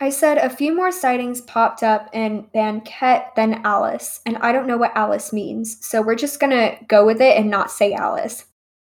I 0.00 0.08
said 0.08 0.38
a 0.38 0.48
few 0.48 0.74
more 0.74 0.90
sightings 0.90 1.42
popped 1.42 1.82
up 1.82 2.08
in 2.14 2.46
Banquette 2.54 3.34
than 3.36 3.60
Alice, 3.64 4.20
and 4.24 4.38
I 4.38 4.50
don't 4.52 4.66
know 4.66 4.78
what 4.78 4.96
Alice 4.96 5.30
means, 5.30 5.84
so 5.84 6.00
we're 6.00 6.14
just 6.14 6.40
gonna 6.40 6.78
go 6.88 7.04
with 7.04 7.20
it 7.20 7.36
and 7.36 7.50
not 7.50 7.70
say 7.70 7.92
Alice. 7.92 8.46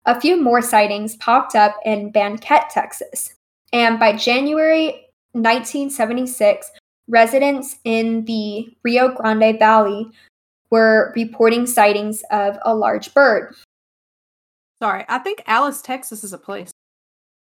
A 0.06 0.20
few 0.20 0.41
more 0.41 0.62
sightings 0.62 1.16
popped 1.16 1.56
up 1.56 1.78
in 1.86 2.12
Banquette, 2.12 2.70
Texas, 2.70 3.36
and 3.72 3.98
by 3.98 4.18
January 4.18 5.08
1976, 5.32 6.72
residents 7.07 7.77
in 7.84 8.25
the 8.25 8.73
Rio 8.84 9.09
Grande 9.09 9.57
Valley 9.59 10.09
were 10.69 11.13
reporting 11.15 11.65
sightings 11.65 12.23
of 12.31 12.57
a 12.63 12.75
large 12.75 13.13
bird. 13.13 13.55
Sorry, 14.79 15.05
I 15.07 15.17
think 15.19 15.41
Alice, 15.47 15.81
Texas 15.81 16.23
is 16.23 16.34
a 16.34 16.38
place. 16.38 16.71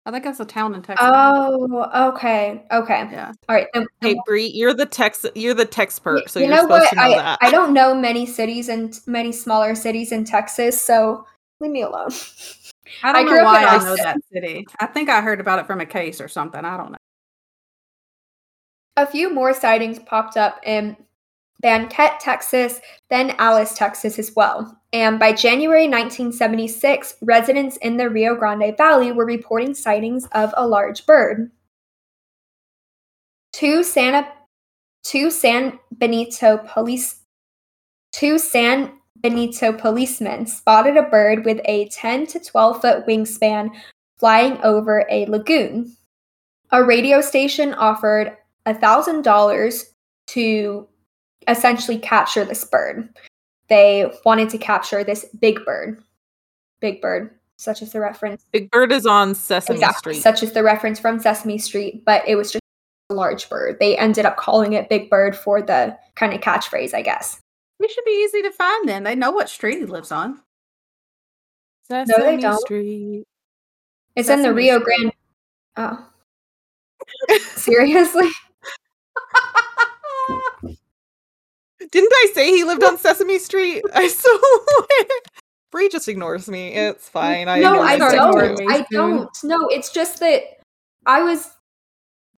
I 0.06 0.10
think 0.10 0.24
that's 0.24 0.40
a 0.40 0.44
town 0.46 0.74
in 0.74 0.80
Texas. 0.80 1.06
Oh, 1.06 2.08
okay, 2.14 2.64
okay. 2.72 3.08
yeah. 3.12 3.32
All 3.46 3.54
right. 3.54 3.66
Then, 3.74 3.86
Hey 4.00 4.16
Bree, 4.24 4.46
you're 4.46 4.72
the 4.72 4.86
text 4.86 5.26
you're 5.34 5.52
the 5.52 5.66
texpert, 5.66 6.30
so 6.30 6.40
you 6.40 6.46
you're 6.46 6.54
know 6.54 6.62
supposed 6.62 6.80
what? 6.84 6.90
to 6.90 6.96
know 6.96 7.02
I 7.02 7.16
that. 7.16 7.38
I 7.42 7.50
don't 7.50 7.74
know 7.74 7.94
many 7.94 8.24
cities 8.24 8.70
and 8.70 8.98
many 9.06 9.32
smaller 9.32 9.74
cities 9.74 10.12
in 10.12 10.24
Texas, 10.24 10.80
so 10.80 11.26
leave 11.60 11.72
me 11.72 11.82
alone. 11.82 12.10
I 13.02 13.10
I 13.10 13.12
don't 13.12 13.26
grew 13.26 13.38
know 13.38 13.44
why 13.44 13.64
I 13.64 13.78
know 13.84 13.96
that 13.96 14.16
city. 14.32 14.66
I 14.80 14.86
think 14.86 15.10
I 15.10 15.20
heard 15.20 15.40
about 15.40 15.58
it 15.58 15.66
from 15.66 15.80
a 15.80 15.86
case 15.86 16.22
or 16.22 16.28
something. 16.28 16.64
I 16.64 16.78
don't 16.78 16.92
know. 16.92 16.98
A 18.98 19.06
few 19.06 19.32
more 19.32 19.54
sightings 19.54 20.00
popped 20.00 20.36
up 20.36 20.60
in 20.64 20.96
Banquette, 21.62 22.18
Texas, 22.18 22.80
then 23.10 23.34
Alice, 23.38 23.74
Texas 23.74 24.18
as 24.18 24.32
well. 24.34 24.80
And 24.92 25.18
by 25.18 25.32
January 25.32 25.84
1976, 25.84 27.16
residents 27.22 27.76
in 27.78 27.96
the 27.96 28.10
Rio 28.10 28.34
Grande 28.34 28.76
Valley 28.76 29.12
were 29.12 29.24
reporting 29.24 29.74
sightings 29.74 30.26
of 30.32 30.52
a 30.56 30.66
large 30.66 31.06
bird. 31.06 31.50
Two 33.52 33.82
Santa 33.82 34.26
two 35.04 35.30
San 35.30 35.78
Benito 35.92 36.58
police 36.58 37.20
two 38.12 38.38
San 38.38 38.92
Benito 39.16 39.72
policemen 39.72 40.46
spotted 40.46 40.96
a 40.96 41.02
bird 41.02 41.44
with 41.44 41.60
a 41.64 41.88
10 41.88 42.26
to 42.26 42.40
12 42.40 42.80
foot 42.80 43.06
wingspan 43.06 43.70
flying 44.18 44.58
over 44.62 45.06
a 45.10 45.26
lagoon. 45.26 45.96
A 46.70 46.84
radio 46.84 47.20
station 47.20 47.74
offered 47.74 48.36
$1,000 48.74 49.85
to 50.28 50.89
essentially 51.47 51.99
capture 51.99 52.45
this 52.45 52.65
bird. 52.65 53.09
They 53.69 54.11
wanted 54.24 54.49
to 54.51 54.59
capture 54.59 55.05
this 55.05 55.27
big 55.40 55.65
bird. 55.65 56.03
Big 56.81 57.01
bird, 57.01 57.31
such 57.57 57.82
as 57.82 57.93
the 57.93 58.01
reference. 58.01 58.45
Big 58.53 58.70
Bird 58.70 58.93
is 58.93 59.05
on 59.05 59.35
Sesame 59.35 59.77
Exactly, 59.78 60.15
Street. 60.15 60.23
such 60.23 60.43
as 60.43 60.53
the 60.53 60.62
reference 60.62 61.01
from 61.01 61.19
Sesame 61.19 61.59
Street, 61.59 62.05
but 62.05 62.23
it 62.27 62.36
was 62.36 62.53
just 62.53 62.62
a 63.11 63.15
large 63.15 63.49
bird. 63.51 63.78
They 63.81 63.97
ended 63.99 64.24
up 64.27 64.36
calling 64.36 64.74
it 64.74 64.89
Big 64.89 65.11
Bird 65.11 65.36
for 65.36 65.61
the 65.61 65.97
kind 66.15 66.32
of 66.32 66.40
catchphrase, 66.40 66.95
I 66.95 67.03
guess. 67.03 67.40
We 67.81 67.89
should 67.89 68.05
be 68.05 68.24
easy 68.24 68.43
to 68.43 68.53
find 68.53 68.89
then. 68.89 69.03
They 69.03 69.15
know 69.15 69.31
what 69.32 69.49
street 69.49 69.78
he 69.78 69.86
lives 69.86 70.12
on. 70.12 70.40
Sesame 71.89 72.40
don't. 72.40 72.61
Street. 72.61 73.24
It's 74.15 74.28
in 74.28 74.43
the 74.43 74.53
Rio 74.53 74.78
Grande. 74.78 75.12
Oh. 75.77 76.07
Seriously? 77.55 78.28
Didn't 81.90 82.12
I 82.12 82.30
say 82.34 82.50
he 82.50 82.64
lived 82.64 82.84
on 82.84 82.98
Sesame 82.98 83.38
Street? 83.38 83.82
I 83.94 84.09
so 84.09 84.28
Bree 85.70 85.88
just 85.88 86.09
ignores 86.09 86.48
me. 86.48 86.74
It's 86.74 87.09
fine. 87.09 87.48
I 87.48 87.60
no, 87.60 87.80
I 87.80 87.98
don't. 87.98 88.70
I 88.70 88.86
don't. 88.90 89.30
No, 89.44 89.68
it's 89.68 89.90
just 89.90 90.20
that 90.20 90.42
I 91.06 91.22
was 91.22 91.50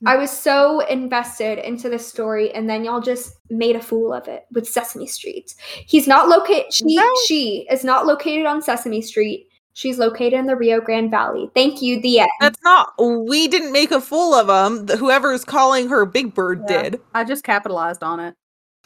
I 0.07 0.17
was 0.17 0.31
so 0.31 0.81
invested 0.81 1.59
into 1.59 1.91
the 1.91 1.99
story 1.99 2.53
and 2.53 2.69
then 2.69 2.85
y'all 2.85 3.03
just 3.03 3.35
made 3.51 3.77
a 3.77 3.83
fool 3.83 4.15
of 4.15 4.29
it 4.29 4.47
with 4.53 4.67
Sesame 4.67 5.07
Street. 5.07 5.55
He's 5.87 6.09
not 6.09 6.29
located 6.29 6.73
she 6.73 6.97
No. 6.97 7.11
she 7.27 7.67
is 7.71 7.85
not 7.85 8.07
located 8.07 8.47
on 8.47 8.63
Sesame 8.63 9.03
Street. 9.03 9.50
She's 9.73 9.99
located 9.99 10.35
in 10.35 10.47
the 10.47 10.57
Rio 10.57 10.81
Grande 10.81 11.11
Valley. 11.11 11.51
Thank 11.55 11.81
you. 11.81 12.01
The 12.01 12.21
end. 12.21 12.31
That's 12.41 12.61
not. 12.63 12.93
We 12.99 13.49
didn't 13.49 13.73
make 13.73 13.91
a 13.93 14.01
fool 14.01 14.35
of 14.35 14.49
him. 14.49 14.87
The- 14.87 14.97
Whoever's 14.97 15.45
calling 15.45 15.89
her 15.89 16.05
Big 16.05 16.35
Bird 16.35 16.65
Yeah. 16.69 16.83
did. 16.83 17.01
I 17.15 17.25
just 17.25 17.45
capitalized 17.45 18.03
on 18.03 18.21
it. 18.21 18.35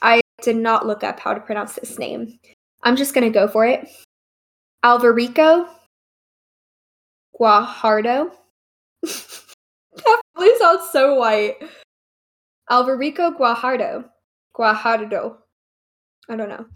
I 0.02 0.20
did 0.42 0.56
not 0.56 0.86
look 0.86 1.02
up 1.02 1.18
how 1.20 1.32
to 1.34 1.40
pronounce 1.40 1.74
this 1.74 1.98
name. 1.98 2.38
I'm 2.82 2.96
just 2.96 3.14
gonna 3.14 3.30
go 3.30 3.48
for 3.48 3.64
it. 3.66 3.88
Alverico 4.84 5.66
Guajardo. 7.40 8.30
that 9.02 10.20
really 10.36 10.58
sounds 10.58 10.90
so 10.92 11.14
white. 11.14 11.56
Alverico 12.70 13.36
Guajardo. 13.36 14.04
Guajardo. 14.56 15.36
I 16.28 16.36
don't 16.36 16.48
know. 16.48 16.66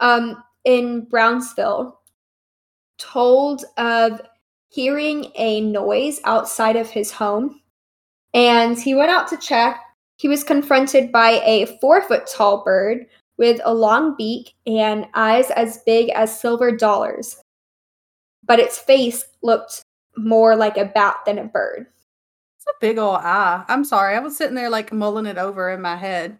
Um, 0.00 0.42
in 0.64 1.02
Brownsville, 1.06 2.00
told 2.98 3.64
of 3.76 4.20
hearing 4.68 5.30
a 5.36 5.60
noise 5.60 6.20
outside 6.24 6.76
of 6.76 6.90
his 6.90 7.10
home, 7.10 7.60
and 8.32 8.78
he 8.78 8.94
went 8.94 9.10
out 9.10 9.28
to 9.28 9.36
check 9.36 9.80
he 10.16 10.28
was 10.28 10.44
confronted 10.44 11.10
by 11.10 11.42
a 11.44 11.66
four 11.80 12.02
foot 12.02 12.26
tall 12.26 12.62
bird 12.64 13.06
with 13.36 13.60
a 13.64 13.74
long 13.74 14.16
beak 14.16 14.54
and 14.66 15.06
eyes 15.14 15.50
as 15.50 15.78
big 15.84 16.10
as 16.10 16.38
silver 16.38 16.70
dollars. 16.70 17.36
But 18.44 18.60
its 18.60 18.78
face 18.78 19.24
looked 19.42 19.82
more 20.16 20.54
like 20.54 20.76
a 20.76 20.84
bat 20.84 21.16
than 21.26 21.38
a 21.38 21.44
bird. 21.44 21.86
It's 22.56 22.66
a 22.66 22.80
big 22.80 22.98
old 22.98 23.16
eye. 23.16 23.64
I'm 23.68 23.84
sorry. 23.84 24.14
I 24.14 24.20
was 24.20 24.36
sitting 24.36 24.54
there 24.54 24.70
like 24.70 24.92
mulling 24.92 25.26
it 25.26 25.38
over 25.38 25.70
in 25.70 25.80
my 25.80 25.96
head. 25.96 26.38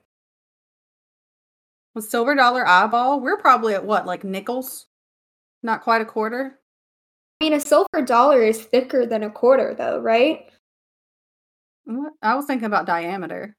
With 1.94 2.04
silver 2.04 2.34
dollar 2.34 2.66
eyeball, 2.66 3.20
we're 3.20 3.36
probably 3.36 3.74
at 3.74 3.84
what, 3.84 4.06
like 4.06 4.24
nickels? 4.24 4.86
Not 5.64 5.80
quite 5.80 6.02
a 6.02 6.04
quarter. 6.04 6.60
I 7.40 7.44
mean, 7.44 7.54
a 7.54 7.60
silver 7.60 8.02
dollar 8.04 8.42
is 8.42 8.62
thicker 8.62 9.06
than 9.06 9.24
a 9.24 9.30
quarter, 9.30 9.74
though, 9.74 9.98
right? 9.98 10.46
I 12.22 12.34
was 12.34 12.44
thinking 12.44 12.66
about 12.66 12.86
diameter. 12.86 13.56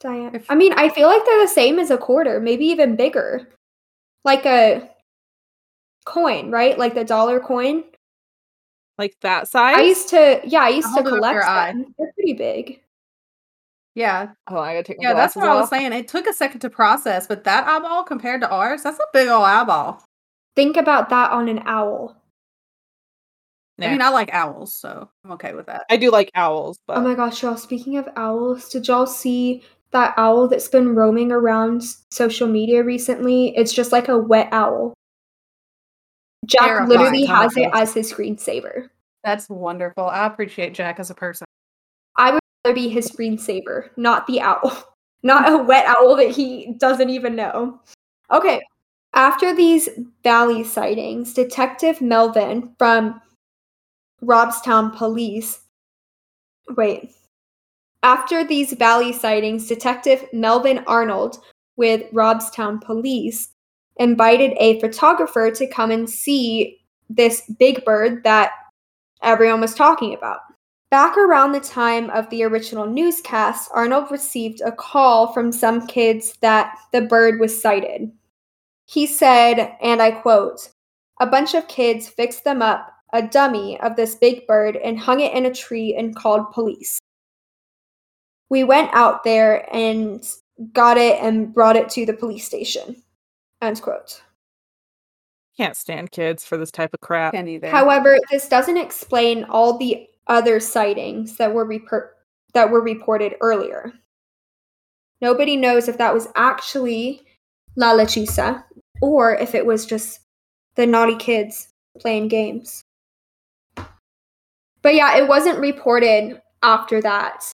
Diane. 0.00 0.34
If- 0.34 0.50
I 0.50 0.54
mean, 0.54 0.72
I 0.72 0.88
feel 0.88 1.06
like 1.06 1.24
they're 1.24 1.42
the 1.42 1.48
same 1.48 1.78
as 1.78 1.90
a 1.90 1.98
quarter, 1.98 2.40
maybe 2.40 2.64
even 2.66 2.96
bigger. 2.96 3.46
Like 4.24 4.44
a 4.46 4.90
coin, 6.04 6.50
right? 6.50 6.78
Like 6.78 6.94
the 6.94 7.04
dollar 7.04 7.40
coin. 7.40 7.84
Like 8.98 9.14
that 9.20 9.48
size. 9.48 9.76
I 9.76 9.82
used 9.82 10.08
to, 10.08 10.40
yeah, 10.44 10.62
I 10.62 10.70
used 10.70 10.88
to 10.88 11.02
hold 11.02 11.06
it 11.06 11.08
up 11.08 11.12
to 11.12 11.18
collect 11.18 11.34
your 11.34 11.44
eye. 11.44 11.72
them. 11.72 11.94
They're 11.98 12.12
pretty 12.14 12.32
big. 12.32 12.80
Yeah, 13.94 14.32
oh, 14.48 14.58
I 14.58 14.74
gotta 14.74 14.82
take 14.82 14.98
my 14.98 15.08
yeah, 15.08 15.14
that's 15.14 15.34
glasses 15.34 15.48
what 15.48 15.56
I 15.56 15.60
was 15.60 15.70
saying. 15.70 15.92
It 15.92 16.08
took 16.08 16.26
a 16.26 16.32
second 16.32 16.60
to 16.60 16.70
process, 16.70 17.26
but 17.26 17.44
that 17.44 17.66
eyeball 17.66 18.02
compared 18.02 18.42
to 18.42 18.50
ours, 18.50 18.82
that's 18.82 18.98
a 18.98 19.06
big 19.12 19.28
old 19.28 19.44
eyeball. 19.44 20.05
Think 20.56 20.76
about 20.76 21.10
that 21.10 21.30
on 21.30 21.48
an 21.48 21.62
owl. 21.66 22.16
I 23.78 23.90
mean, 23.90 24.00
I 24.00 24.08
like 24.08 24.30
owls, 24.32 24.74
so 24.74 25.10
I'm 25.22 25.32
okay 25.32 25.52
with 25.52 25.66
that. 25.66 25.84
I 25.90 25.98
do 25.98 26.10
like 26.10 26.30
owls, 26.34 26.78
but 26.86 26.96
Oh 26.96 27.02
my 27.02 27.14
gosh, 27.14 27.42
y'all, 27.42 27.58
speaking 27.58 27.98
of 27.98 28.08
owls, 28.16 28.70
did 28.70 28.88
y'all 28.88 29.06
see 29.06 29.62
that 29.90 30.14
owl 30.16 30.48
that's 30.48 30.68
been 30.68 30.94
roaming 30.94 31.30
around 31.30 31.82
social 32.10 32.48
media 32.48 32.82
recently? 32.82 33.54
It's 33.54 33.74
just 33.74 33.92
like 33.92 34.08
a 34.08 34.16
wet 34.16 34.48
owl. 34.50 34.94
Jack 36.46 36.62
Terrifying. 36.62 36.88
literally 36.88 37.24
has 37.26 37.54
it 37.58 37.68
as 37.74 37.92
his 37.92 38.10
screensaver. 38.10 38.88
That's 39.24 39.46
wonderful. 39.50 40.06
I 40.06 40.26
appreciate 40.26 40.72
Jack 40.72 40.98
as 40.98 41.10
a 41.10 41.14
person. 41.14 41.46
I 42.16 42.30
would 42.30 42.40
rather 42.64 42.74
be 42.74 42.88
his 42.88 43.10
screensaver, 43.10 43.90
not 43.96 44.26
the 44.26 44.40
owl. 44.40 44.92
Not 45.22 45.50
a 45.50 45.56
wet 45.56 45.86
owl 45.86 46.14
that 46.16 46.30
he 46.30 46.74
doesn't 46.78 47.10
even 47.10 47.34
know. 47.34 47.80
Okay. 48.30 48.60
After 49.16 49.54
these 49.54 49.88
valley 50.22 50.62
sightings, 50.62 51.32
Detective 51.32 52.02
Melvin 52.02 52.74
from 52.78 53.18
Robstown 54.22 54.94
Police. 54.94 55.60
Wait. 56.76 57.12
After 58.02 58.44
these 58.44 58.74
valley 58.74 59.14
sightings, 59.14 59.66
Detective 59.66 60.26
Melvin 60.34 60.84
Arnold 60.86 61.38
with 61.76 62.02
Robstown 62.12 62.78
Police 62.82 63.48
invited 63.96 64.52
a 64.58 64.78
photographer 64.80 65.50
to 65.50 65.66
come 65.66 65.90
and 65.90 66.10
see 66.10 66.80
this 67.08 67.40
big 67.58 67.86
bird 67.86 68.22
that 68.24 68.50
everyone 69.22 69.62
was 69.62 69.74
talking 69.74 70.12
about. 70.12 70.40
Back 70.90 71.16
around 71.16 71.52
the 71.52 71.60
time 71.60 72.10
of 72.10 72.28
the 72.28 72.42
original 72.42 72.84
newscast, 72.84 73.70
Arnold 73.72 74.10
received 74.10 74.60
a 74.60 74.72
call 74.72 75.32
from 75.32 75.52
some 75.52 75.86
kids 75.86 76.34
that 76.42 76.76
the 76.92 77.00
bird 77.00 77.40
was 77.40 77.58
sighted. 77.58 78.12
He 78.86 79.06
said, 79.06 79.76
and 79.82 80.00
I 80.00 80.12
quote, 80.12 80.70
a 81.20 81.26
bunch 81.26 81.54
of 81.54 81.68
kids 81.68 82.08
fixed 82.08 82.44
them 82.44 82.62
up 82.62 82.92
a 83.12 83.22
dummy 83.22 83.80
of 83.80 83.96
this 83.96 84.14
big 84.14 84.46
bird 84.46 84.76
and 84.76 84.98
hung 84.98 85.20
it 85.20 85.32
in 85.32 85.46
a 85.46 85.54
tree 85.54 85.94
and 85.96 86.14
called 86.14 86.52
police. 86.52 87.00
We 88.48 88.64
went 88.64 88.90
out 88.92 89.24
there 89.24 89.66
and 89.74 90.24
got 90.72 90.96
it 90.98 91.20
and 91.22 91.52
brought 91.52 91.76
it 91.76 91.88
to 91.90 92.06
the 92.06 92.12
police 92.12 92.44
station. 92.44 93.02
End 93.62 93.80
quote. 93.80 94.22
can't 95.56 95.76
stand 95.76 96.10
kids 96.10 96.44
for 96.44 96.56
this 96.56 96.70
type 96.70 96.92
of 96.92 97.00
crap. 97.00 97.32
Can 97.32 97.48
either. 97.48 97.68
However, 97.68 98.18
this 98.30 98.48
doesn't 98.48 98.76
explain 98.76 99.44
all 99.44 99.78
the 99.78 100.06
other 100.26 100.60
sightings 100.60 101.36
that 101.36 101.52
were 101.52 101.66
repor- 101.66 102.10
that 102.52 102.70
were 102.70 102.82
reported 102.82 103.34
earlier. 103.40 103.92
Nobody 105.20 105.56
knows 105.56 105.88
if 105.88 105.96
that 105.98 106.12
was 106.12 106.28
actually 106.36 107.25
La 107.76 107.92
Lechuza 107.94 108.64
or 109.00 109.34
if 109.36 109.54
it 109.54 109.66
was 109.66 109.86
just 109.86 110.20
the 110.74 110.86
naughty 110.86 111.16
kids 111.16 111.68
playing 111.98 112.28
games. 112.28 112.82
But 114.82 114.94
yeah, 114.94 115.16
it 115.16 115.28
wasn't 115.28 115.58
reported 115.58 116.40
after 116.62 117.00
that 117.02 117.50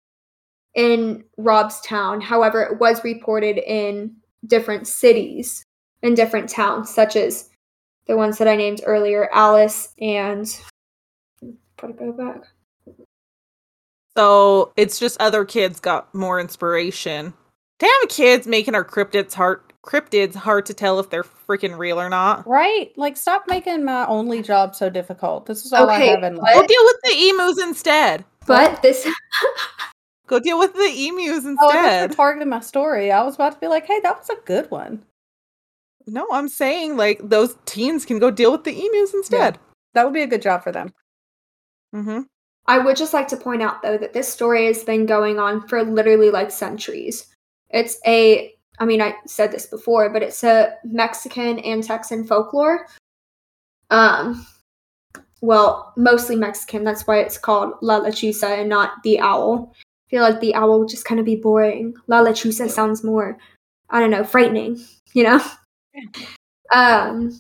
in 0.76 1.24
Robstown. 1.40 2.22
However, 2.22 2.62
it 2.62 2.80
was 2.80 3.04
reported 3.04 3.58
in 3.58 4.16
different 4.46 4.88
cities 4.88 5.64
and 6.04 6.16
different 6.16 6.50
towns, 6.50 6.94
such 6.94 7.16
as 7.16 7.50
the 8.08 8.18
ones 8.18 8.38
that 8.38 8.48
I 8.48 8.56
named 8.56 8.82
earlier, 8.86 9.30
Alice 9.32 9.94
and. 10.00 10.48
Gotta 11.80 11.94
go 11.94 12.12
back. 12.12 12.44
So 14.18 14.74
it's 14.76 15.00
just 15.00 15.20
other 15.22 15.46
kids 15.46 15.80
got 15.80 16.14
more 16.14 16.40
inspiration. 16.40 17.34
Damn 17.80 18.08
kids 18.10 18.46
making 18.46 18.76
our 18.76 18.84
cryptids 18.84 19.34
hard 19.34 19.62
cryptids 19.84 20.36
hard 20.36 20.66
to 20.68 20.74
tell 20.74 21.00
if 21.00 21.10
they're 21.10 21.24
freaking 21.24 21.78
real 21.78 22.00
or 22.00 22.10
not. 22.10 22.46
Right? 22.48 22.92
Like, 22.98 23.18
stop 23.18 23.44
making 23.48 23.84
my 23.84 24.06
only 24.08 24.42
job 24.42 24.76
so 24.76 24.90
difficult. 24.90 25.46
This 25.46 25.66
is 25.66 25.74
all 25.74 25.86
Okay, 25.90 26.10
I 26.10 26.16
have 26.16 26.24
in 26.24 26.36
what? 26.36 26.44
life. 26.44 26.56
Go 26.56 26.68
deal 26.68 26.84
with 26.84 26.98
the 27.04 27.30
emus 27.30 27.62
instead. 27.62 28.26
But 28.48 28.82
this. 28.82 29.08
Go 30.28 30.40
deal 30.40 30.60
with 30.60 30.74
the 30.74 30.80
emus 31.08 31.46
Oh, 31.46 31.52
I 31.52 31.56
thought 31.56 31.76
instead. 31.76 32.10
were 32.10 32.16
targeting 32.16 32.50
my 32.50 32.60
story. 32.62 33.12
I 33.12 33.22
was 33.24 33.36
about 33.36 33.54
to 33.54 33.60
be 33.60 33.68
like, 33.68 33.86
hey, 33.86 34.00
that 34.02 34.18
was 34.18 34.30
a 34.30 34.36
good 34.46 34.70
one. 34.72 35.04
no, 36.08 36.26
I'm 36.32 36.48
saying 36.48 36.96
like 36.96 37.20
those 37.22 37.58
teens 37.66 38.06
can 38.06 38.18
go 38.18 38.32
deal 38.32 38.52
with 38.52 38.64
the 38.64 38.72
emus 38.72 39.14
instead. 39.14 39.60
That 39.94 40.06
would 40.06 40.14
be 40.14 40.22
a 40.22 40.28
good 40.28 40.42
job 40.42 40.64
for 40.64 40.72
them. 40.72 40.94
Mm-hmm. 41.94 42.22
I 42.68 42.78
would 42.78 42.96
just 42.96 43.14
like 43.14 43.28
to 43.30 43.38
point 43.38 43.62
out, 43.62 43.82
though, 43.82 43.98
that 43.98 44.14
this 44.14 44.32
story 44.32 44.68
has 44.68 44.84
been 44.86 45.06
going 45.06 45.38
on 45.38 45.68
for 45.68 45.84
literally 45.84 46.32
like 46.32 46.50
centuries. 46.52 47.28
It's 47.70 47.98
a, 48.08 48.54
I 48.82 48.86
mean, 48.86 49.00
I 49.00 49.14
said 49.28 49.52
this 49.52 49.68
before, 49.68 50.10
but 50.10 50.24
it's 50.24 50.44
a 50.44 50.74
Mexican 50.84 51.60
and 51.60 51.84
Texan 51.84 52.26
folklore. 52.26 52.88
Um, 53.92 54.44
well, 55.42 55.94
mostly 55.98 56.36
Mexican. 56.36 56.84
That's 56.84 57.06
why 57.06 57.20
it's 57.20 57.38
called 57.38 57.76
La 57.84 58.00
Lechuza 58.00 58.60
and 58.60 58.68
not 58.68 59.04
the 59.04 59.20
owl. 59.20 59.72
I 59.76 60.10
feel 60.10 60.24
like 60.24 60.40
the 60.40 60.56
owl 60.56 60.80
would 60.80 60.90
just 60.90 61.06
kind 61.06 61.20
of 61.20 61.28
be 61.28 61.36
boring. 61.36 61.94
La 62.08 62.24
Lechuza 62.24 62.68
sounds 62.72 63.04
more, 63.04 63.38
I 63.92 64.00
don't 64.00 64.10
know, 64.10 64.24
frightening, 64.24 64.84
you 65.14 65.26
know? 65.26 65.42
Um, 66.74 67.40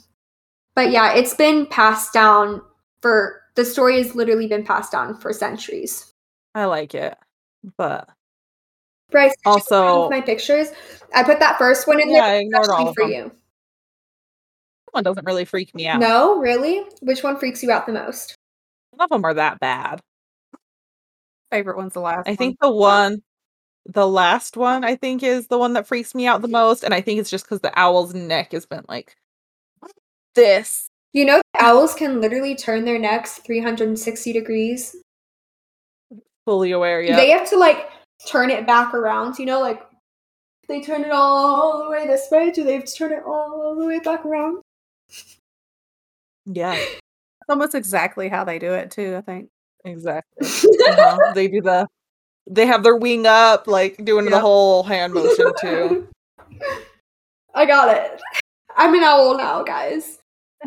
but 0.75 0.91
yeah, 0.91 1.15
it's 1.15 1.33
been 1.33 1.65
passed 1.65 2.13
down 2.13 2.61
for 3.01 3.41
the 3.55 3.65
story 3.65 3.97
has 3.97 4.13
literally 4.13 4.45
been 4.45 4.63
passed 4.63 4.91
down 4.91 5.17
for 5.17 5.33
centuries. 5.33 6.13
I 6.53 6.65
like 6.65 6.93
it, 6.93 7.17
but 7.77 8.09
Bryce, 9.11 9.35
Also- 9.45 10.09
my 10.09 10.21
pictures. 10.21 10.69
I 11.13 11.23
put 11.23 11.39
that 11.39 11.57
first 11.57 11.87
one 11.87 11.99
in 12.01 12.09
yeah, 12.09 12.23
I 12.23 12.29
there 12.29 12.41
ignored 12.41 12.61
especially 12.63 12.83
all 12.83 12.89
of 12.89 12.95
for 12.95 13.03
them. 13.03 13.11
you. 13.11 13.23
That 13.25 14.93
one 14.93 15.03
doesn't 15.03 15.25
really 15.25 15.45
freak 15.45 15.75
me 15.75 15.87
out. 15.87 15.99
No, 15.99 16.37
really? 16.39 16.83
Which 17.01 17.23
one 17.23 17.37
freaks 17.37 17.61
you 17.61 17.71
out 17.71 17.85
the 17.85 17.93
most? 17.93 18.35
None 18.97 19.05
of 19.05 19.09
them 19.09 19.25
are 19.25 19.33
that 19.33 19.59
bad. 19.59 19.99
Favorite 21.51 21.77
one's 21.77 21.93
the 21.93 21.99
last 22.01 22.27
I 22.27 22.31
one. 22.31 22.37
think 22.37 22.57
the 22.61 22.71
one, 22.71 23.21
the 23.85 24.07
last 24.07 24.55
one, 24.55 24.83
I 24.85 24.95
think 24.95 25.21
is 25.23 25.47
the 25.47 25.57
one 25.57 25.73
that 25.73 25.85
freaks 25.87 26.15
me 26.15 26.25
out 26.27 26.41
the 26.41 26.47
most, 26.47 26.83
and 26.83 26.93
I 26.93 27.01
think 27.01 27.19
it's 27.19 27.29
just 27.29 27.43
because 27.45 27.59
the 27.59 27.77
owl's 27.77 28.13
neck 28.13 28.53
has 28.53 28.65
been 28.65 28.85
like 28.87 29.15
this. 30.35 30.87
You 31.13 31.25
know, 31.25 31.41
owls 31.59 31.93
can 31.93 32.21
literally 32.21 32.55
turn 32.55 32.85
their 32.85 32.97
necks 32.99 33.37
360 33.39 34.31
degrees. 34.31 34.95
Fully 36.45 36.71
aware, 36.71 37.01
yeah. 37.01 37.17
They 37.17 37.31
have 37.31 37.49
to 37.49 37.57
like 37.57 37.89
turn 38.27 38.49
it 38.49 38.65
back 38.67 38.93
around. 38.93 39.37
You 39.39 39.45
know, 39.45 39.59
like 39.61 39.81
they 40.67 40.81
turn 40.81 41.03
it 41.03 41.11
all 41.11 41.83
the 41.83 41.89
way 41.89 42.07
this 42.07 42.27
way. 42.31 42.51
Do 42.51 42.63
they 42.63 42.75
have 42.75 42.85
to 42.85 42.93
turn 42.93 43.11
it 43.13 43.23
all 43.25 43.75
the 43.77 43.85
way 43.85 43.99
back 43.99 44.25
around? 44.25 44.61
yeah, 46.45 46.73
It's 46.75 46.99
almost 47.49 47.75
exactly 47.75 48.29
how 48.29 48.43
they 48.43 48.57
do 48.59 48.73
it, 48.73 48.89
too, 48.91 49.15
I 49.17 49.21
think. 49.21 49.49
exactly. 49.85 50.47
Uh-huh. 50.87 51.33
They 51.33 51.47
do 51.47 51.61
the. 51.61 51.87
They 52.49 52.65
have 52.65 52.81
their 52.83 52.95
wing 52.95 53.27
up, 53.27 53.67
like 53.67 54.03
doing 54.03 54.25
the 54.25 54.39
whole 54.39 54.81
hand 54.83 55.13
motion 55.13 55.51
too. 55.61 56.07
I 57.55 57.65
got 57.65 57.95
it. 57.95 58.19
I'm 58.75 58.93
an 58.95 59.03
owl 59.03 59.37
now, 59.37 59.61
guys. 59.63 60.17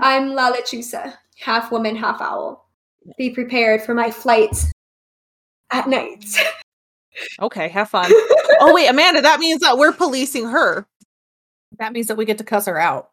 I'm 0.00 0.34
La 0.34 0.52
Lechuza, 0.52 1.14
half 1.38 1.72
woman, 1.72 1.96
half 1.96 2.20
owl. 2.20 2.68
Be 3.18 3.30
prepared 3.30 3.82
for 3.82 3.92
my 3.94 4.10
flight 4.10 4.56
at 5.72 5.88
night. 5.88 6.24
Okay, 7.40 7.68
have 7.68 7.88
fun. 7.90 8.06
oh 8.60 8.72
wait, 8.74 8.88
Amanda, 8.88 9.20
that 9.22 9.40
means 9.40 9.60
that 9.60 9.78
we're 9.78 9.92
policing 9.92 10.46
her. 10.48 10.86
That 11.78 11.92
means 11.92 12.06
that 12.08 12.16
we 12.16 12.24
get 12.24 12.38
to 12.38 12.44
cuss 12.44 12.66
her 12.66 12.78
out. 12.78 13.10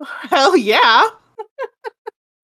Hell 0.04 0.56
yeah. 0.56 1.08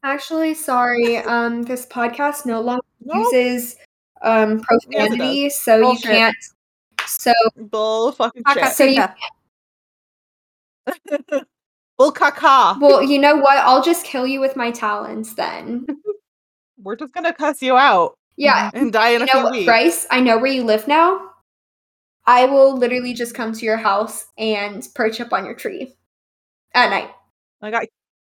Actually, 0.05 0.55
sorry. 0.55 1.17
Um, 1.19 1.63
this 1.65 1.85
podcast 1.87 2.47
no 2.47 2.61
longer 2.61 2.83
No, 3.01 3.15
uses 3.31 3.77
um 4.23 4.59
Yes, 4.91 5.13
it 5.13 5.19
profanity, 5.19 5.51
so 5.51 5.81
Bullshit. 5.83 6.05
you 6.05 6.11
can't. 6.11 6.37
So 7.07 7.33
bull 7.57 8.13
fucking 8.13 8.43
Caca, 8.45 8.69
So 8.73 8.85
you- 8.85 9.05
bull 11.99 12.13
caca. 12.13 12.81
well, 12.81 13.03
you 13.03 13.19
know 13.19 13.37
what? 13.37 13.59
I'll 13.59 13.83
just 13.83 14.05
kill 14.05 14.27
you 14.27 14.41
with 14.41 14.57
my 14.57 14.71
talons 14.71 15.35
then. 15.35 15.87
We're 16.83 16.97
just 16.97 17.13
gonna 17.13 17.33
cuss 17.35 17.61
you 17.63 17.77
out 17.77 18.17
Yeah. 18.39 18.71
and 18.75 18.93
die 18.93 19.11
in 19.11 19.21
You 19.21 19.27
a 19.27 19.27
know 19.27 19.43
few 19.43 19.51
weeks. 19.51 19.67
Bryce? 19.67 20.07
I 20.11 20.21
know 20.21 20.39
where 20.39 20.51
you 20.51 20.65
live 20.65 20.89
now. 20.89 21.21
I 22.25 22.47
will 22.47 22.77
literally 22.77 23.13
just 23.15 23.35
come 23.35 23.53
to 23.53 23.65
your 23.65 23.77
house 23.77 24.27
and 24.39 24.87
perch 24.95 25.21
up 25.21 25.33
on 25.33 25.45
your 25.45 25.55
tree 25.55 25.95
at 26.75 26.91
night. 26.91 27.11
I 27.61 27.71
got 27.71 27.87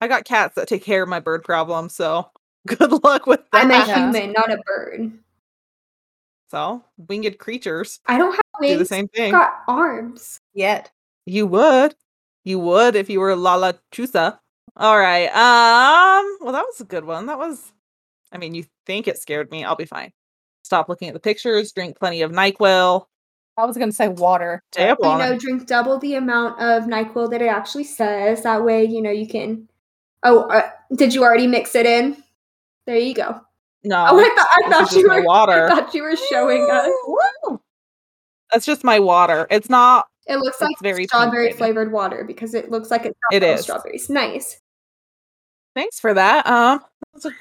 I 0.00 0.08
got 0.08 0.24
cats 0.24 0.56
that 0.56 0.66
take 0.66 0.82
care 0.82 1.02
of 1.02 1.08
my 1.08 1.20
bird 1.20 1.44
problem, 1.44 1.88
so 1.88 2.28
good 2.66 3.04
luck 3.04 3.26
with 3.26 3.40
that. 3.52 3.64
I'm 3.64 3.70
a 3.70 3.84
human, 3.84 4.32
not 4.32 4.50
a 4.50 4.58
bird. 4.66 5.12
So 6.50 6.84
winged 6.96 7.38
creatures 7.38 8.00
I 8.06 8.18
don't 8.18 8.32
have 8.32 8.40
do 8.60 8.68
the 8.68 8.76
wings. 8.78 8.88
same 8.88 9.04
I've 9.04 9.10
thing. 9.16 9.32
got 9.32 9.52
arms. 9.68 10.38
Yet. 10.54 10.90
You 11.24 11.46
would. 11.46 11.94
You 12.44 12.58
would 12.58 12.96
if 12.96 13.08
you 13.08 13.20
were 13.20 13.36
Lala 13.36 13.74
Chusa. 13.92 14.38
All 14.76 14.98
right. 14.98 15.26
Um, 15.28 16.38
well 16.40 16.52
that 16.52 16.64
was 16.66 16.80
a 16.80 16.84
good 16.84 17.04
one. 17.04 17.26
That 17.26 17.38
was 17.38 17.72
I 18.32 18.38
mean, 18.38 18.54
you 18.54 18.64
think 18.86 19.08
it 19.08 19.18
scared 19.18 19.50
me. 19.50 19.64
I'll 19.64 19.76
be 19.76 19.84
fine. 19.84 20.12
Stop 20.62 20.88
looking 20.88 21.08
at 21.08 21.14
the 21.14 21.20
pictures, 21.20 21.72
drink 21.72 21.98
plenty 21.98 22.22
of 22.22 22.32
NyQuil. 22.32 23.06
I 23.58 23.66
was 23.66 23.76
going 23.76 23.90
to 23.90 23.94
say 23.94 24.08
water. 24.08 24.62
You 24.78 24.86
know, 25.32 25.38
drink 25.38 25.66
double 25.66 25.98
the 25.98 26.14
amount 26.14 26.60
of 26.60 26.84
NyQuil 26.84 27.30
that 27.30 27.42
it 27.42 27.46
actually 27.48 27.84
says. 27.84 28.42
That 28.44 28.64
way, 28.64 28.84
you 28.84 29.02
know, 29.02 29.10
you 29.10 29.28
can. 29.28 29.68
Oh, 30.22 30.42
uh, 30.48 30.70
did 30.96 31.12
you 31.12 31.22
already 31.22 31.46
mix 31.46 31.74
it 31.74 31.84
in? 31.84 32.16
There 32.86 32.96
you 32.96 33.14
go. 33.14 33.40
No. 33.84 34.06
Oh, 34.10 34.18
I 34.20 34.34
thought, 34.34 34.48
I 34.56 34.84
thought 34.84 34.92
you 34.92 35.08
were. 35.08 35.22
water. 35.24 35.66
I 35.66 35.68
thought 35.68 35.94
you 35.94 36.02
were 36.02 36.16
showing 36.16 36.68
us. 36.70 36.90
That's 38.52 38.64
just 38.64 38.84
my 38.84 39.00
water. 39.00 39.46
It's 39.50 39.68
not 39.68 40.06
It 40.26 40.36
looks 40.36 40.60
like 40.60 40.76
very 40.82 41.06
strawberry 41.06 41.48
pink 41.48 41.54
right 41.54 41.58
flavored 41.58 41.90
water 41.92 42.24
because 42.24 42.54
it 42.54 42.70
looks 42.70 42.90
like 42.90 43.06
it's 43.06 43.18
It 43.32 43.42
is. 43.42 43.62
strawberries. 43.62 44.08
Nice. 44.08 44.60
Thanks 45.74 45.98
for 45.98 46.14
that. 46.14 46.46
Um, 46.46 46.80
that 47.22 47.32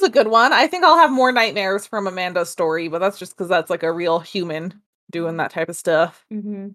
was, 0.00 0.08
a, 0.08 0.10
that 0.10 0.10
was 0.10 0.10
a 0.10 0.12
good 0.12 0.28
one. 0.28 0.52
I 0.52 0.66
think 0.66 0.84
I'll 0.84 0.96
have 0.96 1.10
more 1.10 1.32
nightmares 1.32 1.86
from 1.86 2.06
Amanda's 2.06 2.50
story, 2.50 2.88
but 2.88 2.98
that's 2.98 3.18
just 3.18 3.36
because 3.36 3.48
that's 3.48 3.70
like 3.70 3.82
a 3.82 3.92
real 3.92 4.20
human 4.20 4.80
doing 5.10 5.36
that 5.38 5.50
type 5.50 5.68
of 5.68 5.76
stuff. 5.76 6.24
Mm-hmm. 6.32 6.68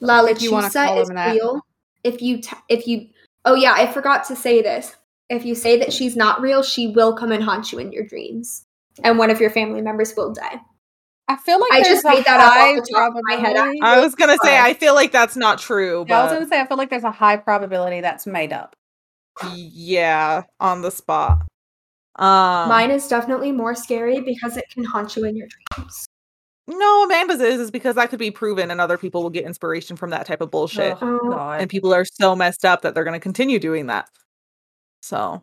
La 0.00 0.24
If 0.24 0.42
you 0.42 0.52
wanna 0.52 0.68
Lechuza 0.68 0.86
call 0.86 1.00
is 1.00 1.08
that. 1.08 1.34
real. 1.34 1.60
If 2.04 2.20
you 2.20 2.40
t- 2.40 2.56
if 2.68 2.86
you 2.86 3.08
oh 3.44 3.54
yeah, 3.54 3.72
I 3.74 3.90
forgot 3.92 4.24
to 4.28 4.36
say 4.36 4.62
this. 4.62 4.96
If 5.28 5.44
you 5.46 5.54
say 5.54 5.78
that 5.78 5.92
she's 5.92 6.16
not 6.16 6.42
real, 6.42 6.62
she 6.62 6.88
will 6.88 7.14
come 7.14 7.32
and 7.32 7.42
haunt 7.42 7.72
you 7.72 7.78
in 7.78 7.92
your 7.92 8.04
dreams, 8.04 8.66
and 9.02 9.18
one 9.18 9.30
of 9.30 9.40
your 9.40 9.50
family 9.50 9.80
members 9.80 10.14
will 10.16 10.32
die. 10.32 10.60
I 11.28 11.36
feel 11.36 11.60
like 11.60 11.72
I 11.72 11.82
just 11.82 12.04
made 12.04 12.24
that 12.24 12.40
up 12.40 12.52
off 12.52 12.84
the 12.84 12.92
top 12.92 13.14
of 13.14 13.22
my 13.22 13.36
head, 13.36 13.56
I 13.82 14.00
was 14.00 14.14
gonna 14.14 14.36
say 14.42 14.58
I 14.58 14.74
feel 14.74 14.94
like 14.94 15.12
that's 15.12 15.36
not 15.36 15.58
true, 15.58 16.04
Yeah, 16.06 16.20
I 16.20 16.24
was 16.24 16.32
going 16.32 16.42
to 16.42 16.48
say 16.48 16.60
I 16.60 16.66
feel 16.66 16.76
like 16.76 16.90
there's 16.90 17.04
a 17.04 17.10
high 17.10 17.36
probability 17.36 18.00
that's 18.02 18.26
made 18.26 18.52
up. 18.52 18.76
yeah, 19.54 20.42
on 20.60 20.82
the 20.82 20.90
spot. 20.90 21.46
Um, 22.16 22.68
Mine 22.68 22.90
is 22.90 23.08
definitely 23.08 23.52
more 23.52 23.74
scary 23.74 24.20
because 24.20 24.56
it 24.56 24.68
can 24.70 24.84
haunt 24.84 25.16
you 25.16 25.24
in 25.24 25.34
your 25.36 25.48
dreams. 25.48 26.06
no, 26.66 27.04
Amanda's 27.04 27.40
is 27.40 27.60
is 27.60 27.70
because 27.70 27.94
that 27.96 28.10
could 28.10 28.18
be 28.18 28.30
proven, 28.30 28.70
and 28.70 28.80
other 28.80 28.98
people 28.98 29.22
will 29.22 29.30
get 29.30 29.44
inspiration 29.44 29.96
from 29.96 30.10
that 30.10 30.26
type 30.26 30.40
of 30.40 30.50
bullshit. 30.50 30.96
Oh. 31.00 31.30
God. 31.30 31.60
and 31.60 31.70
people 31.70 31.92
are 31.94 32.04
so 32.04 32.36
messed 32.36 32.64
up 32.64 32.82
that 32.82 32.94
they're 32.94 33.04
going 33.04 33.18
to 33.18 33.20
continue 33.20 33.58
doing 33.58 33.86
that. 33.86 34.08
So, 35.00 35.42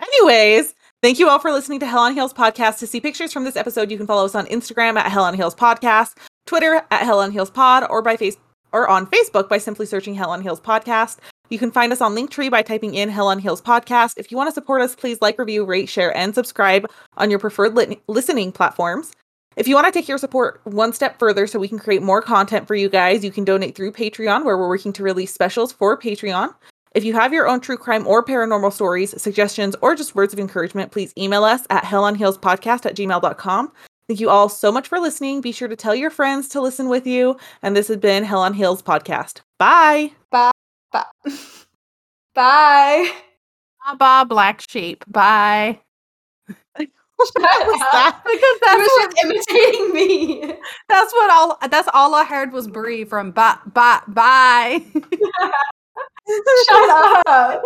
anyways, 0.00 0.74
thank 1.02 1.18
you 1.18 1.28
all 1.28 1.38
for 1.38 1.50
listening 1.50 1.80
to 1.80 1.86
Hell 1.86 2.00
on 2.00 2.14
Heels 2.14 2.34
podcast. 2.34 2.78
To 2.80 2.86
see 2.86 3.00
pictures 3.00 3.32
from 3.32 3.44
this 3.44 3.56
episode, 3.56 3.90
you 3.90 3.96
can 3.96 4.06
follow 4.06 4.26
us 4.26 4.34
on 4.34 4.46
Instagram 4.46 4.96
at 4.96 5.10
Hell 5.10 5.24
on 5.24 5.34
Heels 5.34 5.54
podcast, 5.54 6.16
Twitter 6.46 6.82
at 6.90 7.02
Hell 7.02 7.20
on 7.20 7.32
Heels 7.32 7.50
pod, 7.50 7.86
or 7.88 8.02
by 8.02 8.16
face 8.16 8.36
or 8.72 8.88
on 8.88 9.06
Facebook 9.06 9.48
by 9.48 9.58
simply 9.58 9.86
searching 9.86 10.14
Hell 10.14 10.30
on 10.30 10.42
Heels 10.42 10.60
podcast. 10.60 11.18
You 11.52 11.58
can 11.58 11.70
find 11.70 11.92
us 11.92 12.00
on 12.00 12.14
Linktree 12.14 12.50
by 12.50 12.62
typing 12.62 12.94
in 12.94 13.10
Hell 13.10 13.28
on 13.28 13.38
Heels 13.38 13.60
podcast. 13.60 14.14
If 14.16 14.30
you 14.30 14.38
want 14.38 14.48
to 14.48 14.54
support 14.54 14.80
us, 14.80 14.96
please 14.96 15.18
like, 15.20 15.38
review, 15.38 15.66
rate, 15.66 15.86
share, 15.86 16.16
and 16.16 16.34
subscribe 16.34 16.90
on 17.18 17.28
your 17.28 17.38
preferred 17.38 17.74
lit- 17.74 18.02
listening 18.08 18.52
platforms. 18.52 19.12
If 19.54 19.68
you 19.68 19.74
want 19.74 19.86
to 19.86 19.92
take 19.92 20.08
your 20.08 20.16
support 20.16 20.62
one 20.64 20.94
step 20.94 21.18
further 21.18 21.46
so 21.46 21.58
we 21.58 21.68
can 21.68 21.78
create 21.78 22.00
more 22.00 22.22
content 22.22 22.66
for 22.66 22.74
you 22.74 22.88
guys, 22.88 23.22
you 23.22 23.30
can 23.30 23.44
donate 23.44 23.74
through 23.74 23.92
Patreon, 23.92 24.46
where 24.46 24.56
we're 24.56 24.66
working 24.66 24.94
to 24.94 25.02
release 25.02 25.34
specials 25.34 25.72
for 25.72 25.94
Patreon. 25.94 26.54
If 26.94 27.04
you 27.04 27.12
have 27.12 27.34
your 27.34 27.46
own 27.46 27.60
true 27.60 27.76
crime 27.76 28.06
or 28.06 28.24
paranormal 28.24 28.72
stories, 28.72 29.20
suggestions, 29.20 29.76
or 29.82 29.94
just 29.94 30.14
words 30.14 30.32
of 30.32 30.38
encouragement, 30.38 30.90
please 30.90 31.12
email 31.18 31.44
us 31.44 31.66
at 31.68 31.84
hellonheelspodcast 31.84 32.86
at 32.86 32.96
gmail.com. 32.96 33.72
Thank 34.08 34.20
you 34.20 34.30
all 34.30 34.48
so 34.48 34.72
much 34.72 34.88
for 34.88 34.98
listening. 34.98 35.42
Be 35.42 35.52
sure 35.52 35.68
to 35.68 35.76
tell 35.76 35.94
your 35.94 36.08
friends 36.08 36.48
to 36.48 36.62
listen 36.62 36.88
with 36.88 37.06
you. 37.06 37.36
And 37.60 37.76
this 37.76 37.88
has 37.88 37.98
been 37.98 38.24
Hell 38.24 38.40
on 38.40 38.54
Heels 38.54 38.80
Podcast. 38.80 39.42
Bye. 39.58 40.12
Bye. 40.30 40.52
Bye. 40.92 41.04
Bye 42.34 43.94
bye, 43.98 44.24
black 44.24 44.62
sheep. 44.68 45.04
Bye. 45.08 45.80
That? 46.76 48.20
Because 48.24 48.58
that's 48.64 48.78
was 48.78 49.06
what, 49.06 49.24
imitating 49.24 49.92
me. 49.92 50.54
that's 50.88 51.12
what 51.12 51.30
all 51.30 51.58
that's 51.68 51.88
all 51.92 52.14
I 52.14 52.24
heard 52.24 52.52
was 52.52 52.66
Bree 52.66 53.04
from 53.04 53.30
bye 53.30 53.58
bye 53.72 54.00
bye. 54.08 54.82
Shut 56.68 57.26
up. 57.26 57.62